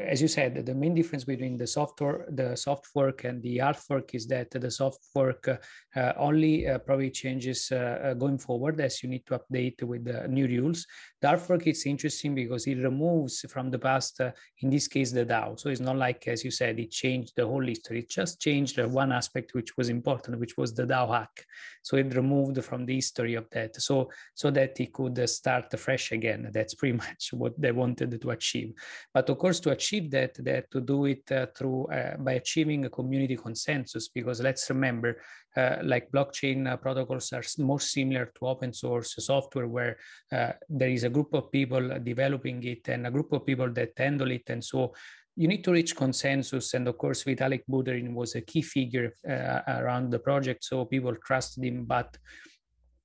as 0.00 0.22
you 0.22 0.28
said, 0.28 0.66
the 0.66 0.74
main 0.74 0.94
difference 0.94 1.24
between 1.24 1.56
the 1.56 1.66
software, 1.66 2.26
the 2.30 2.56
soft 2.56 2.86
fork 2.86 3.24
and 3.24 3.42
the 3.42 3.58
hard 3.58 3.76
fork 3.76 4.14
is 4.14 4.26
that 4.26 4.50
the 4.50 4.70
soft 4.70 5.04
fork 5.12 5.48
uh, 5.48 6.12
only 6.16 6.66
uh, 6.68 6.78
probably 6.78 7.10
changes 7.10 7.70
uh, 7.72 7.76
uh, 7.76 8.14
going 8.14 8.38
forward 8.38 8.80
as 8.80 9.02
you 9.02 9.08
need 9.08 9.24
to 9.26 9.38
update 9.38 9.82
with 9.82 10.04
the 10.04 10.26
new 10.28 10.46
rules. 10.46 10.86
The 11.20 11.28
hard 11.28 11.40
fork 11.40 11.66
is 11.66 11.86
interesting 11.86 12.34
because 12.34 12.66
it 12.66 12.78
removes 12.78 13.44
from 13.50 13.70
the 13.70 13.78
past, 13.78 14.20
in 14.60 14.70
this 14.70 14.88
case, 14.88 15.12
the 15.12 15.24
DAO. 15.24 15.58
So 15.58 15.68
it's 15.68 15.80
not 15.80 15.96
like, 15.96 16.26
as 16.28 16.44
you 16.44 16.50
said, 16.50 16.78
it 16.78 16.90
changed 16.90 17.32
the 17.36 17.46
whole 17.46 17.66
history. 17.66 18.00
It 18.00 18.10
just 18.10 18.40
changed 18.40 18.78
one 18.78 19.12
aspect 19.12 19.54
which 19.54 19.76
was 19.76 19.88
important, 19.88 20.38
which 20.38 20.56
was 20.56 20.74
the 20.74 20.86
DAO 20.86 21.08
hack. 21.08 21.44
So 21.82 21.96
it 21.96 22.14
removed 22.14 22.62
from 22.64 22.86
the 22.86 22.96
history 22.96 23.34
of 23.34 23.48
that. 23.50 23.80
So 23.80 24.10
so 24.34 24.50
that 24.50 24.80
it 24.80 24.92
could 24.92 25.28
start 25.28 25.78
fresh 25.78 26.12
again. 26.12 26.50
That's 26.52 26.74
pretty 26.74 26.96
much 27.04 27.30
what 27.32 27.60
they 27.60 27.72
wanted 27.72 28.20
to 28.20 28.30
achieve. 28.30 28.74
But 29.14 29.28
of 29.30 29.38
course, 29.38 29.60
to 29.60 29.70
achieve 29.70 30.10
that, 30.12 30.36
had 30.44 30.70
to 30.70 30.80
do 30.80 31.06
it 31.06 31.30
uh, 31.30 31.46
through 31.56 31.86
uh, 31.86 32.16
by 32.18 32.32
achieving 32.32 32.84
a 32.84 32.90
community 32.90 33.36
consensus. 33.36 34.08
Because 34.08 34.40
let's 34.40 34.68
remember, 34.70 35.20
uh, 35.56 35.76
like 35.82 36.10
blockchain 36.10 36.70
uh, 36.70 36.76
protocols 36.76 37.32
are 37.32 37.42
more 37.58 37.80
similar 37.80 38.32
to 38.38 38.46
open 38.46 38.72
source 38.72 39.14
software, 39.18 39.68
where 39.68 39.96
uh, 40.32 40.52
there 40.68 40.90
is 40.90 41.04
a 41.04 41.10
group 41.10 41.34
of 41.34 41.50
people 41.50 41.98
developing 42.02 42.62
it 42.64 42.88
and 42.88 43.06
a 43.06 43.10
group 43.10 43.32
of 43.32 43.46
people 43.46 43.70
that 43.70 43.90
handle 43.96 44.30
it, 44.30 44.48
and 44.48 44.64
so 44.64 44.92
you 45.36 45.48
need 45.48 45.64
to 45.64 45.72
reach 45.72 45.96
consensus. 45.96 46.74
And 46.74 46.86
of 46.88 46.98
course, 46.98 47.24
Vitalik 47.24 47.62
Buterin 47.70 48.12
was 48.12 48.34
a 48.34 48.40
key 48.42 48.62
figure 48.62 49.14
uh, 49.28 49.60
around 49.66 50.10
the 50.10 50.18
project, 50.18 50.64
so 50.64 50.84
people 50.84 51.14
trusted 51.24 51.64
him. 51.64 51.84
But 51.84 52.16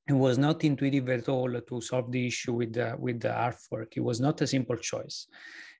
it 0.07 0.13
was 0.13 0.37
not 0.37 0.63
intuitive 0.63 1.09
at 1.09 1.27
all 1.27 1.59
to 1.59 1.81
solve 1.81 2.11
the 2.11 2.27
issue 2.27 2.53
with 2.53 2.73
the, 2.73 2.95
with 2.97 3.19
the 3.19 3.33
hard 3.33 3.55
fork. 3.55 3.97
It 3.97 4.01
was 4.01 4.19
not 4.19 4.41
a 4.41 4.47
simple 4.47 4.77
choice. 4.77 5.27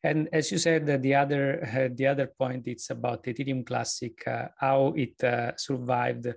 And 0.03 0.29
as 0.31 0.51
you 0.51 0.57
said, 0.57 0.85
the 1.01 1.15
other 1.15 1.63
uh, 1.65 1.89
the 1.95 2.07
other 2.07 2.27
point 2.27 2.67
it's 2.67 2.89
about 2.89 3.23
Ethereum 3.23 3.65
Classic, 3.65 4.15
uh, 4.27 4.47
how 4.57 4.93
it 4.95 5.21
uh, 5.23 5.55
survived, 5.57 6.27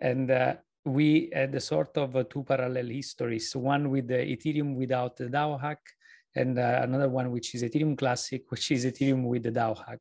and 0.00 0.30
uh, 0.30 0.54
we 0.84 1.30
had 1.32 1.54
a 1.54 1.60
sort 1.60 1.96
of 1.96 2.28
two 2.28 2.44
parallel 2.44 2.86
histories. 2.86 3.54
One 3.56 3.90
with 3.90 4.08
the 4.08 4.18
Ethereum 4.18 4.74
without 4.74 5.16
the 5.16 5.24
DAO 5.24 5.60
hack, 5.60 5.80
and 6.36 6.58
uh, 6.58 6.80
another 6.82 7.08
one 7.08 7.30
which 7.30 7.54
is 7.54 7.62
Ethereum 7.62 7.96
Classic, 7.96 8.42
which 8.50 8.70
is 8.70 8.84
Ethereum 8.84 9.24
with 9.24 9.44
the 9.44 9.52
DAO 9.52 9.76
hack. 9.86 10.00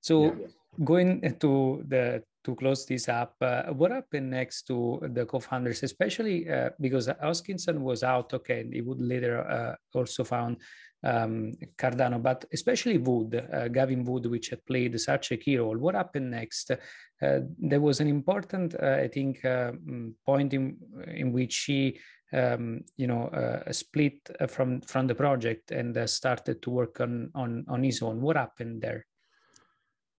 So 0.00 0.24
yeah. 0.24 0.46
Going 0.84 1.36
to 1.40 1.84
the 1.88 2.22
to 2.46 2.54
close 2.54 2.86
this 2.86 3.08
up, 3.08 3.34
uh, 3.40 3.64
what 3.72 3.90
happened 3.90 4.30
next 4.30 4.68
to 4.68 5.00
the 5.14 5.26
co-founders, 5.26 5.82
especially 5.82 6.48
uh, 6.48 6.70
because 6.80 7.08
Hoskinson 7.08 7.80
was 7.80 8.04
out, 8.04 8.32
okay, 8.34 8.60
and 8.60 8.72
he 8.72 8.82
would 8.82 9.00
later 9.00 9.40
uh, 9.40 9.74
also 9.98 10.22
found 10.22 10.58
um, 11.02 11.54
Cardano, 11.76 12.22
but 12.22 12.44
especially 12.52 12.98
Wood, 12.98 13.34
uh, 13.34 13.66
Gavin 13.66 14.04
Wood, 14.04 14.26
which 14.26 14.50
had 14.50 14.64
played 14.64 14.98
such 15.00 15.32
a 15.32 15.36
key 15.36 15.58
role. 15.58 15.76
What 15.76 15.96
happened 15.96 16.30
next? 16.30 16.70
Uh, 16.70 17.40
there 17.58 17.80
was 17.80 17.98
an 17.98 18.06
important, 18.06 18.76
uh, 18.80 19.00
I 19.04 19.08
think, 19.08 19.40
mm, 19.42 20.14
point 20.24 20.54
in, 20.54 20.76
in 21.08 21.32
which 21.32 21.64
he 21.66 21.98
um, 22.32 22.82
you 22.96 23.06
know, 23.06 23.30
split 23.70 24.18
from 24.48 24.80
from 24.82 25.06
the 25.06 25.14
project 25.14 25.70
and 25.70 26.08
started 26.08 26.60
to 26.62 26.70
work 26.70 27.00
on 27.00 27.30
on 27.34 27.64
on 27.68 27.82
his 27.82 28.02
own. 28.02 28.20
What 28.20 28.36
happened 28.36 28.82
there? 28.82 29.06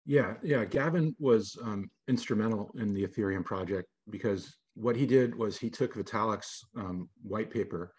Yeah, 0.07 0.35
yeah. 0.41 0.63
Gavin 0.63 1.13
was 1.19 1.57
um, 1.61 1.91
instrumental 2.07 2.71
in 2.79 2.93
the 2.93 3.05
Ethereum 3.05 3.43
project 3.43 3.89
because 4.09 4.55
what 4.73 4.95
he 4.95 5.05
did 5.05 5.35
was 5.35 5.57
he 5.57 5.69
took 5.69 5.95
Vitalik's 5.95 6.63
um, 6.77 7.09
white 7.23 7.51
paper, 7.51 7.93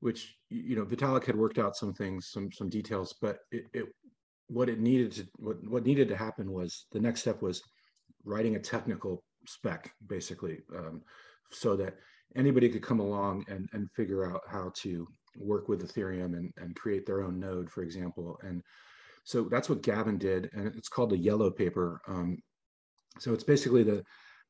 which 0.00 0.34
you 0.48 0.76
know 0.76 0.86
Vitalik 0.86 1.26
had 1.26 1.36
worked 1.36 1.58
out 1.58 1.76
some 1.76 1.92
things, 1.92 2.30
some 2.32 2.50
some 2.50 2.70
details, 2.70 3.14
but 3.20 3.40
it, 3.52 3.66
it 3.74 3.84
what 4.48 4.70
it 4.70 4.80
needed 4.80 5.12
to 5.12 5.26
what 5.36 5.56
what 5.68 5.84
needed 5.84 6.08
to 6.08 6.16
happen 6.16 6.50
was 6.50 6.86
the 6.90 7.00
next 7.00 7.20
step 7.20 7.42
was 7.42 7.62
writing 8.24 8.56
a 8.56 8.60
technical 8.60 9.22
spec 9.46 9.92
basically 10.06 10.60
um, 10.74 11.02
so 11.50 11.76
that 11.76 11.96
anybody 12.34 12.68
could 12.68 12.82
come 12.82 13.00
along 13.00 13.44
and, 13.48 13.68
and 13.72 13.90
figure 13.92 14.30
out 14.30 14.40
how 14.48 14.72
to 14.74 15.06
work 15.38 15.68
with 15.68 15.86
ethereum 15.86 16.36
and, 16.36 16.52
and 16.56 16.74
create 16.74 17.06
their 17.06 17.22
own 17.22 17.38
node 17.38 17.70
for 17.70 17.82
example 17.82 18.38
and 18.42 18.62
so 19.26 19.48
that's 19.50 19.68
what 19.68 19.82
gavin 19.82 20.18
did 20.18 20.48
and 20.52 20.68
it's 20.68 20.88
called 20.88 21.10
the 21.10 21.18
yellow 21.18 21.50
paper. 21.50 22.00
Um, 22.06 22.38
so 23.18 23.34
it's 23.34 23.44
basically 23.44 23.82
the, 23.82 24.04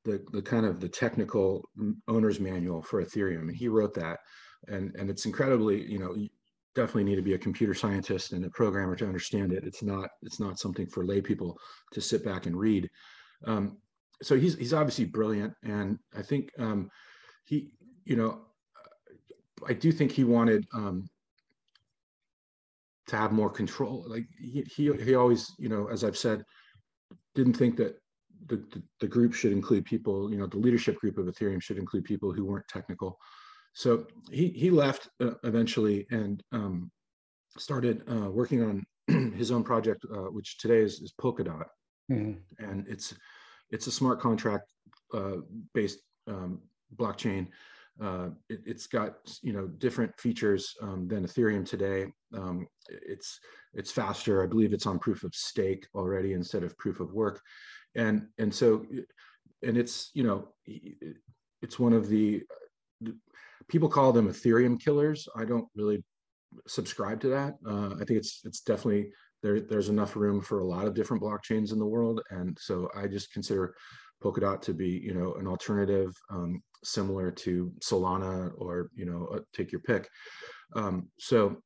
the 0.05 0.23
the 0.33 0.43
kind 0.43 0.67
of 0.67 0.81
the 0.81 0.89
technical 0.89 1.69
owner's 2.07 2.39
manual 2.39 2.83
for 2.83 3.03
ethereum 3.03 3.49
and 3.49 3.57
he 3.57 3.69
wrote 3.69 3.95
that. 3.95 4.21
And 4.69 4.95
and 4.97 5.09
it's 5.09 5.25
incredibly 5.25 5.83
you 5.91 5.99
know 5.99 6.15
you 6.15 6.29
definitely 6.75 7.05
need 7.05 7.17
to 7.17 7.23
be 7.23 7.33
a 7.33 7.39
computer 7.39 7.73
scientist 7.73 8.33
and 8.35 8.45
a 8.45 8.51
programmer 8.51 8.95
to 8.97 9.07
understand 9.07 9.51
it. 9.53 9.65
It's 9.65 9.83
not 9.83 10.11
it's 10.23 10.39
not 10.39 10.59
something 10.59 10.87
for 10.87 11.07
lay 11.07 11.23
people 11.23 11.59
to 11.93 12.01
sit 12.03 12.23
back 12.23 12.45
and 12.45 12.55
read. 12.55 12.89
Um, 13.47 13.79
so 14.23 14.37
he's 14.37 14.57
he's 14.57 14.75
obviously 14.75 15.07
brilliant, 15.07 15.55
and 15.63 15.99
I 16.15 16.23
think 16.23 16.51
um, 16.59 16.91
he, 17.45 17.71
you 18.05 18.17
know, 18.17 18.43
I 19.67 19.73
do 19.73 19.91
think 19.91 20.13
he 20.13 20.25
wanted 20.25 20.67
um, 20.75 21.09
to 23.09 23.17
have 23.17 23.33
more 23.33 23.51
control. 23.51 24.05
Like 24.07 24.27
he, 24.39 24.63
he 24.63 24.93
he 24.97 25.15
always, 25.15 25.53
you 25.59 25.69
know, 25.69 25.89
as 25.89 26.05
I've 26.05 26.17
said, 26.17 26.45
didn't 27.35 27.55
think 27.55 27.77
that 27.77 27.99
the, 28.47 28.57
the, 28.57 28.83
the 29.01 29.07
group 29.07 29.35
should 29.35 29.53
include 29.53 29.85
people, 29.85 30.31
you 30.31 30.39
know, 30.39 30.47
the 30.47 30.59
leadership 30.59 30.97
group 30.97 31.19
of 31.19 31.27
Ethereum 31.27 31.63
should 31.63 31.79
include 31.79 32.05
people 32.05 32.33
who 32.33 32.45
weren't 32.45 32.69
technical. 32.69 33.19
So 33.75 34.07
he 34.31 34.49
he 34.49 34.71
left 34.71 35.09
uh, 35.21 35.33
eventually 35.45 36.07
and 36.11 36.43
um, 36.53 36.91
started 37.59 38.03
uh, 38.11 38.31
working 38.31 38.63
on 38.63 38.87
his 39.37 39.51
own 39.51 39.63
project, 39.63 40.05
uh, 40.11 40.31
which 40.31 40.59
today 40.59 40.79
is, 40.79 41.01
is 41.01 41.13
Polkadot, 41.21 41.67
mm-hmm. 42.11 42.33
and 42.59 42.87
it's 42.89 43.15
it's 43.71 43.87
a 43.87 43.93
smart 43.93 44.21
contract 44.21 44.73
uh, 45.13 45.39
based 45.75 45.99
um, 46.27 46.63
blockchain. 46.97 47.49
Uh, 48.03 48.29
it, 48.51 48.61
has 48.67 48.87
got 48.87 49.15
you 49.43 49.53
know 49.53 49.67
different 49.67 50.19
features 50.21 50.75
um, 50.83 51.09
than 51.09 51.27
Ethereum 51.27 51.67
today. 51.67 52.07
Um, 52.35 52.67
it's 52.89 53.41
it's 53.75 53.91
faster. 53.91 54.43
I 54.43 54.47
believe 54.47 54.73
it's 54.73 54.87
on 54.87 54.99
proof 54.99 55.25
of 55.25 55.35
stake 55.35 55.87
already 55.95 56.35
instead 56.35 56.63
of 56.63 56.77
proof 56.77 57.01
of 57.01 57.15
work, 57.15 57.41
and 57.95 58.27
and 58.39 58.55
so 58.55 58.85
and 59.63 59.79
it's 59.79 60.11
you 60.13 60.25
know 60.25 60.49
it's 61.63 61.79
one 61.79 61.95
of 61.95 62.09
the 62.09 62.43
people 63.69 63.89
call 63.89 64.13
them 64.13 64.29
Ethereum 64.29 64.79
killers. 64.79 65.29
I 65.35 65.45
don't 65.45 65.67
really 65.75 66.05
subscribe 66.67 67.21
to 67.21 67.29
that. 67.29 67.55
Uh, 67.67 67.95
I 67.95 68.05
think 68.05 68.19
it's 68.19 68.43
it's 68.45 68.61
definitely 68.61 69.11
there, 69.43 69.61
there's 69.61 69.89
enough 69.89 70.17
room 70.17 70.41
for 70.41 70.61
a 70.61 70.67
lot 70.67 70.87
of 70.87 70.95
different 70.95 71.23
blockchains 71.23 71.73
in 71.73 71.79
the 71.79 71.87
world. 71.87 72.21
And 72.31 72.57
so 72.61 72.89
I 72.97 73.07
just 73.07 73.33
consider 73.33 73.75
Polkadot 74.23 74.61
to 74.63 74.75
be, 74.75 74.89
you 74.89 75.15
know, 75.15 75.35
an 75.35 75.47
alternative 75.47 76.15
um, 76.31 76.63
similar 76.87 77.31
to 77.31 77.73
Solana 77.81 78.53
or, 78.57 78.91
you 78.95 79.05
know, 79.05 79.29
uh, 79.35 79.41
take 79.53 79.73
your 79.73 79.81
pick. 79.81 80.09
Um, 80.75 81.09
so, 81.19 81.57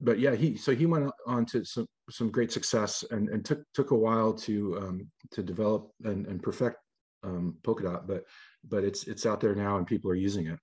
but 0.00 0.18
yeah, 0.18 0.34
he, 0.34 0.56
so 0.56 0.74
he 0.74 0.86
went 0.86 1.10
on 1.26 1.46
to 1.46 1.64
some, 1.64 1.86
some 2.10 2.30
great 2.30 2.52
success 2.52 3.04
and, 3.10 3.28
and 3.28 3.44
took, 3.44 3.62
took 3.74 3.90
a 3.90 3.96
while 3.96 4.32
to, 4.32 4.78
um, 4.78 5.10
to 5.30 5.42
develop 5.42 5.90
and, 6.04 6.26
and 6.26 6.42
perfect 6.42 6.76
um, 7.22 7.54
Polkadot, 7.62 8.06
but, 8.06 8.24
but 8.68 8.84
it's, 8.84 9.06
it's 9.06 9.26
out 9.26 9.40
there 9.40 9.54
now 9.54 9.76
and 9.76 9.86
people 9.86 10.10
are 10.10 10.14
using 10.14 10.46
it. 10.46 10.58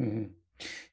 Mm-hmm. 0.00 0.24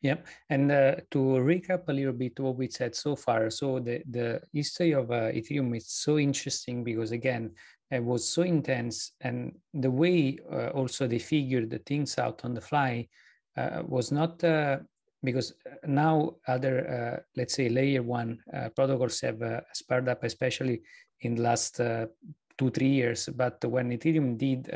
Yeah, 0.01 0.17
and 0.49 0.71
uh, 0.71 0.95
to 1.11 1.19
recap 1.19 1.87
a 1.87 1.93
little 1.93 2.11
bit 2.11 2.37
what 2.37 2.57
we 2.57 2.67
said 2.69 2.93
so 2.95 3.15
far, 3.15 3.49
so 3.49 3.79
the 3.79 4.03
the 4.09 4.41
history 4.51 4.91
of 4.91 5.09
uh, 5.09 5.31
Ethereum 5.31 5.77
is 5.77 5.87
so 5.87 6.19
interesting 6.19 6.83
because 6.83 7.13
again, 7.13 7.51
was 7.99 8.27
so 8.27 8.41
intense, 8.41 9.11
and 9.21 9.53
the 9.73 9.91
way 9.91 10.37
uh, 10.51 10.69
also 10.69 11.07
they 11.07 11.19
figured 11.19 11.69
the 11.69 11.79
things 11.79 12.17
out 12.17 12.43
on 12.43 12.53
the 12.53 12.61
fly 12.61 13.07
uh, 13.57 13.83
was 13.85 14.11
not 14.11 14.43
uh, 14.43 14.79
because 15.23 15.53
uh, 15.65 15.75
now 15.85 16.35
other 16.47 17.23
let's 17.35 17.53
say 17.53 17.69
layer 17.69 18.03
one 18.03 18.39
protocols 18.75 19.21
have 19.21 19.63
spurred 19.73 20.09
up, 20.09 20.23
especially 20.23 20.81
in 21.21 21.35
the 21.35 21.41
last 21.41 21.79
two 22.57 22.69
three 22.69 22.89
years. 22.89 23.29
But 23.35 23.63
when 23.65 23.89
Ethereum 23.91 24.37
did 24.37 24.69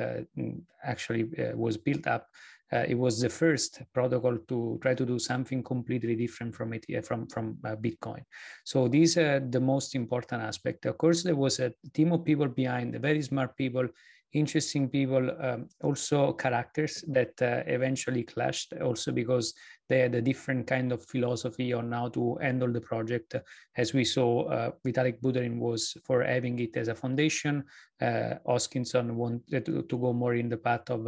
actually 0.84 1.30
was 1.56 1.78
built 1.78 2.08
up 2.08 2.28
uh, 2.74 2.84
it 2.88 2.96
was 2.96 3.20
the 3.20 3.30
first 3.30 3.82
protocol 3.94 4.38
to 4.48 4.78
try 4.82 4.94
to 4.94 5.06
do 5.06 5.18
something 5.18 5.64
completely 5.64 6.16
different 6.16 6.54
from 6.54 6.74
it 6.74 6.86
uh, 6.96 7.02
from 7.02 7.28
from 7.28 7.58
uh, 7.64 7.76
Bitcoin. 7.76 8.24
So 8.66 8.88
these 8.88 9.18
are 9.18 9.40
the 9.40 9.60
most 9.60 9.96
important 9.96 10.42
aspect. 10.42 10.86
Of 10.86 10.98
course, 10.98 11.24
there 11.24 11.36
was 11.36 11.60
a 11.60 11.74
team 11.94 12.12
of 12.12 12.26
people 12.26 12.48
behind, 12.48 12.96
very 13.02 13.22
smart 13.22 13.56
people, 13.56 13.88
interesting 14.34 14.90
people, 14.90 15.32
um, 15.40 15.70
also 15.82 16.34
characters 16.34 17.04
that 17.08 17.42
uh, 17.42 17.64
eventually 17.68 18.24
clashed. 18.24 18.74
Also 18.82 19.12
because 19.12 19.54
they 19.88 20.00
had 20.00 20.16
a 20.16 20.22
different 20.22 20.68
kind 20.68 20.92
of 20.92 21.06
philosophy 21.06 21.72
on 21.72 21.94
how 21.94 22.10
to 22.10 22.36
handle 22.42 22.72
the 22.72 22.82
project. 22.82 23.36
As 23.78 23.94
we 23.94 24.04
saw, 24.04 24.50
uh, 24.50 24.72
Vitalik 24.86 25.22
Buterin 25.22 25.58
was 25.60 25.96
for 26.04 26.24
having 26.24 26.60
it 26.60 26.76
as 26.76 26.90
a 26.90 26.96
foundation. 26.96 27.64
Uh, 28.02 28.36
Hoskinson 28.46 29.12
wanted 29.12 29.66
to, 29.66 29.84
to, 29.84 29.98
go 29.98 30.12
more 30.12 30.36
in 30.36 30.50
the 30.50 30.58
path 30.58 30.90
of 30.90 31.08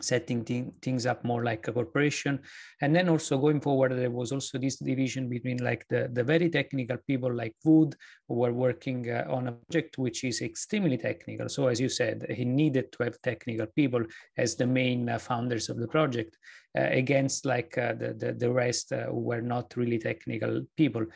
setting 0.00 0.44
th- 0.44 0.66
things 0.82 1.06
up 1.06 1.24
more 1.24 1.44
like 1.44 1.68
a 1.68 1.72
corporation. 1.72 2.40
And 2.80 2.94
then 2.94 3.08
also 3.08 3.38
going 3.38 3.60
forward 3.60 3.92
there 3.92 4.10
was 4.10 4.32
also 4.32 4.58
this 4.58 4.76
division 4.76 5.28
between 5.28 5.58
like 5.58 5.86
the, 5.88 6.10
the 6.12 6.24
very 6.24 6.50
technical 6.50 6.96
people 7.06 7.32
like 7.32 7.54
wood 7.64 7.94
who 8.28 8.34
were 8.34 8.52
working 8.52 9.10
uh, 9.10 9.24
on 9.28 9.48
a 9.48 9.52
project 9.52 9.98
which 9.98 10.24
is 10.24 10.42
extremely 10.42 10.98
technical. 10.98 11.48
So 11.48 11.68
as 11.68 11.80
you 11.80 11.88
said 11.88 12.26
he 12.28 12.44
needed 12.44 12.92
to 12.92 13.04
have 13.04 13.20
technical 13.22 13.66
people 13.66 14.02
as 14.36 14.56
the 14.56 14.66
main 14.66 15.08
uh, 15.08 15.18
founders 15.18 15.68
of 15.68 15.78
the 15.78 15.88
project 15.88 16.36
against 16.74 17.46
like 17.46 17.76
uh, 17.78 17.92
the, 17.92 18.14
the, 18.14 18.32
the 18.32 18.50
rest 18.50 18.92
uh, 18.92 19.04
who 19.06 19.20
were 19.20 19.40
not 19.40 19.72
really 19.76 19.98
technical 19.98 20.62
people 20.76 21.06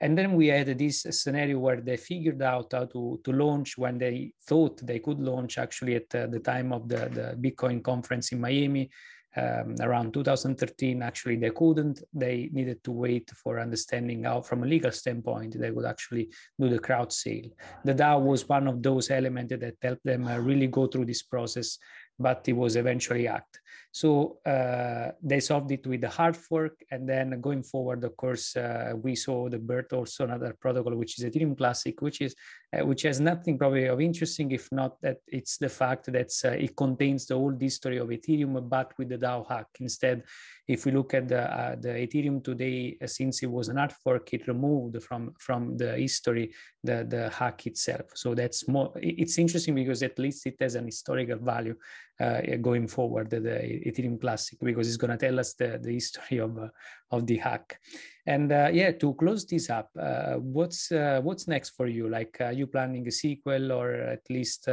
and 0.00 0.16
then 0.16 0.34
we 0.34 0.46
had 0.46 0.78
this 0.78 1.06
scenario 1.10 1.58
where 1.58 1.80
they 1.80 1.96
figured 1.96 2.40
out 2.40 2.72
how 2.72 2.84
to, 2.84 3.20
to 3.24 3.32
launch 3.32 3.76
when 3.76 3.98
they 3.98 4.32
thought 4.46 4.86
they 4.86 5.00
could 5.00 5.18
launch 5.18 5.58
actually 5.58 5.96
at 5.96 6.14
uh, 6.14 6.26
the 6.28 6.38
time 6.38 6.72
of 6.72 6.88
the, 6.88 7.08
the 7.12 7.50
Bitcoin 7.50 7.82
conference 7.82 8.32
in 8.32 8.40
Miami. 8.40 8.90
Um, 9.36 9.76
around 9.82 10.14
2013 10.14 11.02
actually 11.02 11.36
they 11.36 11.50
couldn't 11.50 12.02
they 12.14 12.48
needed 12.50 12.82
to 12.82 12.90
wait 12.90 13.30
for 13.36 13.60
understanding 13.60 14.24
how 14.24 14.40
from 14.40 14.62
a 14.64 14.66
legal 14.66 14.90
standpoint 14.90 15.54
they 15.60 15.70
would 15.70 15.84
actually 15.84 16.30
do 16.58 16.70
the 16.70 16.78
crowd 16.78 17.12
sale 17.12 17.44
the 17.84 17.94
dao 17.94 18.20
was 18.20 18.48
one 18.48 18.66
of 18.66 18.82
those 18.82 19.10
elements 19.10 19.54
that 19.54 19.76
helped 19.82 20.02
them 20.02 20.26
uh, 20.26 20.38
really 20.38 20.66
go 20.66 20.86
through 20.86 21.04
this 21.04 21.22
process 21.22 21.78
but 22.18 22.44
it 22.46 22.52
was 22.54 22.76
eventually 22.76 23.26
hacked. 23.26 23.60
So 23.90 24.38
uh, 24.44 25.12
they 25.22 25.40
solved 25.40 25.70
it 25.72 25.86
with 25.86 26.02
the 26.02 26.08
hard 26.08 26.36
fork, 26.36 26.74
and 26.90 27.08
then 27.08 27.40
going 27.40 27.62
forward, 27.62 28.04
of 28.04 28.16
course, 28.16 28.54
uh, 28.54 28.92
we 28.94 29.14
saw 29.14 29.48
the 29.48 29.58
birth 29.58 29.92
also 29.92 30.24
another 30.24 30.54
protocol, 30.60 30.94
which 30.94 31.18
is 31.18 31.24
Ethereum 31.24 31.56
Classic, 31.56 32.00
which 32.02 32.20
is 32.20 32.34
uh, 32.76 32.84
which 32.84 33.02
has 33.02 33.18
nothing 33.18 33.56
probably 33.56 33.86
of 33.86 34.00
interesting, 34.00 34.52
if 34.52 34.70
not 34.70 35.00
that 35.00 35.18
it's 35.26 35.56
the 35.56 35.70
fact 35.70 36.12
that 36.12 36.30
uh, 36.44 36.50
it 36.50 36.76
contains 36.76 37.26
the 37.26 37.34
whole 37.34 37.56
history 37.58 37.96
of 37.96 38.08
Ethereum, 38.08 38.68
but 38.68 38.92
with 38.98 39.08
the 39.08 39.16
DAO 39.16 39.48
hack 39.48 39.68
instead 39.80 40.22
if 40.68 40.84
we 40.84 40.92
look 40.92 41.14
at 41.14 41.28
the, 41.28 41.40
uh, 41.40 41.76
the 41.80 41.88
Ethereum 41.88 42.44
today, 42.44 42.98
uh, 43.02 43.06
since 43.06 43.42
it 43.42 43.50
was 43.50 43.68
an 43.68 43.78
hard 43.78 43.90
fork, 43.90 44.34
it 44.34 44.46
removed 44.46 45.02
from, 45.02 45.32
from 45.38 45.78
the 45.78 45.96
history 45.96 46.52
the, 46.84 47.06
the 47.08 47.30
hack 47.30 47.66
itself. 47.66 48.02
So 48.14 48.34
that's 48.34 48.68
more, 48.68 48.92
it's 48.96 49.38
interesting 49.38 49.74
because 49.74 50.02
at 50.02 50.18
least 50.18 50.46
it 50.46 50.56
has 50.60 50.74
an 50.74 50.84
historical 50.84 51.38
value 51.38 51.74
uh, 52.20 52.42
going 52.60 52.86
forward, 52.86 53.30
the, 53.30 53.40
the, 53.40 53.82
Ethereum 53.86 54.20
Classic, 54.20 54.58
because 54.60 54.86
it's 54.88 54.98
going 54.98 55.10
to 55.10 55.16
tell 55.16 55.40
us 55.40 55.54
the, 55.54 55.80
the 55.82 55.92
history 55.94 56.38
of, 56.38 56.58
uh, 56.58 56.68
of 57.12 57.26
the 57.26 57.38
hack. 57.38 57.80
And 58.26 58.52
uh, 58.52 58.68
yeah, 58.70 58.92
to 58.92 59.14
close 59.14 59.46
this 59.46 59.70
up, 59.70 59.88
uh, 59.98 60.34
what's, 60.34 60.90
what's 60.90 61.48
next 61.48 61.70
for 61.70 61.86
you? 61.86 62.10
Like, 62.10 62.36
are 62.42 62.52
you 62.52 62.66
planning 62.66 63.08
a 63.08 63.10
sequel 63.10 63.72
or 63.72 63.94
at 63.94 64.28
least 64.28 64.68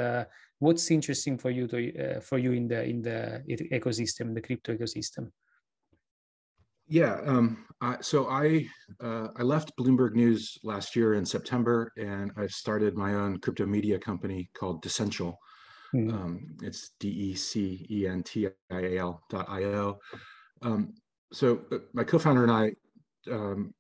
what's 0.59 0.91
interesting 0.91 1.37
for 1.37 1.51
you 1.51 1.67
to, 1.67 2.19
for 2.19 2.37
you 2.37 2.51
in 2.51 2.67
the, 2.67 2.83
in 2.83 3.01
the 3.01 3.43
ecosystem, 3.71 4.33
the 4.33 4.41
crypto 4.41 4.75
ecosystem? 4.75 5.31
Yeah. 6.87 7.19
Um, 7.25 7.65
I, 7.81 7.97
so 8.01 8.27
I 8.29 8.67
uh, 9.03 9.27
I 9.35 9.43
left 9.43 9.75
Bloomberg 9.77 10.13
News 10.13 10.57
last 10.63 10.95
year 10.95 11.15
in 11.15 11.25
September, 11.25 11.91
and 11.97 12.31
I've 12.37 12.51
started 12.51 12.95
my 12.95 13.15
own 13.15 13.39
crypto 13.39 13.65
media 13.65 13.99
company 13.99 14.49
called 14.57 14.81
Decential. 14.81 15.37
Mm. 15.93 16.13
Um, 16.13 16.57
it's 16.61 16.91
D 16.99 17.09
E 17.09 17.35
C 17.35 17.85
E 17.89 18.07
N 18.07 18.23
T 18.23 18.47
I 18.47 18.79
A 18.79 18.97
L 18.97 19.21
dot 19.29 19.45
I 19.49 19.63
O. 19.63 19.99
Um, 20.61 20.93
so 21.33 21.61
uh, 21.71 21.79
my 21.93 22.03
co-founder 22.03 22.43
and 22.43 22.51
I, 22.51 22.71
um, 23.31 23.73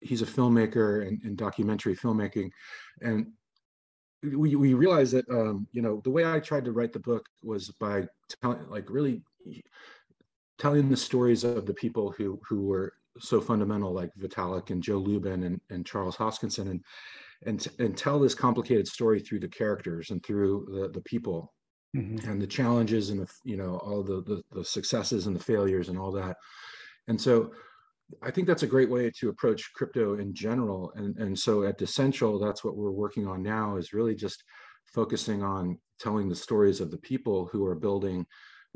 he's 0.00 0.22
a 0.22 0.26
filmmaker 0.26 1.06
and, 1.06 1.20
and 1.22 1.36
documentary 1.36 1.96
filmmaking, 1.96 2.50
and 3.02 3.28
we, 4.22 4.56
we 4.56 4.74
realized 4.74 5.12
that 5.12 5.28
um, 5.30 5.66
you 5.72 5.82
know 5.82 6.00
the 6.02 6.10
way 6.10 6.24
I 6.24 6.40
tried 6.40 6.64
to 6.64 6.72
write 6.72 6.92
the 6.92 7.00
book 7.00 7.26
was 7.42 7.70
by 7.80 8.06
telling 8.40 8.68
like 8.68 8.90
really 8.90 9.22
telling 10.58 10.88
the 10.88 10.96
stories 10.96 11.44
of 11.44 11.66
the 11.66 11.74
people 11.74 12.10
who 12.10 12.40
who 12.48 12.66
were 12.66 12.92
so 13.18 13.40
fundamental 13.40 13.92
like 13.92 14.10
Vitalik 14.18 14.70
and 14.70 14.82
Joe 14.82 14.98
Lubin 14.98 15.44
and, 15.44 15.60
and 15.70 15.86
Charles 15.86 16.16
Hoskinson 16.16 16.70
and 16.70 16.84
and 17.46 17.66
and 17.78 17.96
tell 17.96 18.18
this 18.18 18.34
complicated 18.34 18.86
story 18.86 19.20
through 19.20 19.40
the 19.40 19.48
characters 19.48 20.10
and 20.10 20.24
through 20.24 20.66
the 20.70 20.88
the 20.88 21.02
people 21.02 21.52
mm-hmm. 21.96 22.28
and 22.28 22.40
the 22.40 22.46
challenges 22.46 23.10
and 23.10 23.20
the 23.20 23.30
you 23.44 23.56
know 23.56 23.76
all 23.78 24.02
the, 24.02 24.22
the 24.22 24.42
the 24.52 24.64
successes 24.64 25.26
and 25.26 25.34
the 25.34 25.42
failures 25.42 25.88
and 25.88 25.98
all 25.98 26.12
that 26.12 26.36
and 27.08 27.20
so 27.20 27.52
I 28.22 28.30
think 28.30 28.46
that's 28.46 28.62
a 28.62 28.68
great 28.68 28.90
way 28.90 29.10
to 29.18 29.28
approach 29.28 29.72
crypto 29.74 30.18
in 30.18 30.34
general. 30.34 30.92
And, 30.96 31.16
and 31.18 31.38
so 31.38 31.64
at 31.64 31.78
Decential, 31.78 32.38
that's 32.38 32.64
what 32.64 32.76
we're 32.76 32.90
working 32.90 33.26
on 33.26 33.42
now 33.42 33.76
is 33.76 33.92
really 33.92 34.14
just 34.14 34.44
focusing 34.86 35.42
on 35.42 35.78
telling 36.00 36.28
the 36.28 36.34
stories 36.34 36.80
of 36.80 36.90
the 36.90 36.98
people 36.98 37.46
who 37.52 37.66
are 37.66 37.74
building 37.74 38.26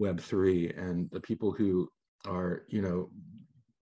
Web3 0.00 0.78
and 0.78 1.10
the 1.10 1.20
people 1.20 1.52
who 1.52 1.88
are, 2.26 2.64
you 2.68 2.82
know, 2.82 3.10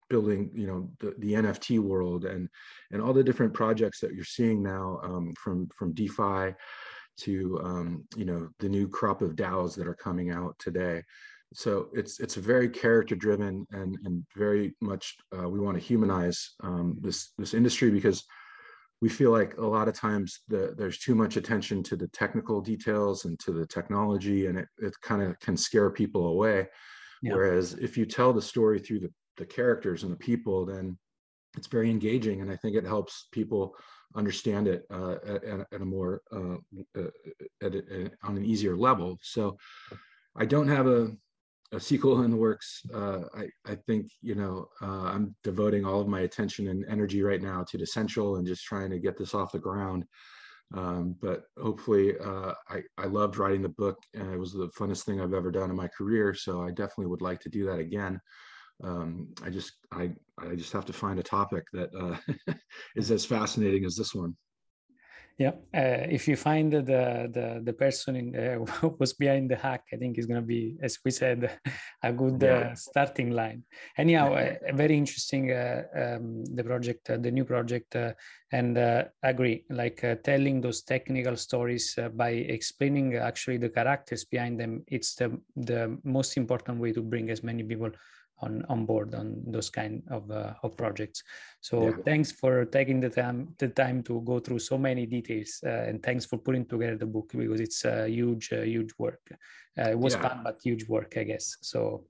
building 0.09 0.49
you 0.55 0.69
know 0.69 0.89
the, 1.01 1.13
the 1.19 1.33
nft 1.33 1.81
world 1.81 2.27
and 2.27 2.49
and 2.93 3.03
all 3.03 3.13
the 3.13 3.25
different 3.25 3.53
projects 3.53 3.99
that 3.99 4.15
you're 4.15 4.23
seeing 4.23 4.63
now 4.63 5.01
um, 5.03 5.35
from 5.37 5.69
from 5.77 5.93
defi 5.95 6.55
to 7.17 7.61
um, 7.63 8.05
you 8.17 8.25
know 8.25 8.49
the 8.59 8.69
new 8.69 8.89
crop 8.89 9.23
of 9.23 9.37
DAOs 9.37 9.75
that 9.77 9.89
are 9.89 9.95
coming 9.95 10.31
out 10.31 10.57
today. 10.59 11.03
So 11.55 11.89
it's 11.93 12.21
it's 12.21 12.35
very 12.35 12.69
character 12.69 13.15
driven 13.15 13.67
and 13.71 13.97
and 14.05 14.25
very 14.37 14.75
much 14.81 15.17
uh, 15.37 15.49
we 15.49 15.61
want 15.61 15.77
to 15.79 15.83
humanize 15.83 16.55
um, 16.63 16.99
this 17.01 17.33
this 17.39 17.55
industry 17.55 17.91
because 17.91 18.25
we 19.01 19.09
feel 19.09 19.31
like 19.31 19.57
a 19.59 19.67
lot 19.67 19.89
of 19.89 19.95
times 19.95 20.41
the, 20.49 20.75
there's 20.77 20.99
too 20.99 21.15
much 21.15 21.37
attention 21.37 21.83
to 21.83 21.97
the 21.97 22.09
technical 22.09 22.61
details 22.61 23.25
and 23.25 23.39
to 23.41 23.53
the 23.53 23.67
technology 23.67 24.47
and 24.47 24.59
it, 24.59 24.69
it 24.79 24.95
kind 25.03 25.23
of 25.23 25.39
can 25.41 25.57
scare 25.57 25.91
people 25.91 26.29
away. 26.29 26.67
Yeah. 27.23 27.35
Whereas 27.35 27.75
if 27.75 27.97
you 27.97 28.07
tell 28.07 28.33
the 28.33 28.43
story 28.43 28.79
through 28.79 29.01
the 29.01 29.13
the 29.37 29.47
characters 29.47 30.03
and 30.03 30.13
the 30.13 30.17
people, 30.17 30.67
then 30.67 30.99
it's 31.57 31.67
very 31.67 31.91
engaging, 31.91 32.41
and 32.41 32.51
I 32.51 32.57
think 32.57 32.77
it 32.77 32.85
helps 32.85 33.29
people 33.33 33.75
understand 34.15 34.69
it 34.69 34.85
uh, 34.91 35.17
at, 35.27 35.45
at, 35.73 35.81
a 35.81 35.85
more 35.85 36.23
uh, 36.33 36.57
uh, 36.97 37.11
at 37.63 37.75
a, 37.75 38.11
on 38.23 38.37
an 38.37 38.45
easier 38.45 38.77
level. 38.77 39.19
So 39.23 39.57
I 40.37 40.45
don't 40.45 40.69
have 40.69 40.87
a 40.87 41.13
a 41.73 41.81
sequel 41.81 42.23
in 42.23 42.31
the 42.31 42.37
works. 42.37 42.83
Uh, 42.95 43.23
I, 43.35 43.47
I 43.65 43.75
think, 43.87 44.11
you 44.23 44.35
know, 44.35 44.69
uh, 44.83 45.05
I'm 45.05 45.35
devoting 45.43 45.85
all 45.85 46.01
of 46.01 46.09
my 46.09 46.21
attention 46.21 46.69
and 46.69 46.85
energy 46.89 47.23
right 47.23 47.43
now 47.43 47.65
to 47.69 47.79
Decential 47.79 48.37
and 48.37 48.47
just 48.47 48.65
trying 48.65 48.91
to 48.91 48.99
get 48.99 49.19
this 49.19 49.35
off 49.35 49.53
the 49.53 49.59
ground. 49.59 50.05
Um, 50.75 51.17
but 51.21 51.45
hopefully, 51.61 52.19
uh, 52.19 52.53
I, 52.69 52.83
I 52.99 53.07
loved 53.07 53.39
writing 53.39 53.63
the 53.63 53.69
book 53.69 53.99
and 54.15 54.33
it 54.33 54.39
was 54.39 54.53
the 54.53 54.71
funnest 54.79 55.05
thing 55.05 55.21
I've 55.21 55.35
ever 55.35 55.51
done 55.51 55.71
in 55.71 55.77
my 55.77 55.89
career. 55.89 56.35
So 56.35 56.63
I 56.63 56.71
definitely 56.71 57.07
would 57.07 57.23
like 57.23 57.41
to 57.41 57.49
do 57.49 57.65
that 57.67 57.79
again 57.79 58.21
um, 58.85 59.29
I 59.43 59.51
just 59.51 59.73
I 59.93 60.11
I 60.39 60.55
just 60.55 60.73
have 60.73 60.85
to 60.87 60.93
find 60.93 61.19
a 61.19 61.23
topic 61.23 61.65
that 61.73 61.91
uh, 61.99 62.53
is 62.97 63.11
as 63.11 63.25
fascinating 63.25 63.85
as 63.85 63.97
this 63.97 64.15
one. 64.15 64.37
Yeah, 65.39 65.53
uh, 65.75 66.09
if 66.09 66.27
you 66.29 66.35
find 66.35 66.73
the 66.73 67.29
the 67.31 67.61
the 67.63 67.73
person 67.75 68.17
in 68.17 68.35
uh, 68.35 68.65
who 68.81 68.97
was 68.99 69.13
behind 69.13 69.51
the 69.51 69.57
hack, 69.57 69.85
I 69.93 69.97
think 69.97 70.17
is 70.17 70.25
going 70.25 70.41
to 70.41 70.47
be, 70.47 70.79
as 70.81 70.99
we 71.05 71.11
said, 71.11 71.61
a 72.03 72.13
good 72.13 72.41
yeah. 72.41 72.73
uh, 72.73 72.75
starting 72.75 73.31
line. 73.31 73.65
Anyhow, 73.99 74.33
yeah. 74.33 74.57
Uh, 74.67 74.75
very 74.75 74.97
interesting 74.97 75.53
uh, 75.53 75.83
um, 75.95 76.43
the 76.47 76.65
project, 76.65 77.11
uh, 77.11 77.19
the 77.19 77.31
new 77.31 77.45
project, 77.45 77.95
and 78.51 78.79
agree 79.23 79.65
like 79.69 80.03
telling 80.25 80.63
those 80.63 80.83
technical 80.83 81.37
stories 81.37 81.99
by 82.15 82.31
explaining 82.31 83.17
actually 83.17 83.59
the 83.59 83.69
characters 83.69 84.25
behind 84.25 84.59
them. 84.59 84.85
It's 84.87 85.17
the 85.17 85.39
the 85.55 85.99
most 86.03 86.39
important 86.39 86.81
way 86.81 86.93
to 86.93 87.03
bring 87.03 87.29
as 87.29 87.43
many 87.43 87.63
people 87.63 87.91
on 88.41 88.65
on 88.69 88.85
board 88.85 89.15
on 89.15 89.43
those 89.47 89.71
kind 89.71 90.03
of 90.11 90.31
uh, 90.31 90.53
of 90.63 90.77
projects. 90.77 91.23
So 91.61 91.89
yeah. 91.89 91.97
thanks 92.05 92.33
for 92.33 92.65
taking 92.65 93.01
the 93.01 93.11
time 93.11 93.55
the 93.59 93.69
time 93.69 94.03
to 94.05 94.21
go 94.23 94.39
through 94.39 94.59
so 94.59 94.77
many 94.79 95.07
details 95.07 95.61
uh, 95.65 95.85
and 95.89 96.03
thanks 96.03 96.25
for 96.25 96.39
putting 96.39 96.67
together 96.67 96.97
the 96.97 97.07
book 97.07 97.33
because 97.35 97.61
it's 97.61 97.85
a 97.85 98.09
huge 98.09 98.53
uh, 98.53 98.63
huge 98.63 98.93
work. 98.99 99.21
Uh, 99.79 99.91
it 99.91 99.99
was 99.99 100.15
yeah. 100.15 100.23
fun 100.23 100.41
but 100.43 100.59
huge 100.63 100.89
work 100.89 101.15
i 101.17 101.25
guess. 101.25 101.57
So 101.63 102.05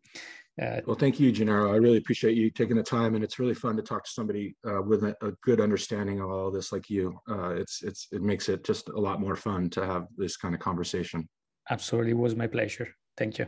uh, 0.61 0.81
well 0.87 0.97
thank 0.97 1.21
you 1.21 1.31
gennaro. 1.31 1.73
I 1.73 1.77
really 1.77 1.99
appreciate 1.99 2.37
you 2.37 2.51
taking 2.51 2.77
the 2.77 2.83
time 2.83 3.15
and 3.15 3.23
it's 3.23 3.39
really 3.39 3.55
fun 3.55 3.77
to 3.77 3.83
talk 3.83 4.05
to 4.05 4.11
somebody 4.11 4.57
uh, 4.67 4.83
with 4.83 5.05
a, 5.05 5.15
a, 5.23 5.33
good 5.43 5.61
understanding 5.61 6.21
of 6.21 6.31
all 6.31 6.51
this 6.51 6.73
like 6.73 6.89
you. 6.91 7.19
It's 7.29 7.83
it's 7.83 8.09
it 8.11 8.23
makes 8.23 8.49
it 8.49 8.65
just 8.65 8.89
a 8.89 8.99
lot 8.99 9.21
more 9.21 9.37
fun 9.37 9.71
to 9.71 9.87
have 9.87 10.07
this 10.17 10.37
kind 10.37 10.55
of 10.55 10.61
conversation. 10.61 11.29
Absolutely. 11.71 12.13
It 12.13 12.19
was 12.19 12.35
my 12.35 12.47
pleasure. 12.47 12.89
Thank 13.17 13.39
you 13.39 13.47